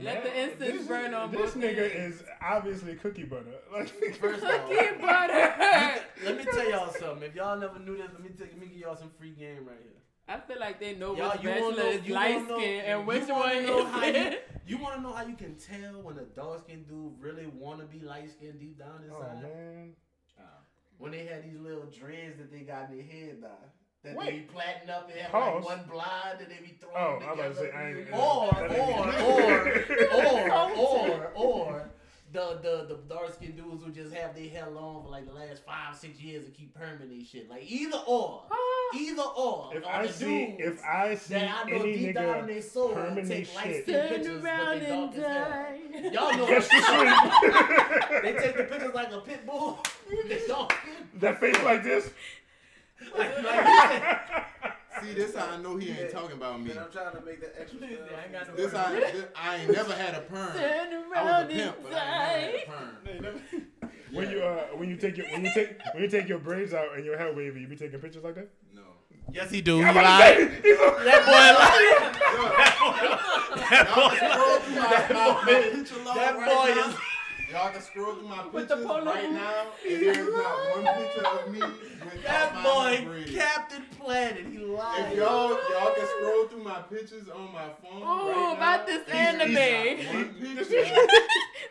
Let 0.00 0.22
the 0.24 0.30
Man, 0.30 0.50
incense 0.50 0.58
this- 0.58 0.86
burn 0.86 1.12
on 1.14 1.30
This 1.30 1.40
both 1.52 1.54
nigga 1.62 1.94
ends. 1.94 2.20
is 2.20 2.24
obviously 2.40 2.94
cookie 2.96 3.24
butter. 3.24 3.44
Like 3.72 3.88
First 4.16 4.44
off, 4.44 4.68
Cookie 4.68 5.00
butter. 5.00 6.02
let 6.24 6.36
me 6.38 6.44
tell 6.44 6.70
y'all 6.70 6.90
something. 6.92 7.22
If 7.28 7.34
y'all 7.34 7.58
never 7.58 7.78
knew 7.78 7.96
this, 7.96 8.08
let 8.12 8.22
me 8.22 8.30
tell, 8.30 8.46
let 8.46 8.58
me 8.58 8.66
give 8.68 8.76
y'all 8.78 8.96
some 8.96 9.10
free 9.18 9.30
game 9.32 9.66
right 9.66 9.76
here. 9.82 10.01
I 10.28 10.38
feel 10.40 10.58
like 10.60 10.80
they 10.80 10.94
know 10.94 11.16
Y'all, 11.16 11.32
which 11.32 11.42
you 11.42 11.48
bachelor 11.48 11.76
know- 11.76 11.88
is 11.88 12.06
you 12.06 12.14
light 12.14 12.36
wanna 12.36 12.48
know- 12.48 12.58
skin 12.58 12.80
and 12.84 13.06
which 13.06 13.28
wanna 13.28 13.34
one 13.34 13.66
know 13.66 13.84
how 13.86 14.04
is 14.04 14.16
you- 14.34 14.38
You 14.64 14.78
want 14.78 14.94
to 14.94 15.00
know 15.02 15.12
how 15.12 15.26
you 15.26 15.34
can 15.34 15.56
tell 15.56 16.00
when 16.02 16.16
a 16.18 16.22
dark 16.22 16.60
skinned 16.60 16.86
dude 16.86 17.12
really 17.20 17.46
want 17.46 17.80
to 17.80 17.86
be 17.86 17.98
light 17.98 18.30
skinned 18.30 18.60
deep 18.60 18.78
down 18.78 19.02
inside? 19.04 19.16
Oh 19.18 19.30
inside? 19.36 19.42
man. 19.42 19.92
Oh. 20.38 20.42
When 20.98 21.10
they 21.10 21.26
had 21.26 21.42
these 21.44 21.58
little 21.58 21.86
dreads 21.86 22.38
that 22.38 22.52
they 22.52 22.60
got 22.60 22.88
in 22.90 22.96
their 22.96 23.04
head 23.06 23.40
now. 23.42 23.48
That 24.04 24.16
Wait. 24.16 24.24
they 24.26 24.32
be 24.38 24.42
plaiting 24.44 24.88
up 24.88 25.10
and 25.10 25.20
have 25.20 25.32
like 25.34 25.64
one 25.64 25.84
blind 25.90 26.38
that 26.40 26.48
they 26.48 26.58
be 26.64 26.76
throwing 26.80 26.96
Oh, 26.96 27.18
them 27.18 27.28
I'm 27.28 27.38
about 27.38 27.54
to 27.54 27.60
say 27.60 27.70
I 27.72 27.88
ain't. 27.90 27.98
Or, 28.12 28.50
that 28.52 28.70
or, 28.70 29.08
ain't- 29.78 30.12
or, 30.12 30.52
or, 30.52 30.70
or, 30.76 31.32
or, 31.34 31.90
the 32.32 32.58
the 32.62 32.86
the 32.88 33.14
dark 33.14 33.34
skinned 33.34 33.56
dudes 33.56 33.84
who 33.84 33.90
just 33.92 34.14
have 34.14 34.34
their 34.34 34.48
hair 34.48 34.66
long 34.70 35.02
for 35.02 35.10
like 35.10 35.26
the 35.26 35.32
last 35.34 35.62
five 35.66 35.94
six 35.94 36.18
years 36.20 36.44
and 36.44 36.54
keep 36.54 36.76
perming 36.76 37.10
their 37.10 37.24
shit. 37.24 37.50
Like 37.50 37.64
either 37.70 37.98
or, 38.06 38.42
ah. 38.50 38.96
either 38.96 39.22
or. 39.22 39.70
If 39.74 39.86
I 39.86 40.06
the 40.06 40.12
see, 40.12 40.42
if 40.58 40.82
I 40.82 41.14
see 41.14 41.34
that 41.34 41.64
I 41.66 41.70
know 41.70 41.76
any 41.76 41.98
deep 41.98 42.14
down 42.14 42.38
in 42.38 42.44
nigga 42.44 42.46
their 42.46 42.62
soul 42.62 42.94
perming 42.94 43.28
take 43.28 43.28
they 43.28 43.54
light 43.54 43.64
shit, 43.64 43.82
skin 43.84 43.94
Turn 43.94 44.08
pictures, 44.08 44.42
but 44.42 44.50
around 44.50 44.80
they 44.80 44.86
and 44.86 45.14
dark 45.14 45.26
as 45.94 46.02
hell. 46.02 46.12
Y'all 46.12 46.36
know 46.38 46.46
That's 46.46 46.68
the 46.68 46.76
what 46.76 48.12
shit. 48.12 48.22
they 48.22 48.32
take 48.32 48.56
the 48.56 48.64
pictures 48.64 48.94
like 48.94 49.12
a 49.12 49.20
pit 49.20 49.46
bull. 49.46 49.78
they 50.28 50.46
dark 50.46 50.72
skin. 50.72 51.08
that 51.20 51.40
face 51.40 51.62
like 51.62 51.82
this. 51.82 52.10
Like, 53.16 53.42
like 53.42 54.44
See, 55.02 55.12
this 55.14 55.34
how 55.34 55.46
I 55.52 55.56
know 55.58 55.76
he 55.76 55.90
ain't 55.90 56.10
talking 56.10 56.36
about 56.36 56.60
me. 56.60 56.68
Man, 56.68 56.78
I'm 56.84 56.90
trying 56.90 57.14
to 57.14 57.20
make 57.22 57.40
that 57.40 57.54
extra. 57.60 57.80
I 57.82 57.84
ain't 58.24 58.32
got 58.32 58.48
no 58.48 58.54
This 58.54 58.72
how 58.72 58.90
this, 58.92 59.24
I 59.36 59.56
ain't 59.56 59.70
never 59.72 59.92
had 59.94 60.14
a 60.14 60.20
perm. 60.20 60.52
Turn 60.52 61.02
I 61.14 61.22
was 61.24 61.44
a 61.44 61.46
pimp, 61.54 61.76
but 61.82 61.92
I 61.94 62.36
ain't 62.36 62.68
never 62.68 62.76
had 63.12 63.22
a 63.22 63.22
perm. 63.22 63.40
When 64.12 64.30
you 64.30 64.42
uh 64.42 64.64
when 64.76 64.88
you 64.90 64.96
take 64.96 65.16
your 65.16 65.26
when 65.30 65.44
you 65.44 65.50
take 65.54 65.78
when 65.94 66.02
you 66.02 66.08
take 66.08 66.28
your 66.28 66.38
braids 66.38 66.74
out 66.74 66.94
and 66.96 67.04
your 67.04 67.16
hair 67.16 67.32
wavy, 67.34 67.60
you 67.62 67.66
be 67.68 67.76
taking 67.76 67.98
pictures 67.98 68.22
like 68.22 68.34
that. 68.34 68.50
No. 68.74 68.82
yes, 69.32 69.50
he 69.50 69.60
do. 69.62 69.78
He 69.78 69.84
I'm 69.84 69.90
about 69.96 70.04
lied. 70.04 70.36
say, 70.36 70.44
he's 70.62 70.76
a- 70.76 71.04
That 71.04 71.24
boy 71.26 71.32
lied. 74.22 75.72
Picture 75.72 76.04
log 76.04 76.16
that 76.16 76.36
right 76.36 76.48
boy 76.48 76.74
now. 76.80 76.88
is- 76.90 76.96
Y'all 77.52 77.70
can 77.70 77.82
scroll 77.82 78.14
through 78.14 78.28
my 78.28 78.46
With 78.46 78.68
pictures 78.68 78.86
polo. 78.86 79.04
right 79.04 79.30
now, 79.30 79.66
and 79.86 80.02
there's 80.02 80.32
not 80.32 80.56
one 80.70 80.94
picture 80.96 81.26
of 81.26 81.52
me 81.52 81.60
without 81.60 82.22
That 82.24 82.54
my 82.54 82.62
boy, 82.62 82.96
hair 82.96 83.06
braided. 83.08 83.34
Captain 83.34 83.82
Planet. 84.00 84.46
He 84.50 84.58
lied. 84.58 85.12
If 85.12 85.18
y'all 85.18 85.50
y'all 85.50 85.94
can 85.94 86.06
scroll 86.06 86.46
through 86.46 86.64
my 86.64 86.80
pictures 86.82 87.28
on 87.28 87.52
my 87.52 87.68
phone 87.82 88.02
Ooh, 88.02 88.30
right 88.30 88.54
about 88.56 88.80
now, 88.80 88.86
this 88.86 89.06
not 89.08 89.16
anime. 89.16 90.32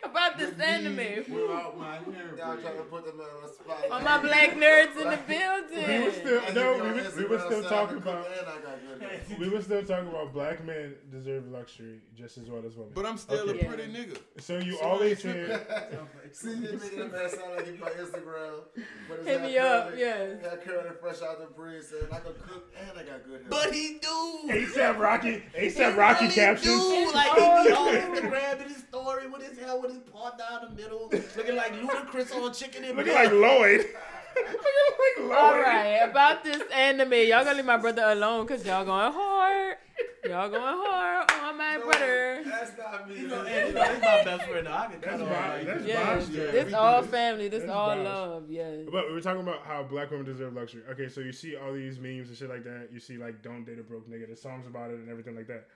About 0.04 0.36
this 0.36 0.50
with 0.50 0.60
anime. 0.60 0.96
without 1.32 1.78
my 1.78 1.94
hair 1.94 2.34
Y'all 2.36 2.56
trying 2.56 2.76
to 2.76 2.82
put 2.84 3.04
them 3.06 3.20
in 3.20 3.48
a 3.48 3.52
spot. 3.52 3.76
All 3.90 4.00
my 4.00 4.18
black 4.18 4.50
nerds 4.56 4.96
in 5.00 5.08
the 5.10 5.18
building. 5.28 5.88
we 5.88 6.04
were 6.04 6.10
still 6.12 6.54
no, 6.54 6.74
we 6.74 6.90
were, 6.92 7.10
we 7.16 7.24
were 7.26 7.38
still 7.38 7.62
talking 7.62 7.98
about 7.98 8.26
And 8.26 8.34
I 8.48 8.52
got 8.54 8.78
good 8.88 9.00
hair. 9.02 9.20
we 9.38 9.48
were 9.48 9.62
still 9.62 9.84
talking 9.84 10.08
about 10.08 10.32
black 10.32 10.64
men 10.64 10.94
deserve 11.10 11.46
luxury 11.48 12.00
just 12.16 12.36
as 12.38 12.50
well 12.50 12.62
as 12.66 12.74
women. 12.74 12.92
But 12.94 13.06
I'm 13.06 13.16
still 13.16 13.48
Okay. 13.50 13.60
a 13.60 13.68
pretty 13.68 13.92
nigga. 13.92 14.18
so 14.40 14.58
you 14.58 14.76
So 14.78 14.82
always 14.84 15.22
hear 15.22 15.60
See, 16.32 16.48
you 16.50 16.78
making 16.80 16.98
that 16.98 17.12
man 17.12 17.28
sound 17.28 17.56
like 17.56 17.66
he 17.66 17.76
my 17.76 17.90
Instagram. 17.90 18.60
But 19.08 19.18
his 19.18 19.26
Hit 19.26 19.40
hair 19.40 19.48
me 19.48 19.58
up, 19.58 19.88
curly, 19.90 20.00
yes. 20.00 20.40
Hair 20.42 20.60
curly, 20.64 20.90
fresh 21.00 21.20
out 21.22 21.38
the 21.40 21.54
breeze, 21.54 21.88
saying 21.90 22.04
I 22.10 22.18
can 22.20 22.32
cook 22.48 22.72
and 22.80 22.98
I 22.98 23.02
got 23.02 23.24
good 23.26 23.40
hair. 23.40 23.50
But 23.50 23.72
he 23.74 23.98
do. 24.00 24.40
ASAP 24.48 24.98
Rocky 24.98 25.42
ASAP 25.58 25.96
Rocky 25.96 26.24
really 26.24 26.34
captions. 26.34 26.80
Do. 26.80 27.12
Like 27.12 27.30
he 27.32 27.68
be 27.68 27.74
on 27.74 27.94
Instagram 27.96 28.62
in 28.62 28.68
his 28.68 28.82
story 28.84 29.28
with 29.28 29.42
his 29.46 29.58
hair 29.58 29.78
with 29.78 29.90
his 29.90 30.00
part 30.10 30.38
down 30.38 30.70
the 30.70 30.82
middle, 30.82 31.10
looking 31.36 31.56
like 31.56 31.74
Ludacris 31.74 32.34
on 32.34 32.52
Chicken 32.54 32.84
and 32.84 32.96
Looking 32.96 33.12
Milk. 33.12 33.24
like 33.24 33.32
Lloyd. 33.32 33.80
Looking 34.34 34.54
like 34.56 35.28
Lloyd. 35.28 35.38
All 35.38 35.58
right, 35.60 35.98
about 36.10 36.42
this 36.44 36.62
anime, 36.72 37.12
y'all 37.12 37.44
gonna 37.44 37.54
leave 37.56 37.66
my 37.66 37.76
brother 37.76 38.02
alone 38.06 38.46
because 38.46 38.64
y'all 38.64 38.84
going 38.86 39.12
hard. 39.12 39.76
Y'all 40.24 40.48
going 40.48 40.62
hard 40.62 41.30
on 41.42 41.58
my 41.58 41.76
No, 41.76 41.84
brother. 41.84 42.42
That's 42.44 42.78
not 42.78 43.08
me. 43.08 43.16
You 43.22 43.26
know, 43.28 43.42
That's 43.44 43.48
and 43.68 43.74
you 43.74 43.80
you. 43.80 43.86
he's 43.94 44.00
my 44.02 44.24
best 44.24 44.48
friend. 44.48 44.64
Now 44.64 44.78
I 44.78 44.86
can 44.86 45.00
That's 45.00 45.20
cut 45.20 45.28
Bob. 45.28 45.66
That's 45.66 45.84
Yeah, 45.84 46.14
Bob's 46.14 46.30
Yeah, 46.30 46.50
this 46.52 46.66
we 46.66 46.74
all 46.74 47.02
family. 47.02 47.48
This 47.48 47.60
That's 47.62 47.72
all 47.72 47.88
Bob's. 47.96 48.04
love. 48.04 48.44
Yes. 48.50 48.86
But 48.90 49.08
we 49.08 49.14
were 49.14 49.20
talking 49.20 49.42
about 49.42 49.66
how 49.66 49.82
black 49.82 50.10
women 50.12 50.24
deserve 50.24 50.54
luxury. 50.54 50.82
Okay, 50.92 51.08
so 51.08 51.20
you 51.20 51.32
see 51.32 51.56
all 51.56 51.72
these 51.72 51.98
memes 51.98 52.28
and 52.28 52.38
shit 52.38 52.48
like 52.48 52.62
that. 52.64 52.88
You 52.92 53.00
see 53.00 53.16
like 53.16 53.42
"Don't 53.42 53.64
date 53.64 53.80
a 53.80 53.82
broke 53.82 54.08
nigga." 54.08 54.26
There's 54.26 54.40
songs 54.40 54.66
about 54.68 54.90
it 54.90 55.00
and 55.00 55.08
everything 55.10 55.34
like 55.34 55.48
that. 55.48 55.66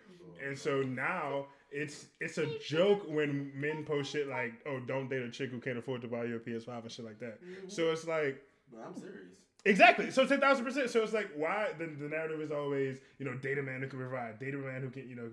And 0.46 0.56
so 0.56 0.80
now 0.82 1.46
it's 1.72 2.06
it's 2.20 2.38
a 2.38 2.46
joke 2.60 3.02
when 3.08 3.50
men 3.54 3.84
post 3.84 4.12
shit 4.12 4.28
like, 4.28 4.52
"Oh, 4.64 4.78
don't 4.86 5.08
date 5.08 5.22
a 5.22 5.30
chick 5.30 5.50
who 5.50 5.58
can't 5.60 5.76
afford 5.78 6.02
to 6.02 6.08
buy 6.08 6.22
you 6.24 6.36
a 6.36 6.38
PS5 6.38 6.82
and 6.82 6.90
shit 6.92 7.04
like 7.04 7.18
that." 7.18 7.40
So 7.66 7.90
it's 7.90 8.06
like 8.06 8.40
But 8.72 8.84
I'm 8.86 8.94
serious. 8.94 9.40
Exactly. 9.66 10.10
So 10.10 10.26
ten 10.26 10.40
thousand 10.40 10.64
percent. 10.64 10.90
So 10.90 11.02
it's 11.02 11.12
like 11.12 11.30
why 11.36 11.70
the, 11.78 11.86
the 11.86 12.08
narrative 12.08 12.40
is 12.40 12.50
always 12.50 12.98
you 13.18 13.26
know 13.26 13.34
date 13.34 13.58
a 13.58 13.62
man 13.62 13.80
who 13.82 13.88
can 13.88 13.98
provide, 13.98 14.38
date 14.38 14.54
a 14.54 14.58
man 14.58 14.80
who 14.80 14.90
can 14.90 15.08
you 15.08 15.16
know 15.16 15.30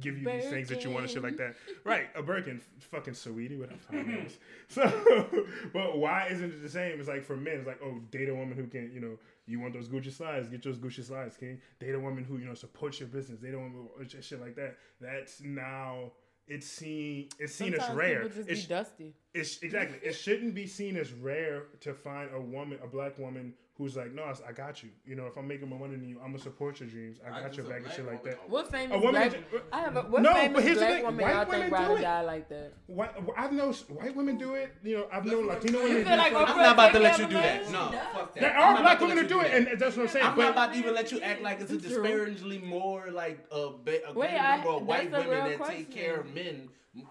give 0.00 0.16
you 0.16 0.24
these 0.24 0.48
things 0.48 0.68
that 0.70 0.82
you 0.84 0.90
want 0.90 1.02
and 1.02 1.10
shit 1.12 1.22
like 1.22 1.36
that. 1.36 1.54
Right, 1.84 2.06
a 2.14 2.22
Birkin, 2.22 2.60
fucking 2.90 3.14
sweetie, 3.14 3.56
whatever. 3.56 3.78
time 3.90 4.10
it 4.10 4.26
is. 4.26 4.38
So, 4.68 5.46
but 5.74 5.98
why 5.98 6.28
isn't 6.30 6.50
it 6.50 6.62
the 6.62 6.68
same? 6.68 6.98
It's 6.98 7.08
like 7.08 7.22
for 7.22 7.36
men, 7.36 7.56
it's 7.58 7.66
like, 7.66 7.80
oh, 7.84 7.98
date 8.10 8.30
a 8.30 8.34
woman 8.34 8.56
who 8.56 8.66
can, 8.68 8.90
you 8.90 9.00
know, 9.00 9.18
you 9.44 9.60
want 9.60 9.74
those 9.74 9.88
Gucci 9.88 10.10
slides, 10.10 10.48
get 10.48 10.62
those 10.62 10.78
Gucci 10.78 11.04
slides, 11.04 11.36
king. 11.36 11.60
Date 11.78 11.94
a 11.94 12.00
woman 12.00 12.24
who, 12.24 12.38
you 12.38 12.46
know, 12.46 12.54
supports 12.54 13.00
your 13.00 13.10
business. 13.10 13.38
Date 13.40 13.52
a 13.52 13.58
woman 13.58 13.86
shit 14.22 14.40
like 14.40 14.56
that. 14.56 14.78
That's 14.98 15.42
now 15.42 16.12
it's 16.48 16.66
seen 16.66 17.28
it's 17.38 17.54
seen 17.54 17.74
as 17.74 17.94
rare. 17.94 18.28
Just 18.28 18.48
It's, 18.48 18.62
be 18.62 18.66
dusty. 18.68 19.14
it's 19.34 19.58
exactly 19.62 19.98
it 20.02 20.14
shouldn't 20.14 20.54
be 20.54 20.66
seen 20.66 20.96
as 20.96 21.12
rare 21.12 21.64
to 21.80 21.92
find 21.92 22.30
a 22.34 22.40
woman, 22.40 22.78
a 22.82 22.86
black 22.86 23.18
woman 23.18 23.54
who's 23.82 23.96
like, 23.96 24.12
no, 24.12 24.22
I- 24.22 24.48
I 24.48 24.52
got 24.52 24.82
you. 24.82 24.90
You 25.04 25.14
know, 25.16 25.26
if 25.26 25.36
I'm 25.36 25.46
making 25.46 25.68
more 25.68 25.78
money 25.78 25.96
than 25.96 26.08
you, 26.08 26.18
I'm 26.20 26.32
gonna 26.32 26.38
support 26.38 26.80
your 26.80 26.88
dreams. 26.88 27.18
I 27.26 27.40
got 27.40 27.56
your 27.56 27.66
back 27.66 27.82
and 27.84 27.92
shit 27.92 28.06
like 28.06 28.22
that. 28.24 28.48
What 28.48 28.70
famous 28.70 28.96
A 28.96 28.98
woman 28.98 29.12
black? 29.12 29.30
that- 29.50 29.62
I 29.72 29.80
have 29.80 29.96
a 29.96 30.02
what 30.02 30.22
No, 30.22 30.32
but 30.32 30.40
famous 30.40 30.64
here's 30.64 30.78
the 30.78 30.84
black 30.84 30.94
thing, 30.96 31.04
woman 31.04 31.24
white 31.24 31.34
y'all 31.34 31.46
women 31.46 31.70
ride 31.70 31.86
do 31.86 31.92
or 31.92 31.98
it. 31.98 32.02
die 32.02 32.20
like 32.22 32.48
that? 32.48 32.72
White, 32.86 33.10
I've 33.36 33.52
known 33.52 33.72
white 33.74 34.16
women 34.16 34.38
do 34.38 34.54
it. 34.54 34.74
You 34.82 34.96
know, 34.98 35.08
I've 35.12 35.24
known 35.24 35.46
Latino 35.46 35.78
women. 35.78 35.92
You 35.98 35.98
do 36.04 36.08
feel 36.08 36.16
like 36.18 36.32
it. 36.32 36.36
I'm 36.36 36.56
not 36.56 36.72
about 36.74 36.92
to 36.92 36.98
let 37.00 37.18
you 37.18 37.26
do 37.26 37.34
that. 37.34 37.70
No, 37.70 37.78
fuck 38.14 38.34
that. 38.34 38.40
There 38.40 38.56
I'm 38.56 38.62
are 38.62 38.72
not 38.74 38.82
black 38.82 38.96
about 38.96 38.98
to 39.00 39.06
women 39.06 39.24
who 39.24 39.28
do 39.28 39.40
it, 39.40 39.52
and 39.68 39.80
that's 39.80 39.96
what 39.96 40.02
I'm 40.04 40.08
saying. 40.08 40.26
I'm 40.26 40.38
not 40.38 40.50
about 40.52 40.72
to 40.72 40.78
even 40.78 40.94
let 40.94 41.12
you 41.12 41.20
act 41.20 41.42
like 41.42 41.60
it's 41.60 41.70
a 41.72 41.76
disparagingly 41.78 42.58
more 42.58 43.10
like 43.10 43.44
a, 43.50 43.70
ba- 43.70 44.08
a 44.08 44.12
Wait, 44.12 44.28
greater 44.30 44.36
I- 44.38 44.56
number 44.56 44.70
of 44.70 44.86
white 44.86 45.10
women 45.10 45.58
that 45.58 45.66
take 45.68 45.90
care 45.90 46.20
of 46.20 46.34
men 46.34 46.68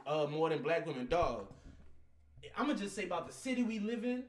uh, 0.07 0.27
more 0.29 0.49
than 0.49 0.61
black 0.61 0.85
women. 0.87 1.07
Dog, 1.07 1.47
I'm 2.57 2.67
gonna 2.67 2.77
just 2.79 2.95
say 2.95 3.05
about 3.05 3.27
the 3.27 3.33
city 3.33 3.63
we 3.63 3.79
live 3.79 4.03
in. 4.03 4.23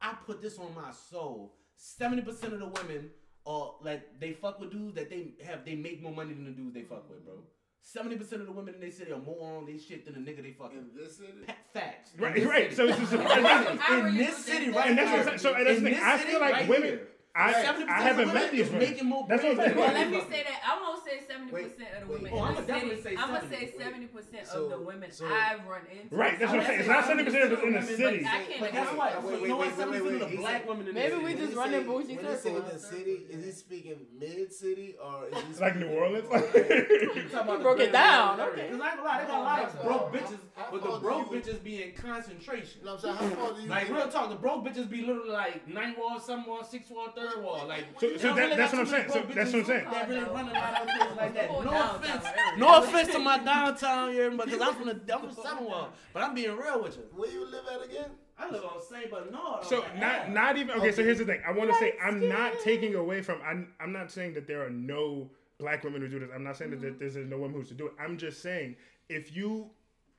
I 0.00 0.14
put 0.26 0.42
this 0.42 0.58
on 0.58 0.74
my 0.74 0.90
soul. 1.10 1.54
Seventy 1.76 2.22
percent 2.22 2.52
of 2.52 2.60
the 2.60 2.66
women 2.66 3.10
are 3.46 3.72
like 3.82 4.18
they 4.18 4.32
fuck 4.32 4.58
with 4.60 4.72
dudes 4.72 4.94
that 4.96 5.10
they 5.10 5.34
have 5.44 5.64
they 5.64 5.74
make 5.74 6.02
more 6.02 6.12
money 6.12 6.34
than 6.34 6.44
the 6.44 6.50
dudes 6.50 6.74
they 6.74 6.82
fuck 6.82 7.08
with, 7.08 7.24
bro. 7.24 7.34
Seventy 7.82 8.16
percent 8.16 8.40
of 8.40 8.46
the 8.46 8.52
women 8.52 8.74
in 8.74 8.80
their 8.80 8.90
city 8.90 9.12
are 9.12 9.18
more 9.18 9.58
on 9.58 9.66
their 9.66 9.78
shit 9.78 10.04
than 10.04 10.14
the 10.14 10.30
nigga 10.30 10.42
they 10.42 10.52
fucking. 10.52 10.78
In 10.78 10.90
this 10.96 11.18
city, 11.18 11.32
Pa- 11.46 11.54
Facts. 11.72 12.10
Right, 12.18 12.44
right. 12.44 12.62
city. 12.64 12.74
So 12.74 12.84
it's 12.86 12.98
just 12.98 13.12
a, 13.12 13.18
in, 14.00 14.06
in 14.06 14.16
this 14.16 14.36
city 14.44 14.70
right 14.70 14.90
and 14.90 14.98
that's 14.98 15.10
what 15.10 15.20
I'm 15.20 15.26
saying. 15.26 15.38
So 15.38 15.54
and 15.54 15.66
that's 15.66 15.80
the 15.80 15.90
thing. 15.90 16.00
I 16.02 16.18
feel 16.18 16.40
like 16.40 16.52
right 16.52 16.68
women. 16.68 16.88
here. 16.88 17.08
I 17.36 17.50
I 17.88 18.00
haven't 18.02 18.32
met 18.32 18.50
these 18.50 18.66
women. 18.70 18.78
making 18.88 19.06
more 19.08 19.26
That's 19.28 19.42
what 19.42 19.52
I'm 19.52 19.58
saying. 19.58 19.76
Well, 19.76 19.92
men. 19.92 19.94
let 19.94 20.10
me 20.10 20.20
say 20.34 20.42
that. 20.44 20.60
I'm 20.66 20.80
gonna 20.80 21.00
say 21.04 21.20
seventy 21.28 21.52
percent 21.52 21.88
of 22.00 22.08
the 22.08 22.12
wait, 22.14 22.22
women 22.22 22.32
Oh, 22.32 22.36
in 22.36 22.42
I'ma 22.48 22.60
the 22.60 22.66
definitely 22.66 23.02
city. 23.02 23.16
say 23.16 23.22
I'm 23.22 23.28
gonna 23.34 23.50
say 23.50 23.72
seventy 23.76 24.06
percent 24.06 24.46
So- 24.46 24.64
of 24.64 24.70
the 24.70 24.78
women 24.80 25.12
so- 25.12 25.26
I've 25.26 25.66
run 25.66 25.82
into. 25.92 26.16
Right, 26.16 26.38
that's 26.38 26.50
what 26.50 26.60
I'm 26.60 26.66
saying. 26.66 26.80
It's 26.80 26.88
not 26.88 27.04
seventy 27.04 27.24
percent 27.24 27.44
in 27.44 27.50
the 27.50 27.56
Women, 27.66 27.82
city. 27.84 28.00
but 28.24 28.32
I 28.32 28.42
can't 28.44 28.60
But 28.60 28.72
guess 28.72 28.96
what? 28.96 29.22
Wait, 29.22 29.22
So 29.22 29.28
wait, 29.32 29.40
you 29.42 29.48
know 29.48 29.56
what? 29.56 29.76
Seventy 29.76 29.98
percent 30.00 30.22
of 30.22 30.30
the 30.30 30.36
black 30.38 30.68
women 30.68 30.88
in 30.88 30.94
Maybe 30.94 31.16
we 31.16 31.34
just 31.34 31.54
running 31.56 31.80
he 31.80 31.86
bougie 31.86 32.06
say, 32.08 32.22
when 32.22 32.24
he 32.32 32.36
say 32.40 32.60
the 32.72 32.78
city, 32.78 33.26
is 33.28 33.44
he 33.44 33.50
speaking 33.52 34.06
mid 34.18 34.52
city 34.52 34.96
or 35.02 35.28
is 35.28 35.44
he 35.58 35.60
Like 35.62 35.76
New 35.76 35.88
Orleans. 35.88 36.24
You 36.32 36.38
talking 36.40 37.28
about 37.32 37.46
You 37.52 37.58
the 37.58 37.62
broke 37.62 37.80
it 37.80 37.92
down, 37.92 38.40
okay. 38.40 38.68
Cause 38.70 38.80
I 38.80 38.88
ain't 38.88 38.96
gonna 38.96 39.02
lie, 39.04 39.20
they 39.20 39.26
got 39.26 39.40
a 39.40 39.44
lot 39.44 39.62
of 39.64 39.82
broke 39.82 40.12
bitches, 40.14 40.38
but 40.70 40.82
the 40.82 40.98
broke 41.00 41.30
bitches 41.32 41.62
be 41.62 41.82
in 41.82 41.92
concentration. 41.92 42.80
You 42.80 42.86
know 42.86 42.94
what 42.94 43.04
I'm 43.04 43.16
saying? 43.18 43.30
How 43.36 43.36
far 43.44 43.54
do 43.54 43.60
you 43.62 43.68
Like 43.68 43.88
real 43.90 44.08
talk, 44.08 44.30
the 44.30 44.36
broke 44.36 44.64
bitches 44.66 44.88
be 44.88 45.02
literally 45.04 45.30
like 45.30 45.68
ninth 45.68 45.98
ward, 45.98 46.22
seventh 46.22 46.46
ward, 46.48 46.64
sixth 46.66 46.90
ward, 46.90 47.14
third 47.14 47.25
ward. 47.42 47.68
Like 47.68 47.84
So- 47.98 48.08
they 48.10 48.18
so 48.18 48.28
that- 48.28 48.36
really 48.36 48.56
that's 48.56 48.72
what 48.72 48.80
I'm 48.80 48.86
saying. 48.86 49.10
So 49.10 49.22
that's 49.22 49.52
what 49.52 49.58
I'm 49.60 49.64
saying. 49.66 49.84
That 49.90 50.08
really 50.08 50.24
run 50.24 50.48
a 50.48 50.52
lot 50.52 50.80
of 50.82 50.88
places 50.88 51.16
like 51.16 51.34
that. 51.34 51.50
No 51.50 51.62
downtown 51.64 51.96
offense, 51.96 52.24
area. 52.24 52.58
no 52.58 52.78
offense 52.78 53.08
to 53.12 53.18
my 53.18 53.38
downtown 53.38 54.08
area, 54.10 54.30
because 54.30 54.60
I'm 54.60 54.74
from 54.74 54.86
the 54.86 55.14
I'm 55.14 55.20
from 55.20 55.34
seventh 55.34 55.60
ward. 55.68 55.86
But 56.12 56.22
I'm 56.22 56.34
being 56.34 56.56
real 56.56 56.82
with 56.82 56.96
you. 56.96 57.02
Where 57.14 57.30
you 57.30 57.50
live 57.50 57.64
at 57.72 57.84
again? 57.84 58.10
I 58.38 58.50
live 58.50 58.64
on 58.64 58.82
Saint 58.82 59.10
Bernard. 59.10 59.64
So 59.64 59.82
on 59.82 59.94
the 59.94 60.00
not 60.00 60.20
Ave. 60.22 60.32
not 60.32 60.56
even 60.58 60.78
okay. 60.78 60.92
So 60.92 61.02
here's 61.02 61.18
the 61.18 61.24
thing. 61.24 61.40
I 61.46 61.52
want 61.52 61.70
to 61.70 61.76
say 61.76 61.94
I'm 62.02 62.28
not 62.28 62.52
taking 62.62 62.94
away 62.94 63.22
from. 63.22 63.40
I'm 63.46 63.72
I'm 63.80 63.92
not 63.92 64.10
saying 64.10 64.34
that 64.34 64.46
there 64.46 64.64
are 64.64 64.70
no 64.70 65.30
black 65.58 65.84
women 65.84 66.02
who 66.02 66.08
do 66.08 66.18
this. 66.18 66.28
I'm 66.34 66.44
not 66.44 66.56
saying 66.56 66.70
that 66.72 66.80
there- 66.82 66.90
mm-hmm. 66.90 66.98
there's 66.98 67.16
no 67.16 67.38
women 67.38 67.56
who's 67.56 67.68
to 67.68 67.74
do 67.74 67.86
it. 67.86 67.92
I'm 67.98 68.18
just 68.18 68.42
saying 68.42 68.76
if 69.08 69.34
you 69.34 69.70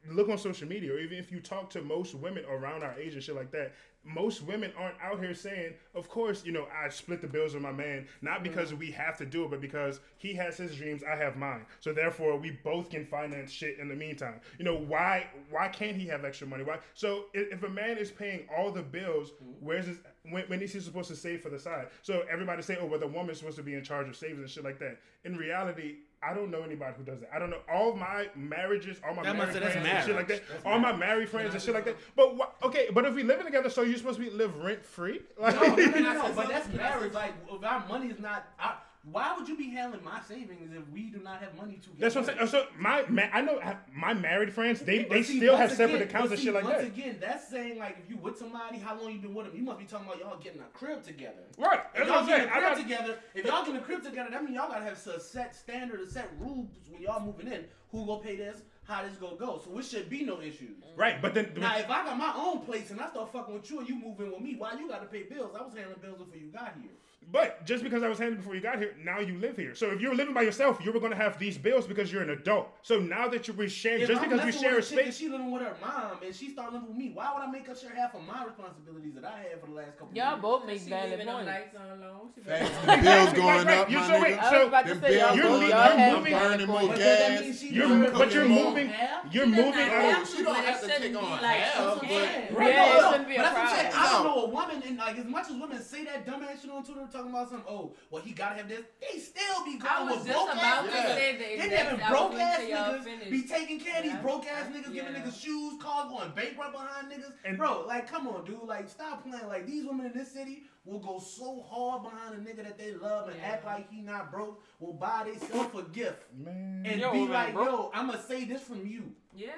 look 0.10 0.30
on 0.30 0.38
social 0.38 0.68
media 0.68 0.94
or 0.94 1.00
even 1.00 1.18
if 1.18 1.32
you 1.32 1.40
talk 1.40 1.70
to 1.72 1.82
most 1.82 2.16
women 2.16 2.44
around 2.46 2.84
our 2.84 2.98
age 3.00 3.14
and 3.14 3.22
shit 3.22 3.36
like 3.36 3.52
that, 3.52 3.74
most 4.08 4.44
women 4.44 4.72
aren't 4.78 5.00
out 5.02 5.20
here 5.20 5.34
saying, 5.34 5.74
"Of 5.94 6.10
course, 6.10 6.46
you 6.46 6.52
know, 6.52 6.68
I 6.74 6.90
split 6.90 7.22
the 7.22 7.28
bills 7.28 7.54
with 7.54 7.64
my 7.64 7.72
man, 7.72 8.08
not 8.22 8.36
mm-hmm. 8.36 8.44
because 8.44 8.74
we 8.74 8.92
have 8.92 9.18
to 9.18 9.26
do 9.26 9.44
it, 9.46 9.52
but 9.52 9.62
because 9.62 10.00
he 10.18 10.34
has 10.36 10.58
his 10.58 10.76
dreams, 10.76 11.04
I 11.04 11.16
have 11.16 11.36
mine. 11.36 11.66
So 11.80 11.94
therefore, 11.94 12.38
we 12.38 12.52
both 12.64 12.90
can 12.90 13.06
finance 13.06 13.52
shit 13.52 13.80
in 13.80 13.90
the 13.90 13.96
meantime. 13.96 14.40
You 14.58 14.66
know, 14.66 14.78
why 14.78 15.28
why 15.50 15.68
can't 15.68 15.98
he 15.98 16.08
have 16.08 16.26
extra 16.26 16.48
money? 16.48 16.64
Why? 16.64 16.78
So 16.94 17.26
if, 17.34 17.54
if 17.54 17.64
a 17.64 17.70
man 17.70 17.98
is 17.98 18.12
paying 18.12 18.48
all 18.56 18.72
the 18.72 18.84
bills, 18.84 19.32
mm-hmm. 19.32 19.66
where's 19.66 19.88
his 19.88 19.98
when, 20.30 20.46
when 20.48 20.62
is 20.62 20.74
he 20.74 20.80
supposed 20.80 21.10
to 21.10 21.16
save 21.16 21.42
for 21.42 21.50
the 21.50 21.60
side? 21.60 21.88
So 22.02 22.24
everybody 22.32 22.62
say, 22.62 22.78
"Oh, 22.80 22.86
well, 22.86 23.00
the 23.00 23.08
woman's 23.08 23.40
supposed 23.40 23.58
to 23.58 23.64
be 23.64 23.76
in 23.76 23.84
charge 23.84 24.08
of 24.08 24.16
savings 24.16 24.40
and 24.40 24.50
shit 24.50 24.64
like 24.64 24.80
that." 24.80 25.00
In 25.26 25.36
reality. 25.36 25.98
I 26.24 26.34
don't 26.34 26.50
know 26.50 26.62
anybody 26.64 26.94
who 26.98 27.04
does 27.04 27.20
that. 27.20 27.30
I 27.34 27.38
don't 27.40 27.50
know 27.52 27.60
all 27.72 27.96
my 27.96 28.28
marriages, 28.36 28.98
all 29.08 29.14
my 29.14 29.24
That 29.24 29.36
married 29.36 29.48
must- 29.54 29.60
that's 29.60 29.74
friends 29.76 29.88
and 29.88 30.06
shit 30.06 30.16
like 30.16 30.28
marriage. 30.28 30.44
that. 30.48 30.66
All 30.70 30.80
my 30.80 30.92
married 30.92 31.30
friends 31.30 31.54
and 31.54 31.62
shit 31.64 31.74
like 31.76 31.86
that. 31.86 31.96
But 32.16 32.36
what, 32.36 32.56
okay, 32.64 32.88
but 32.94 33.06
if 33.06 33.14
we 33.14 33.24
living 33.24 33.46
together, 33.46 33.70
so 33.70 33.84
you're 33.84 33.98
supposed 33.98 34.18
to 34.20 34.24
be 34.26 34.32
live 34.32 34.56
rent 34.58 34.84
free? 34.86 35.22
Like, 35.40 35.56
No, 35.56 35.62
no, 35.68 35.76
no, 35.76 36.00
no, 36.00 36.14
no, 36.14 36.34
but 36.36 36.50
that's 36.50 36.68
marriage. 36.74 37.14
Like, 37.14 37.34
if 37.52 37.64
our 37.64 37.88
money 37.88 38.08
is 38.08 38.20
not, 38.20 38.48
our, 38.60 38.78
Why 39.12 39.34
would 39.38 39.48
you 39.48 39.56
be 39.56 39.70
handling 39.70 40.04
my 40.04 40.20
savings 40.28 40.74
if 40.76 40.88
we 40.90 41.04
do 41.04 41.20
not 41.20 41.40
have 41.40 41.56
money 41.56 41.76
to? 41.82 41.90
Get 41.90 42.00
That's 42.00 42.16
what 42.16 42.30
I'm 42.30 42.36
saying. 42.38 42.48
So 42.50 42.66
my 42.78 43.06
ma- 43.08 43.30
I 43.32 43.42
know 43.42 43.62
my 43.94 44.14
married 44.14 44.52
friends. 44.54 44.82
They 44.82 45.04
they 45.04 45.24
see, 45.24 45.38
still 45.38 45.56
have 45.56 45.72
separate 45.72 45.96
again- 46.02 46.08
accounts 46.10 46.32
and 46.32 46.40
see, 46.40 46.46
shit 46.46 46.54
like 46.54 46.66
once 46.66 46.78
that. 46.78 46.88
again, 46.88 47.18
that's 47.22 47.48
saying 47.48 47.80
like 47.80 47.98
if 48.04 48.10
you 48.10 48.18
with 48.18 48.38
somebody, 48.38 48.80
how 48.80 49.00
long 49.00 49.14
you 49.14 49.20
been 49.20 49.34
with 49.34 49.46
them? 49.48 49.56
You 49.56 49.64
must 49.64 49.80
be 49.80 49.86
talking 49.86 50.08
about 50.08 50.20
y'all 50.20 50.38
getting 50.38 50.60
a 50.62 50.66
crib 50.78 51.04
together. 51.04 51.44
Right. 51.58 51.80
If 51.96 52.08
y'all 52.08 52.26
getting 52.26 52.48
a 52.48 52.52
crib 52.52 52.64
not, 52.64 52.78
together, 52.78 53.18
if 53.34 53.46
y'all 53.46 53.64
getting 53.64 53.78
a 53.78 53.84
crib 53.84 54.04
together, 54.04 54.30
that 54.30 54.44
means 54.44 54.56
y'all 54.56 54.68
gotta 54.70 54.84
have 54.84 54.94
a 55.08 55.20
set 55.20 55.56
standard, 55.56 56.02
a 56.02 56.10
set 56.10 56.30
rules 56.40 56.68
when 56.90 57.02
y'all 57.02 57.26
moving 57.26 57.48
in. 57.48 57.64
Who 57.92 58.06
gonna 58.06 58.22
pay 58.22 58.36
this? 58.36 58.62
How 58.84 59.04
this 59.04 59.16
gonna 59.16 59.38
go? 59.38 59.62
So 59.64 59.78
it 59.80 59.86
should 59.86 60.10
be 60.10 60.24
no 60.24 60.42
issues. 60.42 60.84
right, 60.98 61.22
but 61.22 61.34
then 61.34 61.52
Now, 61.58 61.78
if 61.78 61.90
I 61.90 62.04
got 62.06 62.18
my 62.18 62.34
own 62.36 62.60
place 62.62 62.90
and 62.92 63.00
I 63.00 63.10
start 63.10 63.32
fucking 63.32 63.54
with 63.54 63.70
you 63.70 63.80
and 63.80 63.88
you 63.88 63.96
move 63.96 64.20
in 64.20 64.32
with 64.32 64.42
me, 64.42 64.56
why 64.58 64.74
you 64.78 64.88
gotta 64.90 65.06
pay 65.06 65.24
bills? 65.24 65.56
I 65.58 65.64
was 65.64 65.74
handling 65.74 66.00
bills 66.02 66.18
before 66.20 66.38
you 66.38 66.48
got 66.52 66.74
here. 66.82 66.92
But 67.30 67.66
just 67.66 67.84
because 67.84 68.04
I 68.04 68.08
was 68.08 68.18
handling 68.20 68.38
before 68.40 68.56
you 68.56 68.62
got 68.62 68.78
here, 68.80 68.96
now 69.04 69.20
you 69.20 69.38
live 69.38 69.58
here. 69.58 69.76
So 69.76 69.88
if 69.92 70.00
you 70.02 70.08
were 70.10 70.16
living 70.16 70.34
by 70.34 70.44
yourself, 70.44 70.80
you 70.82 70.94
were 70.94 71.00
going 71.02 71.12
to 71.12 71.18
have 71.18 71.38
these 71.38 71.58
bills 71.58 71.86
because 71.86 72.10
you're 72.10 72.22
an 72.22 72.30
adult. 72.30 72.70
So 72.84 73.00
now 73.00 73.28
that 73.28 73.48
you're 73.50 73.68
sharing, 73.68 74.02
If 74.04 74.08
just 74.08 74.22
I'm 74.22 74.30
because 74.30 74.46
we 74.46 74.52
share 74.54 74.74
a 74.74 74.76
with 74.78 74.86
a 74.86 74.90
chick 74.90 75.00
and 75.06 75.14
space, 75.14 75.18
she 75.18 75.28
living 75.28 75.52
with 75.52 75.62
her 75.62 75.76
mom 75.82 76.20
and 76.26 76.34
she 76.34 76.50
start 76.52 76.72
living 76.72 76.88
with 76.88 76.96
me, 76.98 77.12
why 77.14 77.34
would 77.34 77.44
I 77.44 77.52
make 77.52 77.68
her 77.68 77.76
share 77.76 77.94
half 77.94 78.16
of 78.16 78.22
my 78.26 78.46
responsibilities 78.46 79.14
that 79.16 79.26
I 79.26 79.40
had 79.40 79.60
for 79.60 79.68
the 79.68 79.74
last 79.74 79.98
couple 80.00 80.16
Y'all 80.16 80.32
years? 80.32 80.42
both 80.42 80.66
make 80.66 80.80
She 80.82 80.90
valid 80.90 81.20
points. 81.20 81.46
lights 81.48 81.76
on 81.76 82.00
long. 82.00 82.30
She 82.34 82.42
Facts. 82.42 82.70
better- 82.86 83.02
The 83.02 83.04
bills 83.10 83.34
going 83.34 83.66
right, 83.68 83.78
up, 83.78 83.90
you- 83.92 83.98
my 83.98 84.08
so 84.08 84.22
wait, 84.22 84.38
nigga. 84.38 84.40
I 84.40 84.42
was 84.44 84.50
So 84.62 84.68
about 84.68 84.86
to 84.88 84.94
them 84.94 85.02
say 85.02 85.20
y'all 85.20 85.28
bills 85.28 85.38
You're 85.38 85.44
both 85.48 85.60
le- 85.64 85.68
y'all 85.68 85.88
you're 85.88 85.98
have 85.98 86.18
moving- 86.18 86.34
burning 86.34 86.68
more. 86.68 86.88
But 86.88 86.98
gas. 86.98 87.64
You're- 87.64 87.88
doing 87.88 88.12
but 88.14 88.34
you're 88.34 88.46
moving- 88.48 88.94
you're 89.32 89.46
moving 89.48 89.90
out 89.92 90.22
of. 90.22 90.30
She 90.30 90.44
don't 90.44 90.56
have 90.56 90.80
to 90.82 90.88
take 90.88 91.16
on 91.18 91.24
half, 91.44 91.94
she 92.00 92.08
but- 92.08 92.08
can. 92.08 92.56
Right. 92.56 92.70
Yeah, 92.70 92.96
it 92.96 93.12
shouldn't 93.12 93.28
be 93.28 93.36
a 93.36 93.42
that's 93.42 93.54
what 93.54 93.64
I'm 93.68 93.76
saying. 93.76 93.92
problem. 93.92 94.08
I 94.08 94.14
don't 94.14 94.24
know 94.24 94.44
a 94.46 94.50
woman 94.50 94.84
and 94.88 94.98
like 94.98 95.18
as 95.18 95.26
much 95.26 95.46
as 95.50 95.56
women 95.60 95.82
say 95.84 96.06
that 96.06 96.26
dumbass 96.26 96.62
shit 96.62 96.72
on 96.72 96.84
Twitter 96.86 97.08
talking 97.18 97.32
about 97.32 97.50
some 97.50 97.64
oh 97.68 97.94
well 98.12 98.22
he 98.22 98.32
gotta 98.32 98.56
have 98.56 98.70
this 98.70 98.82
they 99.02 99.20
still 99.20 99.66
be 99.66 99.80
I 99.82 99.98
going 99.98 100.10
was 100.10 100.18
with 100.20 100.28
just 100.28 100.38
broke 100.38 100.54
about 100.54 100.64
ass 100.64 100.86
to 100.86 100.92
Yeah. 100.98 101.16
say 101.16 101.32
the 101.34 101.38
They 101.40 101.54
exact. 101.56 101.74
having 101.74 102.10
broke 102.10 102.34
ass 102.36 102.60
niggas 102.62 103.04
finish. 103.04 103.30
be 103.30 103.44
taking 103.48 103.80
care 103.80 103.98
of 103.98 104.04
these 104.04 104.14
Yeah. 104.14 104.22
broke 104.22 104.46
ass 104.48 104.68
niggas, 104.68 104.94
giving 104.94 105.14
Yeah. 105.14 105.22
niggas 105.22 105.42
shoes, 105.42 105.82
cars, 105.82 106.10
going 106.10 106.32
bankrupt 106.32 106.74
behind 106.74 107.12
niggas. 107.12 107.34
And- 107.46 107.58
Bro, 107.58 107.86
like, 107.88 108.08
come 108.10 108.28
on, 108.28 108.46
dude. 108.46 108.62
Like, 108.64 108.88
stop 108.90 109.24
playing. 109.24 109.48
Like, 109.48 109.66
these 109.66 109.86
women 109.86 110.06
in 110.08 110.14
this 110.14 110.32
city 110.32 110.64
will 110.86 111.00
go 111.00 111.20
so 111.20 111.62
hard 111.70 112.04
behind 112.04 112.36
a 112.36 112.38
nigga 112.38 112.64
that 112.64 112.78
they 112.78 112.94
love 112.94 113.28
and 113.30 113.38
Yeah. 113.38 113.48
act 113.48 113.66
like 113.66 113.90
he 113.92 114.02
not 114.02 114.32
broke. 114.32 114.64
Will 114.80 114.94
buy 114.94 115.24
themselves 115.26 115.78
a 115.78 115.84
gift 115.84 116.24
Man. 116.34 116.84
and 116.86 117.02
Yo, 117.02 117.12
be 117.12 117.20
man, 117.22 117.30
like, 117.30 117.54
bro. 117.54 117.66
yo, 117.66 117.92
I'ma 117.94 118.18
say 118.18 118.46
this 118.46 118.62
from 118.64 118.86
you. 118.86 119.14
Yeah, 119.34 119.52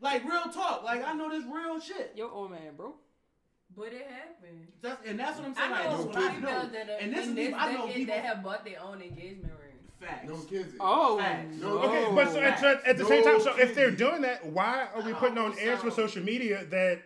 Like 0.00 0.24
real 0.24 0.44
talk. 0.52 0.82
Like 0.82 1.02
I 1.06 1.12
know 1.14 1.30
this 1.30 1.44
real 1.44 1.78
shit. 1.80 2.12
Yo, 2.16 2.28
old 2.28 2.50
man, 2.50 2.74
bro. 2.76 2.94
But 3.76 3.86
it 3.92 4.06
happened. 4.10 4.66
That's 4.82 5.06
and 5.06 5.18
that's 5.18 5.38
what 5.38 5.46
I'm 5.48 5.54
saying. 5.54 5.70
Like, 5.70 5.84
know 5.84 5.90
uh, 5.90 5.96
this 5.96 6.06
is 6.10 6.16
I 6.16 6.30
females 6.34 6.62
know. 6.64 6.68
that 6.78 6.90
are 6.90 6.96
And 7.00 7.12
this 7.12 7.24
in 7.24 7.30
is 7.30 7.34
this 7.36 7.46
people- 7.46 7.60
I 7.60 7.72
know 7.72 7.78
decade 7.86 7.94
people- 7.96 8.14
that 8.14 8.24
have 8.24 8.42
bought 8.42 8.64
their 8.64 8.82
own 8.82 9.00
engagement 9.02 9.52
ring. 9.60 9.68
Facts. 10.00 10.28
No 10.28 10.36
kids. 10.38 10.74
Oh, 10.80 11.18
Facts. 11.18 11.56
No, 11.56 11.78
Okay, 11.78 12.14
but 12.14 12.32
so 12.32 12.40
at, 12.40 12.62
at 12.64 12.96
the 12.96 13.04
No 13.04 13.08
same 13.08 13.22
time, 13.24 13.40
so 13.40 13.56
if 13.56 13.74
they're 13.76 13.92
doing 13.92 14.22
that, 14.22 14.44
why 14.44 14.88
are 14.94 15.02
we 15.02 15.12
putting 15.14 15.38
on 15.38 15.56
airs 15.58 15.80
for 15.80 15.90
social 15.92 16.24
media 16.24 16.64
that 16.70 17.02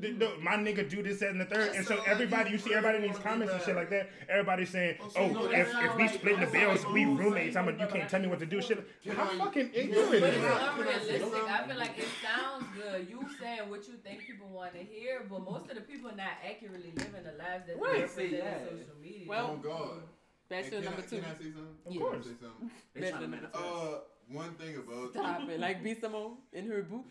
th- 0.00 0.16
no, 0.16 0.32
my 0.40 0.52
nigga 0.56 0.88
do 0.88 1.02
this, 1.02 1.20
that, 1.20 1.30
and 1.30 1.40
the 1.40 1.44
third? 1.44 1.74
And 1.74 1.86
so 1.86 1.94
So, 1.94 2.00
like, 2.00 2.08
everybody, 2.08 2.50
you 2.50 2.56
you 2.56 2.58
see 2.58 2.74
everybody 2.74 3.04
in 3.04 3.10
these 3.10 3.20
comments 3.20 3.52
and 3.52 3.62
shit 3.62 3.76
like 3.76 3.90
that. 3.90 4.10
Everybody's 4.28 4.70
saying, 4.70 4.96
Oh, 5.00 5.10
"Oh, 5.16 5.32
so 5.32 5.50
if, 5.52 5.68
if 5.68 5.96
we 5.96 6.02
like, 6.04 6.14
splitting 6.14 6.40
the 6.40 6.46
bills, 6.46 6.84
like 6.84 6.92
we 6.94 7.04
roommates. 7.04 7.56
I'm 7.56 7.68
a, 7.68 7.72
you 7.72 7.86
can't 7.86 8.08
tell 8.08 8.20
me 8.20 8.28
what 8.28 8.38
to 8.40 8.46
do." 8.46 8.60
Shit, 8.62 8.86
Can 9.02 9.16
how 9.16 9.26
fucking 9.26 9.70
you 9.74 9.80
ignorant 9.80 10.10
But 10.10 10.22
is 10.22 10.34
it's 10.34 10.42
that? 10.44 10.78
unrealistic. 10.78 11.44
I 11.48 11.66
feel 11.68 11.78
like 11.78 11.98
it 11.98 12.08
sounds 12.22 12.64
good. 12.74 13.08
You 13.10 13.26
saying 13.40 13.68
what 13.70 13.86
you 13.88 13.94
think 14.04 14.26
people 14.26 14.48
want 14.48 14.72
to 14.74 14.80
hear, 14.80 15.24
but 15.28 15.42
most 15.44 15.68
of 15.70 15.74
the 15.76 15.82
people 15.82 16.10
not 16.16 16.38
accurately 16.48 16.92
living 16.96 17.22
the 17.24 17.32
lives 17.38 17.66
that 17.66 17.78
Right. 17.78 17.94
they 17.94 18.00
represent 18.02 18.30
See, 18.30 18.36
yeah. 18.36 18.54
on 18.54 18.78
social 18.78 18.94
media. 19.02 19.26
Well, 19.28 19.50
Oh 19.52 19.56
God. 19.62 20.02
Bachelor 20.48 20.70
Hey, 20.70 20.76
can 20.76 20.84
number 20.84 21.02
I, 21.02 21.10
two. 21.10 21.16
Can 21.16 21.24
I 21.24 21.34
say 21.34 21.44
something? 21.44 21.76
Of 21.86 21.92
Can 21.92 21.92
I 21.92 22.04
course. 22.04 22.24
say 22.24 22.30
something? 22.40 22.70
They 22.94 23.00
trying 23.00 23.12
to 23.12 23.28
Bachelor 23.28 23.28
manifest. 23.28 23.64
Uh, 23.64 23.98
one 24.30 24.54
thing 24.54 24.76
about 24.76 25.10
Stop 25.12 25.48
it. 25.50 25.60
Like 25.60 25.82
B. 25.84 25.94
Simone 26.00 26.36
in 26.52 26.66
her 26.70 26.82
book. 26.82 27.04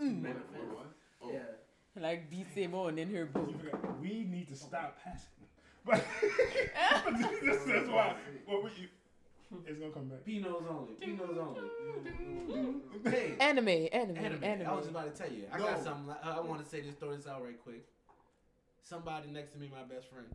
Mm. 0.00 0.22
Manifest. 0.22 0.64
What? 0.72 0.86
Oh, 1.22 1.30
Yeah. 1.32 1.38
Like 2.00 2.28
B. 2.30 2.44
Simone 2.54 2.98
in 2.98 3.14
her 3.14 3.26
book. 3.26 3.54
We 4.00 4.24
need 4.28 4.48
to 4.48 4.56
stop 4.56 4.98
passing. 5.02 5.28
But 5.86 6.02
this 7.42 7.66
is 7.66 7.88
why. 7.88 8.16
What 8.46 8.62
were 8.62 8.70
you? 8.70 8.88
It's 9.66 9.78
gonna 9.78 9.92
come 9.92 10.08
back. 10.08 10.24
Pinos 10.24 10.62
only. 10.68 10.94
Pinos 10.94 11.38
only. 11.38 13.10
hey. 13.10 13.34
Anime, 13.38 13.68
anime, 13.92 14.16
Anime. 14.16 14.44
anime. 14.44 14.66
I 14.66 14.72
was 14.72 14.86
just 14.86 14.90
about 14.90 15.14
to 15.14 15.22
tell 15.22 15.30
you. 15.32 15.44
I 15.52 15.58
No. 15.58 15.64
got 15.66 15.82
something. 15.82 16.06
like- 16.06 16.24
I 16.24 16.40
want 16.40 16.62
to 16.64 16.68
say 16.68 16.80
this 16.80 16.96
story 16.96 17.16
this 17.16 17.26
out 17.28 17.44
right 17.44 17.60
quick. 17.62 17.84
Somebody 18.82 19.30
next 19.30 19.52
to 19.52 19.58
me, 19.58 19.70
my 19.72 19.82
best 19.84 20.08
friend, 20.10 20.26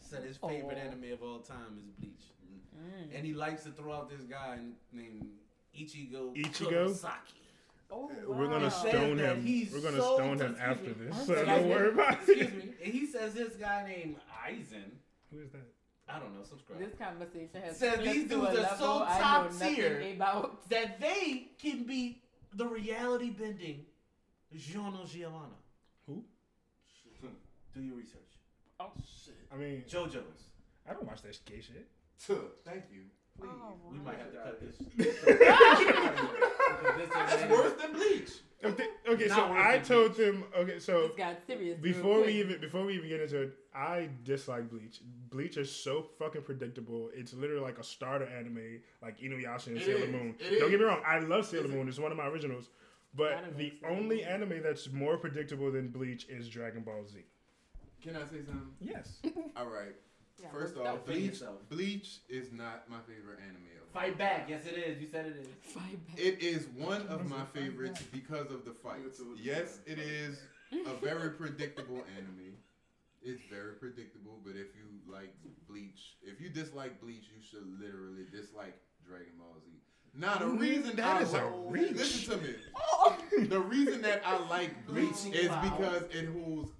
said 0.00 0.22
his 0.22 0.36
favorite 0.38 0.78
Oh. 0.80 0.86
anime 0.86 1.12
of 1.12 1.22
all 1.22 1.40
time 1.40 1.76
is 1.78 1.90
Bleach, 1.98 2.32
Mm. 2.76 3.14
and 3.16 3.26
he 3.26 3.34
likes 3.34 3.64
to 3.64 3.70
throw 3.72 3.92
out 3.92 4.08
this 4.08 4.22
guy 4.22 4.58
named 4.92 5.26
Ichigo. 5.76 6.34
Ichigo? 6.36 6.86
Kurosaki. 6.88 7.34
Oh, 7.90 8.10
We're 8.26 8.48
gonna 8.48 8.58
He 8.58 8.64
wow. 8.64 8.68
says 8.68 8.90
stone 8.90 9.18
him. 9.18 9.42
he's 9.42 9.72
We're 9.72 9.80
gonna 9.80 9.96
so- 9.98 10.16
stone 10.16 10.38
him 10.40 10.56
after 10.60 10.90
me. 10.90 10.94
this. 11.06 11.26
So 11.26 11.34
sorry. 11.34 11.46
don't 11.46 11.68
worry 11.68 11.88
about 11.90 12.12
Excuse 12.14 12.36
it. 12.38 12.42
Excuse 12.42 12.64
me. 12.64 12.74
And 12.84 12.92
he 12.92 13.06
says 13.06 13.34
this 13.34 13.54
guy 13.56 13.86
named 13.88 14.16
Aizen. 14.46 14.90
Who 15.32 15.40
is 15.40 15.50
that? 15.52 15.60
I 16.08 16.18
don't 16.18 16.34
know. 16.34 16.42
Subscribe. 16.42 16.78
This 16.78 16.94
conversation 16.98 17.62
has 17.62 17.76
Says 17.78 17.94
flipped 17.96 18.12
these 18.14 18.28
to 18.30 18.42
a 18.44 18.50
dudes 18.54 18.64
are 18.64 18.76
so 18.78 19.02
I 19.06 19.18
top 19.18 19.44
know 19.52 19.58
nothing 19.58 19.74
tier. 19.74 20.12
about. 20.16 20.68
that 20.70 21.00
they 21.00 21.48
can 21.58 21.84
be 21.84 22.22
the 22.54 22.66
reality 22.66 23.30
bending 23.30 23.84
Giorno 24.56 25.04
Giovanna. 25.06 25.56
Who? 26.06 26.24
Do 27.74 27.80
your 27.82 27.96
research. 27.96 28.20
Oh, 28.80 28.90
shit. 29.24 29.34
I 29.52 29.56
mean, 29.56 29.84
JoJo's. 29.88 30.44
I 30.88 30.92
don't 30.94 31.06
watch 31.06 31.20
that 31.22 31.38
gay 31.44 31.60
shit. 31.60 31.86
Thank 32.64 32.84
you. 32.92 33.02
Please. 33.40 33.50
Oh, 33.50 33.74
We 33.90 33.98
might 33.98 34.18
have 34.18 34.32
to 34.32 34.38
cut 34.38 34.60
this. 34.60 34.76
That's 37.14 37.50
worse 37.50 37.72
than 37.80 37.92
bleach. 37.92 38.30
Okay, 38.64 38.86
okay 39.08 39.28
so 39.28 39.40
I 39.52 39.74
it, 39.74 39.84
told 39.84 40.16
them. 40.16 40.42
Okay, 40.56 40.80
so 40.80 41.02
This 41.08 41.16
got 41.16 41.36
serious. 41.46 41.78
before 41.80 42.22
we 42.24 42.32
even 42.32 42.60
before 42.60 42.84
we 42.84 42.94
even 42.94 43.08
get 43.08 43.20
into 43.20 43.42
it, 43.42 43.52
I 43.72 44.08
dislike 44.24 44.68
Bleach. 44.68 45.00
Bleach 45.30 45.56
is 45.56 45.70
so 45.70 46.02
fucking 46.18 46.42
predictable. 46.42 47.08
It's 47.14 47.32
literally 47.32 47.62
like 47.62 47.78
a 47.78 47.84
starter 47.84 48.26
anime, 48.26 48.80
like 49.00 49.20
Inuyasha 49.20 49.68
and 49.68 49.76
It 49.76 49.84
Sailor 49.84 50.06
is. 50.06 50.10
Moon. 50.10 50.34
It 50.40 50.58
Don't 50.58 50.70
get 50.70 50.80
me 50.80 50.86
wrong, 50.86 51.00
I 51.06 51.20
love 51.20 51.46
Sailor 51.46 51.66
Is 51.66 51.70
it? 51.70 51.74
Moon. 51.76 51.88
It's 51.88 52.00
one 52.00 52.10
of 52.10 52.18
my 52.18 52.26
originals. 52.26 52.70
But 53.14 53.56
the 53.56 53.72
know 53.82 53.88
only 53.90 54.24
anime 54.24 54.60
that's 54.62 54.90
more 54.90 55.16
predictable 55.18 55.70
than 55.70 55.88
Bleach 55.88 56.26
is 56.28 56.48
Dragon 56.48 56.82
Ball 56.82 57.04
Z. 57.06 57.20
Can 58.02 58.16
I 58.16 58.20
say 58.22 58.42
something? 58.44 58.72
Yes. 58.80 59.18
All 59.56 59.66
right. 59.66 59.94
Yeah, 60.40 60.48
First 60.52 60.76
look 60.76 60.86
off, 60.86 61.04
Bleach. 61.04 61.24
yourself. 61.32 61.68
Bleach 61.68 62.18
is 62.28 62.52
not 62.52 62.88
my 62.88 62.98
favorite 63.06 63.38
anime. 63.42 63.56
Of 63.82 63.96
all 63.96 64.02
Fight 64.02 64.16
back. 64.18 64.46
Yes, 64.48 64.66
it 64.66 64.76
is. 64.78 65.00
You 65.00 65.08
said 65.10 65.26
it 65.26 65.36
is. 65.36 65.48
Fight 65.62 66.06
back. 66.06 66.18
It 66.18 66.40
is 66.42 66.66
one 66.76 67.02
of 67.08 67.28
my 67.28 67.44
favorites 67.52 68.02
because 68.12 68.50
of 68.50 68.64
the 68.64 68.72
fights. 68.72 69.20
Yes, 69.42 69.80
it 69.86 69.98
is 69.98 70.38
a 70.86 70.92
very 71.04 71.30
predictable 71.30 72.04
anime. 72.16 72.54
It's 73.22 73.42
very 73.50 73.72
predictable, 73.74 74.38
but 74.44 74.50
if 74.50 74.68
you 74.76 75.12
like 75.12 75.34
Bleach, 75.68 76.16
if 76.22 76.40
you 76.40 76.50
dislike 76.50 77.00
Bleach, 77.00 77.24
you 77.34 77.42
should 77.42 77.66
literally 77.80 78.26
dislike 78.30 78.78
Dragon 79.06 79.32
Ball 79.38 79.56
Z. 79.64 79.72
Now 80.14 80.36
the 80.38 80.46
reason 80.46 80.94
That 80.96 81.16
I 81.16 81.22
is 81.22 81.32
a 81.32 81.38
like- 81.44 81.52
reach. 81.68 81.92
Listen 81.96 82.38
to 82.38 82.46
me. 82.46 83.46
The 83.48 83.60
reason 83.60 84.02
that 84.02 84.22
I 84.24 84.38
like 84.48 84.86
Bleach 84.86 85.10
Bleaching 85.10 85.32
is 85.34 85.48
cloud. 85.48 85.62
because 85.62 86.02
it 86.14 86.28
holds 86.32 86.70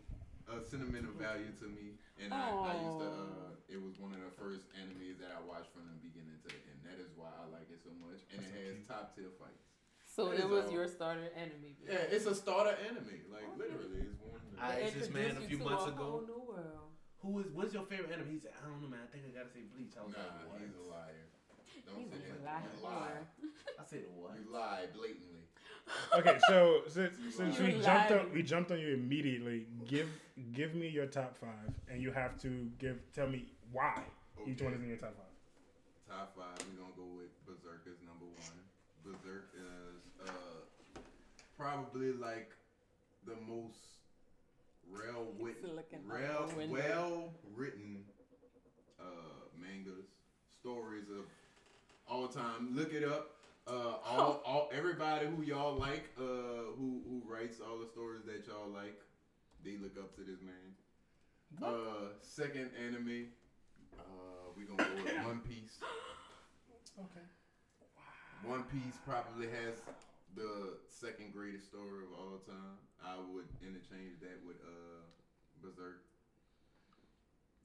a 0.49 0.63
sentimental 0.71 1.13
value 1.19 1.51
to 1.61 1.67
me, 1.67 1.99
and 2.23 2.33
I, 2.33 2.51
I 2.51 2.73
used 2.75 2.99
to. 3.01 3.05
Uh, 3.05 3.48
it 3.69 3.79
was 3.81 4.01
one 4.01 4.17
of 4.17 4.21
the 4.25 4.33
first 4.35 4.65
animes 4.77 5.21
that 5.21 5.31
I 5.33 5.41
watched 5.45 5.71
from 5.77 5.85
the 5.89 5.97
beginning 6.01 6.41
to 6.45 6.49
the 6.49 6.61
end. 6.73 6.81
That 6.89 6.99
is 6.99 7.13
why 7.17 7.29
I 7.37 7.45
like 7.53 7.69
it 7.69 7.81
so 7.85 7.93
much, 8.01 8.25
and 8.33 8.41
it 8.41 8.51
has 8.53 8.81
top 8.89 9.13
tier 9.15 9.29
fights. 9.37 9.69
So 10.09 10.33
That 10.33 10.41
it 10.41 10.49
is 10.49 10.51
was 10.51 10.65
all. 10.67 10.73
your 10.73 10.89
starter 10.89 11.29
enemy. 11.37 11.77
Yeah, 11.85 12.09
it's 12.11 12.25
a 12.27 12.35
starter 12.35 12.75
anime. 12.81 13.29
Like 13.29 13.45
oh. 13.45 13.61
literally, 13.61 14.09
it's 14.09 14.19
one. 14.25 14.41
Of 14.41 14.51
the, 14.51 14.59
I- 14.59 14.89
asked 14.89 14.99
this 14.99 15.13
man 15.13 15.37
a 15.37 15.45
few 15.45 15.61
months 15.61 15.85
a 15.85 15.93
ago. 15.93 16.03
whole 16.03 16.25
new 16.27 16.43
world. 16.49 16.89
Who 17.23 17.31
is? 17.45 17.53
What's 17.53 17.75
your 17.77 17.85
favorite 17.85 18.11
anime? 18.13 18.31
He 18.33 18.39
said, 18.41 18.57
I 18.57 18.67
don't 18.67 18.81
know, 18.81 18.89
man. 18.89 19.05
I 19.05 19.09
think 19.13 19.25
I 19.29 19.37
gotta 19.37 19.51
say 19.53 19.69
Bleach. 19.69 19.93
I 19.99 20.03
was 20.07 20.17
nah, 20.17 20.23
like, 20.23 20.49
what? 20.49 20.61
he's 20.65 20.75
a 20.75 20.87
liar. 20.89 21.25
Don't 21.87 22.09
He's 22.09 22.13
say 22.13 22.31
a 22.31 22.41
that. 22.41 22.45
liar. 22.45 22.63
You 22.73 22.85
lie. 22.85 23.21
I 23.79 23.85
said 23.85 24.05
what? 24.17 24.33
You 24.39 24.53
lie 24.53 24.87
blatantly. 24.95 25.45
Okay, 26.17 26.39
so 26.49 26.83
since 26.87 27.15
since 27.35 27.59
we 27.59 27.81
jumped 27.81 28.13
on 28.13 28.33
we 28.33 28.43
jumped 28.43 28.71
on 28.73 28.79
you 28.79 28.93
immediately, 28.95 29.67
give 29.87 30.09
give 30.53 30.75
me 30.75 30.89
your 30.89 31.07
top 31.07 31.37
five, 31.37 31.73
and 31.91 32.03
you 32.03 32.13
have 32.13 32.39
to 32.43 32.71
give 32.79 32.99
tell 33.15 33.27
me 33.27 33.47
why 33.73 34.03
each 34.47 34.63
one 34.63 34.73
is 34.75 34.81
in 34.83 34.89
your 34.89 34.97
top 34.97 35.15
five. 35.17 36.17
Top 36.17 36.37
five. 36.37 36.67
We're 36.71 36.81
gonna 36.83 36.97
go 36.97 37.05
with 37.17 37.33
Berserk 37.47 37.87
as 37.87 38.01
number 38.07 38.25
one. 38.25 38.59
Berserk 39.05 39.51
is 39.57 40.29
uh 40.29 41.01
probably 41.57 42.13
like 42.13 42.51
the 43.27 43.35
most 43.47 43.79
well 44.91 45.27
written, 45.39 45.77
Looking 45.77 46.01
out 46.11 46.57
well 46.57 46.69
well 46.69 47.35
written 47.55 48.05
uh 49.01 49.05
mangas, 49.61 50.07
stories 50.61 51.09
of 51.11 51.25
all 52.09 52.29
time. 52.29 52.75
Look 52.75 52.93
it 52.93 53.05
up. 53.05 53.35
Uh, 53.67 53.97
all, 54.03 54.41
all, 54.47 54.71
everybody 54.73 55.27
who 55.27 55.43
y'all 55.43 55.77
like, 55.79 56.09
uh, 56.19 56.73
who 56.79 57.03
who 57.07 57.23
writes 57.27 57.61
all 57.61 57.79
the 57.79 57.87
stories 57.87 58.23
that 58.25 58.47
y'all 58.47 58.71
like, 58.73 58.99
they 59.63 59.77
look 59.77 59.99
up 59.99 60.15
to 60.17 60.23
this 60.23 60.41
man. 60.41 60.73
Uh, 61.63 62.09
second 62.23 62.71
anime, 62.83 63.27
Uh, 63.99 64.51
we 64.57 64.65
gonna 64.65 64.83
go 64.83 65.03
with 65.03 65.25
One 65.25 65.41
Piece. 65.41 65.79
Okay. 66.99 67.23
One 68.43 68.65
Piece 68.67 68.99
probably 69.07 69.47
has 69.47 69.79
the 70.35 70.75
second 70.91 71.31
greatest 71.31 71.71
story 71.71 72.03
of 72.03 72.11
all 72.11 72.43
time. 72.43 72.75
I 72.99 73.15
would 73.23 73.47
interchange 73.63 74.19
that 74.19 74.43
with 74.43 74.59
uh 74.59 75.07
Berserk. 75.63 76.03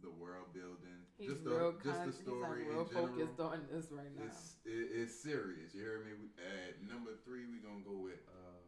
The 0.05 0.11
world 0.11 0.51
building, 0.53 1.07
He's 1.17 1.31
just 1.31 1.47
the 1.47 1.71
just 1.81 2.03
con- 2.03 2.11
the 2.11 2.13
story 2.13 2.67
he's 2.67 2.75
like 2.75 2.75
real 2.75 2.83
in 2.83 2.91
general. 2.91 3.07
focused 3.15 3.39
on 3.39 3.57
this 3.71 3.87
right 3.89 4.11
now. 4.11 4.27
It's 4.27 4.59
it, 4.67 4.85
it's 4.91 5.15
serious. 5.15 5.71
You 5.73 5.79
hear 5.79 5.97
me? 6.03 6.11
We, 6.13 6.27
at 6.43 6.75
number 6.83 7.15
three, 7.23 7.47
we 7.47 7.57
gonna 7.63 7.81
go 7.87 7.95
with 8.03 8.19
uh, 8.27 8.59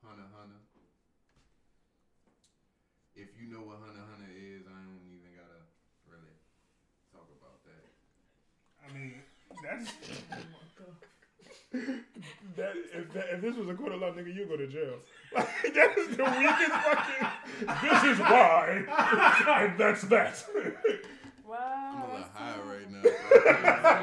Hunter 0.00 0.24
Hunter. 0.32 0.56
If 3.12 3.28
you 3.36 3.44
know 3.44 3.60
what 3.60 3.76
Hunter 3.84 4.00
Hunter 4.08 4.30
is, 4.32 4.64
I 4.64 4.78
don't 4.88 5.04
even 5.12 5.36
gotta 5.36 5.60
really 6.08 6.32
talk 7.12 7.28
about 7.28 7.60
that. 7.68 7.84
I 8.80 8.88
mean, 8.88 9.20
that's. 9.60 9.67
That, 12.56 12.72
if, 12.94 13.12
that, 13.12 13.24
if 13.34 13.40
this 13.42 13.56
was 13.56 13.68
a 13.68 13.74
court 13.74 13.92
of 13.92 14.00
law, 14.00 14.10
nigga, 14.12 14.34
you 14.34 14.46
go 14.46 14.56
to 14.56 14.66
jail. 14.66 14.94
Like, 15.34 15.74
that 15.74 15.98
is 15.98 16.16
the 16.16 16.24
weakest 16.24 16.72
fucking. 16.72 17.28
This 17.82 18.04
is 18.04 18.18
why. 18.18 18.84
and 19.60 19.78
that's 19.78 20.02
that. 20.02 20.42
wow. 21.46 21.92
I'm 21.94 22.10
a 22.10 22.14
little 22.14 22.28
high 22.32 22.58
right 22.64 22.90
now. 22.90 23.02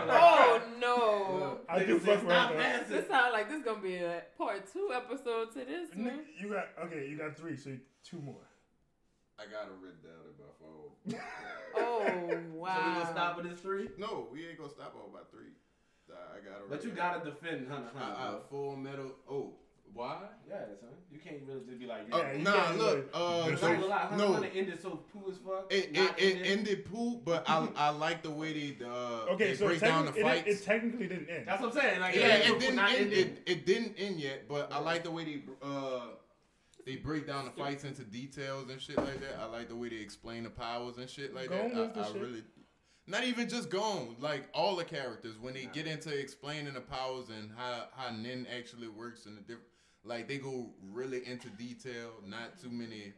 Oh 0.18 0.61
no. 0.80 1.60
I 1.68 1.84
do 1.84 1.97
fuck 1.99 2.22
with 2.22 2.30
Stop 2.31 2.52
that. 2.53 2.57
dancing. 2.57 2.95
This 2.97 3.07
sounds 3.07 3.34
like 3.34 3.49
this 3.49 3.57
is 3.60 3.65
gonna 3.65 3.81
be 3.81 3.95
a 3.97 4.22
part 4.38 4.72
two 4.72 4.91
episode 4.93 5.52
to 5.53 5.60
this 5.65 5.89
Nigga. 5.97 6.19
You 6.39 6.49
got 6.49 6.68
okay. 6.85 7.07
You 7.10 7.18
got 7.18 7.35
three, 7.35 7.57
so 7.57 7.72
two 8.07 8.22
more. 8.22 8.35
I 9.39 9.43
got 9.52 9.64
it 9.68 9.73
written 9.81 9.99
down 10.03 10.22
in 10.30 10.38
my 10.39 10.53
phone. 10.61 10.91
Oh 11.76 12.06
So 12.30 12.38
we 12.38 12.57
wow. 12.60 12.93
gonna 13.02 13.11
stop 13.11 13.38
at 13.39 13.43
this 13.49 13.60
three? 13.60 13.89
No, 13.97 14.27
we 14.31 14.47
ain't 14.47 14.57
gonna 14.60 14.69
stop 14.69 14.95
on 14.95 15.11
by 15.11 15.19
three. 15.31 15.52
I 16.14 16.38
got 16.40 16.60
it. 16.61 16.69
But 16.69 16.84
you 16.84 16.91
gotta 16.91 17.26
defend 17.26 17.68
Hunter. 17.68 17.90
Hunter. 17.95 18.15
Uh, 18.19 18.26
uh, 18.38 18.40
full 18.49 18.76
metal. 18.76 19.11
Oh, 19.30 19.53
why? 19.94 20.18
Yeah, 20.49 20.65
son. 20.80 20.90
You 21.11 21.19
can't 21.19 21.38
really 21.48 21.61
just 21.65 21.80
be 21.80 21.86
like, 21.86 22.02
Oh, 22.11 22.18
Yeah, 22.18 22.34
you 22.34 22.44
nah, 22.44 22.52
can't 22.52 22.77
look. 22.77 23.10
Uh, 23.14 23.48
It's 23.49 23.61
Not 23.61 23.88
lie, 23.88 24.18
no. 24.18 24.44
It 24.44 24.52
ended 24.53 24.82
so 24.82 24.99
poo 25.14 25.32
as 25.32 25.38
fuck. 25.38 25.72
It, 25.72 25.86
it, 25.86 25.94
Not 25.94 26.19
it 26.19 26.36
ended. 26.36 26.48
ended 26.48 26.86
poop, 26.86 27.23
but 27.23 27.49
I 27.49 27.68
I 27.77 27.90
like 27.91 28.22
the 28.22 28.32
way 28.32 28.52
they 28.53 28.86
uh 28.86 28.90
Okay, 29.34 29.52
they 29.52 29.56
so 29.56 29.68
break 29.68 29.80
down 29.80 30.06
the 30.06 30.11
technically, 30.11 30.23
fights. 30.23 30.48
it, 30.48 30.52
it 30.52 30.64
technically 30.65 31.07
didn't 31.07 31.30
end. 31.30 31.48
That's 31.48 31.61
what 31.61 31.73
I'm 31.76 31.80
saying. 31.82 31.99
Like, 32.02 32.15
yeah, 32.15 32.22
ended 32.22 32.41
it 32.48 32.48
so 32.53 32.60
didn't 32.60 32.80
end, 32.80 33.14
it, 33.14 33.41
it 33.45 33.65
didn't 33.65 33.94
end 33.98 34.19
yet, 34.19 34.48
but 34.49 34.72
I 34.73 34.80
like 34.80 35.03
the 35.06 35.11
way 35.11 35.23
they 35.23 35.41
uh 35.64 36.07
they 36.86 36.98
break 36.98 37.26
down 37.26 37.45
the 37.45 37.52
fights 37.52 37.84
into 37.84 38.03
details 38.03 38.69
and 38.69 38.80
shit 38.82 38.98
like 38.98 39.19
that. 39.22 39.40
I 39.41 39.45
like 39.45 39.69
the 39.69 39.76
way 39.76 39.90
they 39.90 39.95
explain 39.95 40.44
the 40.44 40.49
powers 40.49 40.98
and 40.98 41.10
shit 41.10 41.34
like 41.34 41.49
Gon 41.49 41.73
that. 41.73 41.98
I, 41.98 42.02
I 42.02 42.11
really 42.11 42.44
not 43.07 43.23
even 43.23 43.48
just 43.48 43.69
Gon, 43.69 44.15
like 44.19 44.48
all 44.53 44.76
the 44.76 44.84
characters 44.84 45.36
when 45.40 45.53
they 45.53 45.69
get 45.73 45.88
into 45.88 46.18
explaining 46.18 46.73
the 46.73 46.82
powers 46.82 47.30
and 47.30 47.52
how 47.56 47.86
how 47.95 48.11
Nin 48.15 48.48
actually 48.56 48.88
works 48.88 49.26
and 49.26 49.38
the 49.38 49.41
different 49.41 49.68
like 50.03 50.27
they 50.27 50.38
go 50.38 50.69
really 50.91 51.26
into 51.26 51.49
detail, 51.49 52.11
not 52.26 52.60
too 52.61 52.69
many 52.69 53.14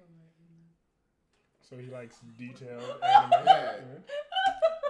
So 1.69 1.75
he 1.77 1.87
likes 1.91 2.15
detailed 2.37 2.81
anime. 3.03 3.45
Yeah. 3.45 3.73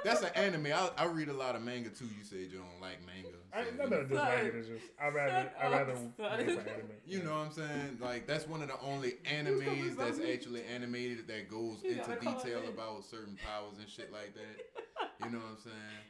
That's 0.08 0.22
an 0.24 0.30
anime. 0.36 0.68
I, 0.68 0.90
I 0.98 1.06
read 1.06 1.28
a 1.28 1.34
lot 1.34 1.56
of 1.56 1.62
manga 1.62 1.90
too. 1.90 2.06
You 2.06 2.24
said 2.24 2.40
you 2.40 2.60
don't 2.60 2.80
like 2.82 3.00
manga. 3.06 3.36
I, 3.54 3.66
so 3.66 3.72
not 3.76 3.84
you- 3.84 3.90
that 3.90 4.00
I 4.00 4.04
dislike 4.08 4.44
it. 4.46 4.56
It's 4.56 4.68
just 4.70 4.86
I 5.02 5.08
rather 5.10 5.32
Shut 5.32 5.56
I 5.62 5.70
rather 5.70 5.92
up, 5.92 5.98
wait 5.98 6.16
for 6.18 6.24
anime. 6.70 6.90
You 7.06 7.24
know 7.24 7.32
what 7.32 7.46
I'm 7.48 7.52
saying? 7.52 7.98
Like 8.00 8.26
that's 8.26 8.48
one 8.48 8.62
of 8.62 8.70
the 8.70 8.80
only 8.82 9.16
animes 9.30 9.98
that's 9.98 10.20
actually 10.20 10.64
animated 10.64 11.28
that 11.28 11.50
goes 11.50 11.84
You 11.84 11.92
into 11.92 12.16
detail 12.22 12.62
about 12.70 13.04
certain 13.04 13.38
powers 13.46 13.80
and 13.80 13.90
shit 13.90 14.12
like 14.14 14.34
that. 14.36 14.64
You 15.26 15.32
know 15.32 15.40
what 15.40 15.58
I'm 15.58 15.58
saying? 15.58 16.04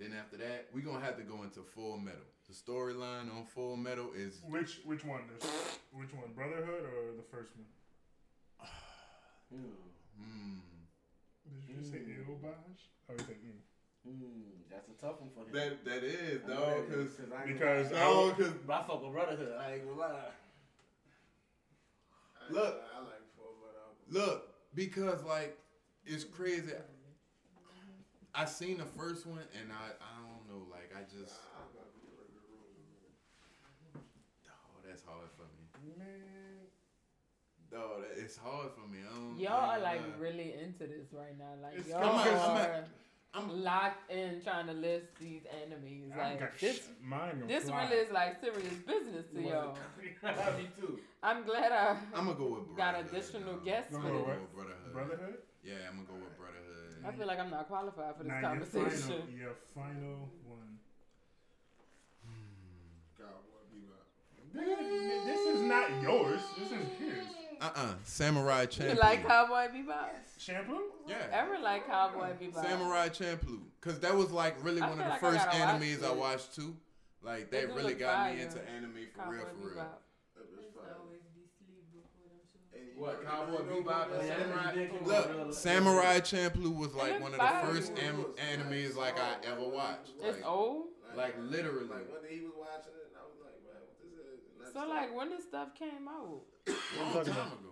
Then 0.00 0.18
after 0.18 0.38
that, 0.38 0.68
we're 0.74 0.80
gonna 0.84 1.04
have 1.04 1.16
to 1.18 1.22
go 1.22 1.42
into 1.42 1.60
Full 1.60 1.98
Metal. 1.98 2.26
The 2.48 2.54
storyline 2.54 3.30
on 3.36 3.44
Full 3.54 3.76
Metal 3.76 4.10
is 4.16 4.40
Which 4.48 4.80
which 4.84 5.04
one? 5.04 5.20
There's, 5.28 5.52
which 5.92 6.12
one? 6.12 6.32
Brotherhood 6.34 6.84
or 6.84 7.14
the 7.16 7.22
first 7.30 7.52
one? 7.54 8.68
hmm. 9.54 10.58
Did 11.68 11.76
you 11.76 11.84
say 11.84 11.98
Ilbaj? 13.12 13.18
Oh, 13.18 13.18
you 13.18 13.24
said 13.26 13.36
mm. 14.08 14.42
That's 14.70 14.88
a 14.88 14.92
tough 15.00 15.20
one 15.20 15.30
for 15.34 15.44
him. 15.44 15.52
That 15.52 15.84
that 15.84 16.04
is 16.04 16.40
I 16.44 16.48
know 16.48 16.54
dog, 16.54 16.88
cause 16.88 17.20
I 17.20 17.44
ain't 17.44 17.52
because 17.58 17.88
gonna 17.88 18.00
I 18.00 18.04
no, 18.08 18.30
cause 18.32 18.52
I 18.68 18.82
fuck 18.82 19.02
with 19.02 19.12
Brotherhood. 19.12 19.54
I 19.60 19.72
ain't 19.74 19.84
gonna 19.86 20.00
lie. 20.00 20.32
Look. 22.50 22.82
I 22.94 22.98
like 23.00 23.22
Full 23.36 23.54
Metal. 23.62 24.26
Look, 24.26 24.48
because 24.74 25.22
like 25.24 25.58
it's 26.04 26.24
crazy. 26.24 26.72
I 28.34 28.46
seen 28.46 28.78
the 28.78 28.84
first 28.84 29.26
one 29.26 29.44
and 29.60 29.70
I 29.70 29.92
I 29.92 30.16
don't 30.24 30.48
know, 30.48 30.66
like 30.70 30.90
I 30.96 31.02
just 31.02 31.38
oh 33.94 34.80
that's 34.88 35.04
hard 35.04 35.28
for 35.36 35.44
me. 35.52 35.92
Man, 35.98 36.31
Oh, 37.74 38.00
that, 38.00 38.22
it's 38.22 38.36
hard 38.36 38.68
for 38.74 38.86
me. 38.88 38.98
I 39.08 39.14
don't, 39.14 39.38
Y'all 39.38 39.52
I 39.70 39.78
are 39.78 39.80
like 39.80 40.00
gonna 40.00 40.12
lie. 40.12 40.18
really 40.20 40.52
into 40.54 40.86
this 40.86 41.08
right 41.12 41.36
now. 41.38 41.54
Like 41.62 41.78
It's- 41.78 41.88
y'all 41.88 42.04
I'm 42.04 42.28
a- 42.28 42.30
I'm 42.30 42.56
a- 42.56 42.60
are 42.60 42.84
I'm- 43.34 43.64
locked 43.64 44.10
in 44.10 44.42
trying 44.42 44.66
to 44.66 44.74
list 44.74 45.06
these 45.18 45.42
enemies. 45.64 46.10
Like 46.16 46.38
got 46.40 46.58
this, 46.58 46.88
mine 47.02 47.44
this 47.48 47.64
fly. 47.64 47.84
really 47.84 47.96
is 48.04 48.12
like 48.12 48.40
serious 48.42 48.74
business 48.86 49.24
to 49.34 49.40
y'all. 49.42 49.78
Me 50.58 50.68
too. 50.78 51.00
I'm 51.22 51.44
glad 51.44 51.72
I 51.72 51.96
I'm 52.14 52.26
gonna 52.26 52.38
go 52.38 52.48
with 52.60 52.66
got 52.76 52.92
Brotherhood, 52.92 53.06
additional 53.14 53.54
dog. 53.54 53.64
guests 53.64 53.90
Gonna 53.92 54.04
for 54.04 54.10
go 54.10 54.18
with 54.18 54.54
Brotherhood. 54.54 54.92
Brotherhood. 54.92 55.38
Yeah, 55.64 55.74
I'm 55.88 55.96
gonna 55.96 56.08
go 56.08 56.14
with 56.24 56.36
Brotherhood. 56.36 57.04
I 57.06 57.12
feel 57.12 57.26
like 57.26 57.38
I'm 57.40 57.50
not 57.50 57.68
qualified 57.68 58.16
for 58.18 58.22
this 58.24 58.32
Now 58.32 58.52
your 58.52 58.64
final, 58.66 59.28
your 59.40 59.54
final 59.74 60.28
one. 60.46 60.78
Cowboy 63.16 63.64
Bebop. 63.72 64.06
Nigga, 64.54 65.24
This 65.24 65.40
is 65.56 65.62
not 65.62 66.02
yours. 66.02 66.40
This 66.58 66.70
is 66.72 66.86
his. 66.98 67.26
Uh-uh. 67.62 67.94
Samurai 68.04 68.62
You 68.62 68.66
Champloo. 68.68 68.98
like 68.98 69.26
Cowboy 69.26 69.68
Bebop? 69.74 70.08
Shampoo? 70.38 70.80
yeah. 71.06 71.16
Ever 71.32 71.58
like 71.62 71.86
Cowboy 71.86 72.30
Bebop? 72.40 72.62
Samurai 72.62 73.08
Champloo. 73.08 73.60
Cause 73.80 74.00
that 74.00 74.14
was 74.14 74.30
like 74.30 74.56
really 74.64 74.80
I 74.82 74.88
one 74.90 74.98
of 74.98 75.04
the 75.04 75.10
like 75.10 75.20
first 75.20 75.44
gotta 75.44 75.58
watch 75.58 75.80
animes 75.82 76.04
I 76.04 76.12
watched 76.12 76.54
too. 76.54 76.76
Like 77.22 77.50
They 77.50 77.60
that 77.60 77.68
do 77.68 77.74
really 77.74 77.90
look 77.90 78.00
got 78.00 78.34
me 78.34 78.42
into 78.42 78.58
anime 78.68 78.92
for 79.14 79.20
Cowboy 79.20 79.32
real, 79.36 79.44
for 79.46 79.56
real. 79.68 79.74
Bebop. 79.74 79.98
That 80.34 80.50
was 80.50 80.64
fire. 80.74 80.96
always 80.98 81.20
be 81.36 81.46
sleep 81.62 81.86
before 81.94 82.26
them 82.26 82.42
shows. 82.50 82.74
And 82.74 82.82
you 82.88 82.94
What, 82.98 83.24
Cowboy 83.24 83.62
Bebop 83.62 84.18
and 84.18 84.26
Samurai? 84.26 84.88
Look, 85.04 85.54
Samurai 85.54 86.18
Champloo 86.20 86.76
was 86.76 86.94
like 86.94 87.20
one 87.20 87.32
of 87.34 87.38
the 87.38 87.66
first 87.72 87.92
am- 87.98 88.26
animes 88.42 88.96
like 88.96 89.18
I 89.20 89.36
ever 89.46 89.68
watched. 89.68 90.10
It's 90.22 90.38
old. 90.44 90.86
like 91.16 91.36
literally. 91.38 91.86
Like 91.86 92.10
when 92.10 92.26
he 92.28 92.40
was 92.40 92.52
watching 92.58 92.94
it, 92.98 93.14
I 93.14 93.22
was 93.22 93.38
like, 93.38 93.54
man, 93.62 93.78
what 93.78 94.26
this 94.26 94.42
is? 94.72 94.76
And 94.76 94.82
that's 94.82 94.88
So 94.88 94.94
like 94.94 95.16
when 95.16 95.28
this 95.30 95.44
stuff 95.44 95.68
came 95.78 96.08
out? 96.08 96.42
long 97.14 97.24
time 97.24 97.52
ago. 97.52 97.68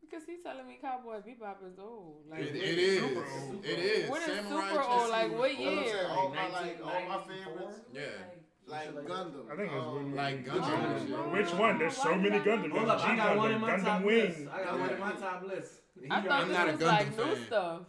Because 0.00 0.24
he's 0.26 0.42
telling 0.42 0.66
me 0.66 0.78
Cowboy 0.80 1.16
Bebop 1.20 1.60
is 1.70 1.78
old. 1.78 2.24
Like 2.30 2.40
It, 2.40 2.56
it 2.56 2.78
is. 2.78 3.00
Super 3.02 3.24
old. 3.30 3.64
It 3.64 3.78
is. 3.78 4.10
When 4.10 4.22
is 4.22 4.26
Samurai 4.26 4.70
super 4.70 4.82
old? 4.82 5.00
Champloo 5.02 5.10
Like 5.10 5.38
what 5.38 5.50
old. 5.50 5.58
Well, 5.58 5.68
I'm 5.68 5.84
year? 5.84 5.92
saying 5.92 6.10
all 6.10 6.28
my 6.30 6.48
like 6.48 6.80
1994? 6.80 6.92
all 6.92 7.08
my 7.08 7.18
favorites, 7.28 7.80
Yeah. 7.92 8.02
like 8.66 8.88
Gundam. 8.94 9.44
I 9.52 9.56
think 9.56 9.70
it's 9.72 9.84
um, 9.84 10.14
Like 10.16 10.36
which 10.46 10.54
Gundam 10.54 11.10
one? 11.10 11.32
Which 11.32 11.52
one? 11.54 11.78
There's 11.78 11.96
so 11.96 12.14
many 12.16 12.38
Gundam. 12.38 12.70
Hold 12.72 12.88
up, 12.88 12.98
G 13.00 13.04
I 13.06 13.16
got 13.16 13.36
one 13.36 13.50
in 13.52 13.58
Gundam, 13.58 13.60
my 13.60 13.70
Gundam 13.70 13.84
top 13.84 14.02
Wing. 14.04 14.16
list. 14.16 14.40
I 14.50 14.64
got 14.64 14.78
one 14.80 14.90
in 14.90 15.00
my 15.00 15.12
top 15.12 15.42
list. 15.46 15.72
I 16.10 16.20
thought 16.22 16.30
I'm 16.30 16.48
this 16.48 16.56
not 16.56 16.68
a 16.68 16.72
was 16.72 16.80
Gundam 16.80 16.86
like 16.86 17.08
new 17.18 17.44
stuff. 17.46 17.80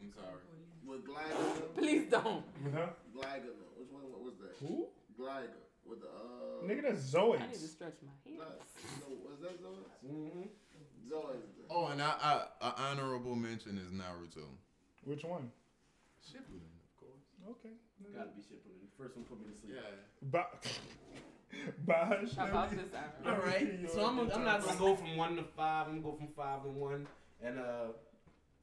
I'm 0.00 0.12
sorry. 0.16 0.40
with 0.86 1.04
Glider. 1.04 1.36
Please 1.76 2.04
don't. 2.10 2.44
Huh? 2.72 2.86
Glider. 3.12 3.52
Which 3.76 3.90
one? 3.92 4.02
What 4.12 4.22
was 4.24 4.34
that? 4.40 4.56
Who? 4.66 4.86
Glider 5.18 5.60
with 5.84 6.00
the 6.00 6.06
uh. 6.08 6.39
Nigga, 6.70 6.82
that's 6.82 7.14
I 7.14 7.46
need 7.46 7.52
to 7.54 7.58
stretch 7.68 7.94
my 8.04 8.12
hips. 8.24 8.40
no, 9.00 9.16
was 9.28 9.40
that 9.42 9.62
Zoids? 9.62 10.06
Mhm. 10.06 10.48
Zoids. 11.08 11.66
Oh, 11.68 11.86
and 11.86 12.00
I, 12.02 12.14
I, 12.60 12.66
a 12.68 12.72
honorable 12.90 13.34
mention 13.34 13.78
is 13.78 13.90
Naruto. 13.90 14.44
Which 15.04 15.24
one? 15.24 15.50
Shippuden, 16.24 16.70
of 16.84 16.96
course. 16.98 17.24
Okay. 17.50 17.74
Gotta 18.14 18.30
be 18.30 18.42
shipping. 18.42 18.72
First 18.98 19.16
one 19.16 19.24
put 19.24 19.38
me 19.40 19.52
to 19.52 19.60
sleep. 19.60 19.74
Yeah. 19.76 19.90
Ba- 20.22 20.46
Bash. 21.86 22.36
How 22.36 22.46
about 22.46 22.70
this 22.70 22.80
All 23.26 23.32
hour? 23.32 23.40
right. 23.44 23.78
So 23.92 24.04
I'm, 24.06 24.18
I'm 24.30 24.44
not 24.44 24.64
gonna 24.64 24.78
go 24.78 24.94
from 24.96 25.16
one 25.16 25.36
to 25.36 25.42
five. 25.56 25.86
I'm 25.88 26.00
gonna 26.00 26.12
go 26.12 26.16
from 26.16 26.28
five 26.36 26.62
to 26.62 26.68
one, 26.70 27.06
and 27.42 27.58
uh, 27.58 27.86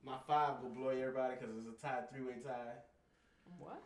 my 0.05 0.17
five 0.27 0.61
will 0.63 0.69
blow 0.69 0.89
everybody 0.89 1.35
because 1.39 1.53
it's 1.57 1.83
a 1.83 1.85
tie, 1.85 2.01
three 2.11 2.23
way 2.23 2.35
tie. 2.45 2.79
What? 3.59 3.83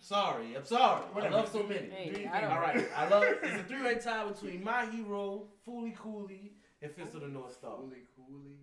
Sorry, 0.00 0.56
I'm 0.56 0.64
sorry. 0.64 1.02
Whatever. 1.12 1.34
I 1.34 1.38
love 1.38 1.48
so 1.52 1.62
many. 1.62 1.88
Hey, 1.90 2.10
Do 2.14 2.20
you 2.20 2.28
I 2.28 2.40
think- 2.40 2.52
All 2.52 2.60
right, 2.60 2.88
I 2.96 3.08
love. 3.08 3.24
It's 3.42 3.60
a 3.60 3.64
three 3.64 3.82
way 3.82 3.96
tie 3.96 4.26
between 4.26 4.62
my 4.64 4.86
hero, 4.86 5.44
Fooly 5.66 5.96
Cooley, 5.96 6.52
and 6.82 6.92
Fist 6.92 7.14
of 7.14 7.22
the 7.22 7.28
North 7.28 7.54
Star. 7.54 7.76
Cooley, 7.76 8.02
Cooley. 8.16 8.58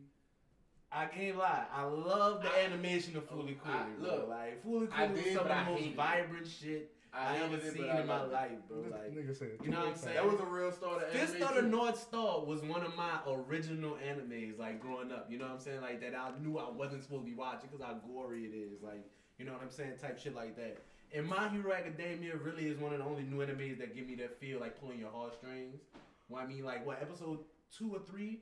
I 0.92 1.06
can't 1.08 1.38
lie. 1.38 1.66
I 1.74 1.84
love 1.84 2.42
the 2.42 2.50
animation 2.64 3.18
of 3.18 3.30
Fooly 3.30 3.58
Cooley. 3.60 3.78
Look, 4.00 4.30
like 4.30 4.64
Fooly 4.66 4.88
I 4.94 5.08
Cooley 5.08 5.16
was 5.16 5.24
did, 5.24 5.34
some 5.34 5.42
of 5.44 5.48
the 5.50 5.56
most 5.56 5.80
hated 5.80 5.92
it. 5.92 5.96
vibrant 5.98 6.48
shit 6.48 6.92
I've 7.14 7.42
ever 7.42 7.48
hated 7.56 7.66
it, 7.68 7.74
seen 7.74 7.86
in 7.86 8.08
my 8.08 8.24
it. 8.24 8.32
life, 8.32 8.52
bro. 8.70 8.78
Like, 8.92 9.36
said, 9.36 9.50
you 9.64 9.72
know 9.72 9.80
what 9.80 9.88
I'm 9.90 9.96
saying? 9.96 10.16
That 10.16 10.26
was 10.32 10.40
a 10.40 10.46
real 10.46 10.72
star 10.72 11.00
to 11.02 11.06
Fist 11.08 11.36
of 11.42 11.56
the. 11.56 11.62
North 11.64 12.00
Star 12.00 12.46
was 12.46 12.62
one 12.62 12.84
of 12.84 12.96
my 12.96 13.20
original 13.28 13.98
animes, 14.08 14.58
like 14.58 14.80
growing 14.80 15.12
up. 15.12 15.28
You 15.30 15.38
know 15.38 15.46
what 15.46 15.54
I'm 15.56 15.60
saying? 15.60 15.82
Like 15.82 16.00
that 16.02 16.16
I 16.16 16.32
knew 16.42 16.58
I 16.60 16.70
wasn't 16.70 17.04
supposed 17.04 17.24
to 17.26 17.30
be 17.30 17.36
watching 17.36 17.70
because 17.72 17.86
how 17.86 17.96
gory 18.08 18.46
it 18.46 18.56
is. 18.56 18.82
Like, 18.82 19.04
you 19.38 19.44
know 19.46 19.52
what 19.52 19.64
I'm 19.64 19.72
saying? 19.72 19.94
Type 20.02 20.18
shit 20.18 20.34
like 20.34 20.56
that. 20.56 20.78
And 21.14 21.28
My 21.28 21.48
Hero 21.50 21.72
Academia 21.72 22.36
really 22.36 22.68
is 22.68 22.78
one 22.78 22.92
of 22.94 23.00
the 23.00 23.06
only 23.06 23.24
new 23.24 23.38
animes 23.38 23.78
that 23.80 23.96
give 23.96 24.06
me 24.08 24.16
that 24.16 24.40
feel 24.40 24.60
like 24.60 24.80
pulling 24.80 25.00
your 25.00 25.12
heartstrings. 25.12 25.80
Well, 26.28 26.42
I 26.44 26.46
mean, 26.46 26.64
like 26.66 26.86
what 26.86 27.02
episode 27.02 27.40
two 27.72 27.94
or 27.94 28.00
three, 28.00 28.42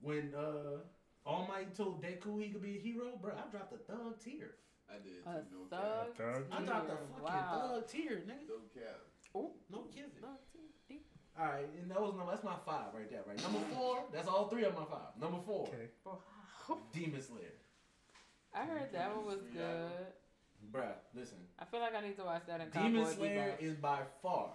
when 0.00 0.32
uh 0.36 0.78
All 1.26 1.46
Might 1.48 1.74
told 1.74 2.02
Deku 2.02 2.40
he 2.42 2.50
could 2.50 2.62
be 2.62 2.76
a 2.76 2.80
hero, 2.80 3.18
bro. 3.20 3.32
I 3.32 3.50
dropped 3.50 3.72
a 3.72 3.78
thug 3.78 4.20
tear. 4.22 4.52
I 4.88 4.94
did 5.02 5.24
A 5.26 5.40
too. 5.48 5.64
No 5.70 5.76
thug. 5.76 6.16
cap. 6.16 6.34
Thug. 6.36 6.44
I 6.52 6.62
dropped 6.62 6.90
a 6.90 6.96
fucking 6.96 7.24
wow. 7.24 7.70
thug 7.72 7.88
tear, 7.88 8.16
nigga. 8.28 8.48
No 8.48 8.60
cap. 8.74 9.00
Oh, 9.34 9.50
No 9.70 9.78
kidding. 9.90 10.10
Thug 10.20 10.38
tear. 10.52 10.98
All 11.36 11.46
right, 11.46 11.66
and 11.82 11.90
that 11.90 12.00
was 12.00 12.14
number. 12.14 12.30
that's 12.30 12.44
my 12.44 12.54
five 12.64 12.94
right 12.94 13.10
there, 13.10 13.22
right? 13.26 13.42
Number 13.42 13.58
four, 13.74 14.04
that's 14.12 14.28
all 14.28 14.46
three 14.46 14.62
of 14.62 14.72
my 14.74 14.84
five. 14.84 15.18
Number 15.20 15.38
four, 15.44 15.66
Okay. 15.66 15.90
Demon 16.92 17.20
Slayer. 17.20 17.58
I 18.54 18.64
heard 18.66 18.92
that 18.92 19.16
one 19.16 19.26
was 19.26 19.42
good. 19.52 19.90
Bruh, 20.72 20.92
listen. 21.14 21.38
I 21.58 21.64
feel 21.64 21.80
like 21.80 21.94
I 21.94 22.00
need 22.00 22.16
to 22.16 22.24
watch 22.24 22.42
that 22.48 22.60
in 22.60 22.70
Demon 22.70 23.04
Cowboy 23.04 23.16
Slayer 23.16 23.56
Bebop. 23.60 23.62
is 23.62 23.74
by 23.76 23.98
far 24.22 24.50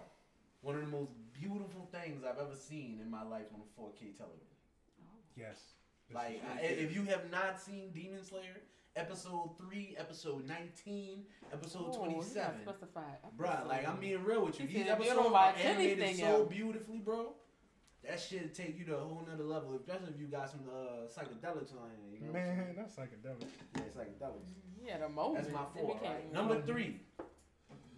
one 0.62 0.74
of 0.76 0.82
the 0.82 0.88
most 0.96 1.10
beautiful 1.32 1.88
things 1.92 2.22
I've 2.24 2.38
ever 2.38 2.54
seen 2.54 2.98
in 3.02 3.10
my 3.10 3.22
life 3.22 3.46
on 3.54 3.60
4K 3.78 4.16
television. 4.16 4.46
Yes. 5.36 5.58
Like, 6.12 6.42
I, 6.56 6.60
if 6.62 6.94
you 6.94 7.04
have 7.04 7.30
not 7.30 7.60
seen 7.60 7.90
Demon 7.92 8.22
Slayer, 8.24 8.60
episode 8.96 9.56
3, 9.58 9.96
episode 9.98 10.46
19, 10.46 11.22
episode 11.52 11.92
Oh, 11.94 12.04
27. 12.04 12.42
gotta 12.64 12.76
specify 12.78 13.00
Bruh, 13.38 13.66
like, 13.66 13.88
I'm 13.88 13.98
being 14.00 14.22
real 14.24 14.44
with 14.44 14.60
you. 14.60 14.66
He 14.66 14.78
These 14.78 14.86
said 14.86 14.98
if 14.98 15.04
you 15.06 15.10
episodes 15.12 15.34
are 15.34 15.54
animated 15.56 16.16
so 16.16 16.24
else. 16.26 16.48
beautifully, 16.50 16.98
bro. 16.98 17.32
That 18.06 18.18
shit 18.18 18.54
take 18.54 18.78
you 18.78 18.84
to 18.86 18.96
a 18.96 19.00
whole 19.00 19.22
nother 19.30 19.44
level, 19.44 19.74
especially 19.76 20.08
if 20.14 20.20
you 20.20 20.26
got 20.26 20.48
some 20.50 20.60
uh, 20.72 21.06
psychedelics 21.06 21.76
on 21.76 21.90
it. 21.92 22.18
You 22.18 22.26
know 22.26 22.32
Man, 22.32 22.74
that's 22.74 22.96
psychedelic. 22.96 23.44
Yeah, 23.76 23.82
psychedelics. 23.94 24.50
He 24.82 24.90
had 24.90 25.02
a 25.02 25.08
moment. 25.08 25.44
That's 25.44 25.54
my 25.54 25.64
four. 25.76 25.98
Right? 26.02 26.32
Number 26.32 26.60
three, 26.62 27.00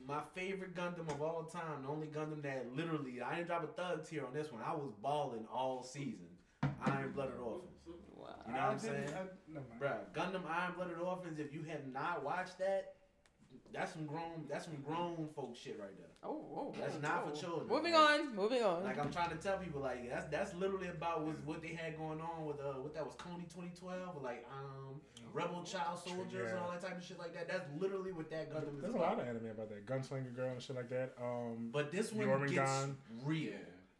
my 0.07 0.21
favorite 0.35 0.75
Gundam 0.75 1.09
of 1.11 1.23
all 1.23 1.45
time. 1.45 1.83
The 1.83 1.89
only 1.89 2.09
Gundam 2.09 2.43
that 2.43 2.67
literally 2.75 3.21
I 3.23 3.37
didn't 3.37 3.49
drop 3.49 3.65
a 3.65 3.67
thug 3.69 4.05
tear 4.09 4.27
on 4.27 4.33
this 4.35 4.51
one. 4.53 4.63
I 4.63 4.73
was 4.75 4.91
balling 5.03 5.47
all 5.53 5.83
season. 5.83 6.27
Iron 6.85 7.13
Blooded 7.13 7.39
Orphans. 7.39 7.69
Wow. 8.17 8.29
You 8.47 8.53
know 8.53 8.59
what 8.59 8.63
I'm 8.63 8.71
I 8.77 8.79
didn't- 8.79 9.09
saying? 9.09 9.19
I- 9.19 9.53
never 9.53 9.67
mind. 9.69 9.81
Bruh, 9.81 10.13
Gundam 10.13 10.47
Iron 10.51 10.73
Blooded 10.75 10.99
Orphans. 10.99 11.39
If 11.39 11.53
you 11.55 11.63
have 11.65 11.87
not 11.93 12.25
watched 12.25 12.59
that, 12.59 12.95
that's 13.73 13.93
some 13.95 14.07
grown. 14.07 14.47
That's 14.51 14.65
some 14.67 14.77
grown 14.85 15.29
folk 15.35 15.57
shit 15.57 15.79
right 15.81 15.97
there. 15.97 16.09
Oh, 16.25 16.45
oh, 16.55 16.75
That's 16.79 16.95
oh, 16.97 17.01
not 17.01 17.25
for 17.25 17.33
oh. 17.33 17.41
children. 17.41 17.69
Moving 17.69 17.95
Like- 17.95 18.21
on. 18.21 18.37
Moving 18.37 18.63
on. 18.63 18.85
Like 18.85 18.99
I'm 18.99 19.11
trying 19.11 19.31
to 19.31 19.37
tell 19.37 19.59
people, 19.59 19.81
like 19.81 20.09
that's 20.09 20.27
that's 20.27 20.55
literally 20.55 20.89
about 20.89 21.25
was 21.27 21.37
what 21.45 21.63
they 21.63 21.69
had 21.75 21.97
going 21.97 22.21
on 22.21 22.45
with 22.47 22.61
uh 22.61 22.75
what 22.81 22.95
that 22.95 23.05
was 23.05 23.15
Kony 23.17 23.49
2012, 23.49 24.23
like 24.23 24.47
um 24.53 25.01
Rebel 25.33 25.63
Child 25.65 25.99
Soldiers 26.05 26.51
and 26.51 26.61
all 26.61 26.71
that 26.71 26.81
type 26.83 26.97
of 26.99 27.03
shit 27.05 27.19
like 27.19 27.33
that. 27.35 27.49
That's 27.49 27.65
literally 27.79 28.13
what 28.13 28.31
that 28.31 28.53
Gundam 28.53 28.77
is 28.77 28.83
There's 28.83 28.95
a 28.95 28.99
about. 28.99 29.19
lot 29.19 29.21
of 29.21 29.29
anime 29.29 29.51
about 29.51 29.69
that. 29.71 29.87
Gunslinger 29.87 30.35
Girl 30.37 30.51
and 30.53 30.61
shit 30.63 30.77
like 30.77 30.91
that. 30.91 31.15
Um, 31.21 31.71
But 31.73 31.91
this 31.91 32.13
one 32.13 32.27
Jormungandr. 32.27 32.55
gets 32.55 32.87
real. 33.25 33.53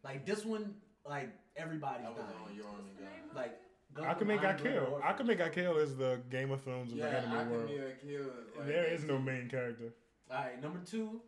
Like 0.03 0.25
this 0.25 0.45
one, 0.45 0.75
like 1.09 1.29
everybody's 1.57 2.05
dying. 2.05 2.17
on 2.17 3.35
Like 3.35 3.51
Gundam 3.51 3.55
Akame 4.01 4.31
Iron 4.31 4.41
got 4.41 4.57
Blooded 4.57 4.63
killed. 4.63 4.87
Orphans. 4.93 5.29
Akame 5.29 5.37
got 5.37 5.51
killed 5.51 5.77
is 5.79 5.95
the 5.95 6.19
Game 6.29 6.51
of 6.51 6.61
Thrones 6.63 6.91
of 6.91 6.97
Yeah, 6.97 7.09
the 7.09 7.17
anime 7.27 7.49
world. 7.51 7.69
Akame 7.69 8.01
killed. 8.01 8.31
Like, 8.57 8.67
There 8.67 8.85
is 8.85 9.03
no 9.03 9.17
main 9.19 9.49
character. 9.49 9.93
All 10.31 10.37
right, 10.37 10.61
number 10.61 10.79
two. 10.85 11.21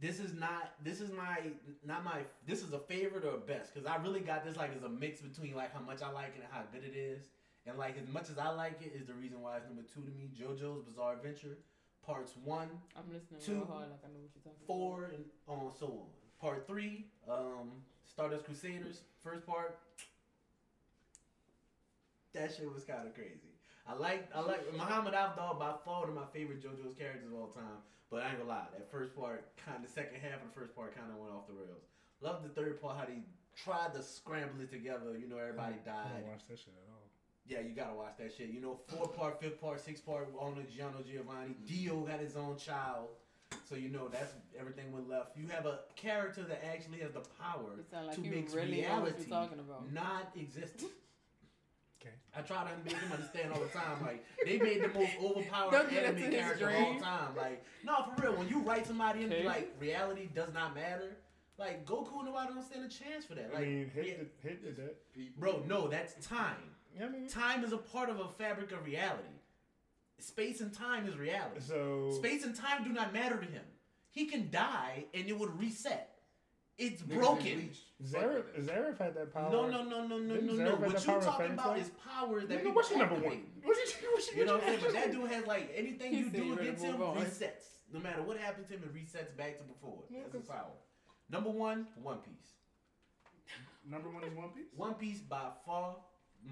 This 0.00 0.20
is 0.20 0.32
not. 0.34 0.74
This 0.82 1.00
is 1.00 1.10
my 1.10 1.38
not 1.84 2.04
my. 2.04 2.20
This 2.46 2.62
is 2.62 2.72
a 2.72 2.78
favorite 2.78 3.24
or 3.24 3.34
a 3.34 3.38
best 3.38 3.74
because 3.74 3.86
I 3.86 3.96
really 3.96 4.20
got 4.20 4.44
this 4.44 4.56
like 4.56 4.74
as 4.76 4.82
a 4.84 4.88
mix 4.88 5.20
between 5.20 5.54
like 5.56 5.72
how 5.74 5.80
much 5.80 6.02
I 6.02 6.10
like 6.10 6.34
it 6.36 6.44
and 6.44 6.52
how 6.52 6.62
good 6.72 6.84
it 6.84 6.96
is, 6.96 7.24
and 7.66 7.76
like 7.76 7.96
as 8.00 8.08
much 8.08 8.30
as 8.30 8.38
I 8.38 8.50
like 8.50 8.80
it 8.80 8.92
is 8.94 9.06
the 9.08 9.14
reason 9.14 9.42
why 9.42 9.56
it's 9.56 9.66
number 9.66 9.82
two 9.82 10.02
to 10.02 10.10
me. 10.12 10.30
JoJo's 10.38 10.84
Bizarre 10.84 11.14
Adventure, 11.14 11.58
parts 12.06 12.34
one, 12.44 12.68
I'm 12.96 13.12
listening 13.12 13.40
two, 13.44 13.66
hard, 13.68 13.90
like 13.90 13.98
I 14.04 14.08
know 14.14 14.20
what 14.22 14.30
you're 14.36 14.44
talking 14.44 14.66
four, 14.68 15.10
and 15.12 15.24
on 15.48 15.72
so 15.80 15.86
on. 15.86 16.06
Part 16.40 16.64
three, 16.68 17.06
um, 17.28 17.82
Stardust 18.06 18.44
Crusaders, 18.44 19.00
first 19.24 19.44
part. 19.44 19.80
That 22.38 22.54
shit 22.54 22.72
was 22.72 22.84
kind 22.84 23.06
of 23.06 23.14
crazy. 23.14 23.50
I 23.86 23.94
like 23.94 24.28
I 24.34 24.40
like 24.40 24.62
Muhammad 24.72 25.14
Avdol 25.14 25.58
by 25.58 25.72
far 25.84 26.00
one 26.06 26.10
of 26.10 26.14
my 26.14 26.28
favorite 26.32 26.62
JoJo's 26.62 26.94
characters 26.94 27.26
of 27.26 27.34
all 27.34 27.48
time. 27.48 27.82
But 28.10 28.22
I 28.22 28.30
ain't 28.30 28.38
gonna 28.38 28.48
lie, 28.48 28.68
that 28.72 28.90
first 28.90 29.14
part, 29.14 29.52
kind 29.60 29.84
of 29.84 29.90
second 29.90 30.20
half 30.22 30.40
of 30.40 30.48
the 30.48 30.54
first 30.54 30.74
part, 30.74 30.96
kind 30.96 31.10
of 31.10 31.18
went 31.18 31.32
off 31.32 31.46
the 31.46 31.52
rails. 31.52 31.84
Love 32.20 32.42
the 32.42 32.48
third 32.48 32.80
part, 32.80 32.96
how 32.96 33.04
they 33.04 33.20
tried 33.54 33.92
to 33.94 34.02
scramble 34.02 34.62
it 34.62 34.70
together. 34.70 35.18
You 35.18 35.28
know, 35.28 35.36
everybody 35.36 35.74
I 35.84 35.88
died. 35.88 36.08
don't 36.14 36.30
watch 36.32 36.46
that 36.48 36.58
shit 36.58 36.72
at 36.72 36.88
all. 36.88 37.04
Yeah, 37.46 37.60
you 37.60 37.74
gotta 37.74 37.94
watch 37.94 38.16
that 38.18 38.32
shit. 38.36 38.48
You 38.48 38.60
know, 38.60 38.80
four 38.88 39.08
part, 39.08 39.40
fifth 39.40 39.60
part, 39.60 39.80
six 39.80 40.00
part, 40.00 40.28
on 40.38 40.54
the 40.54 40.62
Gianno 40.62 41.04
Giovanni. 41.04 41.56
Dio 41.66 42.06
had 42.06 42.20
his 42.20 42.36
own 42.36 42.56
child. 42.56 43.08
So 43.68 43.74
you 43.74 43.88
know 43.88 44.08
that's 44.08 44.32
everything 44.58 44.92
went 44.92 45.08
left. 45.08 45.36
You 45.36 45.46
have 45.48 45.64
a 45.66 45.80
character 45.96 46.42
that 46.44 46.62
actually 46.64 46.98
has 47.00 47.12
the 47.12 47.22
power 47.40 47.76
like 47.92 48.14
to 48.14 48.20
make 48.20 48.54
really 48.54 48.80
reality 48.80 49.24
talking 49.28 49.58
about. 49.58 49.90
not 49.92 50.32
existent. 50.38 50.90
Okay. 52.00 52.14
I 52.36 52.42
try 52.42 52.62
to 52.64 52.70
make 52.84 53.00
them 53.00 53.12
understand 53.12 53.52
all 53.52 53.60
the 53.60 53.66
time. 53.68 54.00
Like 54.02 54.24
they 54.44 54.58
made 54.58 54.82
the 54.82 54.88
most 54.88 55.10
overpowered 55.22 55.72
Don't 55.72 55.90
get 55.90 56.04
anime 56.04 56.22
into 56.22 56.36
his 56.36 56.40
character 56.44 56.68
of 56.70 56.74
all 56.76 57.00
time. 57.00 57.36
Like 57.36 57.64
no, 57.84 58.06
for 58.16 58.22
real. 58.22 58.32
When 58.34 58.48
you 58.48 58.60
write 58.60 58.86
somebody 58.86 59.22
and 59.22 59.30
be 59.30 59.36
Okay. 59.36 59.46
like 59.46 59.74
reality 59.80 60.28
does 60.34 60.52
not 60.54 60.74
matter, 60.74 61.16
like 61.58 61.84
Goku, 61.84 62.24
nobody 62.24 62.52
don't 62.54 62.62
stand 62.64 62.84
a 62.84 62.88
chance 62.88 63.24
for 63.24 63.34
that. 63.34 63.50
I 63.52 63.58
Like, 63.58 63.66
mean, 63.66 63.90
yeah, 63.96 64.02
hit 64.02 64.42
the, 64.42 64.48
hit 64.48 64.76
the 64.76 64.82
that. 64.82 65.12
People. 65.12 65.40
bro, 65.40 65.62
no, 65.66 65.88
that's 65.88 66.24
time. 66.24 66.56
Yeah, 66.96 67.06
I 67.06 67.08
mean, 67.08 67.28
Time 67.28 67.64
is 67.64 67.72
a 67.72 67.78
part 67.78 68.08
of 68.10 68.20
a 68.20 68.28
fabric 68.28 68.70
of 68.72 68.84
reality. 68.84 69.28
Space 70.20 70.60
and 70.60 70.72
time 70.72 71.06
is 71.08 71.16
reality. 71.16 71.60
so 71.60 72.10
Space 72.12 72.44
and 72.44 72.54
time 72.54 72.82
do 72.84 72.90
not 72.90 73.12
matter 73.12 73.36
to 73.36 73.44
him. 73.46 73.62
He 74.10 74.26
can 74.26 74.50
die 74.50 75.04
and 75.14 75.26
it 75.28 75.38
would 75.38 75.56
reset. 75.58 76.17
It's 76.78 77.02
Niggas 77.02 77.14
broken. 77.18 77.42
Bleach. 77.42 77.78
Zareth, 78.04 78.12
Fuck 78.44 78.56
with 78.56 78.66
that. 78.66 78.76
Zareth 78.76 78.98
had 78.98 79.14
that 79.16 79.34
power. 79.34 79.50
No, 79.50 79.66
no, 79.68 79.82
no, 79.82 80.06
no, 80.06 80.18
no, 80.18 80.34
Didn't 80.36 80.56
no, 80.56 80.64
no. 80.64 80.70
What 80.76 80.92
you 81.00 81.06
power 81.12 81.20
talking 81.22 81.52
about 81.52 81.74
Tail? 81.74 81.82
is 81.82 81.90
powers 82.06 82.46
that 82.48 82.64
Nigga, 82.64 82.74
what's 82.74 82.90
your 82.90 82.98
number 83.00 83.14
one? 83.16 83.24
activate. 83.24 83.48
What's 83.64 84.00
your, 84.02 84.12
what's 84.12 84.26
your, 84.30 84.38
You 84.38 84.44
know 84.46 84.52
what 84.54 84.62
I'm 84.62 84.68
saying? 84.68 84.80
But 84.84 84.92
that 84.94 85.12
dude 85.12 85.30
has 85.32 85.46
like 85.46 85.72
anything 85.76 86.14
you 86.14 86.30
do 86.30 86.52
against 86.58 86.84
him 86.84 87.02
on. 87.02 87.16
resets. 87.16 87.64
No 87.92 87.98
matter 88.00 88.22
what 88.22 88.36
happens 88.38 88.68
to 88.68 88.74
him, 88.74 88.82
it 88.84 88.94
resets 88.94 89.36
back 89.36 89.58
to 89.58 89.64
before. 89.64 90.04
Yeah, 90.08 90.20
That's 90.22 90.34
his 90.34 90.46
'cause- 90.46 90.56
power. 90.56 90.72
Number 91.30 91.50
one, 91.50 91.88
One 92.00 92.18
Piece. 92.18 92.52
Number 93.84 94.08
one 94.10 94.22
is 94.24 94.32
One 94.34 94.50
Piece. 94.50 94.66
One 94.76 94.94
Piece 94.94 95.18
by 95.20 95.50
far 95.66 95.96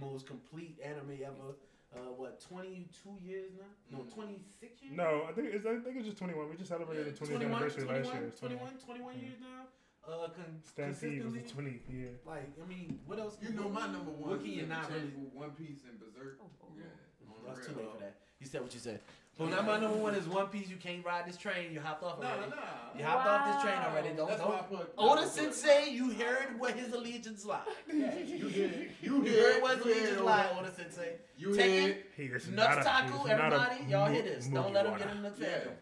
most 0.01 0.27
complete 0.27 0.81
anime 0.82 1.19
ever. 1.24 1.55
Uh, 1.94 2.12
what, 2.16 2.40
22 2.40 3.16
years 3.23 3.53
now? 3.57 3.98
No, 3.98 4.05
Mm. 4.05 4.12
26 4.12 4.82
years? 4.82 4.97
No, 4.97 5.24
I 5.28 5.32
think 5.32 5.55
it's 5.55 5.65
I 5.65 5.78
think 5.78 5.97
it's 5.97 6.07
just 6.07 6.19
twenty 6.19 6.35
one. 6.35 6.51
We 6.51 6.57
just 6.57 6.69
celebrated 6.69 7.07
Yeah, 7.07 7.12
the 7.12 7.19
20th 7.19 7.28
21, 7.39 7.55
anniversary 7.55 7.85
21, 7.85 8.05
last 8.05 8.15
year. 8.19 8.27
It's 8.28 8.40
21, 8.40 8.78
21 8.78 9.20
years 9.20 9.40
now. 9.40 9.66
Uh, 10.09 10.28
con- 10.28 10.61
Stampede 10.62 11.24
was 11.24 11.35
the 11.35 11.41
twenty 11.41 11.81
year. 11.91 12.11
Like, 12.24 12.49
I 12.62 12.69
mean, 12.69 13.01
what 13.07 13.19
else? 13.19 13.37
You 13.43 13.51
know 13.55 13.69
my 13.69 13.87
number 13.89 14.12
one. 14.12 14.31
What 14.31 14.41
can 14.41 14.53
you 14.53 14.66
not 14.66 14.89
really? 14.91 15.11
One 15.33 15.51
Piece 15.51 15.81
and 15.89 15.99
Berserk. 15.99 16.39
Oh, 16.41 16.47
oh, 16.62 16.66
Yeah. 16.78 16.85
oh. 17.28 17.49
on 17.49 17.55
That's 17.55 17.66
too 17.66 17.74
late 17.74 17.91
for 17.93 17.99
that. 18.01 18.15
You 18.39 18.47
said 18.47 18.61
what 18.62 18.73
you 18.73 18.81
said. 18.81 19.01
But 19.39 19.51
now 19.51 19.61
my 19.62 19.78
number 19.78 19.99
one 19.99 20.15
is 20.15 20.27
One 20.28 20.47
Piece. 20.47 20.69
You 20.69 20.77
can't 20.77 21.05
ride 21.05 21.27
this 21.27 21.37
train. 21.37 21.73
You 21.73 21.81
hopped 21.81 22.03
off 22.03 22.19
already. 22.19 22.51
nah. 22.51 22.57
You 22.97 23.05
hopped 23.05 23.27
off 23.27 23.55
this 23.55 23.62
train 23.65 23.83
already. 23.83 24.16
Don't, 24.16 24.28
That's 24.28 24.41
don't. 24.41 24.69
put. 24.70 24.93
Oda 24.97 25.20
that's 25.23 25.37
why 25.37 25.43
I 25.43 25.47
put- 25.47 25.55
Sensei, 25.55 25.91
you 25.91 26.11
heard 26.15 26.59
where 26.61 26.73
his 26.73 26.93
allegiance 26.93 27.45
lie. 27.45 27.61
Yeah, 27.93 28.16
you 28.19 28.49
heard. 28.49 28.91
You 29.03 29.24
You 29.27 29.43
heard 29.43 29.62
where 29.62 29.77
his 29.77 29.85
allegiance 29.85 30.20
lie, 30.20 30.57
Oda 30.59 30.73
Sensei. 30.74 31.16
You 31.37 31.49
Tekken, 31.49 31.83
heard. 31.83 31.97
He 32.16 32.23
is 32.24 32.49
Nuts 32.49 32.77
not 32.77 32.78
a, 32.78 32.85
Taku, 33.11 33.28
a 33.28 33.31
everybody, 33.33 33.77
y'all 33.91 34.07
mo- 34.09 34.12
hear 34.15 34.23
this. 34.23 34.47
Don't 34.47 34.73
let 34.73 34.87
him 34.87 34.99
get 34.99 35.11
in 35.11 35.23
the 35.23 35.33
Yeah. 35.39 35.47
fandom. 35.47 35.73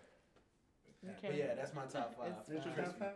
Okay. 1.19 1.29
But 1.29 1.37
yeah, 1.37 1.55
that's 1.55 1.75
my 1.75 1.83
top 1.83 2.17
five. 2.19 2.33
It's 2.41 2.49
That's 2.49 2.65
your 2.67 2.75
top 2.87 2.99
five? 2.99 3.09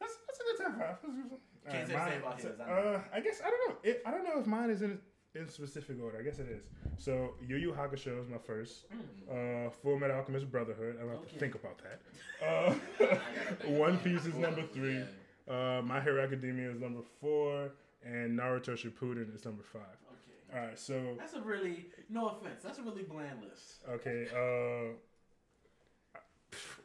That's, 0.00 0.14
that's 0.26 0.40
a 0.40 0.42
good 0.44 0.64
top 0.64 0.78
five. 0.78 0.96
That's 1.02 1.04
a 1.04 1.28
good- 1.28 1.38
Can't 1.70 1.86
say 1.86 1.92
the 1.92 1.98
mine- 1.98 2.18
about 2.18 2.40
his, 2.40 2.60
I. 2.60 2.70
Uh, 2.70 3.00
I 3.12 3.20
guess 3.20 3.40
I 3.44 3.50
don't 3.50 3.68
know. 3.68 3.76
It, 3.84 4.02
I 4.06 4.10
don't 4.10 4.24
know 4.24 4.40
if 4.40 4.46
mine 4.46 4.70
is 4.70 4.82
in 4.82 4.98
in 5.36 5.48
specific 5.48 5.96
order. 6.02 6.18
I 6.18 6.22
guess 6.22 6.38
it 6.40 6.48
is. 6.48 6.64
So 6.96 7.34
Yu 7.46 7.56
Yu 7.56 7.72
Hakusho 7.72 8.20
is 8.22 8.28
my 8.28 8.38
first. 8.38 8.86
Mm. 8.90 9.66
Uh, 9.66 9.70
Full 9.70 9.98
Metal 9.98 10.16
Alchemist 10.16 10.50
Brotherhood. 10.50 10.96
I 10.98 11.02
don't 11.02 11.10
have 11.10 11.18
Okay. 11.20 11.32
to 11.34 11.38
think 11.38 11.54
about 11.54 11.80
that. 11.84 11.98
Uh, 12.44 12.74
think 12.98 13.20
One 13.78 13.90
about 13.90 14.04
Piece 14.04 14.26
is 14.26 14.34
number 14.34 14.62
three. 14.72 15.02
Uh, 15.48 15.82
My 15.84 16.00
Hero 16.00 16.22
Academia 16.22 16.70
is 16.70 16.80
number 16.80 17.02
four, 17.20 17.70
and 18.04 18.38
Naruto 18.38 18.72
Shippuden 18.74 19.32
is 19.34 19.44
number 19.44 19.62
five. 19.62 19.82
Okay. 20.10 20.58
All 20.58 20.66
right, 20.66 20.78
so 20.78 21.14
That's 21.18 21.34
a 21.34 21.40
really, 21.42 21.86
no 22.08 22.28
offense, 22.28 22.62
that's 22.64 22.78
a 22.78 22.82
really 22.82 23.02
bland 23.04 23.38
list. 23.48 23.82
okay, 23.88 24.26
uh, 24.34 24.94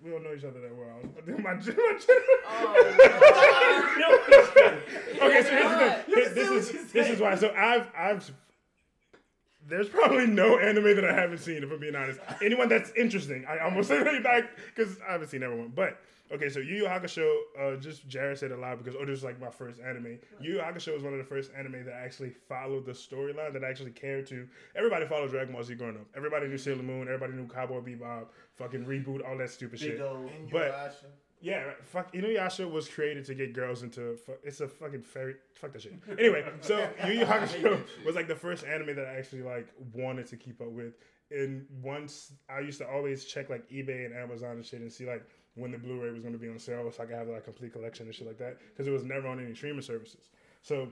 we 0.04 0.12
don't 0.12 0.24
know 0.24 0.34
each 0.34 0.44
other 0.44 0.60
that 0.62 0.76
well. 0.76 1.02
my, 1.40 1.54
my, 1.54 1.62
Oh, 2.48 2.82
okay, 5.22 5.42
so 5.44 5.50
here's 5.50 5.72
the 5.72 6.04
thing. 6.06 6.36
This 6.36 6.50
is 6.70 6.92
this 6.92 7.10
is 7.10 7.20
why. 7.20 7.36
So 7.36 7.54
I've 7.56 7.88
I've 7.98 8.32
there's 9.68 9.90
probably 9.90 10.28
no 10.28 10.60
anime 10.60 10.96
that 10.96 11.06
I 11.06 11.14
haven't 11.14 11.40
seen, 11.40 11.64
if 11.64 11.72
I'm 11.72 11.80
being 11.80 11.96
honest. 11.96 12.20
Anyone 12.42 12.70
that's 12.70 12.92
interesting, 12.96 13.46
I 13.48 13.60
almost 13.60 13.88
say 13.90 14.04
that 14.04 14.50
because 14.76 14.98
I 15.08 15.14
haven't 15.14 15.30
seen 15.30 15.44
everyone. 15.44 15.72
But 15.76 16.00
okay, 16.32 16.50
so 16.50 16.60
Yu 16.60 16.78
Yu 16.78 16.86
Hakusho, 16.86 17.30
uh, 17.60 17.76
just 17.78 18.08
Jared 18.08 18.38
said 18.38 18.52
a 18.52 18.58
lot 18.58 18.78
because 18.78 18.96
oh, 19.00 19.06
this 19.06 19.20
is 19.20 19.24
like 19.24 19.40
my 19.40 19.50
first 19.50 19.80
anime. 19.80 20.20
Yu 20.40 20.54
Yu 20.54 20.60
Hakusho 20.60 20.94
was 20.94 21.04
one 21.04 21.14
of 21.14 21.20
the 21.20 21.26
first 21.26 21.52
anime 21.58 21.86
that 21.86 21.94
actually 21.94 22.30
followed 22.30 22.86
the 22.86 22.92
storyline 22.92 23.54
that 23.54 23.64
I 23.64 23.70
actually 23.70 23.92
cared 23.92 24.28
to. 24.28 24.48
Everybody 24.76 25.06
followed 25.06 25.32
Dragon 25.32 25.54
Ball 25.54 25.64
Z 25.64 25.76
growing 25.76 25.98
up. 25.98 26.06
Everybody 26.16 26.48
knew 26.48 26.58
Sailor 26.58 26.84
Moon. 26.84 27.08
Everybody 27.08 27.34
knew 27.34 27.48
Cowboy 27.48 27.82
Bebop. 27.82 28.28
Fucking 28.56 28.86
reboot, 28.86 29.28
all 29.28 29.38
that 29.38 29.50
stupid 29.50 29.80
Big 29.80 29.92
shit. 29.92 30.02
O. 30.02 30.30
But- 30.52 30.72
Inuyasha. 30.72 31.06
Yeah, 31.42 31.64
right. 31.64 31.76
fuck. 31.84 32.14
Inuyasha 32.14 32.70
was 32.70 32.88
created 32.88 33.26
to 33.26 33.36
get 33.36 33.54
girls 33.54 33.84
into. 33.84 34.16
Fu- 34.16 34.38
it's 34.44 34.62
a 34.62 34.68
fucking 34.68 35.04
fairy. 35.04 35.36
Fuck 35.54 35.74
that 35.74 35.82
shit. 35.82 35.94
Anyway, 36.18 36.44
so 36.62 36.90
Yu 37.06 37.14
Yu 37.20 37.26
Hakusho 37.26 37.82
was 38.06 38.16
like 38.16 38.28
the 38.28 38.36
first 38.36 38.66
anime 38.66 38.96
that 38.96 39.06
I 39.06 39.18
actually 39.18 39.44
like 39.44 39.68
wanted 39.94 40.26
to 40.28 40.38
keep 40.38 40.60
up 40.62 40.72
with. 40.72 40.94
And 41.30 41.66
once 41.84 42.32
I 42.50 42.62
used 42.62 42.80
to 42.80 42.88
always 42.88 43.26
check 43.26 43.50
like 43.50 43.70
eBay 43.70 44.06
and 44.06 44.16
Amazon 44.16 44.52
and 44.52 44.66
shit 44.66 44.82
and 44.82 44.92
see 44.92 45.06
like 45.06 45.24
when 45.56 45.72
the 45.72 45.78
Blu-ray 45.78 46.12
was 46.12 46.22
going 46.22 46.34
to 46.34 46.40
be 46.40 46.50
on 46.50 46.60
sale 46.60 46.90
so 46.92 47.04
I 47.04 47.06
could 47.06 47.16
have 47.16 47.28
like 47.28 47.40
a 47.40 47.42
complete 47.42 47.74
collection 47.74 48.06
and 48.06 48.16
shit 48.16 48.28
like 48.28 48.38
that 48.38 48.60
because 48.70 48.88
it 48.88 48.92
was 48.92 49.04
never 49.04 49.28
on 49.28 49.40
any 49.40 49.56
streaming 49.56 49.82
services. 49.82 50.30
So 50.62 50.90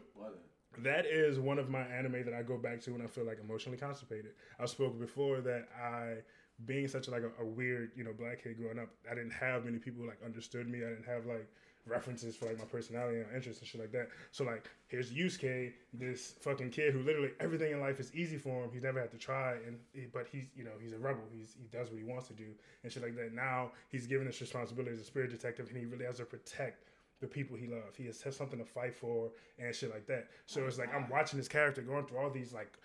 that 0.79 1.05
is 1.05 1.39
one 1.39 1.59
of 1.59 1.69
my 1.69 1.81
anime 1.81 2.23
that 2.25 2.33
I 2.33 2.41
go 2.41 2.57
back 2.57 2.81
to 2.81 2.91
when 2.91 3.01
I 3.01 3.07
feel 3.07 3.25
like 3.25 3.39
emotionally 3.39 3.77
constipated. 3.77 4.31
I 4.59 4.65
spoke 4.65 4.99
before 4.99 5.41
that 5.41 5.67
I, 5.79 6.17
being 6.65 6.87
such 6.87 7.07
like 7.09 7.23
a, 7.23 7.41
a 7.41 7.45
weird, 7.45 7.91
you 7.95 8.03
know, 8.03 8.13
black 8.17 8.43
kid 8.43 8.57
growing 8.57 8.79
up, 8.79 8.89
I 9.09 9.15
didn't 9.15 9.33
have 9.33 9.65
many 9.65 9.79
people 9.79 10.01
who, 10.01 10.07
like 10.07 10.19
understood 10.25 10.69
me. 10.69 10.79
I 10.79 10.89
didn't 10.89 11.07
have 11.07 11.25
like 11.25 11.47
references 11.85 12.35
for 12.35 12.45
like 12.45 12.57
my 12.57 12.65
personality 12.65 13.19
and 13.19 13.27
interests 13.35 13.61
and 13.61 13.67
shit 13.67 13.81
like 13.81 13.91
that. 13.91 14.09
So 14.31 14.43
like, 14.43 14.69
here's 14.87 15.11
Yusuke, 15.11 15.73
this 15.93 16.35
fucking 16.41 16.69
kid 16.69 16.93
who 16.93 17.03
literally 17.03 17.31
everything 17.39 17.73
in 17.73 17.79
life 17.79 17.99
is 17.99 18.13
easy 18.15 18.37
for 18.37 18.63
him. 18.63 18.69
He's 18.71 18.83
never 18.83 18.99
had 18.99 19.11
to 19.11 19.17
try, 19.17 19.53
and 19.65 19.77
he, 19.93 20.05
but 20.11 20.27
he's 20.31 20.45
you 20.55 20.63
know 20.63 20.71
he's 20.81 20.93
a 20.93 20.97
rebel. 20.97 21.23
He's 21.31 21.55
he 21.59 21.67
does 21.75 21.89
what 21.89 21.99
he 21.99 22.05
wants 22.05 22.27
to 22.27 22.33
do 22.33 22.47
and 22.83 22.91
shit 22.91 23.03
like 23.03 23.15
that. 23.15 23.33
Now 23.33 23.71
he's 23.89 24.07
given 24.07 24.25
this 24.27 24.39
responsibility 24.39 24.93
as 24.93 25.01
a 25.01 25.05
spirit 25.05 25.31
detective, 25.31 25.67
and 25.69 25.77
he 25.77 25.85
really 25.85 26.05
has 26.05 26.17
to 26.17 26.25
protect 26.25 26.85
the 27.21 27.27
people 27.27 27.55
he 27.55 27.67
loves. 27.67 27.95
He 27.95 28.05
has, 28.05 28.21
has 28.21 28.35
something 28.35 28.59
to 28.59 28.65
fight 28.65 28.93
for 28.93 29.29
and 29.57 29.73
shit 29.73 29.91
like 29.91 30.05
that. 30.07 30.27
So 30.45 30.61
oh, 30.61 30.67
it's 30.67 30.77
like 30.77 30.93
I'm 30.93 31.09
watching 31.09 31.37
this 31.37 31.47
character 31.47 31.81
going 31.81 32.05
through 32.05 32.17
all 32.17 32.29
these 32.29 32.53
like 32.53 32.77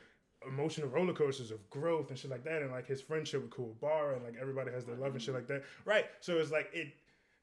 emotional 0.47 0.89
roller 0.89 1.13
coasters 1.13 1.51
of 1.51 1.69
growth 1.71 2.11
and 2.11 2.19
shit 2.19 2.31
like 2.31 2.45
that, 2.45 2.63
and 2.63 2.71
like 2.71 2.87
his 2.87 3.01
friendship 3.01 3.43
with 3.43 3.51
Kuwabara 3.51 4.17
and 4.17 4.25
like 4.25 4.35
everybody 4.41 4.71
has 4.71 4.85
their 4.85 4.97
love 4.97 5.13
and 5.13 5.23
shit 5.23 5.35
mm-hmm. 5.35 5.53
like 5.53 5.63
that. 5.63 5.65
Right. 5.85 6.07
So 6.21 6.39
it's 6.39 6.51
like 6.51 6.71
it, 6.73 6.89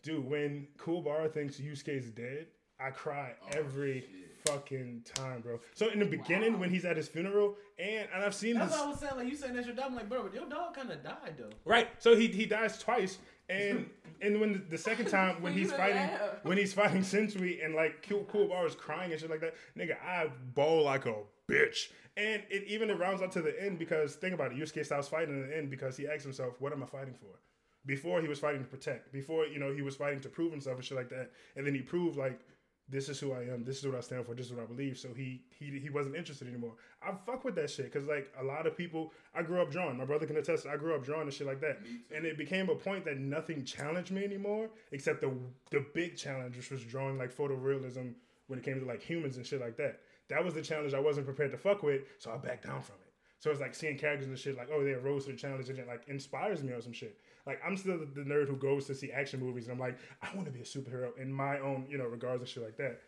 dude. 0.06 0.30
When 0.30 0.68
Kuwabara 0.78 1.30
thinks 1.32 1.58
Yusuke's 1.58 2.12
dead, 2.12 2.48
I 2.80 2.92
cry 2.92 3.34
oh, 3.44 3.48
every 3.58 4.06
fucking 4.46 5.04
time, 5.14 5.42
bro. 5.42 5.60
So 5.74 5.90
in 5.90 6.00
the 6.00 6.06
beginning 6.06 6.60
when 6.60 6.70
he's 6.70 6.86
at 6.86 6.96
his 6.96 7.08
funeral, 7.08 7.56
and 7.80 8.08
and 8.14 8.24
I've 8.24 8.36
seen 8.36 8.56
That's 8.56 8.72
this. 8.72 8.80
what 8.80 8.88
I 8.88 8.92
was 8.92 9.00
saying. 9.00 9.16
Like 9.18 9.28
you 9.28 9.36
saying 9.36 9.56
that's 9.56 9.68
your 9.68 9.76
dog. 9.76 9.88
I'm 9.88 9.96
like, 9.96 10.08
bro, 10.08 10.24
but 10.24 10.34
your 10.34 10.48
dog 10.48 10.76
kind 10.76 10.92
of 10.92 11.04
died 11.04 11.36
though. 11.38 11.50
Right. 11.66 11.90
So 12.00 12.16
he 12.16 12.28
he 12.28 12.46
dies 12.46 12.78
twice, 12.78 13.18
and 13.50 13.90
and 14.22 14.40
when 14.40 14.54
the, 14.54 14.60
the 14.60 14.78
second 14.78 15.08
time 15.08 15.42
when 15.42 15.54
he's 15.54 15.72
fighting 15.72 16.10
when 16.44 16.58
he's 16.58 16.74
fighting 16.74 17.02
Sensui 17.02 17.66
and 17.66 17.76
like 17.76 18.06
Cool 18.08 18.24
Kuwabara 18.26 18.68
is 18.68 18.76
crying 18.76 19.12
and 19.12 19.20
shit 19.20 19.30
like 19.30 19.42
that, 19.42 19.56
nigga, 19.78 19.96
I 20.02 20.28
bawl 20.54 20.84
like 20.84 21.06
a 21.06 21.16
bitch. 21.50 21.90
And 22.18 22.44
it 22.50 22.64
even 22.68 22.90
it 22.90 22.98
rounds 22.98 23.22
up 23.22 23.32
to 23.32 23.42
the 23.42 23.62
end 23.62 23.78
because 23.78 24.16
think 24.16 24.34
about 24.34 24.54
it, 24.54 24.58
Yusuke 24.58 24.86
stops 24.86 25.10
fighting 25.10 25.36
in 25.36 25.50
the 25.50 25.58
end 25.58 25.70
because 25.70 25.98
he 25.98 26.08
asks 26.08 26.24
himself, 26.24 26.54
"What 26.60 26.72
am 26.72 26.82
I 26.82 26.86
fighting 26.86 27.14
for?" 27.14 27.40
Before 27.86 28.22
he 28.22 28.28
was 28.28 28.40
fighting 28.40 28.62
to 28.62 28.68
protect. 28.68 29.12
Before 29.12 29.46
you 29.46 29.60
know 29.60 29.74
he 29.74 29.82
was 29.82 29.96
fighting 29.96 30.22
to 30.22 30.30
prove 30.30 30.52
himself 30.52 30.78
and 30.78 30.86
shit 30.86 30.98
like 30.98 31.10
that. 31.10 31.32
And 31.56 31.66
then 31.66 31.76
he 31.76 31.82
proved 31.82 32.18
like 32.18 32.40
this 32.88 33.10
is 33.10 33.20
who 33.20 33.34
I 33.34 33.42
am. 33.42 33.64
This 33.64 33.80
is 33.80 33.86
what 33.88 33.96
I 33.96 34.02
stand 34.02 34.26
for. 34.26 34.36
This 34.36 34.46
is 34.46 34.54
what 34.54 34.64
I 34.64 34.68
believe. 34.68 34.98
So 34.98 35.10
he 35.16 35.42
he 35.50 35.80
he 35.80 35.90
wasn't 35.90 36.16
interested 36.16 36.48
anymore. 36.48 36.74
I 37.02 37.14
fuck 37.26 37.44
with 37.44 37.56
that 37.56 37.70
shit 37.70 37.92
because 37.92 38.08
like 38.08 38.32
a 38.40 38.44
lot 38.44 38.68
of 38.68 38.78
people, 38.78 39.12
I 39.34 39.42
grew 39.42 39.62
up 39.62 39.72
drawing. 39.72 39.98
My 39.98 40.06
brother 40.06 40.28
can 40.28 40.38
attest. 40.38 40.68
I 40.68 40.78
grew 40.78 40.94
up 40.94 41.04
drawing 41.04 41.24
and 41.24 41.34
shit 41.34 41.48
like 41.48 41.62
that. 41.62 41.80
And 42.16 42.26
it 42.26 42.38
became 42.38 42.70
a 42.70 42.76
point 42.76 43.06
that 43.06 43.18
nothing 43.18 43.66
challenged 43.66 44.12
me 44.12 44.24
anymore 44.24 44.70
except 44.92 45.22
the 45.22 45.32
the 45.72 45.86
big 45.94 46.16
challenge, 46.16 46.58
which 46.58 46.70
was 46.70 46.84
drawing 46.84 47.18
like 47.18 47.36
photorealism 47.36 48.14
when 48.48 48.60
it 48.60 48.66
came 48.66 48.80
to 48.80 48.86
like 48.86 49.02
humans 49.02 49.38
and 49.38 49.46
shit 49.46 49.62
like 49.62 49.78
that. 49.78 50.02
That 50.30 50.44
was 50.44 50.54
the 50.54 50.62
challenge 50.62 50.94
I 50.94 51.00
wasn't 51.00 51.26
prepared 51.26 51.52
to 51.52 51.58
fuck 51.58 51.84
with, 51.84 52.02
so 52.20 52.32
I 52.32 52.38
backed 52.38 52.66
down 52.66 52.82
from 52.82 52.96
it. 53.02 53.14
So 53.40 53.52
it's 53.52 53.60
like 53.60 53.76
seeing 53.76 53.98
characters 53.98 54.28
and 54.28 54.38
shit 54.38 54.58
like, 54.58 54.70
oh, 54.74 54.84
they 54.84 54.94
rose 54.94 55.26
to 55.26 55.32
the 55.32 55.38
challenge 55.38 55.70
and 55.70 55.78
it 55.78 55.88
like 55.88 56.04
inspires 56.08 56.64
me 56.64 56.74
or 56.74 56.82
some 56.82 56.94
shit. 56.94 57.20
Like 57.46 57.62
I'm 57.66 57.78
still 57.78 58.00
the, 58.00 58.06
the 58.06 58.22
nerd 58.22 58.48
who 58.48 58.56
goes 58.56 58.86
to 58.88 58.96
see 58.96 59.12
action 59.12 59.40
movies 59.40 59.66
and 59.68 59.74
I'm 59.74 59.80
like, 59.80 59.98
I 60.22 60.34
want 60.36 60.48
to 60.48 60.52
be 60.52 60.62
a 60.62 60.64
superhero 60.64 61.18
in 61.20 61.32
my 61.32 61.60
own, 61.60 61.86
you 61.90 61.98
know, 61.98 62.06
regards 62.06 62.42
and 62.42 62.50
shit 62.50 62.64
like 62.64 62.78
that. 62.78 63.00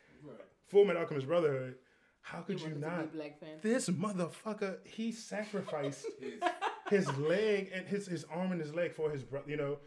Full 0.68 0.86
Metal 0.86 1.02
Alchemist 1.02 1.28
Brotherhood. 1.28 1.76
How 2.22 2.42
could 2.42 2.60
you, 2.60 2.66
wanted 2.66 2.82
to 2.82 2.88
not? 2.90 3.12
be 3.14 3.18
Black 3.18 3.40
Panther. 3.40 3.60
This 3.62 3.88
motherfucker, 3.90 4.78
he 4.86 5.12
sacrificed 5.14 6.06
his 6.90 7.08
leg 7.18 7.72
and 7.74 7.88
his 7.88 8.06
his 8.08 8.26
arm 8.26 8.52
and 8.52 8.60
his 8.62 8.74
leg 8.76 8.94
for 8.94 9.10
his 9.10 9.24
brother. 9.24 9.50
You 9.50 9.58
know, 9.58 9.78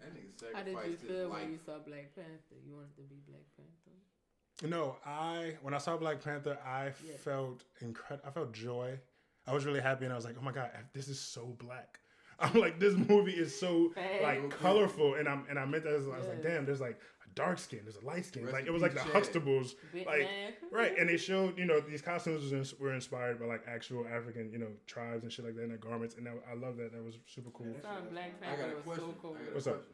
That 0.00 0.12
nigga 0.12 0.54
How 0.54 0.62
did 0.64 0.72
you 0.72 0.74
sacrificed 0.74 1.00
his 1.02 1.10
feel 1.10 1.28
life. 1.28 1.42
when 1.42 1.52
you 1.52 1.58
saw 1.64 1.78
Black 1.78 2.14
Panther? 2.16 2.56
You 2.66 2.74
wanted 2.74 2.96
to 2.96 3.02
be 3.02 3.16
Black 3.28 3.42
Panther. 3.56 4.68
No, 4.68 4.96
I 5.06 5.54
when 5.62 5.72
I 5.72 5.78
saw 5.78 5.96
Black 5.96 6.22
Panther, 6.22 6.58
I 6.66 6.86
Yeah. 7.06 7.16
felt 7.18 7.62
incredible. 7.80 8.28
I 8.28 8.32
felt 8.32 8.52
joy. 8.52 8.98
I 9.46 9.52
was 9.54 9.64
really 9.64 9.80
happy, 9.80 10.04
and 10.04 10.12
I 10.12 10.16
was 10.16 10.24
like, 10.24 10.36
"Oh 10.38 10.42
my 10.42 10.52
god, 10.52 10.70
this 10.92 11.08
is 11.08 11.20
so 11.20 11.56
black." 11.58 11.98
I'm 12.38 12.54
like, 12.60 12.78
this 12.78 12.94
movie 12.94 13.32
is 13.32 13.58
so 13.58 13.90
Facts. 13.90 14.22
like 14.22 14.50
colorful, 14.50 15.14
and 15.14 15.28
I'm 15.28 15.44
and 15.48 15.58
I 15.58 15.64
meant 15.64 15.84
that 15.84 15.94
as 15.94 16.06
I 16.06 16.18
was 16.18 16.26
like, 16.26 16.42
"Damn, 16.42 16.64
there's 16.64 16.80
like 16.80 16.98
a 17.24 17.34
dark 17.34 17.58
skin, 17.58 17.80
there's 17.84 17.96
a 17.96 18.04
light 18.04 18.24
skin." 18.24 18.42
Rest 18.44 18.54
Like 18.54 18.66
it 18.66 18.72
was 18.72 18.82
like 18.82 18.94
the 18.94 19.00
peace, 19.00 19.12
Huxtables, 19.12 19.74
like 20.06 20.28
right, 20.72 20.96
and 20.98 21.08
they 21.08 21.16
showed 21.16 21.58
you 21.58 21.64
know 21.64 21.80
these 21.80 22.02
costumes 22.02 22.74
were 22.78 22.94
inspired 22.94 23.38
by 23.38 23.46
like 23.46 23.62
actual 23.68 24.06
African 24.06 24.50
you 24.50 24.58
know 24.58 24.68
tribes 24.86 25.22
and 25.22 25.32
shit 25.32 25.44
like 25.44 25.54
that 25.56 25.62
in 25.62 25.68
their 25.68 25.78
garments, 25.78 26.16
and 26.16 26.26
that, 26.26 26.34
I 26.50 26.54
love 26.54 26.76
that. 26.78 26.92
That 26.92 27.04
was 27.04 27.14
super 27.26 27.50
cool. 27.50 27.66
Seeing 27.66 27.80
Black 28.10 28.32
I 28.42 28.56
got 28.56 28.68
a 28.70 28.72
question. 28.82 29.04
so 29.04 29.14
cool. 29.20 29.36
I 29.38 29.44
got 29.44 29.50
a 29.50 29.54
What's 29.54 29.66
up? 29.66 29.84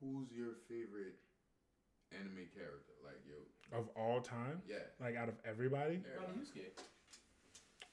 Who's 0.00 0.32
your 0.32 0.54
favorite 0.68 1.14
anime 2.12 2.48
character? 2.54 2.92
Like 3.04 3.20
yo, 3.28 3.78
Of 3.78 3.88
all 3.96 4.20
time, 4.20 4.62
yeah. 4.68 4.76
like 5.00 5.16
out 5.16 5.28
of 5.28 5.34
everybody, 5.44 6.02
Probably 6.16 6.42
Yusuke. 6.42 6.80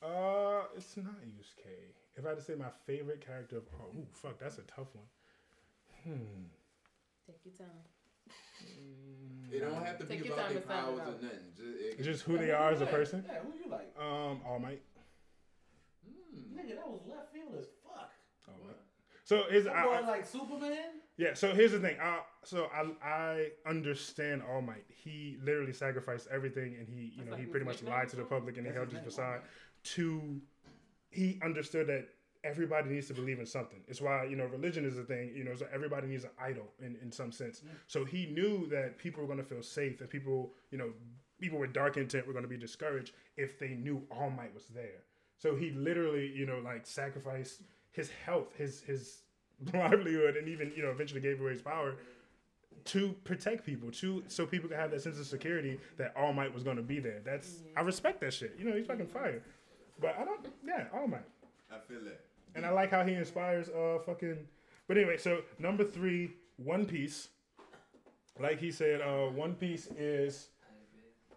uh, 0.01 0.63
it's 0.75 0.95
not 0.97 1.19
Yusuke. 1.21 1.93
If 2.17 2.25
I 2.25 2.29
had 2.29 2.37
to 2.37 2.43
say 2.43 2.55
my 2.55 2.69
favorite 2.85 3.23
character 3.25 3.57
of 3.57 3.63
all, 3.79 3.91
ooh, 3.95 4.07
fuck, 4.11 4.39
that's 4.39 4.57
a 4.57 4.61
tough 4.63 4.87
one. 4.93 5.05
Hmm. 6.03 6.45
Take 7.27 7.37
your 7.45 7.53
time. 7.53 7.67
It 9.51 9.59
don't 9.59 9.85
have 9.85 9.99
to 9.99 10.05
Take 10.05 10.21
be 10.23 10.27
your 10.27 10.33
about 10.33 10.45
time 10.47 10.53
their 10.55 10.61
to 10.63 10.67
sound 10.67 10.79
it 10.79 10.97
powers 10.97 10.99
or 10.99 11.01
out. 11.15 11.21
nothing. 11.23 11.39
Just, 11.55 11.99
it, 11.99 12.03
Just 12.03 12.23
who 12.23 12.37
they 12.37 12.51
are 12.51 12.71
as 12.71 12.81
a 12.81 12.85
Yeah, 12.85 12.91
person. 12.91 13.25
Yeah, 13.27 13.39
who 13.39 13.53
you 13.63 13.69
like? 13.71 13.93
Um, 13.99 14.41
All 14.47 14.59
Might. 14.59 14.81
Hmm. 16.05 16.59
Nigga, 16.59 16.75
that 16.75 16.87
was 16.89 17.01
left 17.07 17.31
field 17.33 17.53
as 17.59 17.67
fuck. 17.83 18.11
All 18.47 18.55
Might. 18.65 18.75
So 19.23 19.43
here's 19.49 19.65
That 19.65 19.75
I, 19.75 19.83
boy 19.85 19.91
I- 19.91 19.99
like 20.07 20.25
Superman. 20.25 20.77
yeah. 21.17 21.33
So 21.35 21.53
here's 21.53 21.71
the 21.73 21.79
thing. 21.79 21.97
I, 22.01 22.21
so 22.43 22.67
I 22.73 22.87
I 23.07 23.47
understand 23.69 24.41
All 24.49 24.61
Might. 24.61 24.85
He 24.87 25.37
literally 25.43 25.73
sacrificed 25.73 26.27
everything, 26.31 26.75
and 26.79 26.87
he 26.87 26.95
you 26.95 27.11
That's 27.17 27.25
know 27.25 27.31
like 27.33 27.41
he 27.41 27.45
pretty 27.45 27.65
much 27.65 27.83
lied 27.83 28.09
to 28.09 28.15
the 28.15 28.23
public, 28.23 28.57
and 28.57 28.65
he 28.65 28.73
held 28.73 28.87
his 28.87 29.03
his 29.03 29.13
facade. 29.15 29.41
To 29.95 30.41
he 31.17 31.39
understood 31.43 31.87
that 31.87 32.07
everybody 32.43 32.89
needs 32.89 33.07
to 33.07 33.13
believe 33.13 33.39
in 33.39 33.45
something. 33.45 33.79
It's 33.87 34.01
why 34.01 34.25
you 34.25 34.35
know 34.35 34.45
religion 34.45 34.85
is 34.85 34.97
a 34.97 35.03
thing. 35.03 35.33
You 35.35 35.43
know, 35.43 35.55
so 35.55 35.65
everybody 35.73 36.07
needs 36.07 36.23
an 36.23 36.29
idol 36.39 36.67
in 36.79 36.95
in 37.01 37.11
some 37.11 37.31
sense. 37.31 37.63
So 37.87 38.05
he 38.05 38.27
knew 38.27 38.67
that 38.67 38.97
people 38.97 39.21
were 39.21 39.27
going 39.27 39.39
to 39.39 39.45
feel 39.45 39.63
safe, 39.63 39.97
that 39.99 40.09
people 40.09 40.53
you 40.71 40.77
know 40.77 40.91
people 41.39 41.59
with 41.59 41.73
dark 41.73 41.97
intent 41.97 42.27
were 42.27 42.33
going 42.33 42.45
to 42.45 42.49
be 42.49 42.57
discouraged 42.57 43.11
if 43.35 43.59
they 43.59 43.69
knew 43.69 44.01
All 44.11 44.29
Might 44.29 44.53
was 44.53 44.65
there. 44.67 45.03
So 45.37 45.55
he 45.55 45.71
literally, 45.71 46.31
you 46.35 46.45
know, 46.45 46.59
like 46.63 46.85
sacrificed 46.87 47.61
his 47.91 48.09
health, 48.25 48.53
his 48.57 48.81
his 48.81 49.23
livelihood, 49.73 50.37
and 50.37 50.47
even 50.47 50.71
you 50.75 50.83
know 50.83 50.91
eventually 50.91 51.21
gave 51.21 51.41
away 51.41 51.51
his 51.51 51.61
power 51.61 51.95
to 52.85 53.13
protect 53.23 53.65
people, 53.65 53.91
to 53.91 54.23
so 54.27 54.45
people 54.45 54.69
can 54.69 54.77
have 54.77 54.91
that 54.91 55.01
sense 55.01 55.19
of 55.19 55.25
security 55.25 55.79
that 55.97 56.13
All 56.15 56.31
Might 56.33 56.53
was 56.53 56.63
going 56.63 56.77
to 56.77 56.83
be 56.83 56.99
there. 56.99 57.21
That's 57.25 57.63
I 57.75 57.81
respect 57.81 58.21
that 58.21 58.33
shit. 58.33 58.55
You 58.59 58.69
know, 58.69 58.75
he's 58.75 58.85
fucking 58.85 59.07
fire. 59.07 59.41
But 59.99 60.15
I 60.19 60.25
don't. 60.25 60.45
Yeah, 60.65 60.85
All 60.93 61.07
Might. 61.07 61.21
I 61.71 61.79
feel 61.87 61.99
that. 62.05 62.19
And 62.55 62.65
I 62.65 62.69
like 62.71 62.91
how 62.91 63.03
he 63.03 63.13
inspires 63.13 63.69
uh 63.69 63.99
fucking 64.05 64.37
but 64.87 64.97
anyway, 64.97 65.17
so 65.17 65.41
number 65.59 65.83
three, 65.83 66.31
One 66.57 66.85
Piece. 66.85 67.27
Like 68.39 68.59
he 68.59 68.71
said, 68.71 69.01
uh 69.01 69.29
One 69.31 69.53
Piece 69.55 69.87
is 69.97 70.49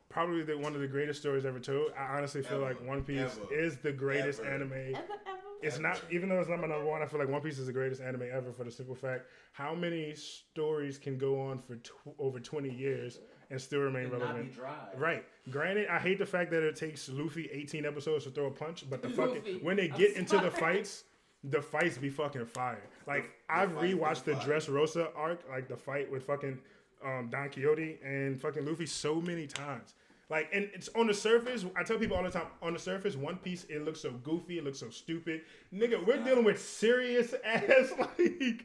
probably 0.09 0.43
the, 0.43 0.57
one 0.59 0.75
of 0.75 0.81
the 0.81 0.87
greatest 0.89 1.21
stories 1.21 1.45
ever 1.45 1.59
told. 1.61 1.93
I 1.99 2.17
honestly 2.17 2.43
feel 2.43 2.57
Ever. 2.59 2.65
like 2.75 2.87
One 2.87 3.03
Piece 3.03 3.21
Ever. 3.43 3.55
is 3.55 3.77
the 3.79 3.93
greatest 3.93 4.41
Ever. 4.41 4.51
anime. 4.55 4.73
Ever, 4.73 4.89
ever. 4.99 5.39
It's 5.63 5.79
not 5.79 6.01
even 6.11 6.29
though 6.29 6.41
it's 6.41 6.49
not 6.49 6.61
my 6.61 6.67
number 6.67 6.85
one. 6.87 7.03
I 7.03 7.07
feel 7.07 7.21
like 7.21 7.29
One 7.29 7.43
Piece 7.43 7.59
is 7.59 7.67
the 7.67 7.73
greatest 7.73 8.01
anime 8.01 8.23
ever 8.33 8.53
for 8.53 8.65
the 8.65 8.71
simple 8.71 8.95
fact 8.95 9.25
how 9.53 9.75
many 9.75 10.15
stories 10.15 10.97
can 10.99 11.19
go 11.19 11.41
on 11.41 11.59
for 11.61 11.77
tw- 11.77 12.15
over 12.19 12.39
twenty 12.41 12.73
years 12.73 13.19
and 13.51 13.61
still 13.61 13.81
remain 13.81 14.05
And 14.05 14.13
relevant. 14.13 14.53
Right. 14.97 15.25
Granted, 15.51 15.89
I 15.89 15.99
hate 15.99 16.19
the 16.19 16.27
fact 16.27 16.51
that 16.53 16.63
it 16.63 16.77
takes 16.77 17.09
Luffy 17.09 17.49
18 17.53 17.85
episodes 17.85 18.25
to 18.25 18.31
throw 18.31 18.47
a 18.47 18.51
punch, 18.51 18.85
but 18.89 19.03
the 19.03 19.09
fucking 19.11 19.59
when 19.63 19.77
they 19.77 19.91
I'm 19.91 19.99
get 19.99 20.17
into 20.17 20.39
the 20.39 20.51
fights, 20.51 21.05
the 21.45 21.61
fights 21.61 21.99
be 21.99 22.11
fucking 22.11 22.47
fire. 22.47 22.83
Like 23.07 23.31
the 23.49 23.55
I've 23.55 23.71
rewatched 23.73 24.25
the 24.25 24.37
fire. 24.37 24.61
Dressrosa 24.61 25.09
arc, 25.17 25.41
like 25.51 25.69
the 25.69 25.77
fight 25.77 26.11
with 26.11 26.25
fucking 26.25 26.59
um, 27.05 27.29
Don 27.31 27.49
Quixote 27.51 27.99
and 28.05 28.41
fucking 28.41 28.65
Luffy 28.65 28.87
so 28.87 29.21
many 29.21 29.47
times. 29.47 29.95
Like, 30.29 30.49
and 30.53 30.71
it's 30.73 30.89
on 30.95 31.09
the 31.09 31.15
surface. 31.15 31.65
I 31.77 31.83
tell 31.83 31.99
people 31.99 32.17
all 32.17 32.23
the 32.23 32.31
time, 32.31 32.47
on 32.63 32.73
the 32.73 32.79
surface, 32.79 33.17
One 33.17 33.37
Piece 33.37 33.65
it 33.65 33.85
looks 33.85 34.01
so 34.01 34.13
goofy, 34.13 34.59
it 34.59 34.65
looks 34.65 34.79
so 34.79 34.89
stupid. 34.89 35.41
Nigga, 35.75 36.07
we're 36.07 36.23
dealing 36.23 36.45
with 36.45 36.63
serious 36.63 37.35
ass 37.45 37.91
like. 37.99 38.65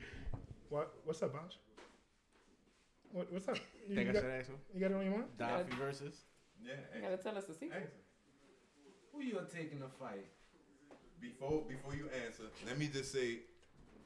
What? 0.70 0.94
What's 1.06 1.24
up, 1.24 1.34
Bosh? 1.34 1.58
What, 3.16 3.32
what's 3.32 3.48
up? 3.48 3.56
You, 3.88 3.96
Think 3.96 4.08
you 4.08 4.10
I 4.10 4.14
got, 4.14 4.22
should 4.24 4.32
ask 4.32 4.50
him? 4.50 4.58
you 4.74 4.80
got 4.82 4.92
it 4.92 4.96
on 4.96 5.04
your 5.06 5.12
mind? 5.14 5.24
Daffy 5.40 5.74
versus. 5.80 6.16
Yeah. 6.62 6.74
You 6.94 7.02
gotta 7.02 7.16
tell 7.16 7.38
us 7.38 7.46
the 7.46 7.54
secret. 7.54 7.78
Answer. 7.82 7.94
Who 9.14 9.22
you 9.24 9.34
gonna 9.36 9.46
take 9.48 9.72
in 9.72 9.80
the 9.80 9.88
fight? 9.88 10.26
Before 11.22 11.64
before 11.66 11.96
you 11.96 12.10
answer, 12.26 12.44
let 12.68 12.78
me 12.78 12.88
just 12.92 13.14
say, 13.14 13.40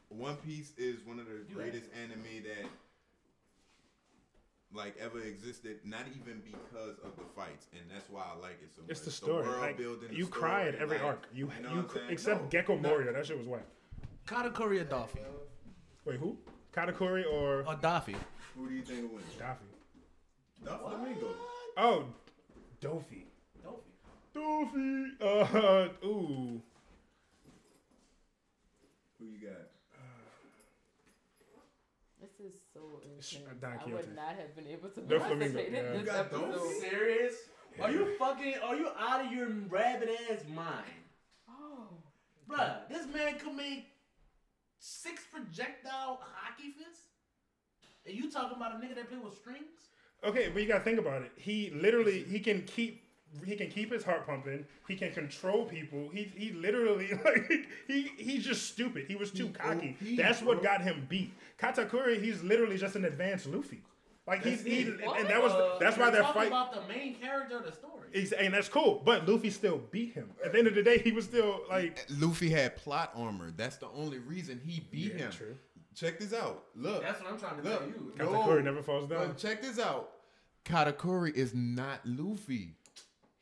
One 0.10 0.36
Piece 0.36 0.74
is 0.78 0.98
one 1.08 1.18
of 1.18 1.26
the 1.26 1.42
You 1.50 1.56
greatest 1.56 1.86
anime 2.00 2.44
that 2.44 2.70
like 4.72 4.96
ever 5.02 5.20
existed. 5.22 5.80
Not 5.84 6.02
even 6.16 6.44
because 6.46 7.00
of 7.04 7.16
the 7.18 7.26
fights, 7.36 7.66
and 7.74 7.82
that's 7.92 8.08
why 8.12 8.22
I 8.32 8.40
like 8.40 8.60
it 8.62 8.70
so 8.76 8.84
much. 8.84 8.92
It's 8.92 9.02
the 9.02 9.10
story. 9.12 9.48
world 9.48 9.62
like, 9.62 9.78
building, 9.78 10.10
you 10.12 10.28
cry 10.28 10.68
at 10.68 10.76
story, 10.76 10.84
every 10.84 10.98
like, 10.98 11.06
arc. 11.08 11.28
You, 11.34 11.50
you 11.58 11.64
know 11.68 11.76
you, 11.78 11.84
cr- 11.84 12.00
except 12.10 12.42
No, 12.44 12.48
Gecko 12.50 12.76
no. 12.76 12.90
Moria. 12.90 13.12
That 13.14 13.26
shit 13.26 13.40
was 13.40 13.48
whack. 13.48 13.66
Katakuri 14.28 14.82
or 14.82 14.84
Daffy? 14.84 15.20
Wait, 16.06 16.20
who? 16.20 16.38
Katakuri 16.72 17.24
or 17.26 17.64
Or 17.66 17.76
Daffy? 17.82 18.16
Who 18.60 18.68
do 18.70 18.76
you 18.76 18.82
think 18.82 19.02
will 19.04 19.16
win? 19.16 19.24
Daffy? 19.38 19.66
Doflamingo. 20.66 21.32
Oh, 21.78 22.04
Dofi. 22.82 23.24
Daffy. 23.64 23.94
Dofi. 24.36 25.12
Uh, 25.22 25.88
ooh. 26.06 26.62
Who 29.18 29.26
you 29.26 29.48
got? 29.48 29.68
This 32.22 32.52
is 32.52 32.60
so 32.74 32.82
Sh- 33.22 33.38
intense. 33.38 33.62
Don 33.62 33.72
I 33.72 33.76
Quixote. 33.78 33.94
would 34.08 34.16
not 34.16 34.36
have 34.36 34.56
been 34.56 34.68
able 34.68 34.90
to 34.90 35.00
Doflamingo, 35.02 35.20
participate 35.20 35.72
yeah. 35.72 35.80
in 35.80 35.86
You 35.94 36.00
this 36.06 36.14
got 36.14 36.32
those? 36.32 36.44
episode. 36.44 36.82
serious? 36.82 37.34
Are 37.82 37.92
you 37.92 38.14
fucking? 38.20 38.54
Are 38.62 38.76
you 38.76 38.90
out 39.00 39.26
of 39.26 39.32
your 39.32 39.48
rabbit 39.70 40.10
ass 40.30 40.40
mind, 40.54 41.06
Oh. 41.50 41.88
Bruh, 42.50 42.90
This 42.90 43.06
man 43.14 43.40
could 43.40 43.56
make 43.56 43.86
six 44.80 45.22
projectile 45.32 46.20
hockey 46.22 46.72
fists, 46.78 47.06
and 48.06 48.16
you 48.16 48.30
talking 48.32 48.58
about 48.58 48.74
a 48.74 48.78
nigga 48.78 48.96
that 48.96 49.10
play 49.10 49.18
with 49.24 49.36
strings? 49.36 49.66
Okay, 50.24 50.50
but 50.50 50.62
you 50.62 50.68
gotta 50.68 50.84
think 50.84 51.00
about 51.00 51.22
it. 51.22 51.32
He 51.38 51.72
literally 51.74 52.24
he 52.24 52.40
can 52.40 52.64
keep 52.64 53.04
he 53.46 53.56
can 53.56 53.70
keep 53.70 53.92
his 53.92 54.04
heart 54.04 54.26
pumping. 54.26 54.66
He 54.88 54.96
can 54.96 55.12
control 55.14 55.66
people. 55.66 56.10
He 56.14 56.24
he 56.36 56.52
literally 56.52 57.10
like 57.26 57.52
he 57.88 58.12
he's 58.18 58.44
just 58.46 58.68
stupid. 58.68 59.06
He 59.08 59.16
was 59.16 59.32
too 59.32 59.48
He 59.48 59.54
cocky. 59.54 59.98
OP, 60.02 60.18
That's 60.18 60.42
what 60.42 60.62
got 60.64 60.82
him 60.82 61.06
beat. 61.10 61.32
Katakuri, 61.60 62.22
he's 62.22 62.44
literally 62.44 62.78
just 62.78 62.96
an 62.96 63.06
advanced 63.06 63.46
Luffy. 63.48 63.82
Like 64.28 64.44
he's 64.44 64.64
That's 64.64 64.76
he, 64.76 64.82
it. 64.82 65.00
and 65.18 65.28
that 65.28 65.42
was 65.42 65.52
Uh, 65.54 65.78
that's 65.80 65.98
why 65.98 66.10
they're 66.12 66.24
fighting. 66.24 66.48
about 66.54 66.74
the 66.74 66.82
main 66.94 67.16
character 67.16 67.58
of 67.58 67.66
the 67.66 67.72
story. 67.72 68.10
Ex- 68.14 68.32
And 68.32 68.54
that's 68.54 68.70
cool, 68.70 69.02
but 69.06 69.28
Luffy 69.28 69.50
still 69.50 69.78
beat 69.92 70.14
him. 70.14 70.30
At 70.44 70.52
the 70.52 70.60
end 70.60 70.68
of 70.68 70.76
the 70.76 70.84
day, 70.84 70.98
he 71.00 71.12
was 71.12 71.26
still 71.26 71.62
like. 71.70 72.06
Luffy 72.20 72.50
had 72.50 72.76
plot 72.76 73.12
armor. 73.16 73.52
That's 73.56 73.78
the 73.78 73.88
only 73.96 74.20
reason 74.20 74.60
he 74.64 74.82
beat 74.92 75.14
Yeah, 75.14 75.18
him. 75.26 75.32
true. 75.32 75.56
Check 75.96 76.20
this 76.20 76.34
out. 76.34 76.66
Look. 76.76 77.02
That's 77.02 77.22
what 77.22 77.34
I'm 77.34 77.40
trying 77.40 77.62
to 77.62 77.70
Look. 77.70 77.80
tell 77.80 77.88
you. 77.88 78.14
No. 78.18 78.26
Katakuri 78.26 78.64
never 78.64 78.82
falls 78.82 79.10
down. 79.10 79.20
Look, 79.28 79.38
check 79.38 79.62
this 79.62 79.80
out. 79.80 80.10
Katakuri 80.66 81.34
is 81.34 81.54
not 81.54 82.00
Luffy. 82.06 82.76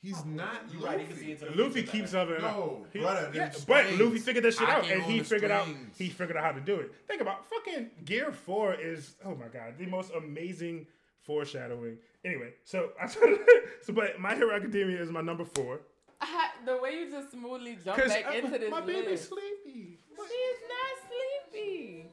He's 0.01 0.17
oh, 0.19 0.27
not 0.29 0.61
You 0.71 0.79
Luffy. 0.79 0.85
right, 0.95 1.01
you 1.01 1.07
can 1.07 1.17
see 1.17 1.31
into 1.31 1.45
the 1.45 1.61
Luffy 1.63 1.81
keeps 1.83 2.13
man. 2.13 2.27
something 2.27 2.41
No, 2.41 2.81
up. 2.85 2.93
He- 2.93 2.99
brother, 2.99 3.31
yeah, 3.33 3.51
but. 3.67 3.85
Luffy 3.99 4.19
figured 4.19 4.45
that 4.45 4.53
shit 4.53 4.69
out, 4.69 4.89
and 4.89 5.01
he 5.03 5.19
the 5.19 5.25
figured 5.25 5.51
out 5.51 5.67
he 5.97 6.09
figured 6.09 6.37
out 6.37 6.43
how 6.43 6.51
to 6.51 6.61
do 6.61 6.75
it. 6.75 6.93
Think 7.07 7.21
about 7.21 7.45
fucking 7.49 7.89
Gear 8.05 8.31
Four 8.31 8.75
is 8.75 9.15
oh 9.25 9.35
my 9.35 9.47
god 9.47 9.73
the 9.77 9.87
most 9.87 10.11
amazing 10.13 10.85
foreshadowing. 11.23 11.97
Anyway, 12.23 12.53
so 12.63 12.91
I 13.01 13.07
so 13.81 13.91
but 13.93 14.19
My 14.19 14.35
Hero 14.35 14.55
Academia 14.55 15.01
is 15.01 15.09
my 15.11 15.21
number 15.21 15.43
four 15.45 15.81
I, 16.21 16.49
the 16.65 16.77
way 16.77 16.91
you 16.99 17.11
just 17.11 17.31
smoothly 17.31 17.77
jump 17.83 17.97
because 17.97 18.11
back 18.13 18.33
into 18.35 18.57
this 18.57 18.71
my 18.71 18.81
baby's 18.81 19.05
list. 19.09 19.29
sleepy. 19.29 19.97
She's 20.15 20.59
not 20.69 21.51
sleepy. 21.51 22.05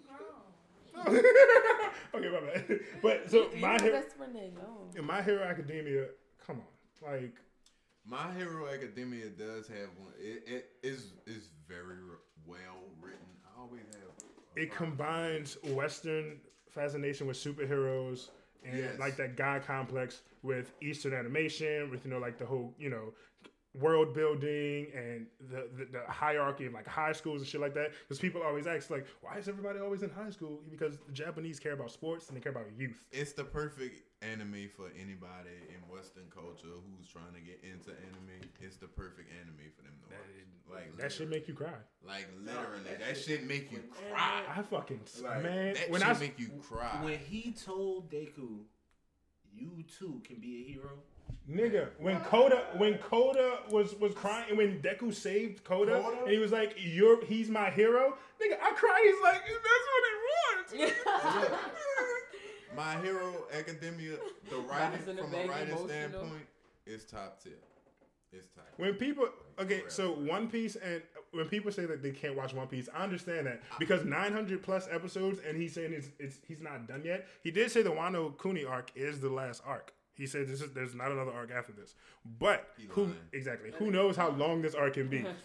okay, 1.06 2.28
my 2.30 2.40
bad. 2.40 2.80
But 3.02 3.30
so 3.30 3.50
You 3.54 3.60
My 3.60 3.78
Hero, 3.80 3.92
that's 3.92 4.18
when 4.18 4.32
they 4.32 4.50
know. 4.50 5.02
My 5.02 5.22
Hero 5.22 5.42
Academia, 5.44 6.06
come 6.46 6.60
on, 6.60 7.10
like 7.12 7.34
My 8.06 8.32
Hero 8.34 8.68
Academia 8.68 9.28
does 9.30 9.66
have 9.68 9.88
one. 9.98 10.12
It, 10.18 10.44
it 10.46 10.70
is 10.82 11.12
is 11.26 11.48
very 11.68 11.96
well 12.46 12.58
written. 13.00 13.18
I 13.44 13.60
always 13.60 13.82
have. 13.92 14.26
it 14.56 14.72
combines 14.74 15.56
Western 15.64 16.40
fascination 16.70 17.26
with 17.26 17.36
superheroes 17.36 18.28
and 18.64 18.78
Yes. 18.78 18.98
like 18.98 19.16
that 19.16 19.36
God 19.36 19.62
complex 19.66 20.22
with 20.42 20.72
Eastern 20.80 21.12
animation, 21.14 21.90
with 21.90 22.04
you 22.04 22.10
know 22.10 22.18
like 22.18 22.38
the 22.38 22.46
whole 22.46 22.74
you 22.78 22.90
know 22.90 23.12
world 23.74 24.14
building 24.14 24.86
and 24.94 25.26
the, 25.50 25.68
the, 25.76 25.84
the 25.86 26.12
hierarchy 26.12 26.66
of 26.66 26.72
like 26.72 26.86
high 26.86 27.12
schools 27.12 27.40
and 27.40 27.48
shit 27.48 27.60
like 27.60 27.74
that. 27.74 27.90
Because 28.02 28.20
people 28.20 28.42
always 28.42 28.66
ask 28.66 28.88
like, 28.90 29.06
why 29.20 29.36
is 29.36 29.48
everybody 29.48 29.80
always 29.80 30.02
in 30.02 30.10
high 30.10 30.30
school? 30.30 30.60
Because 30.70 30.98
the 31.06 31.12
Japanese 31.12 31.58
care 31.58 31.72
about 31.72 31.90
sports 31.90 32.28
and 32.28 32.36
they 32.36 32.40
care 32.40 32.52
about 32.52 32.66
youth. 32.76 33.04
It's 33.10 33.32
the 33.32 33.44
perfect 33.44 34.02
anime 34.22 34.68
for 34.76 34.86
anybody 34.94 35.56
in 35.68 35.80
Western 35.92 36.24
culture 36.34 36.68
who's 36.68 37.08
trying 37.08 37.34
to 37.34 37.40
get 37.40 37.60
into 37.62 37.90
anime. 37.90 38.48
It's 38.60 38.76
the 38.76 38.86
perfect 38.86 39.30
anime 39.40 39.70
for 39.76 39.82
them 39.82 39.92
to 40.02 40.14
watch. 40.14 40.20
Like 40.72 40.96
That 40.96 41.12
should 41.12 41.28
make 41.28 41.46
you 41.48 41.54
cry. 41.54 41.74
Like 42.06 42.28
literally, 42.42 42.96
that 42.98 43.18
shit 43.18 43.46
make 43.46 43.70
you 43.70 43.82
cry. 44.10 44.42
I 44.56 44.62
fucking 44.62 45.00
Like, 45.22 45.42
man 45.42 45.74
that 45.74 45.90
when 45.90 46.00
shit 46.00 46.10
I 46.10 46.18
make 46.18 46.38
you 46.38 46.48
cry. 46.62 47.00
When 47.02 47.18
he 47.18 47.52
told 47.52 48.10
Deku, 48.10 48.60
"You 49.54 49.84
too 49.98 50.22
can 50.24 50.36
be 50.40 50.62
a 50.62 50.72
hero," 50.72 51.02
Nigga, 51.50 51.88
when 51.98 52.18
Kota 52.20 52.64
when 52.78 52.96
Kota 52.98 53.58
was 53.70 53.94
was 53.96 54.14
crying 54.14 54.46
and 54.48 54.56
when 54.56 54.80
Deku 54.80 55.12
saved 55.12 55.62
Kota, 55.62 56.00
Kota? 56.02 56.22
and 56.22 56.30
he 56.30 56.38
was 56.38 56.52
like, 56.52 56.74
"You're 56.78 57.22
he's 57.26 57.50
my 57.50 57.68
hero." 57.70 58.16
Nigga, 58.42 58.56
I 58.62 58.72
cried. 58.72 59.02
He's 59.04 59.22
like, 59.22 59.42
"That's 59.44 59.86
what 59.92 60.78
he 60.78 60.86
wants." 60.86 61.54
My 62.76 62.96
Hero 63.00 63.44
Academia, 63.56 64.16
the 64.50 64.56
writing 64.56 64.98
from 65.00 65.18
a 65.18 65.28
being 65.28 65.48
writing 65.48 65.78
standpoint, 65.86 66.46
is 66.86 67.04
top 67.04 67.42
tier. 67.42 67.52
It's 68.32 68.48
top. 68.48 68.64
when 68.78 68.94
people 68.94 69.28
okay, 69.60 69.82
so 69.86 70.10
One 70.10 70.48
Piece 70.48 70.74
and 70.76 71.00
when 71.30 71.46
people 71.46 71.70
say 71.70 71.86
that 71.86 72.02
they 72.02 72.10
can't 72.10 72.36
watch 72.36 72.52
One 72.52 72.66
Piece, 72.66 72.88
I 72.92 73.04
understand 73.04 73.46
that 73.46 73.62
because 73.78 74.04
900 74.04 74.62
plus 74.62 74.88
episodes, 74.90 75.38
and 75.46 75.56
he's 75.56 75.72
saying 75.74 75.92
it's, 75.92 76.08
it's 76.18 76.38
he's 76.46 76.60
not 76.60 76.88
done 76.88 77.02
yet. 77.04 77.28
He 77.42 77.50
did 77.52 77.70
say 77.70 77.82
the 77.82 77.90
Wano 77.90 78.36
Kuni 78.40 78.64
arc 78.64 78.90
is 78.96 79.20
the 79.20 79.28
last 79.30 79.62
arc. 79.64 79.92
He 80.14 80.26
said 80.26 80.48
this 80.48 80.60
is 80.62 80.72
there's 80.72 80.94
not 80.94 81.10
another 81.10 81.32
arc 81.32 81.50
after 81.50 81.72
this. 81.72 81.94
But 82.38 82.68
who 82.90 83.10
exactly? 83.32 83.72
Who 83.78 83.90
knows 83.90 84.16
how 84.16 84.30
long 84.30 84.62
this 84.62 84.74
arc 84.74 84.94
can 84.94 85.08
be? 85.08 85.24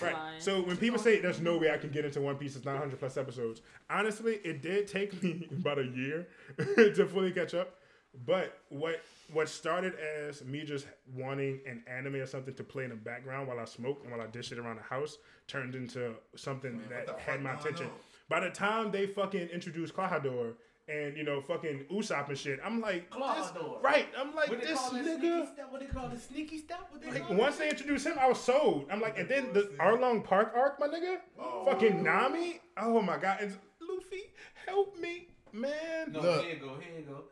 Right. 0.00 0.14
So 0.38 0.62
when 0.62 0.76
people 0.76 0.98
say 0.98 1.20
there's 1.20 1.40
no 1.40 1.58
way 1.58 1.72
I 1.72 1.76
can 1.76 1.90
get 1.90 2.04
into 2.04 2.20
One 2.20 2.36
Piece, 2.36 2.54
it's 2.54 2.64
900 2.64 3.00
plus 3.00 3.16
episodes. 3.16 3.62
Honestly, 3.90 4.38
it 4.44 4.62
did 4.62 4.86
take 4.86 5.20
me 5.22 5.48
about 5.58 5.80
a 5.80 5.86
year 5.86 6.28
to 6.76 7.04
fully 7.06 7.32
catch 7.32 7.54
up. 7.54 7.74
But 8.24 8.58
what 8.68 9.02
what 9.32 9.48
started 9.48 9.94
as 9.96 10.42
me 10.44 10.64
just 10.64 10.86
wanting 11.14 11.60
an 11.66 11.82
anime 11.86 12.14
or 12.14 12.26
something 12.26 12.54
to 12.54 12.64
play 12.64 12.84
in 12.84 12.90
the 12.90 12.96
background 12.96 13.48
while 13.48 13.58
I 13.58 13.64
smoked 13.64 14.04
and 14.04 14.12
while 14.12 14.22
I 14.22 14.26
dish 14.26 14.52
it 14.52 14.58
around 14.58 14.76
the 14.76 14.82
house 14.82 15.18
turned 15.46 15.74
into 15.74 16.14
something 16.34 16.78
what 16.78 16.90
that 16.90 17.06
the 17.06 17.20
had 17.20 17.42
my 17.42 17.54
attention. 17.54 17.88
By 18.28 18.40
the 18.40 18.50
time 18.50 18.90
they 18.90 19.06
fucking 19.06 19.48
introduced 19.48 19.94
Klahadore 19.94 20.54
and 20.88 21.16
you 21.16 21.22
know 21.24 21.40
fucking 21.40 21.84
Usopp 21.92 22.28
and 22.28 22.38
shit, 22.38 22.58
I'm 22.64 22.80
like, 22.80 23.10
this, 23.10 23.52
right? 23.82 24.08
I'm 24.18 24.34
like 24.34 24.48
what 24.48 24.60
this 24.60 24.78
nigga. 24.78 25.52
step? 25.52 25.70
What 25.70 25.80
they 25.80 25.86
call 25.86 26.10
it, 26.10 26.20
sneaky 26.20 26.58
step? 26.58 26.88
What 26.90 27.02
they 27.02 27.10
Like 27.10 27.26
call 27.26 27.36
once 27.36 27.56
it? 27.56 27.58
they 27.60 27.70
introduced 27.70 28.06
him, 28.06 28.14
I 28.18 28.26
was 28.28 28.40
sold. 28.40 28.86
I'm 28.90 29.00
like, 29.00 29.18
and 29.18 29.28
then 29.28 29.52
the 29.52 29.70
Arlong 29.78 30.24
Park 30.24 30.52
arc, 30.56 30.80
my 30.80 30.88
nigga, 30.88 31.18
Oh. 31.38 31.64
fucking 31.64 32.02
Nami. 32.02 32.60
Oh 32.76 33.00
my 33.02 33.18
god, 33.18 33.38
it's 33.40 33.56
Luffy, 33.80 34.32
help 34.66 34.98
me, 34.98 35.28
man. 35.52 36.12
No, 36.12 36.20
Look. 36.20 36.44
here 36.44 36.54
you 36.54 36.60
go, 36.60 36.76
here 36.80 36.98
you 37.00 37.04
go. 37.06 37.24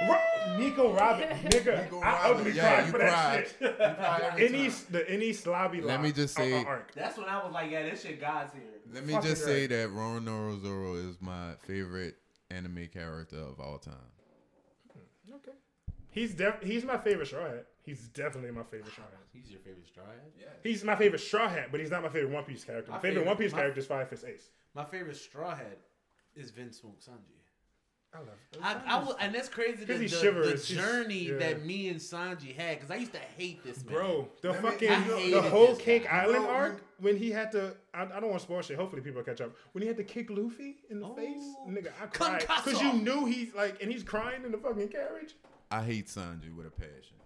I 0.00 0.08
want 0.08 0.20
to 0.20 0.50
Ro- 0.52 0.58
Nico 0.58 0.92
Robin, 0.94 1.28
nigga, 1.28 1.84
Nico 1.84 2.00
I 2.00 2.12
Robin. 2.28 2.40
ugly 2.40 2.52
Yeah, 2.52 2.74
cried 2.74 2.86
you 2.86 2.92
for 2.92 2.98
that 2.98 3.12
cried. 3.12 3.46
shit. 3.48 3.60
You 3.60 3.68
cried 3.94 4.22
every 4.32 4.46
any 4.48 4.68
time. 4.68 4.76
the 4.90 5.10
any 5.10 5.30
slobby. 5.30 5.82
Let 5.84 6.02
me 6.02 6.12
just 6.12 6.34
say- 6.34 6.64
That's 6.94 7.18
when 7.18 7.28
I 7.28 7.42
was 7.44 7.52
like, 7.52 7.70
yeah, 7.70 7.82
this 7.82 8.02
shit 8.02 8.20
God's 8.20 8.52
here. 8.52 8.62
Let 8.92 9.04
me 9.06 9.14
Fucking 9.14 9.28
just 9.30 9.44
say 9.44 9.60
right. 9.62 9.70
that 9.70 9.88
Roronoa 9.90 10.60
Zoro 10.62 10.94
is 10.94 11.16
my 11.20 11.52
favorite 11.66 12.16
anime 12.50 12.88
character 12.92 13.36
of 13.38 13.60
all 13.60 13.78
time. 13.78 13.94
Hmm, 14.92 15.34
okay, 15.34 15.56
he's 16.10 16.34
def- 16.34 16.62
he's 16.62 16.84
my 16.84 16.96
favorite 16.96 17.26
Straw 17.26 17.44
Hat. 17.48 17.66
He's 17.82 18.08
definitely 18.08 18.50
my 18.52 18.62
favorite 18.62 18.92
Straw 18.92 19.04
Hat. 19.04 19.20
He's 19.32 19.50
your 19.50 19.60
favorite 19.60 19.86
straw 19.86 20.04
hat? 20.04 20.30
Yeah. 20.38 20.46
He's 20.62 20.84
my 20.84 20.94
favorite 20.96 21.20
Straw 21.20 21.48
Hat, 21.48 21.68
but 21.70 21.80
he's 21.80 21.90
not 21.90 22.02
my 22.02 22.08
favorite 22.10 22.32
One 22.32 22.44
Piece 22.44 22.62
character. 22.64 22.90
My 22.90 22.96
My 22.98 23.02
favorite 23.02 23.20
favorite- 23.20 23.28
One 23.28 23.36
Piece 23.38 23.52
my- 23.52 23.58
character 23.58 23.80
is 23.80 23.86
Fire 23.86 24.04
Fist 24.06 24.24
Ace. 24.26 24.50
My 24.74 24.84
favorite 24.84 25.16
straw 25.16 25.54
hat 25.54 25.78
is 26.34 26.50
Vinsmoke 26.52 26.98
Sanji. 27.02 27.37
I 28.14 28.18
love. 28.20 28.28
I, 28.62 28.94
I 28.96 29.04
was, 29.04 29.16
and 29.20 29.34
that's 29.34 29.48
crazy. 29.50 29.84
The, 29.84 29.92
'Cause 29.92 30.00
he's 30.00 30.20
the, 30.20 30.30
the 30.30 30.56
journey 30.56 31.28
yeah. 31.28 31.36
that 31.38 31.64
me 31.66 31.88
and 31.90 32.00
Sanji 32.00 32.56
had, 32.56 32.76
because 32.78 32.90
I 32.90 32.96
used 32.96 33.12
to 33.12 33.18
hate 33.36 33.62
this 33.62 33.84
man. 33.84 33.94
Bro, 33.94 34.28
the 34.40 34.52
Let 34.52 34.62
fucking 34.62 34.90
I 34.90 35.30
the 35.30 35.42
whole 35.42 35.68
this 35.68 35.78
Cake 35.78 36.04
guy. 36.04 36.22
Island 36.22 36.44
No, 36.44 36.50
arc 36.50 36.82
when 37.00 37.16
he 37.18 37.30
had 37.30 37.52
to. 37.52 37.74
I, 37.92 38.04
I 38.04 38.06
don't 38.20 38.30
want 38.30 38.36
to 38.40 38.44
spoil 38.46 38.62
shit. 38.62 38.76
Hopefully 38.76 39.02
people 39.02 39.22
catch 39.22 39.42
up. 39.42 39.52
When 39.72 39.82
he 39.82 39.88
had 39.88 39.98
to 39.98 40.04
kick 40.04 40.30
Luffy 40.30 40.76
in 40.88 41.00
the 41.00 41.06
oh. 41.06 41.14
face, 41.14 41.36
Oh. 41.38 41.66
nigga, 41.68 41.88
I 42.02 42.06
cried 42.06 42.40
because 42.40 42.80
you 42.80 42.94
knew 42.94 43.26
he's 43.26 43.54
like, 43.54 43.82
and 43.82 43.92
he's 43.92 44.02
crying 44.02 44.42
in 44.44 44.52
the 44.52 44.58
fucking 44.58 44.88
carriage. 44.88 45.34
I 45.70 45.82
hate 45.82 46.06
Sanji 46.06 46.54
with 46.56 46.66
a 46.66 46.70
passion. 46.70 47.16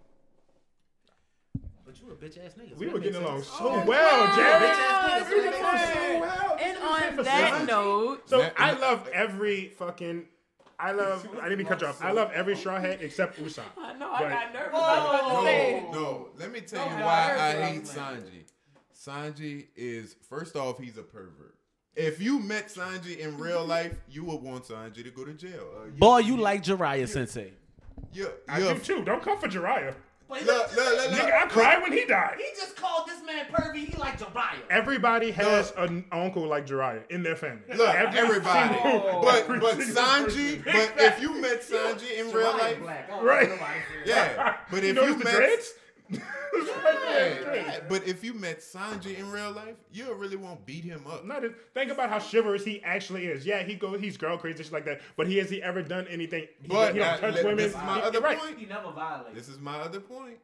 But 1.85 1.99
you 1.99 2.11
a 2.11 2.15
bitch 2.15 2.45
ass 2.45 2.53
nigga. 2.53 2.77
We 2.77 2.87
were 2.87 2.99
getting 2.99 3.21
along 3.21 3.43
so 3.43 3.55
Oh, 3.61 3.85
well, 3.85 4.27
wow. 4.27 4.35
Jerry. 4.35 4.67
Yes, 4.67 5.29
We 5.29 5.35
were 5.35 5.43
getting 5.43 5.61
along 5.61 5.77
so 5.77 6.19
well. 6.19 6.57
And 6.61 6.77
This 6.77 7.17
was 7.17 7.27
here 7.27 7.45
on 7.45 7.51
that 7.51 7.65
note, 7.67 8.29
So 8.29 8.51
I 8.57 8.71
love 8.73 9.07
every 9.13 9.69
fucking. 9.69 10.25
I 10.79 10.91
love. 10.91 11.27
I 11.39 11.43
didn't 11.43 11.59
mean 11.59 11.67
cut 11.67 11.81
you 11.81 11.87
off. 11.87 12.03
I 12.03 12.11
love 12.11 12.31
every 12.33 12.55
straw 12.55 12.79
hat 12.79 12.99
except 13.01 13.39
Usopp. 13.41 13.63
I 13.77 13.93
know 13.93 14.11
I 14.11 14.19
But- 14.19 14.29
got 14.29 14.53
nervous. 14.53 14.73
I 14.73 14.97
was 14.99 15.19
about 15.19 15.33
No, 15.33 15.43
say. 15.45 15.85
no. 15.91 16.29
Let 16.37 16.51
me 16.51 16.61
tell 16.61 16.85
you 16.85 17.03
why 17.05 17.21
heard 17.29 17.39
I 17.39 17.65
hate 17.71 17.83
Sanji. 17.83 18.43
Sanji 18.95 19.67
is 19.75 20.15
first 20.29 20.55
off, 20.55 20.79
he's 20.79 20.97
a 20.97 21.03
pervert. 21.03 21.55
If 21.95 22.19
you 22.21 22.39
met 22.39 22.69
Sanji 22.69 23.19
in 23.19 23.37
real 23.37 23.63
life, 23.65 23.99
you 24.09 24.23
would 24.25 24.41
want 24.41 24.63
Sanji 24.65 25.03
to 25.03 25.11
go 25.11 25.25
to 25.25 25.33
jail. 25.33 25.67
Uh, 25.79 25.85
you- 25.85 25.91
Boy, 25.91 26.19
you 26.19 26.37
like 26.37 26.63
Jiraiya 26.63 27.07
Sensei. 27.07 27.53
You're, 28.11 28.31
I 28.49 28.59
you're, 28.59 28.73
do 28.73 28.79
too. 28.79 29.03
Don't 29.03 29.21
come 29.21 29.37
for 29.39 29.47
Jiraiya. 29.47 29.93
Look, 30.41 30.45
look, 30.45 30.75
look, 30.75 31.11
look. 31.11 31.19
Nigga, 31.19 31.33
I 31.33 31.45
cried 31.47 31.81
when 31.81 31.91
he 31.93 32.05
died. 32.05 32.35
He 32.37 32.45
just 32.59 32.75
called 32.75 33.07
this 33.07 33.21
man 33.25 33.45
pervy. 33.51 33.85
He 33.87 33.95
like 33.97 34.19
Jiraiya. 34.19 34.59
Everybody 34.69 35.31
has 35.31 35.71
an 35.77 36.05
uncle 36.11 36.47
like 36.47 36.65
Jiraiya 36.67 37.03
in 37.09 37.23
their 37.23 37.35
family. 37.35 37.61
Look, 37.75 37.93
Every 37.95 38.19
everybody. 38.19 38.73
single- 38.73 39.03
oh. 39.09 39.21
But 39.23 39.35
every 39.43 39.59
but 39.59 39.77
single 39.81 40.03
Sanji, 40.03 40.63
person. 40.63 40.91
but 40.95 41.03
if 41.03 41.21
you 41.21 41.39
met 41.41 41.61
Sanji 41.61 42.19
in 42.19 42.31
real 42.33 42.51
life, 42.57 42.79
black 42.79 43.09
oh, 43.11 43.23
Right. 43.23 43.49
yeah. 44.05 44.57
But 44.71 44.83
You 44.83 44.89
if 44.89 44.95
notice 44.95 45.09
you 45.11 45.17
the 45.19 45.23
met 45.25 45.35
dreads? 45.35 45.73
Yeah, 46.09 46.21
yeah. 47.53 47.79
But 47.89 48.07
if 48.07 48.23
you 48.23 48.33
met 48.33 48.59
Sanji 48.59 49.17
in 49.17 49.29
real 49.31 49.51
life, 49.51 49.75
you 49.91 50.13
really 50.13 50.35
won't 50.35 50.65
beat 50.65 50.83
him 50.83 51.05
up. 51.09 51.25
Not 51.25 51.43
a- 51.45 51.53
think 51.73 51.91
about 51.91 52.09
how 52.09 52.19
chivalrous 52.19 52.63
he 52.65 52.81
actually 52.83 53.25
is. 53.27 53.45
Yeah, 53.45 53.63
he 53.63 53.75
goes, 53.75 53.99
he's 53.99 54.17
girl 54.17 54.37
crazy, 54.37 54.63
shit 54.63 54.71
like 54.73 54.85
that. 54.85 55.01
But 55.15 55.27
he 55.27 55.37
has 55.37 55.49
he 55.49 55.61
ever 55.61 55.81
done 55.81 56.07
anything? 56.09 56.47
He, 56.61 56.67
But 56.67 56.93
he 56.93 56.99
don't 56.99 57.07
uh, 57.07 57.17
touch 57.17 57.35
li- 57.35 57.43
women. 57.43 57.57
this 57.57 57.71
is 57.71 57.77
my 57.77 57.95
He- 57.95 58.01
other 58.01 58.19
right. 58.21 58.37
point. 58.39 58.57
He 58.57 58.65
never 58.65 58.91
violates. 58.91 59.35
This 59.35 59.47
is 59.49 59.59
my 59.59 59.77
other 59.79 59.99
point. 59.99 60.37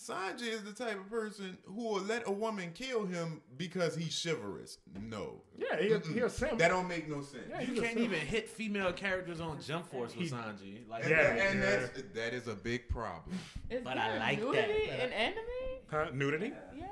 Sanji 0.00 0.48
is 0.48 0.62
the 0.62 0.72
type 0.72 0.98
of 0.98 1.10
person 1.10 1.58
who 1.64 1.84
will 1.88 2.00
let 2.02 2.26
a 2.26 2.30
woman 2.32 2.70
kill 2.74 3.04
him 3.04 3.42
because 3.58 3.94
he's 3.94 4.18
chivalrous. 4.22 4.78
No, 4.98 5.42
Yeah, 5.58 5.76
he, 5.78 5.92
a- 5.92 5.98
he 6.00 6.20
a 6.20 6.30
simp. 6.30 6.58
that 6.58 6.68
don't 6.68 6.88
make 6.88 7.06
no 7.08 7.20
sense. 7.20 7.44
Yeah, 7.50 7.60
You 7.60 7.82
can't 7.82 7.98
even 7.98 8.18
hit 8.20 8.48
female 8.48 8.92
characters 8.94 9.40
on 9.42 9.60
Jump 9.60 9.90
Force 9.90 10.16
with 10.16 10.28
He- 10.30 10.34
Sanji. 10.34 10.88
Like, 10.88 11.02
And, 11.04 11.10
Yeah, 11.10 11.18
and 11.32 11.58
yeah. 11.58 11.70
that's 11.76 12.02
that 12.14 12.32
is 12.34 12.48
a 12.48 12.54
big 12.54 12.88
problem. 12.88 13.36
Is 13.68 13.82
But 13.84 13.98
I 13.98 14.08
there 14.10 14.18
like 14.20 14.38
that. 14.40 14.46
nudity 14.46 14.84
in 14.90 15.12
anime? 15.12 15.44
Huh? 15.90 16.06
Nudity 16.14 16.52
Yes. 16.74 16.88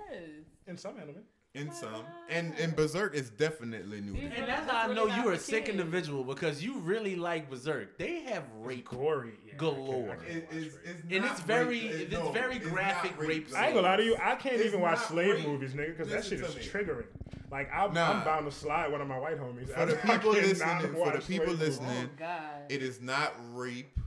in 0.66 0.76
some 0.76 0.98
anime. 0.98 1.22
In 1.58 1.72
some, 1.72 2.04
and 2.28 2.54
and 2.58 2.76
Berserk 2.76 3.14
is 3.14 3.30
definitely 3.30 4.00
new. 4.00 4.12
These 4.12 4.30
and 4.36 4.46
that's 4.48 4.70
how 4.70 4.88
I 4.88 4.94
know 4.94 5.06
you're 5.06 5.32
a 5.32 5.38
sick 5.38 5.68
individual 5.68 6.22
because 6.22 6.62
you 6.62 6.78
really 6.78 7.16
like 7.16 7.50
Berserk. 7.50 7.98
They 7.98 8.20
have 8.22 8.44
rape. 8.60 8.88
Gory. 8.88 9.32
Yeah, 9.44 9.54
I 9.54 9.56
Galore. 9.56 10.06
can't- 10.08 10.20
I 10.20 10.24
can't 10.24 10.36
It- 10.36 10.48
it's, 10.52 10.74
it's 10.84 11.00
And 11.10 11.24
it's 11.24 11.40
very- 11.40 11.66
rape. 11.88 12.00
it's 12.02 12.12
no, 12.12 12.30
very 12.32 12.58
graphic 12.58 13.18
not 13.18 13.26
rape 13.28 13.48
I 13.56 13.66
ain't 13.66 13.74
gonna 13.74 13.88
lie 13.88 13.96
to 13.96 14.04
you. 14.04 14.16
I 14.22 14.36
can't 14.36 14.54
It's 14.56 14.66
even 14.66 14.80
watch 14.80 14.98
slave 15.00 15.34
rape. 15.34 15.46
movies, 15.46 15.72
nigga, 15.72 15.96
because 15.96 16.08
that 16.12 16.24
shit 16.24 16.40
is 16.40 16.54
me. 16.54 16.62
triggering. 16.62 17.06
Like 17.50 17.68
I'm, 17.72 17.92
Nah. 17.92 18.12
I'm 18.18 18.24
bound 18.24 18.50
to 18.50 18.56
slide 18.56 18.92
one 18.92 19.00
of 19.00 19.08
my 19.08 19.18
white 19.18 19.38
homies. 19.40 19.70
For 19.70 19.86
the 19.86 19.96
people 20.06 20.34
cannot 20.34 20.34
listening, 20.46 20.78
for 20.80 20.86
the 20.92 20.98
watch 20.98 21.26
people 21.26 21.54
listening, 21.54 22.10
Oh 22.22 22.66
It 22.68 22.82
is 22.82 23.00
not 23.00 23.34
rape 23.52 23.98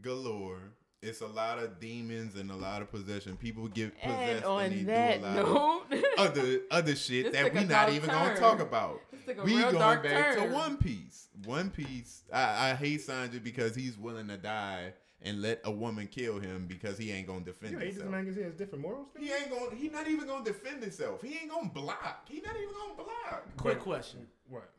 galore. 0.00 0.72
It's 1.06 1.20
a 1.20 1.26
lot 1.26 1.58
of 1.58 1.78
demons 1.80 2.36
and 2.36 2.50
a 2.50 2.56
lot 2.56 2.82
of 2.82 2.90
possession. 2.90 3.36
People 3.36 3.68
get 3.68 3.94
possessed 4.00 4.44
And 4.44 4.72
and, 4.74 4.88
they 4.88 4.92
that 4.92 5.20
do 5.20 5.26
a 5.26 5.42
lot 5.42 5.90
note, 5.90 5.98
of 5.98 6.04
other 6.18 6.60
other 6.70 6.96
shit 6.96 7.26
This 7.26 7.32
that 7.34 7.54
we're 7.54 7.60
not 7.60 7.68
dark 7.68 7.92
even 7.92 8.10
gonna 8.10 8.36
talk 8.36 8.60
about. 8.60 9.00
This 9.26 9.36
We 9.44 9.52
going 9.60 10.02
back 10.02 10.34
turn. 10.36 10.48
to 10.48 10.54
One 10.54 10.76
Piece. 10.76 11.28
One 11.44 11.70
Piece. 11.70 12.22
I, 12.32 12.70
I 12.70 12.74
hate 12.74 13.00
Sanji 13.06 13.42
because 13.42 13.74
he's 13.74 13.96
willing 13.98 14.28
to 14.28 14.36
die 14.36 14.94
and 15.22 15.40
let 15.42 15.60
a 15.64 15.70
woman 15.70 16.06
kill 16.08 16.38
him 16.38 16.66
because 16.68 16.98
he 16.98 17.10
ain't 17.10 17.26
gonna 17.26 17.40
defend 17.40 17.72
You 17.72 17.78
hate 17.78 17.84
this 17.86 17.94
himself. 17.94 18.12
man 18.12 18.24
because 18.24 18.36
he 18.36 18.42
has 18.42 18.54
different 18.54 18.82
morals. 18.82 19.08
He 19.18 19.30
ain't 19.32 19.50
gonna. 19.50 19.74
He 19.74 19.88
not 19.88 20.06
even 20.08 20.26
gonna 20.26 20.44
defend 20.44 20.82
himself. 20.82 21.22
He 21.22 21.34
ain't 21.40 21.50
gonna 21.50 21.68
block. 21.68 22.26
He 22.28 22.40
not 22.40 22.56
even 22.56 22.74
gonna 22.74 22.94
block. 22.94 23.44
quick 23.56 23.78
But- 23.78 23.84
question: 23.84 24.26
What? 24.48 24.70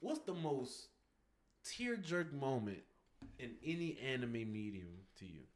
What's 0.00 0.20
the 0.20 0.34
most 0.34 0.88
tear 1.64 1.96
jerk 1.96 2.32
moment 2.32 2.78
in 3.38 3.50
any 3.64 3.98
anime 3.98 4.32
medium 4.52 4.88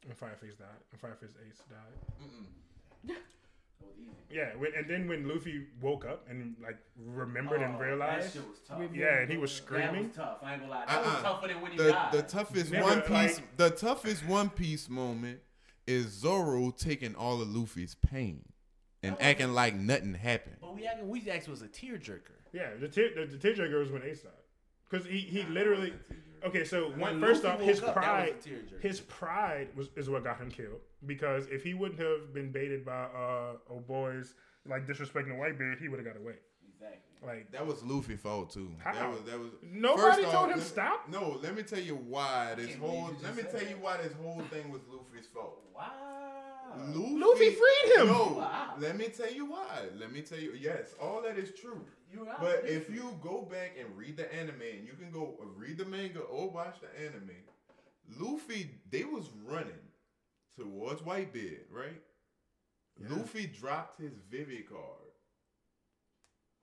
to 0.02 0.08
you? 0.08 0.10
When 0.10 0.16
Fire 0.16 0.36
Fist 0.40 0.58
died. 0.58 0.68
When 0.90 0.98
Fire 0.98 1.16
Fist 1.20 1.36
Ace 1.46 1.62
died. 1.70 3.16
Yeah, 4.30 4.48
when, 4.56 4.70
and 4.74 4.88
then 4.88 5.08
when 5.08 5.28
Luffy 5.28 5.66
woke 5.80 6.06
up 6.06 6.26
and 6.30 6.54
like 6.62 6.78
remembered 6.96 7.60
and 7.60 7.76
oh, 7.76 7.78
realized, 7.78 8.36
was 8.36 8.60
tough. 8.66 8.80
yeah, 8.94 9.18
and 9.18 9.30
he 9.30 9.36
was 9.36 9.52
screaming. 9.52 10.10
tough. 10.10 10.38
I 10.42 10.52
ain't 10.52 10.62
gonna 10.62 10.72
lie. 10.72 10.86
That 10.86 10.96
uh-uh. 10.96 11.04
was 11.04 11.14
Uh-uh. 11.14 11.22
tougher 11.22 11.48
than 11.48 11.60
when 11.60 11.76
the, 11.76 11.98
the 12.12 12.22
toughest 12.22 12.72
Nigga, 12.72 12.82
One 12.82 13.00
Piece, 13.02 13.36
like- 13.36 13.56
the 13.58 13.70
toughest 13.70 14.26
One 14.26 14.48
Piece 14.48 14.88
moment 14.88 15.40
is 15.86 16.06
Zoro 16.06 16.70
taking 16.70 17.14
all 17.14 17.42
of 17.42 17.54
Luffy's 17.54 17.94
pain 17.96 18.42
and 19.02 19.16
acting 19.20 19.52
like 19.52 19.74
nothing 19.74 20.14
happened. 20.14 20.56
But 20.62 20.76
we 20.76 20.86
acting, 20.86 21.08
we 21.08 21.28
actually 21.30 21.50
was 21.50 21.62
a 21.62 21.68
tear 21.68 21.98
jerker. 21.98 22.38
Yeah, 22.54 22.70
the 22.80 22.88
tear 22.88 23.10
the, 23.14 23.26
the 23.26 23.36
tearjerker 23.36 23.80
was 23.80 23.90
when 23.90 24.02
Ace 24.02 24.22
died, 24.22 24.32
because 24.88 25.06
he 25.06 25.18
he 25.18 25.42
literally. 25.42 25.92
Okay, 26.44 26.64
so 26.64 26.88
one, 26.90 27.00
When 27.00 27.20
first 27.20 27.44
Luffy 27.44 27.62
off, 27.62 27.68
his 27.68 27.80
woke 27.80 27.88
up, 27.90 27.94
pride, 27.96 28.34
his 28.80 29.00
pride 29.00 29.68
was 29.76 29.90
is 29.96 30.10
what 30.10 30.24
got 30.24 30.38
him 30.38 30.50
killed. 30.50 30.80
Because 31.06 31.46
if 31.48 31.62
he 31.62 31.74
wouldn't 31.74 32.00
have 32.00 32.32
been 32.34 32.50
baited 32.50 32.84
by 32.84 33.04
uh 33.04 33.54
oh 33.70 33.80
boys 33.86 34.34
like 34.68 34.86
disrespecting 34.86 35.28
the 35.28 35.34
Whitebeard, 35.34 35.80
he 35.80 35.88
would 35.88 35.98
have 35.98 36.06
got 36.06 36.20
away. 36.20 36.34
Exactly. 36.74 36.98
Like 37.26 37.52
That 37.52 37.66
was 37.66 37.82
Luffy's 37.84 38.20
fault 38.20 38.50
too. 38.50 38.70
That 38.84 39.08
was 39.10 39.20
that 39.22 39.38
was. 39.38 39.50
Nobody 39.62 40.22
told 40.22 40.34
off, 40.34 40.50
him 40.50 40.58
let- 40.58 40.66
stop? 40.66 41.08
No, 41.08 41.38
let 41.42 41.54
me 41.54 41.62
tell 41.62 41.78
you 41.80 41.94
why 41.94 42.54
this 42.56 42.74
whole. 42.74 43.10
Let 43.22 43.36
me 43.36 43.42
said 43.42 43.50
tell 43.52 43.68
you 43.68 43.76
why 43.80 43.98
this 43.98 44.12
whole 44.20 44.40
thing 44.50 44.70
was 44.70 44.80
Luffy's 44.90 45.26
fault. 45.26 45.60
Wow. 45.74 46.51
Luffy, 46.78 47.16
Luffy 47.18 47.50
freed 47.50 47.96
him. 47.96 48.06
No, 48.08 48.34
Wow. 48.38 48.74
let 48.78 48.96
me 48.96 49.08
tell 49.08 49.30
you 49.32 49.46
why. 49.46 49.86
Let 49.98 50.12
me 50.12 50.22
tell 50.22 50.38
you. 50.38 50.52
Yes, 50.58 50.94
all 51.00 51.22
that 51.22 51.38
is 51.38 51.52
true. 51.58 51.84
You're 52.12 52.24
right. 52.24 52.40
But 52.40 52.64
if 52.66 52.90
you 52.90 53.18
go 53.22 53.42
back 53.42 53.72
and 53.78 53.96
read 53.96 54.16
the 54.16 54.32
anime, 54.34 54.60
and 54.60 54.86
you 54.86 54.92
can 54.98 55.10
go 55.10 55.38
uh, 55.40 55.46
read 55.56 55.78
the 55.78 55.84
manga 55.86 56.20
or 56.20 56.50
watch 56.50 56.76
the 56.80 57.04
anime, 57.04 57.30
Luffy 58.20 58.70
they 58.90 59.04
was 59.04 59.28
running 59.44 59.72
towards 60.58 61.00
Whitebeard, 61.02 61.64
right? 61.70 62.00
Luffy 63.08 63.46
dropped 63.46 64.00
his 64.00 64.12
Vivi 64.30 64.60
card. 64.68 64.80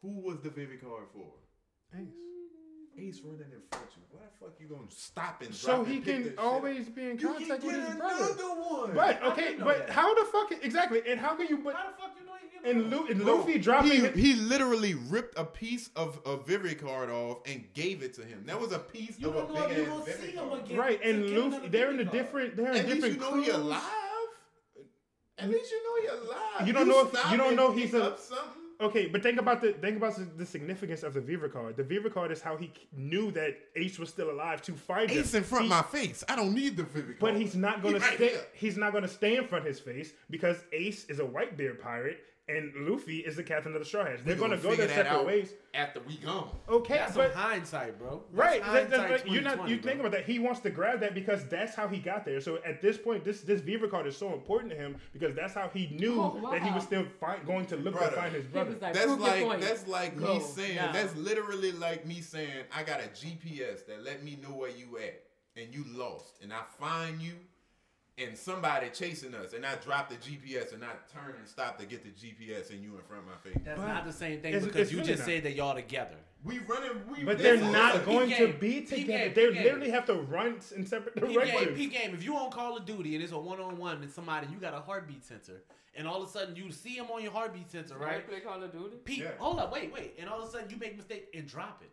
Who 0.01 0.19
was 0.21 0.39
the 0.41 0.49
Vivi 0.49 0.77
card 0.77 1.05
for? 1.13 1.33
Ace. 1.97 2.07
Ace 3.07 3.21
running 3.23 3.51
in 3.51 3.61
front 3.69 3.85
of 3.85 3.95
you. 3.97 4.03
Why 4.11 4.21
the 4.25 4.45
fuck 4.45 4.59
you 4.59 4.67
gonna 4.67 4.89
stop 4.89 5.41
and 5.41 5.53
So 5.53 5.83
he 5.83 5.95
and 5.97 6.05
can 6.05 6.17
this 6.23 6.29
shit 6.31 6.39
always 6.39 6.89
be 6.89 7.03
in 7.09 7.11
up? 7.13 7.21
You 7.21 7.27
contact 7.29 7.61
can 7.61 7.67
with 7.67 7.75
get 7.77 7.87
his 7.87 7.95
brother. 7.95 8.43
one. 8.43 8.91
But 8.93 9.23
okay, 9.23 9.55
but 9.59 9.87
that. 9.87 9.89
how 9.89 10.13
the 10.13 10.25
fuck 10.31 10.51
exactly? 10.63 11.01
And 11.07 11.19
how 11.19 11.35
can 11.35 11.47
you? 11.47 11.57
But 11.59 11.75
How 11.75 11.89
the 11.91 11.97
fuck 11.97 12.11
you 12.19 12.25
know 12.25 12.33
he 12.33 12.69
and, 12.69 12.89
Lu- 12.91 13.07
and 13.07 13.21
Bro, 13.23 13.35
Luffy 13.37 13.57
dropping. 13.57 14.13
He, 14.15 14.33
he 14.33 14.33
literally 14.35 14.93
ripped 14.95 15.37
a 15.39 15.45
piece 15.45 15.89
of 15.95 16.19
a 16.25 16.35
Vivi 16.37 16.75
card 16.75 17.09
off 17.09 17.37
and 17.45 17.63
gave 17.73 18.03
it 18.03 18.13
to 18.15 18.21
him. 18.21 18.43
That 18.47 18.59
was 18.59 18.73
a 18.73 18.79
piece 18.79 19.17
You 19.17 19.29
of 19.29 19.35
a 19.35 19.39
don't 19.39 19.53
know 19.53 19.63
if 19.63 19.69
big 19.69 19.77
you 19.77 19.83
ass 19.83 19.89
gonna 19.89 20.05
Vivi 20.05 20.21
see 20.27 20.31
him 20.35 20.49
card. 20.49 20.65
again. 20.65 20.77
right, 20.77 20.99
and 21.03 21.27
to 21.27 21.41
Luffy, 21.49 21.67
they're 21.69 21.91
in 21.91 21.99
a 22.01 22.05
different. 22.05 22.57
They're 22.57 22.71
in 22.71 22.77
At 22.77 22.85
least 22.89 23.01
different. 23.01 23.13
you 23.15 23.37
know 23.37 23.41
he 23.43 23.49
alive. 23.51 23.81
At 25.37 25.49
least 25.49 25.71
you 25.71 25.83
know 25.83 26.01
he 26.01 26.25
alive. 26.27 26.67
You 26.67 26.73
don't 26.73 26.87
know 26.89 27.01
if- 27.05 27.09
stop 27.17 27.31
you 27.31 27.37
don't 27.37 27.55
know 27.55 27.71
he's 27.71 27.91
pick 27.91 28.01
a- 28.01 28.05
up 28.07 28.19
something. 28.19 28.58
Okay, 28.81 29.07
but 29.07 29.21
think 29.21 29.37
about 29.39 29.61
the 29.61 29.73
think 29.73 29.97
about 29.97 30.15
the, 30.15 30.23
the 30.23 30.45
significance 30.45 31.03
of 31.03 31.13
the 31.13 31.19
Viva 31.19 31.49
card. 31.49 31.75
The 31.75 31.83
Viva 31.83 32.09
card 32.09 32.31
is 32.31 32.41
how 32.41 32.55
he 32.55 32.71
knew 32.95 33.29
that 33.31 33.57
Ace 33.75 33.99
was 33.99 34.07
still 34.09 34.31
alive 34.31 34.61
to 34.63 34.71
him. 34.71 35.09
Ace 35.09 35.33
in 35.33 35.43
front 35.43 35.65
He- 35.65 35.71
of 35.71 35.75
my 35.77 35.81
face. 35.81 36.23
I 36.29 36.35
don't 36.37 36.53
need 36.53 36.77
the 36.77 36.83
Vivi 36.83 37.07
card. 37.15 37.19
But 37.19 37.35
he's 37.35 37.55
not 37.55 37.81
gonna 37.83 37.97
He 37.99 38.03
right 38.05 38.15
stay. 38.15 38.29
here. 38.29 38.41
He's 38.53 38.77
not 38.77 38.93
gonna 38.93 39.07
stay 39.09 39.35
in 39.35 39.45
front 39.47 39.65
of 39.65 39.67
his 39.67 39.81
face 39.81 40.13
because 40.29 40.57
Ace 40.71 41.05
is 41.05 41.19
a 41.19 41.25
white 41.25 41.57
beard 41.57 41.81
pirate 41.81 42.23
and 42.49 42.73
Luffy 42.89 43.19
is 43.19 43.35
the 43.35 43.43
captain 43.43 43.73
of 43.73 43.79
the 43.79 43.85
Straw 43.85 44.05
Hats. 44.05 44.21
They're 44.25 44.35
gonna, 44.35 44.57
gonna 44.57 44.69
go 44.69 44.75
their 44.75 44.87
separate 44.89 45.07
out 45.07 45.25
ways. 45.25 45.53
after 45.73 45.99
we 46.01 46.17
gone. 46.17 46.49
Okay, 46.67 46.95
That's 46.95 47.15
but 47.15 47.33
hindsight, 47.33 47.99
bro. 47.99 48.23
That's 48.33 48.37
right, 48.37 48.61
that- 48.61 48.89
that's 48.89 49.01
hindsight 49.01 49.31
you're 49.31 49.41
not. 49.43 49.51
2020, 49.57 49.71
You 49.71 49.81
think 49.81 49.99
about 49.99 50.11
that. 50.13 50.25
He 50.25 50.39
wants 50.39 50.59
to 50.61 50.69
grab 50.69 50.99
that 51.01 51.13
because 51.13 51.45
that's 51.47 51.75
how 51.75 51.87
he 51.87 51.99
got 51.99 52.25
there. 52.25 52.41
So 52.41 52.59
at 52.65 52.81
this 52.81 52.97
point, 52.97 53.23
this 53.23 53.41
this 53.41 53.61
Viva 53.61 53.87
card 53.87 54.07
is 54.07 54.17
so 54.17 54.33
important 54.33 54.71
to 54.71 54.77
him 54.77 54.97
because 55.13 55.35
that's 55.35 55.53
how 55.53 55.69
he 55.73 55.87
knew 55.87 56.19
Oh, 56.19 56.49
that 56.51 56.63
he 56.63 56.71
was 56.71 56.83
still 56.83 57.05
fi- 57.19 57.39
going 57.45 57.65
to 57.67 57.77
look 57.77 57.93
Brother. 57.93 58.09
to 58.15 58.21
find 58.21 58.33
his 58.35 58.45
brother. 58.45 58.71
like, 58.71 58.93
That's 58.93 59.05
prove 59.05 59.19
your 59.19 59.47
like 59.47 59.61
that's 59.61 59.87
like 59.87 60.17
me 60.17 60.39
saying 60.39 60.75
now. 60.77 60.91
that's 60.91 61.15
literally 61.15 61.71
like 61.73 62.05
me 62.05 62.21
saying 62.21 62.63
I 62.75 62.83
got 62.83 62.99
a 62.99 63.07
GPS 63.07 63.85
that 63.87 64.03
let 64.03 64.23
me 64.23 64.37
know 64.41 64.49
where 64.55 64.69
you 64.71 64.97
at 64.97 65.23
and 65.55 65.73
you 65.73 65.83
lost 65.95 66.39
and 66.41 66.51
I 66.53 66.61
find 66.79 67.21
you 67.21 67.33
and 68.21 68.37
somebody 68.37 68.89
chasing 68.89 69.33
us 69.35 69.53
and 69.53 69.65
I 69.65 69.75
drop 69.75 70.09
the 70.09 70.15
GPS 70.15 70.73
and 70.73 70.83
I 70.83 70.89
turn 71.13 71.35
and 71.37 71.47
stop 71.47 71.77
to 71.79 71.85
get 71.85 72.03
the 72.03 72.09
GPS 72.09 72.69
and 72.71 72.81
you 72.83 72.95
in 72.95 73.01
front 73.03 73.23
of 73.23 73.27
my 73.29 73.35
face. 73.43 73.61
That's 73.63 73.79
But 73.79 73.87
not 73.87 74.05
the 74.05 74.13
same 74.13 74.41
thing 74.41 74.53
it's- 74.53 74.65
because 74.65 74.81
it's 74.81 74.91
you 74.91 74.97
really 74.97 75.09
just 75.09 75.19
not. 75.21 75.25
said 75.27 75.43
that 75.43 75.53
y'all 75.55 75.75
together. 75.75 76.15
We 76.43 76.59
running 76.59 76.91
we 77.09 77.23
But 77.23 77.37
they're 77.39 77.57
not 77.57 77.95
listen, 77.95 78.05
going 78.13 78.29
peep 78.29 78.37
to 78.37 78.47
be 78.59 78.81
together. 78.85 79.29
They 79.33 79.49
literally 79.49 79.89
have 79.89 80.05
to 80.05 80.13
run 80.13 80.59
in 80.75 80.85
separate 80.85 81.15
Peep 81.15 81.23
game, 81.25 81.33
directions. 81.33 81.77
peep 81.77 81.91
game. 81.91 82.13
If 82.13 82.23
you 82.23 82.35
on 82.37 82.49
Call 82.51 82.77
of 82.77 82.85
Duty 82.85 83.15
and 83.15 83.23
it's 83.23 83.33
a 83.33 83.37
one 83.37 83.59
on 83.59 83.77
one 83.77 84.01
and 84.01 84.09
somebody 84.11 84.47
you 84.51 84.57
got 84.57 84.73
a 84.73 84.79
heartbeat 84.79 85.25
sensor, 85.25 85.61
and 85.95 86.07
all 86.07 86.21
of 86.21 86.29
a 86.29 86.31
sudden 86.31 86.55
you 86.55 86.71
see 86.71 86.91
him 86.95 87.07
on 87.11 87.21
your 87.21 87.33
heartbeat 87.33 87.69
sensor, 87.69 87.97
right? 87.97 88.07
Right? 88.07 88.27
Play 88.29 88.39
Call 88.39 88.63
of 88.63 88.71
Duty. 88.71 88.97
Pete, 89.03 89.19
Yeah. 89.23 89.31
hold 89.37 89.59
up, 89.59 89.73
wait, 89.73 89.91
wait, 89.91 90.15
and 90.17 90.29
all 90.29 90.41
of 90.41 90.47
a 90.47 90.51
sudden 90.51 90.69
you 90.69 90.77
make 90.77 90.93
a 90.93 90.97
mistake 90.97 91.27
and 91.33 91.45
drop 91.45 91.81
it. 91.81 91.89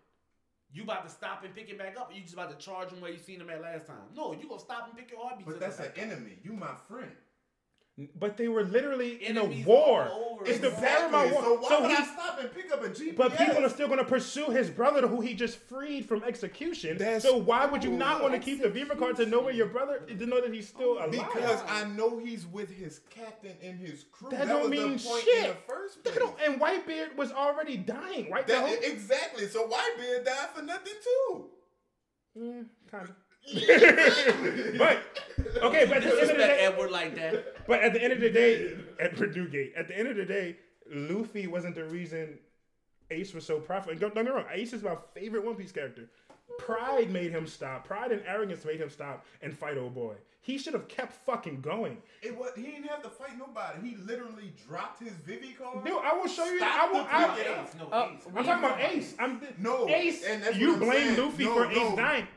You 0.77 0.83
about 0.83 1.05
to 1.05 1.11
stop 1.11 1.43
and 1.43 1.55
pick 1.55 1.71
it 1.71 1.79
back 1.79 1.97
up, 1.99 2.11
or 2.11 2.13
you 2.13 2.21
just 2.21 2.35
about 2.35 2.51
to 2.51 2.65
charge 2.65 2.91
him 2.91 3.01
where 3.01 3.11
you 3.11 3.17
seen 3.17 3.41
him 3.41 3.49
at 3.49 3.63
last 3.63 3.87
time? 3.87 3.97
No, 4.15 4.35
you 4.35 4.47
gonna 4.47 4.61
stop 4.61 4.87
and 4.87 4.95
pick 4.95 5.11
your 5.11 5.23
heartbeat. 5.23 5.47
But 5.47 5.59
that's 5.59 5.81
an 5.81 5.91
enemy. 5.97 6.37
You 6.43 6.53
my 6.53 6.75
friend. 6.87 7.11
But 8.15 8.37
they 8.37 8.47
were 8.49 8.63
literally 8.63 9.25
in 9.25 9.39
a 9.39 9.45
war. 9.65 10.03
all 10.13 10.33
over. 10.35 10.45
It's 10.47 10.59
the 10.59 10.69
Exactly. 10.69 10.87
Paramount 11.19 11.33
War. 11.33 11.43
So 11.43 11.55
why 11.61 11.69
So 11.71 11.81
would 11.81 11.91
he 11.91 11.97
I 11.97 12.05
stop 12.05 12.39
and 12.41 12.53
pick 12.55 12.71
up 12.71 12.85
a 12.85 12.89
GPS? 12.91 13.17
But 13.17 13.39
people 13.39 13.65
are 13.65 13.71
still 13.71 13.87
going 13.87 14.01
to 14.01 14.05
pursue 14.05 14.51
his 14.51 14.69
brother, 14.69 15.07
who 15.09 15.23
he 15.23 15.33
just 15.33 15.57
freed 15.61 16.05
from 16.05 16.23
execution. 16.23 16.99
That's 16.99 17.25
so 17.25 17.39
why 17.39 17.65
would 17.65 17.83
you 17.83 17.91
not 17.91 18.21
want 18.21 18.35
to 18.35 18.39
keep 18.39 18.61
the 18.61 18.69
Beaver 18.69 18.97
card 18.97 19.17
to 19.17 19.25
know 19.25 19.41
where 19.41 19.55
your 19.55 19.69
brother 19.69 20.01
to 20.01 20.27
know 20.27 20.43
that 20.43 20.53
he's 20.53 20.69
still 20.69 20.99
alive? 20.99 21.11
Because 21.11 21.63
I 21.69 21.85
know 21.85 22.19
he's 22.19 22.47
with 22.47 22.69
his 22.71 22.99
captain 23.09 23.57
and 23.63 23.79
his 23.81 24.05
crew. 24.13 24.29
that, 24.29 24.41
That, 24.41 24.49
don't 24.49 24.61
was 24.69 24.71
mean 24.71 24.97
the 24.99 25.03
point 25.03 25.25
shit. 25.25 25.45
in 25.45 25.51
the 25.53 25.57
first 25.67 26.05
That 26.05 26.13
place. 26.13 26.19
don't- 26.29 26.41
and 26.45 26.61
Whitebeard 26.61 27.17
was 27.17 27.33
already 27.33 27.79
dying, 27.79 28.31
right? 28.31 28.47
That- 28.47 28.63
whole- 28.69 28.77
exactly. 28.93 29.47
So 29.47 29.67
Whitebeard 29.67 30.27
died 30.27 30.49
for 30.55 30.61
nothing 30.61 30.93
too. 31.03 31.47
Mm, 32.37 32.67
kind 32.91 33.09
of. 33.09 33.15
but 34.79 34.99
okay, 35.63 35.87
but 35.87 35.99
at 35.99 36.03
the 36.03 36.21
end 36.21 36.21
of 36.23 36.29
the 36.29 36.35
day, 36.35 36.59
Edward 36.61 36.91
like 36.91 37.15
that. 37.17 37.67
but 37.67 37.81
at 37.81 37.93
the 37.93 38.03
end 38.03 38.13
of 38.13 38.21
the 38.21 38.31
day, 38.31 38.75
Edward 38.99 39.37
Newgate. 39.37 39.73
At 39.77 39.89
the 39.89 39.97
end 39.99 40.09
of 40.09 40.17
the 40.17 40.25
day, 40.25 40.57
Luffy 40.93 41.47
wasn't 41.47 41.75
the 41.77 41.85
reason 41.85 42.39
Ace 43.11 43.35
was 43.35 43.47
so 43.47 43.61
profitable. 43.61 44.01
Don't 44.01 44.15
don't 44.15 44.25
get 44.25 44.35
me 44.35 44.41
wrong, 44.41 44.51
Ace 44.53 44.73
is 44.73 44.83
my 44.83 44.97
favorite 45.15 45.45
One 45.45 45.55
Piece 45.55 45.73
character. 45.73 46.09
Pride 46.59 47.11
made 47.11 47.31
him 47.33 47.47
stop. 47.47 47.87
Pride 47.87 48.13
and 48.13 48.23
arrogance 48.27 48.65
made 48.65 48.81
him 48.81 48.89
stop 48.91 49.25
and 49.43 49.57
fight 49.57 49.77
old 49.77 49.95
boy. 49.95 50.15
He 50.41 50.59
should 50.59 50.75
have 50.75 50.87
kept 50.87 51.13
fucking 51.27 51.61
going. 51.61 51.99
It 52.23 52.39
was, 52.39 52.53
he 52.55 52.63
didn't 52.63 52.85
have 52.87 53.03
to 53.03 53.09
fight 53.09 53.37
nobody. 53.37 53.89
He 53.91 53.97
literally 53.97 54.53
dropped 54.69 55.03
his 55.03 55.13
Vivi 55.13 55.57
card. 55.61 55.85
Dude, 55.85 55.95
I 56.01 56.15
will 56.17 56.29
show 56.29 56.45
you. 56.45 56.61
I 56.63 56.87
will. 56.87 57.03
the 57.03 57.15
I, 57.15 57.29
pick 57.37 57.47
it 57.47 57.59
Ace, 57.65 57.75
no, 57.77 57.89
Oh, 57.91 58.11
Ace. 58.15 58.23
I'm 58.29 58.45
talking 58.45 58.65
about 58.65 58.81
Ace. 58.81 59.15
I'm 59.19 59.41
No, 59.59 59.89
Ace. 59.89 60.25
and 60.25 60.45
that's 60.45 60.57
you 60.57 60.77
blame 60.77 60.91
saying. 61.17 61.19
Luffy 61.21 61.45
No, 61.45 61.55
for 61.55 61.65
no. 61.75 61.89
Ace 61.91 61.97
dying. 61.97 62.29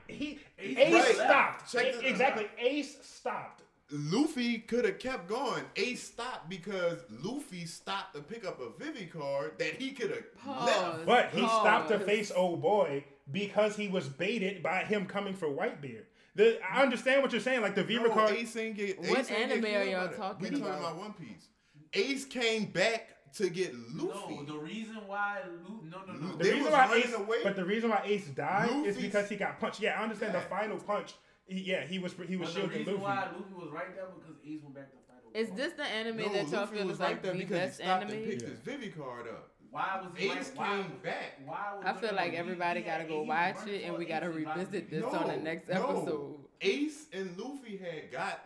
He 0.88 0.95
Ace 0.95 1.06
Ace, 1.06 1.18
right. 1.19 1.27
stopped. 1.27 1.72
Check 1.72 1.85
A- 1.88 1.91
this- 1.97 2.01
exactly. 2.03 2.47
Ace 2.60 2.97
stopped. 3.06 3.64
Luffy 3.91 4.60
could 4.60 4.85
have 4.85 4.99
kept 4.99 5.27
going. 5.27 5.64
Ace 5.76 6.03
stopped 6.03 6.47
because 6.47 6.99
Luffy 7.10 7.65
stopped 7.65 8.14
to 8.15 8.22
pick 8.22 8.45
up 8.45 8.60
a 8.61 8.69
Vivi 8.84 9.07
card 9.07 9.53
that 9.57 9.76
he 9.81 9.91
could 9.91 10.11
have 10.11 10.65
left. 10.65 11.06
But 11.07 11.30
he 11.31 11.39
stopped 11.41 11.89
to 11.89 11.97
face 11.99 12.31
old 12.35 12.61
boy 12.61 13.03
because 13.31 13.76
he 13.76 13.88
was 13.88 14.07
baited 14.07 14.61
by 14.61 14.84
him 14.84 15.07
coming 15.07 15.34
for 15.34 15.47
Whitebeard. 15.47 16.03
The, 16.35 16.60
I 16.72 16.84
understand 16.84 17.23
what 17.23 17.31
you're 17.31 17.41
saying. 17.41 17.61
Like 17.61 17.73
the 17.73 17.84
Viva 17.84 18.07
No, 18.10 18.14
card. 18.14 18.31
Ace 18.35 18.56
ain't 18.57 18.76
get. 18.77 18.99
What 18.99 19.18
Ace 19.19 19.31
ain't 19.31 19.51
anime 19.51 19.61
get 19.61 19.81
are 19.81 19.85
y'all 19.85 19.99
by 20.01 20.07
that. 20.11 20.18
talking 20.18 20.43
We 20.43 20.49
talking 20.51 20.65
about? 20.65 20.80
about 20.80 20.97
One 20.97 21.14
Piece. 21.14 21.47
Ace 21.93 22.26
came 22.26 22.65
back 22.65 23.10
to 23.34 23.49
get 23.49 23.73
Luffy. 23.95 24.35
No, 24.35 24.43
the 24.43 24.57
reason 24.60 24.97
why 25.07 25.39
Lu- 25.68 25.89
no 25.89 26.03
no 26.07 26.14
no. 26.14 26.38
The 26.38 26.43
They 26.43 26.49
reason 26.51 26.64
was 26.65 26.73
why 26.73 26.88
running 26.88 27.03
Ace, 27.03 27.14
away. 27.14 27.38
but 27.43 27.56
the 27.56 27.65
reason 27.65 27.89
why 27.89 28.01
Ace 28.06 28.27
died 28.27 28.85
is 28.85 28.97
because 28.97 29.30
he 29.30 29.35
got 29.35 29.60
punched. 29.60 29.80
Yeah, 29.81 29.99
I 29.99 30.03
understand 30.03 30.34
Yeah. 30.34 30.39
the 30.41 30.45
final 30.47 30.77
punch. 30.77 31.14
He, 31.47 31.61
yeah, 31.61 31.85
he 31.85 31.99
was 31.99 32.14
he 32.27 32.35
was 32.38 32.53
But 32.53 32.61
the 32.61 32.68
reason 32.68 32.85
Luffy. 32.93 33.03
why 33.03 33.15
Luffy 33.35 33.53
was 33.56 33.69
right 33.72 33.95
there 33.95 34.06
because 34.19 34.35
Ace 34.45 34.60
went 34.64 34.76
back 34.76 34.91
to 34.91 34.97
fight. 35.07 35.18
Is 35.41 35.47
Paul. 35.49 35.57
this 35.57 35.73
the 35.73 35.84
anime 35.84 36.18
No, 36.18 36.30
that 36.34 36.47
y'all 36.49 36.60
Luffy 36.61 36.77
feel 36.77 36.85
was 36.88 36.95
is 36.95 36.99
right 36.99 37.10
like 37.11 37.22
there 37.23 37.34
the 37.34 37.39
because 37.39 37.56
he 37.56 37.60
best 37.65 37.76
stopped 37.80 38.03
and 38.03 38.11
anime? 38.11 38.26
picked 38.30 38.41
his 38.43 38.60
Vivi 38.60 38.89
card 38.89 39.27
up. 39.27 39.51
Why 39.72 40.01
was 40.01 40.11
he 40.18 40.26
Ace 40.26 40.31
right? 40.35 40.57
Why, 40.57 40.68
came 40.81 40.91
back. 41.03 41.39
Why 41.45 41.73
was 41.76 41.85
I 41.85 41.93
feel 41.93 42.15
like 42.15 42.34
everybody 42.34 42.81
gotta 42.81 43.03
go 43.03 43.22
watch 43.22 43.68
it, 43.68 43.84
and 43.84 43.97
we 43.97 44.06
gotta 44.06 44.30
revisit 44.30 44.89
this 44.89 45.03
on 45.03 45.27
the 45.27 45.38
next 45.38 45.69
no. 45.69 45.76
episode. 45.76 46.35
Ace 46.61 47.06
and 47.14 47.38
Luffy 47.38 47.77
had 47.77 48.11
got. 48.11 48.39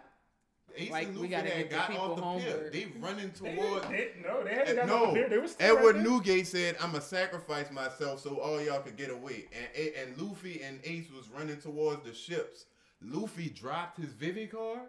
Ace 0.75 0.91
Like, 0.91 1.07
and 1.07 1.15
we 1.15 1.21
Luffy 1.21 1.29
gotta 1.31 1.49
had 1.49 1.69
get 1.69 1.71
got 1.71 1.97
off 1.97 2.15
the 2.15 2.21
homework. 2.21 2.43
pier. 2.43 2.69
They 2.71 2.87
running 2.99 3.31
They, 3.41 3.55
toward. 3.55 3.83
they, 3.83 4.11
no, 4.23 4.43
they 4.43 4.53
hadn't 4.55 4.79
Uh, 4.79 4.85
got 4.85 4.87
no, 4.87 5.13
no, 5.13 5.27
They 5.29 5.37
were 5.37 5.47
still 5.47 5.77
Edward 5.77 5.95
right. 5.97 6.03
Newgate 6.05 6.47
said, 6.47 6.75
"I'm 6.81 6.91
gonna 6.91 7.01
sacrifice 7.01 7.69
myself 7.71 8.19
so 8.21 8.39
all 8.39 8.61
y'all 8.61 8.81
could 8.81 8.95
get 8.97 9.09
away." 9.11 9.47
And 9.75 9.93
and 9.95 10.17
Luffy 10.21 10.61
and 10.63 10.79
Ace 10.83 11.09
was 11.11 11.29
running 11.29 11.57
towards 11.59 12.03
the 12.03 12.13
ships. 12.13 12.65
Luffy 13.01 13.49
dropped 13.49 13.97
his 13.97 14.13
Vivi 14.13 14.47
card, 14.47 14.79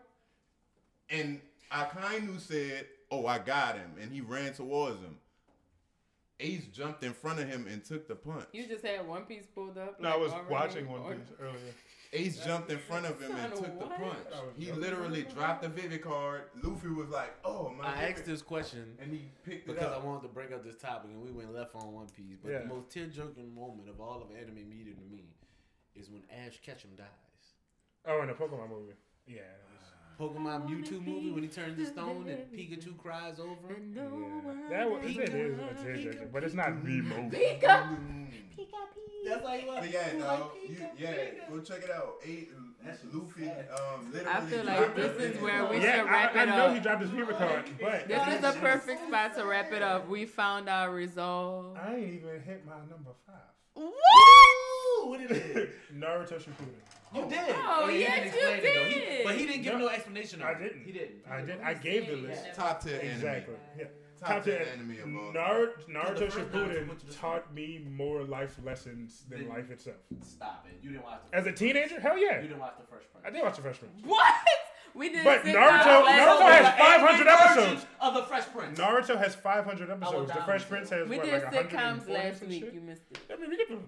and 1.11 1.41
Akainu 1.73 2.41
said, 2.41 2.87
"Oh, 3.11 3.27
I 3.27 3.39
got 3.39 3.77
him," 3.77 3.93
and 4.01 4.13
he 4.13 4.21
ran 4.21 4.53
towards 4.55 5.01
him. 5.01 5.19
Ace 6.41 6.67
jumped 6.73 7.05
in 7.05 7.13
front 7.13 7.39
of 7.41 7.49
him 7.49 7.67
and 7.69 7.85
took 7.85 8.09
the 8.09 8.15
punch. 8.15 8.47
You 8.53 8.67
just 8.67 8.85
had 8.85 9.07
One 9.07 9.25
Piece 9.25 9.47
pulled 9.55 9.79
up. 9.79 10.01
No, 10.01 10.09
I 10.09 10.17
was 10.17 10.33
already? 10.33 10.51
watching 10.51 10.89
One 10.89 11.01
Or- 11.03 11.15
Piece 11.15 11.33
earlier. 11.41 11.75
Ace 12.15 12.45
jumped 12.45 12.71
in 12.71 12.79
front 12.79 13.07
of 13.07 13.21
him 13.21 13.33
and 13.37 13.53
Son, 13.55 13.63
took 13.65 13.79
the 13.81 13.87
punch. 13.87 14.19
Oh, 14.33 14.45
He 14.57 14.71
literally 14.73 15.23
dropped 15.23 15.63
the 15.63 15.69
Vivi 15.69 15.99
card. 15.99 16.43
Luffy 16.63 16.89
was 16.89 17.09
like, 17.09 17.35
"Oh 17.45 17.71
my!" 17.77 17.87
I 17.89 17.93
Vivi-" 17.95 18.13
asked 18.13 18.25
this 18.25 18.41
question 18.43 18.97
and 19.01 19.13
he 19.13 19.23
picked 19.45 19.69
it 19.69 19.75
because 19.75 19.93
I 19.93 19.99
wanted 19.99 20.23
to 20.23 20.29
bring 20.29 20.53
up 20.53 20.65
this 20.65 20.77
topic, 20.77 21.11
and 21.11 21.21
we 21.21 21.31
went 21.33 21.53
left 21.53 21.75
on 21.75 21.93
One 21.93 22.07
Piece. 22.09 22.39
But 22.43 22.53
Yeah. 22.53 22.59
the 22.61 22.67
most 22.67 22.91
tear-jerking 22.91 23.55
moment 23.55 23.89
of 23.89 24.01
all 24.01 24.23
of 24.23 24.31
anime 24.37 24.69
media 24.69 24.95
to 24.95 25.03
me 25.11 25.25
is 25.95 26.09
when 26.09 26.23
Ash 26.31 26.61
Ketchum 26.63 26.91
dies. 26.97 27.07
Oh, 28.07 28.21
in 28.23 28.29
the 28.29 28.35
Pokemon 28.35 28.69
movie. 28.71 28.95
Yeah. 29.27 29.41
That 30.19 30.25
was- 30.25 30.33
Pokemon 30.37 30.69
Mewtwo 30.69 31.05
movie 31.05 31.31
when 31.31 31.43
he 31.43 31.49
turns 31.49 31.79
to 31.79 31.87
stone 31.87 32.29
and 32.29 32.39
Pikachu 32.53 32.97
cries 32.99 33.39
over 33.39 33.75
him. 33.75 33.93
Yeah. 33.95 34.77
That 34.79 34.91
was 34.91 35.05
it 35.05 35.29
is 35.35 35.59
a 35.59 35.85
tearjerker, 35.85 36.33
but 36.33 36.45
it's 36.45 36.55
not 36.55 36.85
the 36.85 37.01
movie. 37.03 37.59
That's 39.27 39.43
like 39.43 39.67
what? 39.67 39.81
But 39.81 39.91
yeah, 39.91 40.13
no, 40.19 40.51
you, 40.69 40.77
yeah, 40.99 41.15
go 41.49 41.61
check 41.61 41.83
it 41.83 41.91
out. 41.91 42.17
Eight, 42.27 42.51
Luffy, 43.11 43.49
um, 43.49 44.13
literally. 44.13 44.37
I 44.37 44.41
feel 44.43 44.65
like 44.65 44.95
this 44.95 45.17
is 45.17 45.41
where 45.41 45.63
we 45.65 45.79
card. 45.79 45.83
Yeah, 45.83 45.97
should 46.03 46.11
wrap 46.11 46.37
I, 46.37 46.41
I 46.41 46.43
it 46.43 46.47
know 46.47 46.75
he 46.75 46.81
dropped 46.81 47.01
his 47.01 47.11
Viva 47.11 47.33
card, 47.33 47.65
but 47.81 48.07
This 48.07 48.35
is 48.35 48.41
the 48.43 48.53
perfect 48.61 49.07
spot 49.09 49.35
to 49.37 49.47
wrap 49.47 49.73
it 49.73 49.81
up. 49.83 50.09
We 50.11 50.27
found 50.27 50.69
our 50.69 50.91
resolve. 50.91 51.75
I 51.79 51.95
ain't 51.95 52.15
even 52.17 52.43
hit 52.43 52.67
my 52.67 52.75
number 52.91 53.13
five. 53.27 53.37
Woo! 53.77 55.09
What 55.09 55.21
it 55.23 55.31
is? 55.31 55.69
Naruto 55.97 56.35
Shippuden. 56.39 56.75
You 57.15 57.23
oh, 57.23 57.31
did. 57.31 57.55
Oh, 57.57 57.89
he 57.89 58.01
yes, 58.01 58.11
didn't 58.11 58.25
you 58.25 58.49
explain 58.49 58.59
it, 58.59 58.75
though. 58.75 58.85
He- 58.89 58.95
did. 59.07 59.25
but 59.25 59.35
he 59.37 59.47
didn't 59.47 59.63
give 59.63 59.73
No, 59.75 59.79
no 59.79 59.89
explanation. 59.89 60.43
I 60.43 60.55
didn't. 60.55 60.85
He 60.85 60.93
didn't. 60.93 61.23
I 61.31 61.41
didn't. 61.43 61.63
I 61.63 61.75
gave 61.75 62.07
the 62.09 62.17
list. 62.17 62.43
Top 62.55 62.83
tier 62.83 62.97
Exactly. 62.97 63.55
Yeah. 63.79 63.85
Top 64.19 64.29
Top 64.29 64.45
tier 64.45 64.59
ten 64.59 64.81
anime 64.81 65.17
of 65.17 65.23
all 65.23 65.33
Nar- 65.33 65.69
Naruto 65.89 66.19
the 66.19 66.31
first 66.31 66.39
Naruto 66.39 66.51
Shippuden 66.51 66.89
went 66.89 67.01
to 67.01 67.07
the 67.07 67.13
taught 67.13 67.55
me 67.55 67.85
more 67.89 68.23
life 68.25 68.59
lessons 68.65 69.25
than 69.29 69.49
life 69.49 69.71
itself. 69.71 69.97
Stop 70.23 70.67
it. 70.69 70.79
You 70.83 70.91
didn't 70.91 71.05
watch 71.05 71.21
the. 71.31 71.37
As 71.37 71.47
a 71.47 71.53
teenager, 71.53 72.01
hell 72.01 72.19
yeah, 72.19 72.37
You 72.41 72.49
didn't 72.49 72.61
watch 72.61 72.75
the 72.81 72.87
first 72.87 73.13
Prince. 73.13 73.27
I 73.27 73.31
did 73.31 73.43
watch 73.43 73.57
the 73.57 73.63
first 73.63 73.81
Prince. 73.81 73.95
What? 74.05 74.35
We 74.95 75.09
did. 75.09 75.25
But 75.25 75.43
Naruto- 75.43 76.07
Naruto 76.07 76.49
has 76.49 76.79
500 76.79 77.27
episodes. 77.27 77.87
of 78.01 78.15
the 78.15 78.23
Fresh 78.23 78.45
Prince. 78.47 78.79
Naruto 78.79 79.19
has 79.19 79.35
500 79.35 79.91
episodes. 79.91 80.29
The 80.29 80.35
down 80.35 80.45
Fresh 80.45 80.69
Prince 80.69 80.91
has 80.91 81.09
We 81.09 81.17
what, 81.17 81.27
did 81.27 81.43
like 81.43 81.53
sitcoms 81.71 82.09
last 82.09 82.43
week. 82.47 82.63
shit? 82.63 82.75
You 82.75 82.81
missed 82.81 83.03
it. 83.11 83.19
I 83.33 83.37
mean, 83.41 83.51
we 83.51 83.57
can 83.57 83.83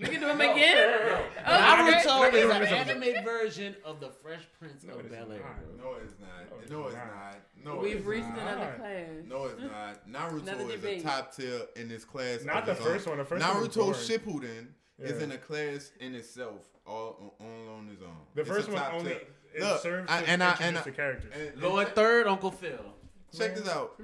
do 0.00 0.06
We 0.06 0.12
can 0.16 0.20
do 0.20 0.26
them 0.26 0.40
again. 0.40 0.98
Oh, 1.46 1.50
Naruto 1.50 2.28
okay. 2.28 2.40
is 2.40 2.46
Naruto 2.50 2.56
an 2.56 2.62
is 2.62 2.70
a- 2.70 2.76
anime 2.76 3.24
version 3.24 3.76
of 3.84 4.00
the 4.00 4.10
Fresh 4.10 4.42
Prince 4.58 4.84
No, 4.84 4.94
of 4.94 5.10
Bel 5.10 5.32
Air. 5.32 5.40
No, 5.78 5.94
it's 6.02 6.14
not. 6.20 6.70
No, 6.70 6.86
it's 6.86 6.94
not. 6.96 7.06
not. 7.06 7.36
No, 7.64 7.76
We've 7.76 7.96
it's 7.96 8.06
reached 8.06 8.28
not. 8.28 8.38
another 8.38 8.74
class. 8.78 9.08
No, 9.26 9.44
it's 9.46 9.60
not. 9.60 10.00
Another 10.06 10.34
Naruto 10.40 10.70
is 10.74 10.84
a 10.84 11.00
top 11.02 11.34
tier 11.36 11.60
in 11.76 11.88
this 11.88 12.04
class. 12.04 12.44
Not 12.44 12.64
the 12.66 12.74
first 12.74 13.06
own. 13.06 13.12
one. 13.12 13.18
The 13.18 13.24
first 13.24 13.46
one 13.46 13.56
Naruto 13.56 13.74
boring. 13.76 13.92
Shippuden 13.94 14.66
is 14.98 15.22
in 15.22 15.32
a 15.32 15.38
class 15.38 15.92
in 16.00 16.14
itself, 16.14 16.60
all 16.86 17.34
on, 17.40 17.46
all 17.46 17.74
on 17.78 17.88
his 17.88 18.00
own. 18.02 18.16
The 18.34 18.40
It's 18.42 18.50
a 18.50 18.54
first 18.54 18.68
one 18.68 18.78
top 18.78 18.94
only 18.94 19.10
tier. 19.12 19.20
it 19.54 19.60
Look, 19.62 19.80
serves 19.82 20.10
I- 20.10 20.22
to 20.22 20.28
and 20.28 20.42
I- 20.42 20.50
introduce 20.50 20.68
and 20.68 20.78
I- 20.78 20.82
the 20.82 20.90
characters. 20.92 21.32
And- 21.34 21.48
and 21.54 21.62
Lord 21.62 21.94
Third, 21.94 22.26
Uncle 22.26 22.50
Phil. 22.50 22.94
Check 23.36 23.54
this 23.54 23.68
out. 23.68 23.96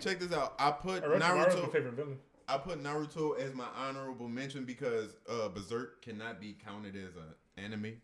Check 0.00 0.20
this 0.20 0.32
out. 0.32 0.54
I 0.58 0.70
put 0.70 1.02
Orochimaru's 1.02 1.20
my 1.20 1.60
Naruto. 1.62 1.72
favorite 1.72 1.94
villain. 1.94 2.18
I 2.48 2.56
put 2.58 2.82
Naruto 2.82 3.38
as 3.38 3.54
my 3.54 3.66
honorable 3.76 4.28
mention 4.28 4.64
because 4.64 5.16
uh, 5.28 5.48
Berserk 5.48 6.02
cannot 6.02 6.40
be 6.40 6.56
counted 6.64 6.96
as 6.96 7.14
an 7.16 7.34
anime. 7.62 7.94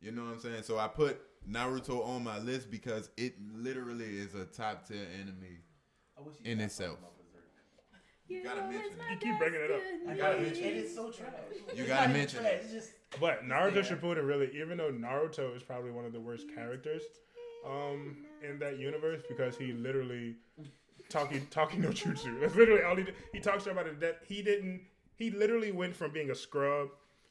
You 0.00 0.12
know 0.12 0.22
what 0.24 0.34
I'm 0.34 0.40
saying? 0.40 0.62
So 0.62 0.78
I 0.78 0.86
put 0.88 1.20
Naruto 1.50 2.06
on 2.06 2.22
my 2.22 2.38
list 2.38 2.70
because 2.70 3.10
it 3.16 3.34
literally 3.54 4.04
is 4.18 4.34
a 4.34 4.44
top 4.44 4.86
tier 4.86 5.06
anime. 5.20 5.58
In 6.44 6.60
itself. 6.60 6.98
You 8.28 8.42
gotta 8.44 8.62
mention 8.62 8.92
it. 8.92 9.10
You 9.10 9.16
keep 9.18 9.38
bringing 9.38 9.60
it 9.60 9.70
up. 9.70 9.80
You 10.08 10.14
gotta 10.20 10.40
mention 10.40 10.64
It 10.64 10.76
it. 10.76 10.84
is 10.84 10.94
so 10.94 11.10
trash. 11.10 11.30
You 11.74 11.82
It's 11.84 11.88
gotta 11.88 12.12
mention 12.12 12.44
it. 12.44 12.60
It's 12.62 12.72
just 12.72 12.90
But 13.20 13.44
Naruto 13.44 13.74
there. 13.74 13.82
Shippuden 13.84 14.26
really, 14.26 14.50
even 14.60 14.76
though 14.78 14.92
Naruto 14.92 15.56
is 15.56 15.62
probably 15.62 15.90
one 15.92 16.04
of 16.04 16.12
the 16.12 16.20
worst 16.20 16.46
characters 16.54 17.02
um, 17.66 18.18
in 18.48 18.58
that 18.58 18.78
universe 18.78 19.22
because 19.28 19.56
he 19.56 19.72
literally 19.72 20.36
talking 21.08 21.46
talking 21.50 21.80
no 21.80 21.88
jutsu. 21.88 22.40
That's 22.40 22.54
literally 22.54 22.82
all 22.82 22.96
he 22.96 23.04
did. 23.04 23.14
He 23.32 23.40
talks 23.40 23.66
about 23.66 23.86
it 23.86 24.00
that 24.00 24.20
he 24.26 24.42
didn't. 24.42 24.82
He 25.14 25.30
literally 25.30 25.72
went 25.72 25.96
from 25.96 26.12
being 26.12 26.30
a 26.30 26.34
scrub 26.34 26.88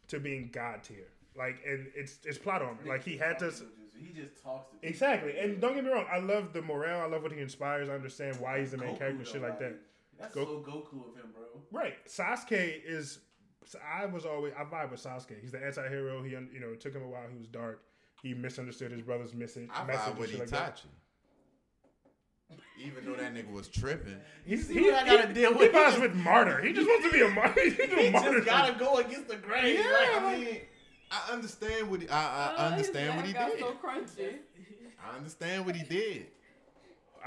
to 0.07 0.19
being 0.19 0.49
god 0.51 0.83
tier. 0.83 1.07
Like, 1.37 1.57
and 1.67 1.87
it's 1.95 2.19
it's 2.25 2.37
plot 2.37 2.61
armor. 2.61 2.79
Like 2.85 3.03
he 3.03 3.17
had 3.17 3.39
to. 3.39 3.51
He 3.99 4.13
just 4.13 4.41
talks 4.43 4.69
to 4.69 4.75
people. 4.75 4.89
Exactly, 4.89 5.39
and 5.39 5.59
don't 5.59 5.73
get 5.75 5.83
me 5.83 5.91
wrong. 5.91 6.05
I 6.11 6.19
love 6.19 6.53
the 6.53 6.61
morale. 6.61 7.01
I 7.01 7.05
love 7.05 7.23
what 7.23 7.31
he 7.31 7.39
inspires. 7.39 7.89
I 7.89 7.93
understand 7.93 8.39
why 8.39 8.59
he's 8.59 8.71
the 8.71 8.77
main 8.77 8.89
Goku, 8.89 8.97
character, 8.97 9.23
though, 9.23 9.31
shit 9.31 9.41
like 9.41 9.59
that. 9.59 9.75
That's 10.19 10.35
Go- 10.35 10.45
so 10.45 10.71
Goku 10.71 11.09
of 11.09 11.15
him, 11.15 11.31
bro. 11.33 11.45
Right. 11.71 11.95
Sasuke 12.07 12.81
is. 12.85 13.19
I 13.83 14.05
was 14.05 14.25
always 14.25 14.53
I 14.57 14.63
vibe 14.63 14.91
with 14.91 15.03
Sasuke. 15.03 15.41
He's 15.41 15.51
the 15.51 15.63
anti-hero. 15.63 16.23
He 16.23 16.31
you 16.31 16.59
know 16.59 16.69
it 16.73 16.81
took 16.81 16.93
him 16.93 17.03
a 17.03 17.07
while. 17.07 17.27
He 17.31 17.37
was 17.37 17.47
dark. 17.47 17.83
He 18.21 18.33
misunderstood 18.33 18.91
his 18.91 19.01
brother's 19.01 19.33
message. 19.33 19.69
I 19.73 19.83
vibe 19.83 20.17
with 20.17 20.31
shit 20.31 20.39
like. 20.39 20.49
Itachi. 20.49 20.85
Even 22.79 23.05
though 23.05 23.15
that 23.15 23.33
nigga 23.33 23.51
was 23.51 23.67
tripping. 23.67 24.17
He's, 24.45 24.67
See 24.67 24.81
what 24.81 24.93
I 24.93 25.05
gotta 25.05 25.33
deal 25.33 25.51
with. 25.51 25.61
He 25.61 25.67
with? 25.67 25.73
vibes 25.75 25.99
with 26.01 26.13
martyr. 26.15 26.61
He 26.61 26.73
just 26.73 26.87
wants 26.87 27.05
to 27.07 27.11
be 27.11 27.21
a 27.21 27.29
martyr. 27.29 27.61
He, 27.63 27.71
do 27.71 27.95
He 27.95 28.09
martyr 28.11 28.33
just 28.33 28.45
gotta 28.45 28.73
thing. 28.73 28.79
go 28.79 28.97
against 28.97 29.27
the 29.27 29.35
grain. 29.37 29.77
Yeah, 29.77 29.83
like, 30.13 30.21
I 30.21 30.35
mean, 30.35 30.57
I 31.09 31.31
understand 31.33 31.89
what 31.89 32.01
he, 32.01 32.09
I, 32.09 32.19
I 32.19 32.53
Oh, 32.57 32.65
understand 32.71 33.07
his 33.07 33.15
what 33.15 33.25
he 33.25 33.33
back 33.33 33.51
did. 33.51 33.59
so 33.59 33.73
crunchy. 33.83 34.33
I 35.03 35.15
understand 35.17 35.65
what 35.65 35.75
he 35.75 35.83
did. 35.83 36.27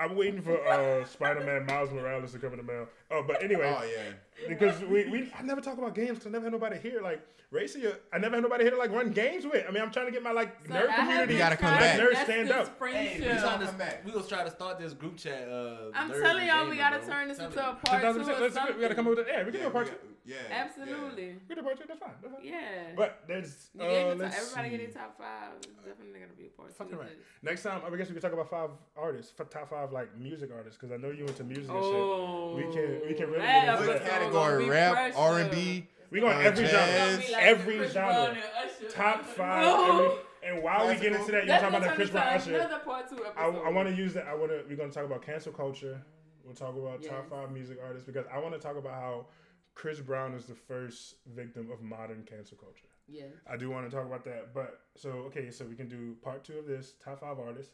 I'm 0.00 0.16
waiting 0.16 0.40
for 0.40 0.56
uh, 0.66 1.04
Spider-Man 1.04 1.66
Miles 1.66 1.90
Morales 1.92 2.32
to 2.32 2.38
come 2.38 2.52
in 2.52 2.56
the 2.58 2.62
mail. 2.62 2.88
Oh, 3.10 3.22
but 3.26 3.42
anyway, 3.42 3.74
Oh 3.78 3.84
yeah. 3.84 4.12
because 4.48 4.80
we, 4.82 5.08
we 5.10 5.30
I 5.38 5.42
never 5.42 5.60
talk 5.60 5.76
about 5.76 5.94
games 5.94 6.10
because 6.18 6.26
I 6.26 6.30
never 6.30 6.44
had 6.44 6.52
nobody 6.52 6.78
here. 6.78 7.02
Like 7.02 7.20
Racy, 7.50 7.86
uh, 7.86 7.90
I 8.12 8.18
never 8.18 8.36
had 8.36 8.42
nobody 8.42 8.64
here 8.64 8.70
to 8.70 8.78
like 8.78 8.90
run 8.92 9.10
games 9.10 9.44
with. 9.44 9.66
I 9.68 9.72
mean, 9.72 9.82
I'm 9.82 9.90
trying 9.90 10.06
to 10.06 10.12
get 10.12 10.22
my 10.22 10.32
like 10.32 10.56
So 10.66 10.72
nerd 10.72 10.88
I 10.88 10.96
community. 10.96 11.26
been 11.26 11.32
You 11.36 11.38
gotta 11.38 11.56
come 11.56 11.68
trying 11.76 11.80
back. 11.80 11.96
to 11.98 12.02
Nerds 12.16 12.24
stand 12.24 12.48
this 12.48 12.56
up. 12.56 12.66
Hey, 12.66 12.72
Friendship. 12.78 13.18
we 13.20 13.24
gotta 13.26 13.40
trying 13.42 13.60
to 13.60 13.66
come 13.66 13.76
back. 13.76 14.06
we 14.06 14.12
gonna 14.12 14.26
try 14.26 14.44
to 14.44 14.50
start 14.50 14.78
this 14.78 14.92
group 14.94 15.16
chat. 15.18 15.48
Uh, 15.48 15.76
I'm 15.94 16.10
telling 16.10 16.46
y'all, 16.46 16.68
we 16.70 16.76
gotta 16.76 16.98
bro. 17.00 17.08
turn 17.08 17.28
this 17.28 17.38
into 17.38 17.58
a 17.58 17.74
part 17.74 18.02
two 18.02 18.08
or 18.20 18.24
2000%. 18.24 18.40
Let's, 18.40 18.54
something. 18.54 18.76
we 18.76 18.82
gotta 18.82 18.94
come 18.94 19.06
up 19.08 19.16
with 19.16 19.26
that. 19.26 19.32
Yeah, 19.36 19.44
we 19.44 19.50
can 19.52 19.60
yeah, 19.60 19.66
do 19.66 19.68
a 19.68 19.72
part 19.72 19.86
two. 19.88 19.94
Got- 20.26 20.36
yeah, 20.50 20.64
Absolutely. 20.64 21.36
We 21.48 21.54
can 21.54 21.56
do 21.56 21.60
a 21.60 21.64
part 21.64 21.78
two. 21.78 21.84
That's 21.88 22.00
fine. 22.00 22.10
That's 22.22 22.34
fine. 22.34 22.44
Yeah. 22.44 22.92
But 22.96 23.22
there's 23.26 23.70
uh, 23.78 23.82
gave 23.84 24.18
let's 24.18 24.34
top, 24.34 24.42
everybody 24.42 24.70
see. 24.70 24.76
getting 24.76 24.94
top 24.94 25.18
five. 25.18 25.52
It's 25.58 25.66
definitely 25.84 26.20
gonna 26.20 26.32
be 26.36 26.46
a 26.46 26.48
part. 26.50 26.72
Fucking 26.76 26.94
of 26.94 27.00
right. 27.00 27.18
Next 27.42 27.62
time, 27.62 27.80
I 27.86 27.96
guess 27.96 28.08
we 28.08 28.14
can 28.14 28.22
talk 28.22 28.32
about 28.32 28.50
five 28.50 28.70
artists, 28.96 29.32
top 29.36 29.68
five 29.70 29.92
like 29.92 30.16
music 30.18 30.50
artists, 30.54 30.78
because 30.80 30.92
I 30.92 30.96
know 30.98 31.10
you 31.10 31.24
into 31.26 31.44
music 31.44 31.68
and 31.70 31.78
Oh, 31.78 32.54
We 32.56 32.62
can- 32.72 33.00
we 33.08 33.14
can 33.14 33.26
really 33.30 33.38
that 33.40 33.64
get 33.66 33.74
into 33.80 33.88
What 33.92 34.02
that. 34.02 34.10
category? 34.10 34.68
Rap. 34.68 35.12
R 35.16 35.38
and 35.40 35.50
B. 35.50 35.74
shit. 35.74 35.84
We 36.10 36.18
going 36.20 36.36
Uh, 36.36 36.40
every 36.40 36.64
jazz. 36.64 36.72
genre, 36.72 36.88
It's 36.90 37.16
gonna 37.16 37.26
be 37.26 37.32
like 37.32 37.42
every 37.44 37.76
Chris 37.78 37.92
genre, 37.92 38.12
Brown 38.14 38.30
and 38.30 38.38
Usher. 38.70 38.88
top 38.90 39.24
five. 39.24 39.62
No. 39.64 40.04
Every, 40.04 40.18
and 40.42 40.62
while 40.62 40.88
we 40.88 40.94
get 40.96 41.12
into 41.12 41.30
that, 41.32 41.46
you're 41.46 41.54
talking 41.58 41.68
about 41.68 41.80
gonna 41.82 41.90
the 41.90 41.96
Chris 41.96 42.08
turn 42.10 42.14
Brown 42.20 42.34
into 42.34 42.42
Usher. 42.50 42.54
Another 42.56 42.84
part 42.84 43.08
two 43.08 43.24
I, 43.24 43.28
episode. 43.46 43.64
I 43.64 43.70
want 43.70 43.88
to 43.88 43.94
use 43.94 44.14
that. 44.14 44.26
I 44.26 44.34
want 44.34 44.50
to. 44.50 44.64
We're 44.68 44.76
gonna 44.76 44.90
talk 44.90 45.04
about 45.04 45.22
cancel 45.22 45.52
culture. 45.52 46.02
We'll 46.44 46.54
talk 46.54 46.74
about 46.76 47.02
top 47.04 47.30
five 47.30 47.52
music 47.52 47.78
artists 47.84 48.04
because 48.06 48.26
I 48.32 48.38
want 48.38 48.54
to 48.54 48.58
talk 48.60 48.76
about 48.76 48.94
how 48.94 49.26
Chris 49.74 50.00
Brown 50.00 50.34
is 50.34 50.44
the 50.46 50.54
first 50.54 51.16
victim 51.34 51.70
of 51.70 51.80
modern 51.82 52.22
cancel 52.28 52.56
culture. 52.56 52.86
Yeah. 53.08 53.24
I 53.50 53.56
do 53.56 53.70
want 53.70 53.88
to 53.90 53.94
talk 53.96 54.06
about 54.06 54.24
that, 54.24 54.52
but 54.54 54.80
so 54.96 55.10
okay, 55.28 55.50
so 55.50 55.64
we 55.64 55.74
can 55.74 55.88
do 55.88 56.16
part 56.22 56.44
two 56.44 56.58
of 56.58 56.66
this 56.66 56.94
top 57.04 57.20
five 57.20 57.38
artists. 57.38 57.72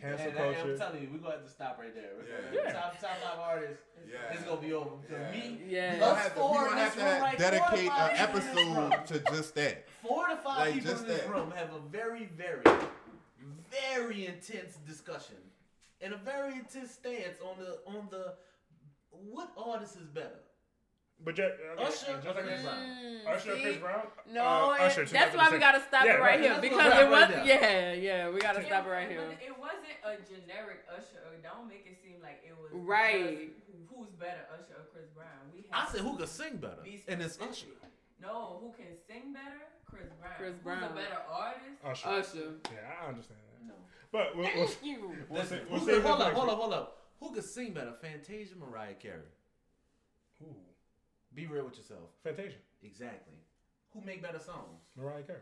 Cancel 0.00 0.28
And, 0.28 0.36
and 0.36 0.54
culture. 0.54 0.72
I'm 0.72 0.78
telling 0.78 1.02
you, 1.02 1.08
we're 1.12 1.18
gonna 1.18 1.34
have 1.34 1.44
to 1.44 1.50
stop 1.50 1.76
right 1.78 1.92
there. 1.94 2.10
Yeah. 2.54 2.62
Yeah. 2.64 2.72
Top 2.72 3.00
top 3.00 3.16
five 3.22 3.38
artists. 3.40 3.82
Yeah. 4.08 4.32
It's 4.32 4.42
gonna 4.44 4.60
be 4.60 4.72
over 4.72 4.90
because 5.02 5.18
Yeah. 5.20 5.30
me, 5.32 5.60
Yeah. 5.66 5.94
We 5.94 6.00
gonna 6.00 6.12
Us 6.12 6.18
have 6.22 6.32
we 6.36 6.40
four 6.40 6.54
gonna 6.54 6.70
in 6.70 6.76
have 6.78 6.94
this 6.94 7.04
to 7.04 7.10
room, 7.10 7.20
like, 7.20 7.38
dedicate 7.38 7.78
an 7.80 7.86
five 7.88 8.10
people 8.18 8.36
in 8.38 8.70
this 8.70 8.90
episode 9.00 9.06
to 9.06 9.30
just 9.36 9.54
that. 9.56 9.88
four 10.00 10.28
to 10.28 10.36
five 10.36 10.58
Like, 10.58 10.74
people 10.74 10.90
just 10.92 11.02
in 11.02 11.08
this 11.08 11.20
that. 11.22 11.30
room 11.30 11.50
have 11.50 11.72
a 11.74 11.80
very, 11.80 12.26
very, 12.36 12.62
very 13.70 14.26
intense 14.26 14.76
discussion 14.86 15.36
and 16.00 16.14
a 16.14 16.16
very 16.18 16.54
intense 16.54 16.92
stance 16.92 17.38
on 17.40 17.58
the 17.58 17.78
on 17.86 18.08
the 18.10 18.34
what 19.10 19.50
artist 19.58 19.96
is 19.96 20.06
better. 20.08 20.38
But 21.22 21.34
just, 21.36 21.52
okay, 21.52 21.82
Usher 21.84 21.90
just 22.14 22.24
like 22.26 22.34
Chris 22.36 22.46
this. 22.48 22.62
Brown. 22.62 22.76
Mm, 22.80 23.28
Usher, 23.28 23.56
see? 23.56 23.62
Chris 23.62 23.76
Brown. 23.76 24.06
No, 24.32 24.42
Uh, 24.42 24.74
it- 24.74 24.80
Usher, 24.80 25.04
that's 25.04 25.36
why 25.36 25.50
we 25.50 25.58
gotta 25.58 25.80
stop 25.86 26.04
Yeah, 26.06 26.14
it 26.16 26.20
right, 26.20 26.30
right. 26.30 26.40
here 26.40 26.58
because 26.60 26.98
it 26.98 27.08
was 27.10 27.28
right 27.30 27.44
yeah 27.46 27.92
yeah 27.92 28.30
we 28.30 28.40
gotta 28.40 28.60
It- 28.60 28.66
stop 28.66 28.86
it 28.86 28.88
right 28.88 29.08
here. 29.08 29.20
It 29.40 29.58
wasn't 29.58 29.84
a 30.02 30.16
generic 30.24 30.80
Usher. 30.88 31.20
Don't 31.42 31.68
make 31.68 31.84
it 31.86 31.98
seem 32.02 32.22
like 32.22 32.40
it 32.46 32.56
was 32.56 32.70
Right. 32.72 33.50
who's 33.94 34.08
better, 34.16 34.46
Usher 34.54 34.80
or 34.80 34.84
Chris 34.92 35.08
Brown? 35.14 35.28
We 35.54 35.64
I 35.72 35.86
said 35.92 36.00
who 36.00 36.12
to 36.12 36.18
could 36.20 36.28
sing 36.28 36.56
better, 36.56 36.82
and 37.08 37.20
it's 37.22 37.34
specific. 37.34 37.76
Usher. 37.82 37.88
No, 38.20 38.58
who 38.60 38.72
can 38.72 38.96
sing 39.06 39.32
better? 39.34 39.60
Chris 39.84 40.08
Brown. 40.20 40.32
Chris 40.38 40.52
Who's 40.54 40.62
Brown. 40.62 40.84
a 40.84 40.88
better 40.94 41.20
artist? 41.30 41.84
Usher. 41.84 42.08
Usher. 42.08 42.54
Yeah, 42.72 42.94
I 43.02 43.08
understand 43.08 43.40
that. 43.40 43.66
No. 43.66 43.74
But 44.12 44.36
we'll, 44.36 44.44
we'll, 44.54 44.66
Thank 44.68 44.84
you. 44.84 45.16
we'll, 45.28 45.40
Listen, 45.40 45.58
say, 45.58 45.64
we'll 45.70 45.80
who 45.80 45.86
save 45.86 46.02
hold 46.02 46.20
up, 46.22 46.32
hold 46.32 46.48
up, 46.48 46.58
hold 46.58 46.72
up. 46.74 46.96
Who 47.20 47.32
could 47.34 47.44
sing 47.44 47.72
better, 47.74 47.92
Fantasia, 48.00 48.54
Mariah 48.56 48.94
Carey? 48.94 49.20
Ooh, 50.42 50.54
Be 51.34 51.46
real 51.46 51.64
with 51.64 51.76
yourself. 51.76 52.10
Fantasia, 52.24 52.56
Exactly. 52.82 53.34
Who 53.92 54.00
make 54.02 54.22
better 54.22 54.38
songs? 54.38 54.82
Mariah 54.96 55.22
Carey. 55.22 55.40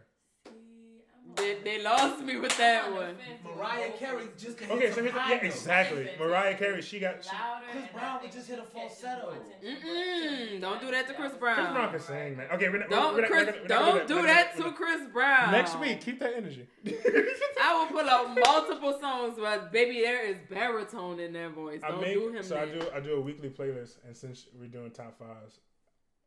They, 1.37 1.59
they 1.63 1.83
lost 1.83 2.23
me 2.25 2.37
with 2.39 2.57
that 2.57 2.85
I'm 2.87 2.93
on 2.95 2.99
the 2.99 3.05
one. 3.45 3.57
Mariah 3.57 3.91
Carey 3.99 4.25
just 4.39 4.57
can 4.57 4.71
Okay, 4.71 4.89
so 4.89 4.95
some 4.97 5.05
here's 5.05 5.15
yeah, 5.15 5.35
exactly. 5.43 6.09
Mariah 6.19 6.57
Carey, 6.57 6.81
she 6.81 6.99
got. 6.99 7.23
She, 7.23 7.31
Chris 7.71 7.85
Brown 7.93 8.19
I 8.19 8.23
would 8.23 8.33
just 8.33 8.49
hit 8.49 8.59
a 8.59 8.63
falsetto. 8.63 9.27
more 9.33 9.35
Mm-mm. 9.63 10.61
Don't 10.61 10.81
do 10.81 10.91
that 10.91 11.07
to 11.09 11.13
Chris 11.15 11.35
Brown. 11.35 11.57
Chris 11.57 11.69
Brown 11.73 11.91
can 11.91 12.01
sing, 12.01 12.37
man. 12.39 12.47
Okay, 12.53 12.69
we're 12.71 12.79
not, 12.79 12.89
Don't 12.89 13.15
we're 13.15 13.21
not, 13.21 13.31
Chris, 13.31 13.45
we're 13.47 13.53
not, 13.53 13.55
we're 13.63 13.69
not 13.69 13.69
don't 13.69 14.09
do 14.09 14.17
we're 14.17 14.23
that 14.27 14.57
to 14.57 14.63
we're 14.63 14.67
not- 14.69 14.77
Chris 14.77 15.01
Brown. 15.13 15.53
Next 15.53 15.79
week, 15.79 16.01
keep 16.01 16.19
that 16.21 16.33
energy. 16.35 16.67
I 17.63 17.75
will 17.79 17.87
pull 18.01 18.09
out 18.09 18.35
multiple 18.35 18.99
songs, 18.99 19.35
but 19.39 19.71
baby, 19.71 20.01
there 20.01 20.25
is 20.27 20.39
baritone 20.49 21.21
in 21.21 21.35
that 21.35 21.51
voice. 21.51 21.83
I 21.85 21.91
Don't 21.91 22.01
make 22.01 22.15
do 22.15 22.31
him 22.31 22.43
so 22.43 22.57
I 22.59 22.65
do 22.65 22.87
I 22.95 23.01
do 23.01 23.13
a 23.17 23.21
weekly 23.21 23.51
playlist, 23.51 23.97
and 24.07 24.17
since 24.17 24.47
we're 24.59 24.69
doing 24.69 24.91
top 24.93 25.19
fives, 25.19 25.61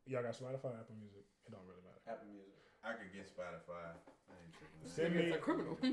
y'all 0.08 0.24
got 0.24 0.34
Spotify, 0.34 0.74
Apple 0.78 0.98
Music. 1.00 1.26
It 1.46 1.52
don't 1.52 1.66
really 1.68 1.84
matter. 1.84 2.02
Apple 2.08 2.30
Music. 2.32 2.56
I 2.84 2.94
could 2.98 3.14
get 3.14 3.30
Spotify. 3.30 3.94
I 3.94 4.34
ain't 4.42 4.54
tripping. 4.54 4.86
Send 4.86 5.16
me 5.16 5.32
a 5.32 5.38
criminal. 5.38 5.78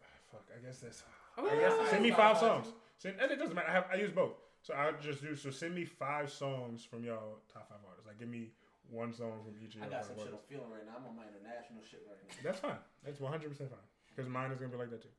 Ah, 0.00 0.16
fuck. 0.32 0.46
I 0.52 0.64
guess 0.64 0.78
that's. 0.78 1.02
Oh, 1.36 1.46
I 1.46 1.56
guess 1.56 1.72
yeah. 1.76 1.90
send 1.90 2.02
me 2.02 2.10
five 2.10 2.38
songs. 2.38 2.66
Send, 2.98 3.16
and 3.20 3.30
it 3.30 3.38
doesn't 3.38 3.54
matter. 3.54 3.68
I, 3.68 3.72
have, 3.72 3.86
I 3.92 3.96
use 3.96 4.10
both. 4.10 4.34
So 4.62 4.74
I'll 4.74 4.92
just 5.00 5.22
do. 5.22 5.36
So 5.36 5.50
send 5.50 5.74
me 5.74 5.84
five 5.84 6.30
songs 6.30 6.84
from 6.84 7.04
y'all 7.04 7.40
top 7.52 7.68
five 7.68 7.78
artists. 7.86 8.06
Like 8.06 8.18
give 8.18 8.28
me 8.28 8.50
one 8.90 9.12
song 9.12 9.40
from 9.44 9.54
each 9.62 9.76
of 9.76 9.82
I 9.82 9.84
y'all 9.84 10.00
got 10.00 10.06
five 10.06 10.16
some 10.16 10.26
shit 10.26 10.34
I'm 10.34 10.44
feeling 10.48 10.70
right 10.72 10.84
now. 10.84 11.00
I'm 11.00 11.06
on 11.08 11.16
my 11.16 11.24
international 11.28 11.80
shit 11.84 12.02
right 12.08 12.20
now. 12.20 12.34
That's 12.42 12.60
fine. 12.60 12.80
That's 13.04 13.20
one 13.20 13.32
hundred 13.32 13.52
percent 13.52 13.70
fine. 13.70 13.88
Because 14.12 14.28
mine 14.28 14.50
is 14.50 14.58
gonna 14.58 14.72
be 14.72 14.78
like 14.78 14.90
that 14.90 15.02
too. 15.02 15.14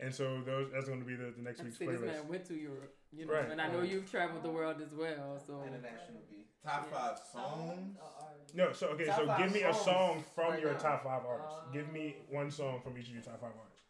And 0.00 0.14
so 0.14 0.40
those 0.46 0.70
that's 0.72 0.88
gonna 0.88 1.04
be 1.04 1.16
the, 1.16 1.32
the 1.36 1.42
next 1.42 1.60
I 1.60 1.64
week's 1.64 1.78
playlist. 1.78 2.06
man 2.06 2.28
went 2.28 2.44
to 2.46 2.54
Europe, 2.54 2.94
you 3.12 3.26
know, 3.26 3.32
Right. 3.32 3.50
and 3.50 3.60
I 3.60 3.68
know 3.72 3.82
you've 3.82 4.08
traveled 4.10 4.42
the 4.44 4.50
world 4.50 4.80
as 4.80 4.94
well. 4.94 5.40
So 5.44 5.62
International 5.66 6.22
B. 6.30 6.44
Top 6.62 6.88
Yeah. 6.90 6.98
five 6.98 7.18
songs. 7.32 7.96
No, 8.54 8.72
so 8.72 8.88
okay, 8.88 9.06
Top 9.06 9.16
so 9.16 9.36
give 9.38 9.52
me 9.52 9.62
a 9.62 9.74
song 9.74 10.24
from 10.34 10.52
right 10.52 10.60
your 10.62 10.72
now. 10.72 10.78
top 10.78 11.04
five 11.04 11.24
artists. 11.26 11.54
Uh, 11.66 11.70
give 11.72 11.92
me 11.92 12.16
one 12.30 12.50
song 12.50 12.80
from 12.82 12.96
each 12.98 13.08
of 13.08 13.14
your 13.14 13.22
top 13.22 13.40
five 13.40 13.52
artists, 13.58 13.86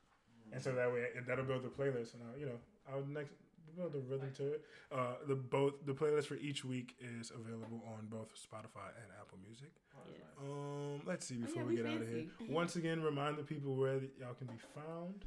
and 0.52 0.62
so 0.62 0.72
that 0.74 0.90
way 0.92 1.06
that'll 1.26 1.44
build 1.44 1.62
the 1.62 1.68
playlist, 1.68 2.14
and 2.14 2.22
I'll, 2.32 2.38
you 2.38 2.46
know 2.46 2.58
I'll 2.90 3.04
next 3.04 3.32
build 3.76 3.92
the 3.92 4.00
rhythm 4.00 4.32
to 4.36 4.52
it. 4.54 4.64
Uh, 4.90 5.14
the 5.26 5.34
both 5.36 5.74
the 5.86 5.92
playlist 5.92 6.24
for 6.26 6.34
each 6.36 6.64
week 6.64 6.94
is 7.00 7.30
available 7.30 7.82
on 7.86 8.06
both 8.06 8.32
Spotify 8.34 8.88
and 8.96 9.08
Apple 9.20 9.38
Music. 9.46 9.70
Yeah. 10.10 10.24
Um, 10.40 11.02
let's 11.06 11.26
see 11.26 11.36
Oh, 11.42 11.46
before 11.46 11.62
yeah, 11.62 11.68
we 11.68 11.74
we 11.74 11.82
get 11.82 11.86
out 11.92 12.00
of 12.02 12.08
here. 12.08 12.26
Once 12.48 12.76
again, 12.76 13.02
remind 13.02 13.36
the 13.36 13.42
people 13.42 13.76
where 13.76 14.00
y'all 14.18 14.34
can 14.34 14.46
be 14.48 14.58
found. 14.74 15.24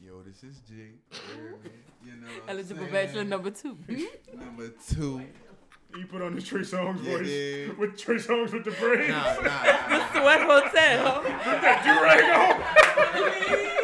Yo, 0.00 0.22
this 0.22 0.42
is 0.44 0.60
G. 0.68 0.74
You 2.04 2.12
know, 2.12 2.26
what 2.26 2.42
I'm 2.44 2.48
eligible 2.48 2.82
saying? 2.82 2.92
bachelor 2.92 3.24
number 3.24 3.50
two. 3.50 3.76
Number 4.34 4.68
two. 4.88 5.22
You 5.96 6.06
put 6.06 6.22
on 6.22 6.34
the 6.34 6.42
Trey 6.42 6.60
Songz 6.60 7.02
Yeah, 7.02 7.16
voice 7.18 7.28
yeah. 7.28 7.72
with 7.78 7.96
Trey 7.98 8.16
Songz 8.16 8.52
with 8.52 8.64
the 8.64 8.70
braids. 8.72 9.08
Nah, 9.08 9.34
nah, 9.34 9.42
nah, 9.42 9.88
nah. 9.88 10.12
Sweat 10.12 10.40
Hotel. 10.42 11.22
that 11.22 11.82
do-rag 11.84 12.24
on. 12.24 12.58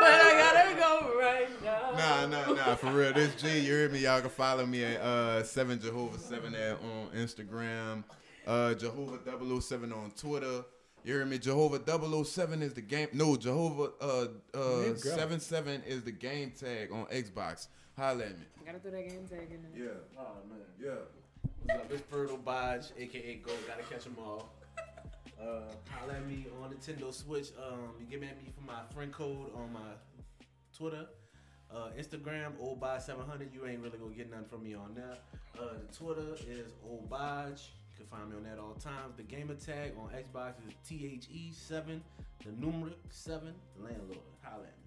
but 0.00 0.20
I 0.20 0.30
gotta 0.36 0.74
go 0.78 1.18
right 1.18 1.62
now. 1.62 1.92
Nah, 1.96 2.26
nah, 2.26 2.52
nah. 2.52 2.74
For 2.74 2.90
real, 2.90 3.12
this 3.12 3.34
G. 3.36 3.60
You 3.60 3.72
hear 3.74 3.88
me? 3.88 4.00
Y'all 4.00 4.20
can 4.20 4.30
follow 4.30 4.66
me 4.66 4.84
at 4.84 5.00
uh 5.00 5.42
seven 5.44 5.80
Jehovah 5.80 6.18
seven 6.18 6.54
at 6.54 6.72
on 6.82 7.08
Instagram. 7.16 8.04
Uh, 8.46 8.72
Jehovah 8.74 9.18
007 9.60 9.92
on 9.92 10.10
Twitter. 10.16 10.64
You 11.04 11.14
heard 11.14 11.28
me? 11.28 11.38
Jehovah 11.38 11.80
007 12.24 12.62
is 12.62 12.74
the 12.74 12.80
game. 12.82 13.08
No, 13.12 13.36
Jehovah 13.36 13.90
uh 14.00 14.26
uh 14.54 14.94
77 14.96 15.82
is 15.86 16.02
the 16.02 16.10
game 16.12 16.52
tag 16.58 16.92
on 16.92 17.06
Xbox. 17.06 17.68
Holla 17.96 18.24
at 18.24 18.38
me. 18.38 18.44
Gotta 18.66 18.78
throw 18.80 18.90
that 18.90 19.08
game 19.08 19.26
tag 19.28 19.48
in 19.50 19.62
there. 19.74 19.86
Yeah, 19.86 20.18
Oh 20.18 20.36
man. 20.48 20.58
yeah. 20.80 20.90
What's 21.64 21.80
up? 21.80 21.92
It's 21.92 22.02
Fertile 22.10 22.36
Bodge, 22.38 22.92
aka 22.98 23.34
Go. 23.36 23.52
Gotta 23.66 23.82
catch 23.84 24.04
them 24.04 24.16
all. 24.18 24.50
Uh, 25.40 25.60
holla 25.88 26.14
at 26.14 26.26
me 26.26 26.46
on 26.60 26.68
Nintendo 26.68 27.14
Switch. 27.14 27.50
Um, 27.64 27.90
you 28.00 28.06
get 28.10 28.20
me 28.20 28.26
at 28.26 28.36
me 28.42 28.50
for 28.52 28.60
my 28.66 28.80
friend 28.92 29.12
code 29.12 29.54
on 29.54 29.72
my 29.72 29.92
Twitter, 30.76 31.06
uh, 31.72 31.90
Instagram, 31.96 32.54
oldbodge700. 32.60 33.54
You 33.54 33.64
ain't 33.66 33.78
really 33.80 33.98
gonna 33.98 34.14
get 34.16 34.28
nothing 34.32 34.46
from 34.48 34.64
me 34.64 34.74
on 34.74 34.96
that. 34.96 35.20
Uh, 35.56 35.74
the 35.86 35.96
Twitter 35.96 36.34
is 36.50 36.72
oldbodge. 36.84 37.68
You 37.68 37.87
can 37.98 38.06
find 38.06 38.30
me 38.30 38.36
on 38.36 38.44
that 38.44 38.58
all 38.58 38.74
times. 38.74 39.16
The 39.16 39.22
gamer 39.24 39.54
tag 39.54 39.92
on 39.98 40.08
Xbox 40.10 40.54
is 40.66 40.74
THE7, 40.88 42.00
the 42.44 42.50
numeric 42.50 42.94
7, 43.10 43.52
the 43.76 43.82
landlord. 43.84 44.18
Holla 44.42 44.62
at 44.64 44.78
me. 44.78 44.84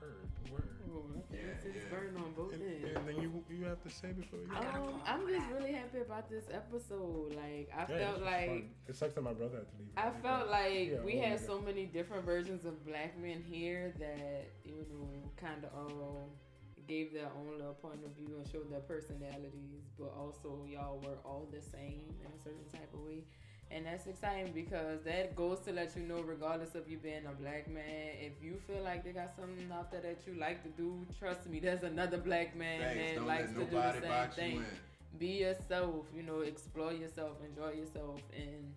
Word, 0.00 0.52
word. 0.52 0.68
Oh, 0.92 1.04
Yeah, 1.32 1.38
it's 1.64 1.64
yeah. 1.66 1.82
burn 1.90 2.16
on 2.16 2.32
both 2.36 2.52
And, 2.54 2.62
ends. 2.62 2.96
and 2.96 3.06
then 3.08 3.16
you 3.20 3.44
you 3.50 3.64
have 3.66 3.82
to 3.82 3.90
say 3.90 4.12
before 4.12 4.40
you. 4.40 4.48
Um, 4.56 5.00
I'm 5.06 5.26
just 5.28 5.46
really 5.50 5.72
happy 5.72 5.98
about 5.98 6.28
this 6.30 6.44
episode. 6.52 7.34
Like 7.36 7.70
I 7.76 7.80
Yeah, 7.82 7.98
felt 7.98 8.16
it's 8.16 8.24
like 8.24 8.46
fun. 8.48 8.70
it 8.88 8.96
sucks 8.96 9.14
that 9.14 9.22
my 9.22 9.32
brother 9.34 9.58
had 9.58 9.68
to 9.68 9.76
leave. 9.78 9.92
I 9.96 10.10
felt 10.22 10.48
like 10.50 10.90
Yeah, 10.90 11.00
we 11.04 11.18
oh 11.20 11.22
had 11.28 11.40
so 11.40 11.60
many 11.60 11.84
different 11.86 12.24
versions 12.24 12.64
of 12.64 12.84
black 12.86 13.16
men 13.18 13.42
here 13.46 13.92
that 13.98 14.46
you 14.64 14.84
know 14.90 15.08
kind 15.36 15.62
of 15.64 15.70
all 15.74 16.30
gave 16.90 17.12
their 17.14 17.30
own 17.38 17.56
little 17.56 17.74
point 17.74 18.00
of 18.04 18.10
view 18.18 18.34
and 18.36 18.46
showed 18.50 18.68
their 18.70 18.80
personalities, 18.80 19.86
but 19.96 20.12
also 20.18 20.66
y'all 20.68 21.00
were 21.06 21.18
all 21.24 21.46
the 21.52 21.62
same 21.62 22.02
in 22.20 22.26
a 22.26 22.42
certain 22.42 22.66
type 22.72 22.90
of 22.92 23.00
way. 23.06 23.22
And 23.70 23.86
that's 23.86 24.08
exciting 24.08 24.50
because 24.52 25.00
that 25.04 25.36
goes 25.36 25.60
to 25.60 25.72
let 25.72 25.94
you 25.96 26.02
know, 26.02 26.20
regardless 26.22 26.74
of 26.74 26.90
you 26.90 26.98
being 26.98 27.24
a 27.26 27.40
black 27.40 27.70
man, 27.70 28.18
if 28.20 28.32
you 28.42 28.60
feel 28.66 28.82
like 28.82 29.04
they 29.04 29.12
got 29.12 29.30
something 29.38 29.70
out 29.72 29.92
there 29.92 30.00
that 30.00 30.18
you 30.26 30.34
like 30.34 30.64
to 30.64 30.70
do, 30.70 31.06
trust 31.20 31.48
me, 31.48 31.60
there's 31.60 31.84
another 31.84 32.18
black 32.18 32.56
man 32.56 32.80
Thanks. 32.80 33.10
that 33.10 33.14
Don't 33.14 33.26
likes 33.28 33.52
to 33.52 33.64
do 33.64 33.64
the 33.70 33.92
same 34.34 34.50
you 34.50 34.58
thing. 34.58 34.64
Be 35.18 35.26
yourself, 35.44 36.06
you 36.16 36.24
know, 36.24 36.40
explore 36.40 36.92
yourself, 36.92 37.36
enjoy 37.48 37.78
yourself, 37.78 38.20
and 38.36 38.74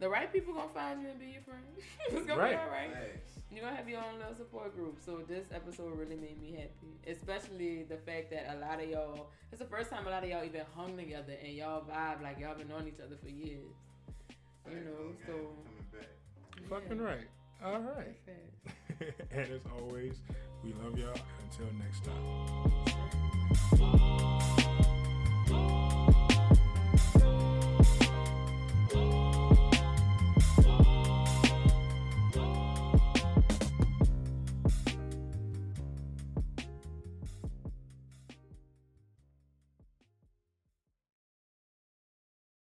the 0.00 0.08
right 0.08 0.32
people 0.32 0.54
gonna 0.54 0.68
find 0.74 1.02
you 1.02 1.08
and 1.08 1.18
be 1.20 1.26
your 1.26 1.42
friend. 1.42 1.62
it's 2.08 2.26
gonna 2.26 2.40
Right. 2.40 2.52
be 2.52 2.56
alright. 2.56 2.90
Thanks. 2.92 3.42
You're 3.52 3.62
gonna 3.64 3.76
have 3.76 3.88
your 3.88 4.00
own 4.00 4.18
little 4.18 4.34
support 4.34 4.74
group. 4.74 4.98
So 5.04 5.18
this 5.28 5.46
episode 5.54 5.96
really 5.98 6.16
made 6.16 6.40
me 6.40 6.52
happy. 6.52 6.96
Especially 7.06 7.82
the 7.84 7.98
fact 7.98 8.30
that 8.30 8.48
a 8.56 8.60
lot 8.60 8.82
of 8.82 8.88
y'all 8.88 9.26
it's 9.52 9.60
the 9.60 9.66
first 9.68 9.90
time 9.90 10.06
a 10.06 10.10
lot 10.10 10.22
of 10.24 10.30
y'all 10.30 10.42
even 10.44 10.62
hung 10.74 10.96
together 10.96 11.34
and 11.44 11.52
y'all 11.54 11.82
vibe 11.82 12.22
like 12.22 12.38
y'all 12.40 12.54
been 12.56 12.68
knowing 12.68 12.88
each 12.88 13.00
other 13.04 13.16
for 13.22 13.28
years. 13.28 13.74
You 14.66 14.72
Thanks, 14.72 14.86
know, 14.86 15.12
so 15.26 15.32
coming 15.32 15.86
back. 15.92 16.08
Fucking 16.68 16.98
yeah, 16.98 17.04
right. 17.04 17.28
All 17.64 17.80
right. 17.80 18.16
and 19.32 19.52
as 19.52 19.62
always, 19.78 20.14
we 20.64 20.72
love 20.82 20.98
y'all. 20.98 21.14
Until 21.42 21.66
next 21.78 22.04
time. 23.78 24.56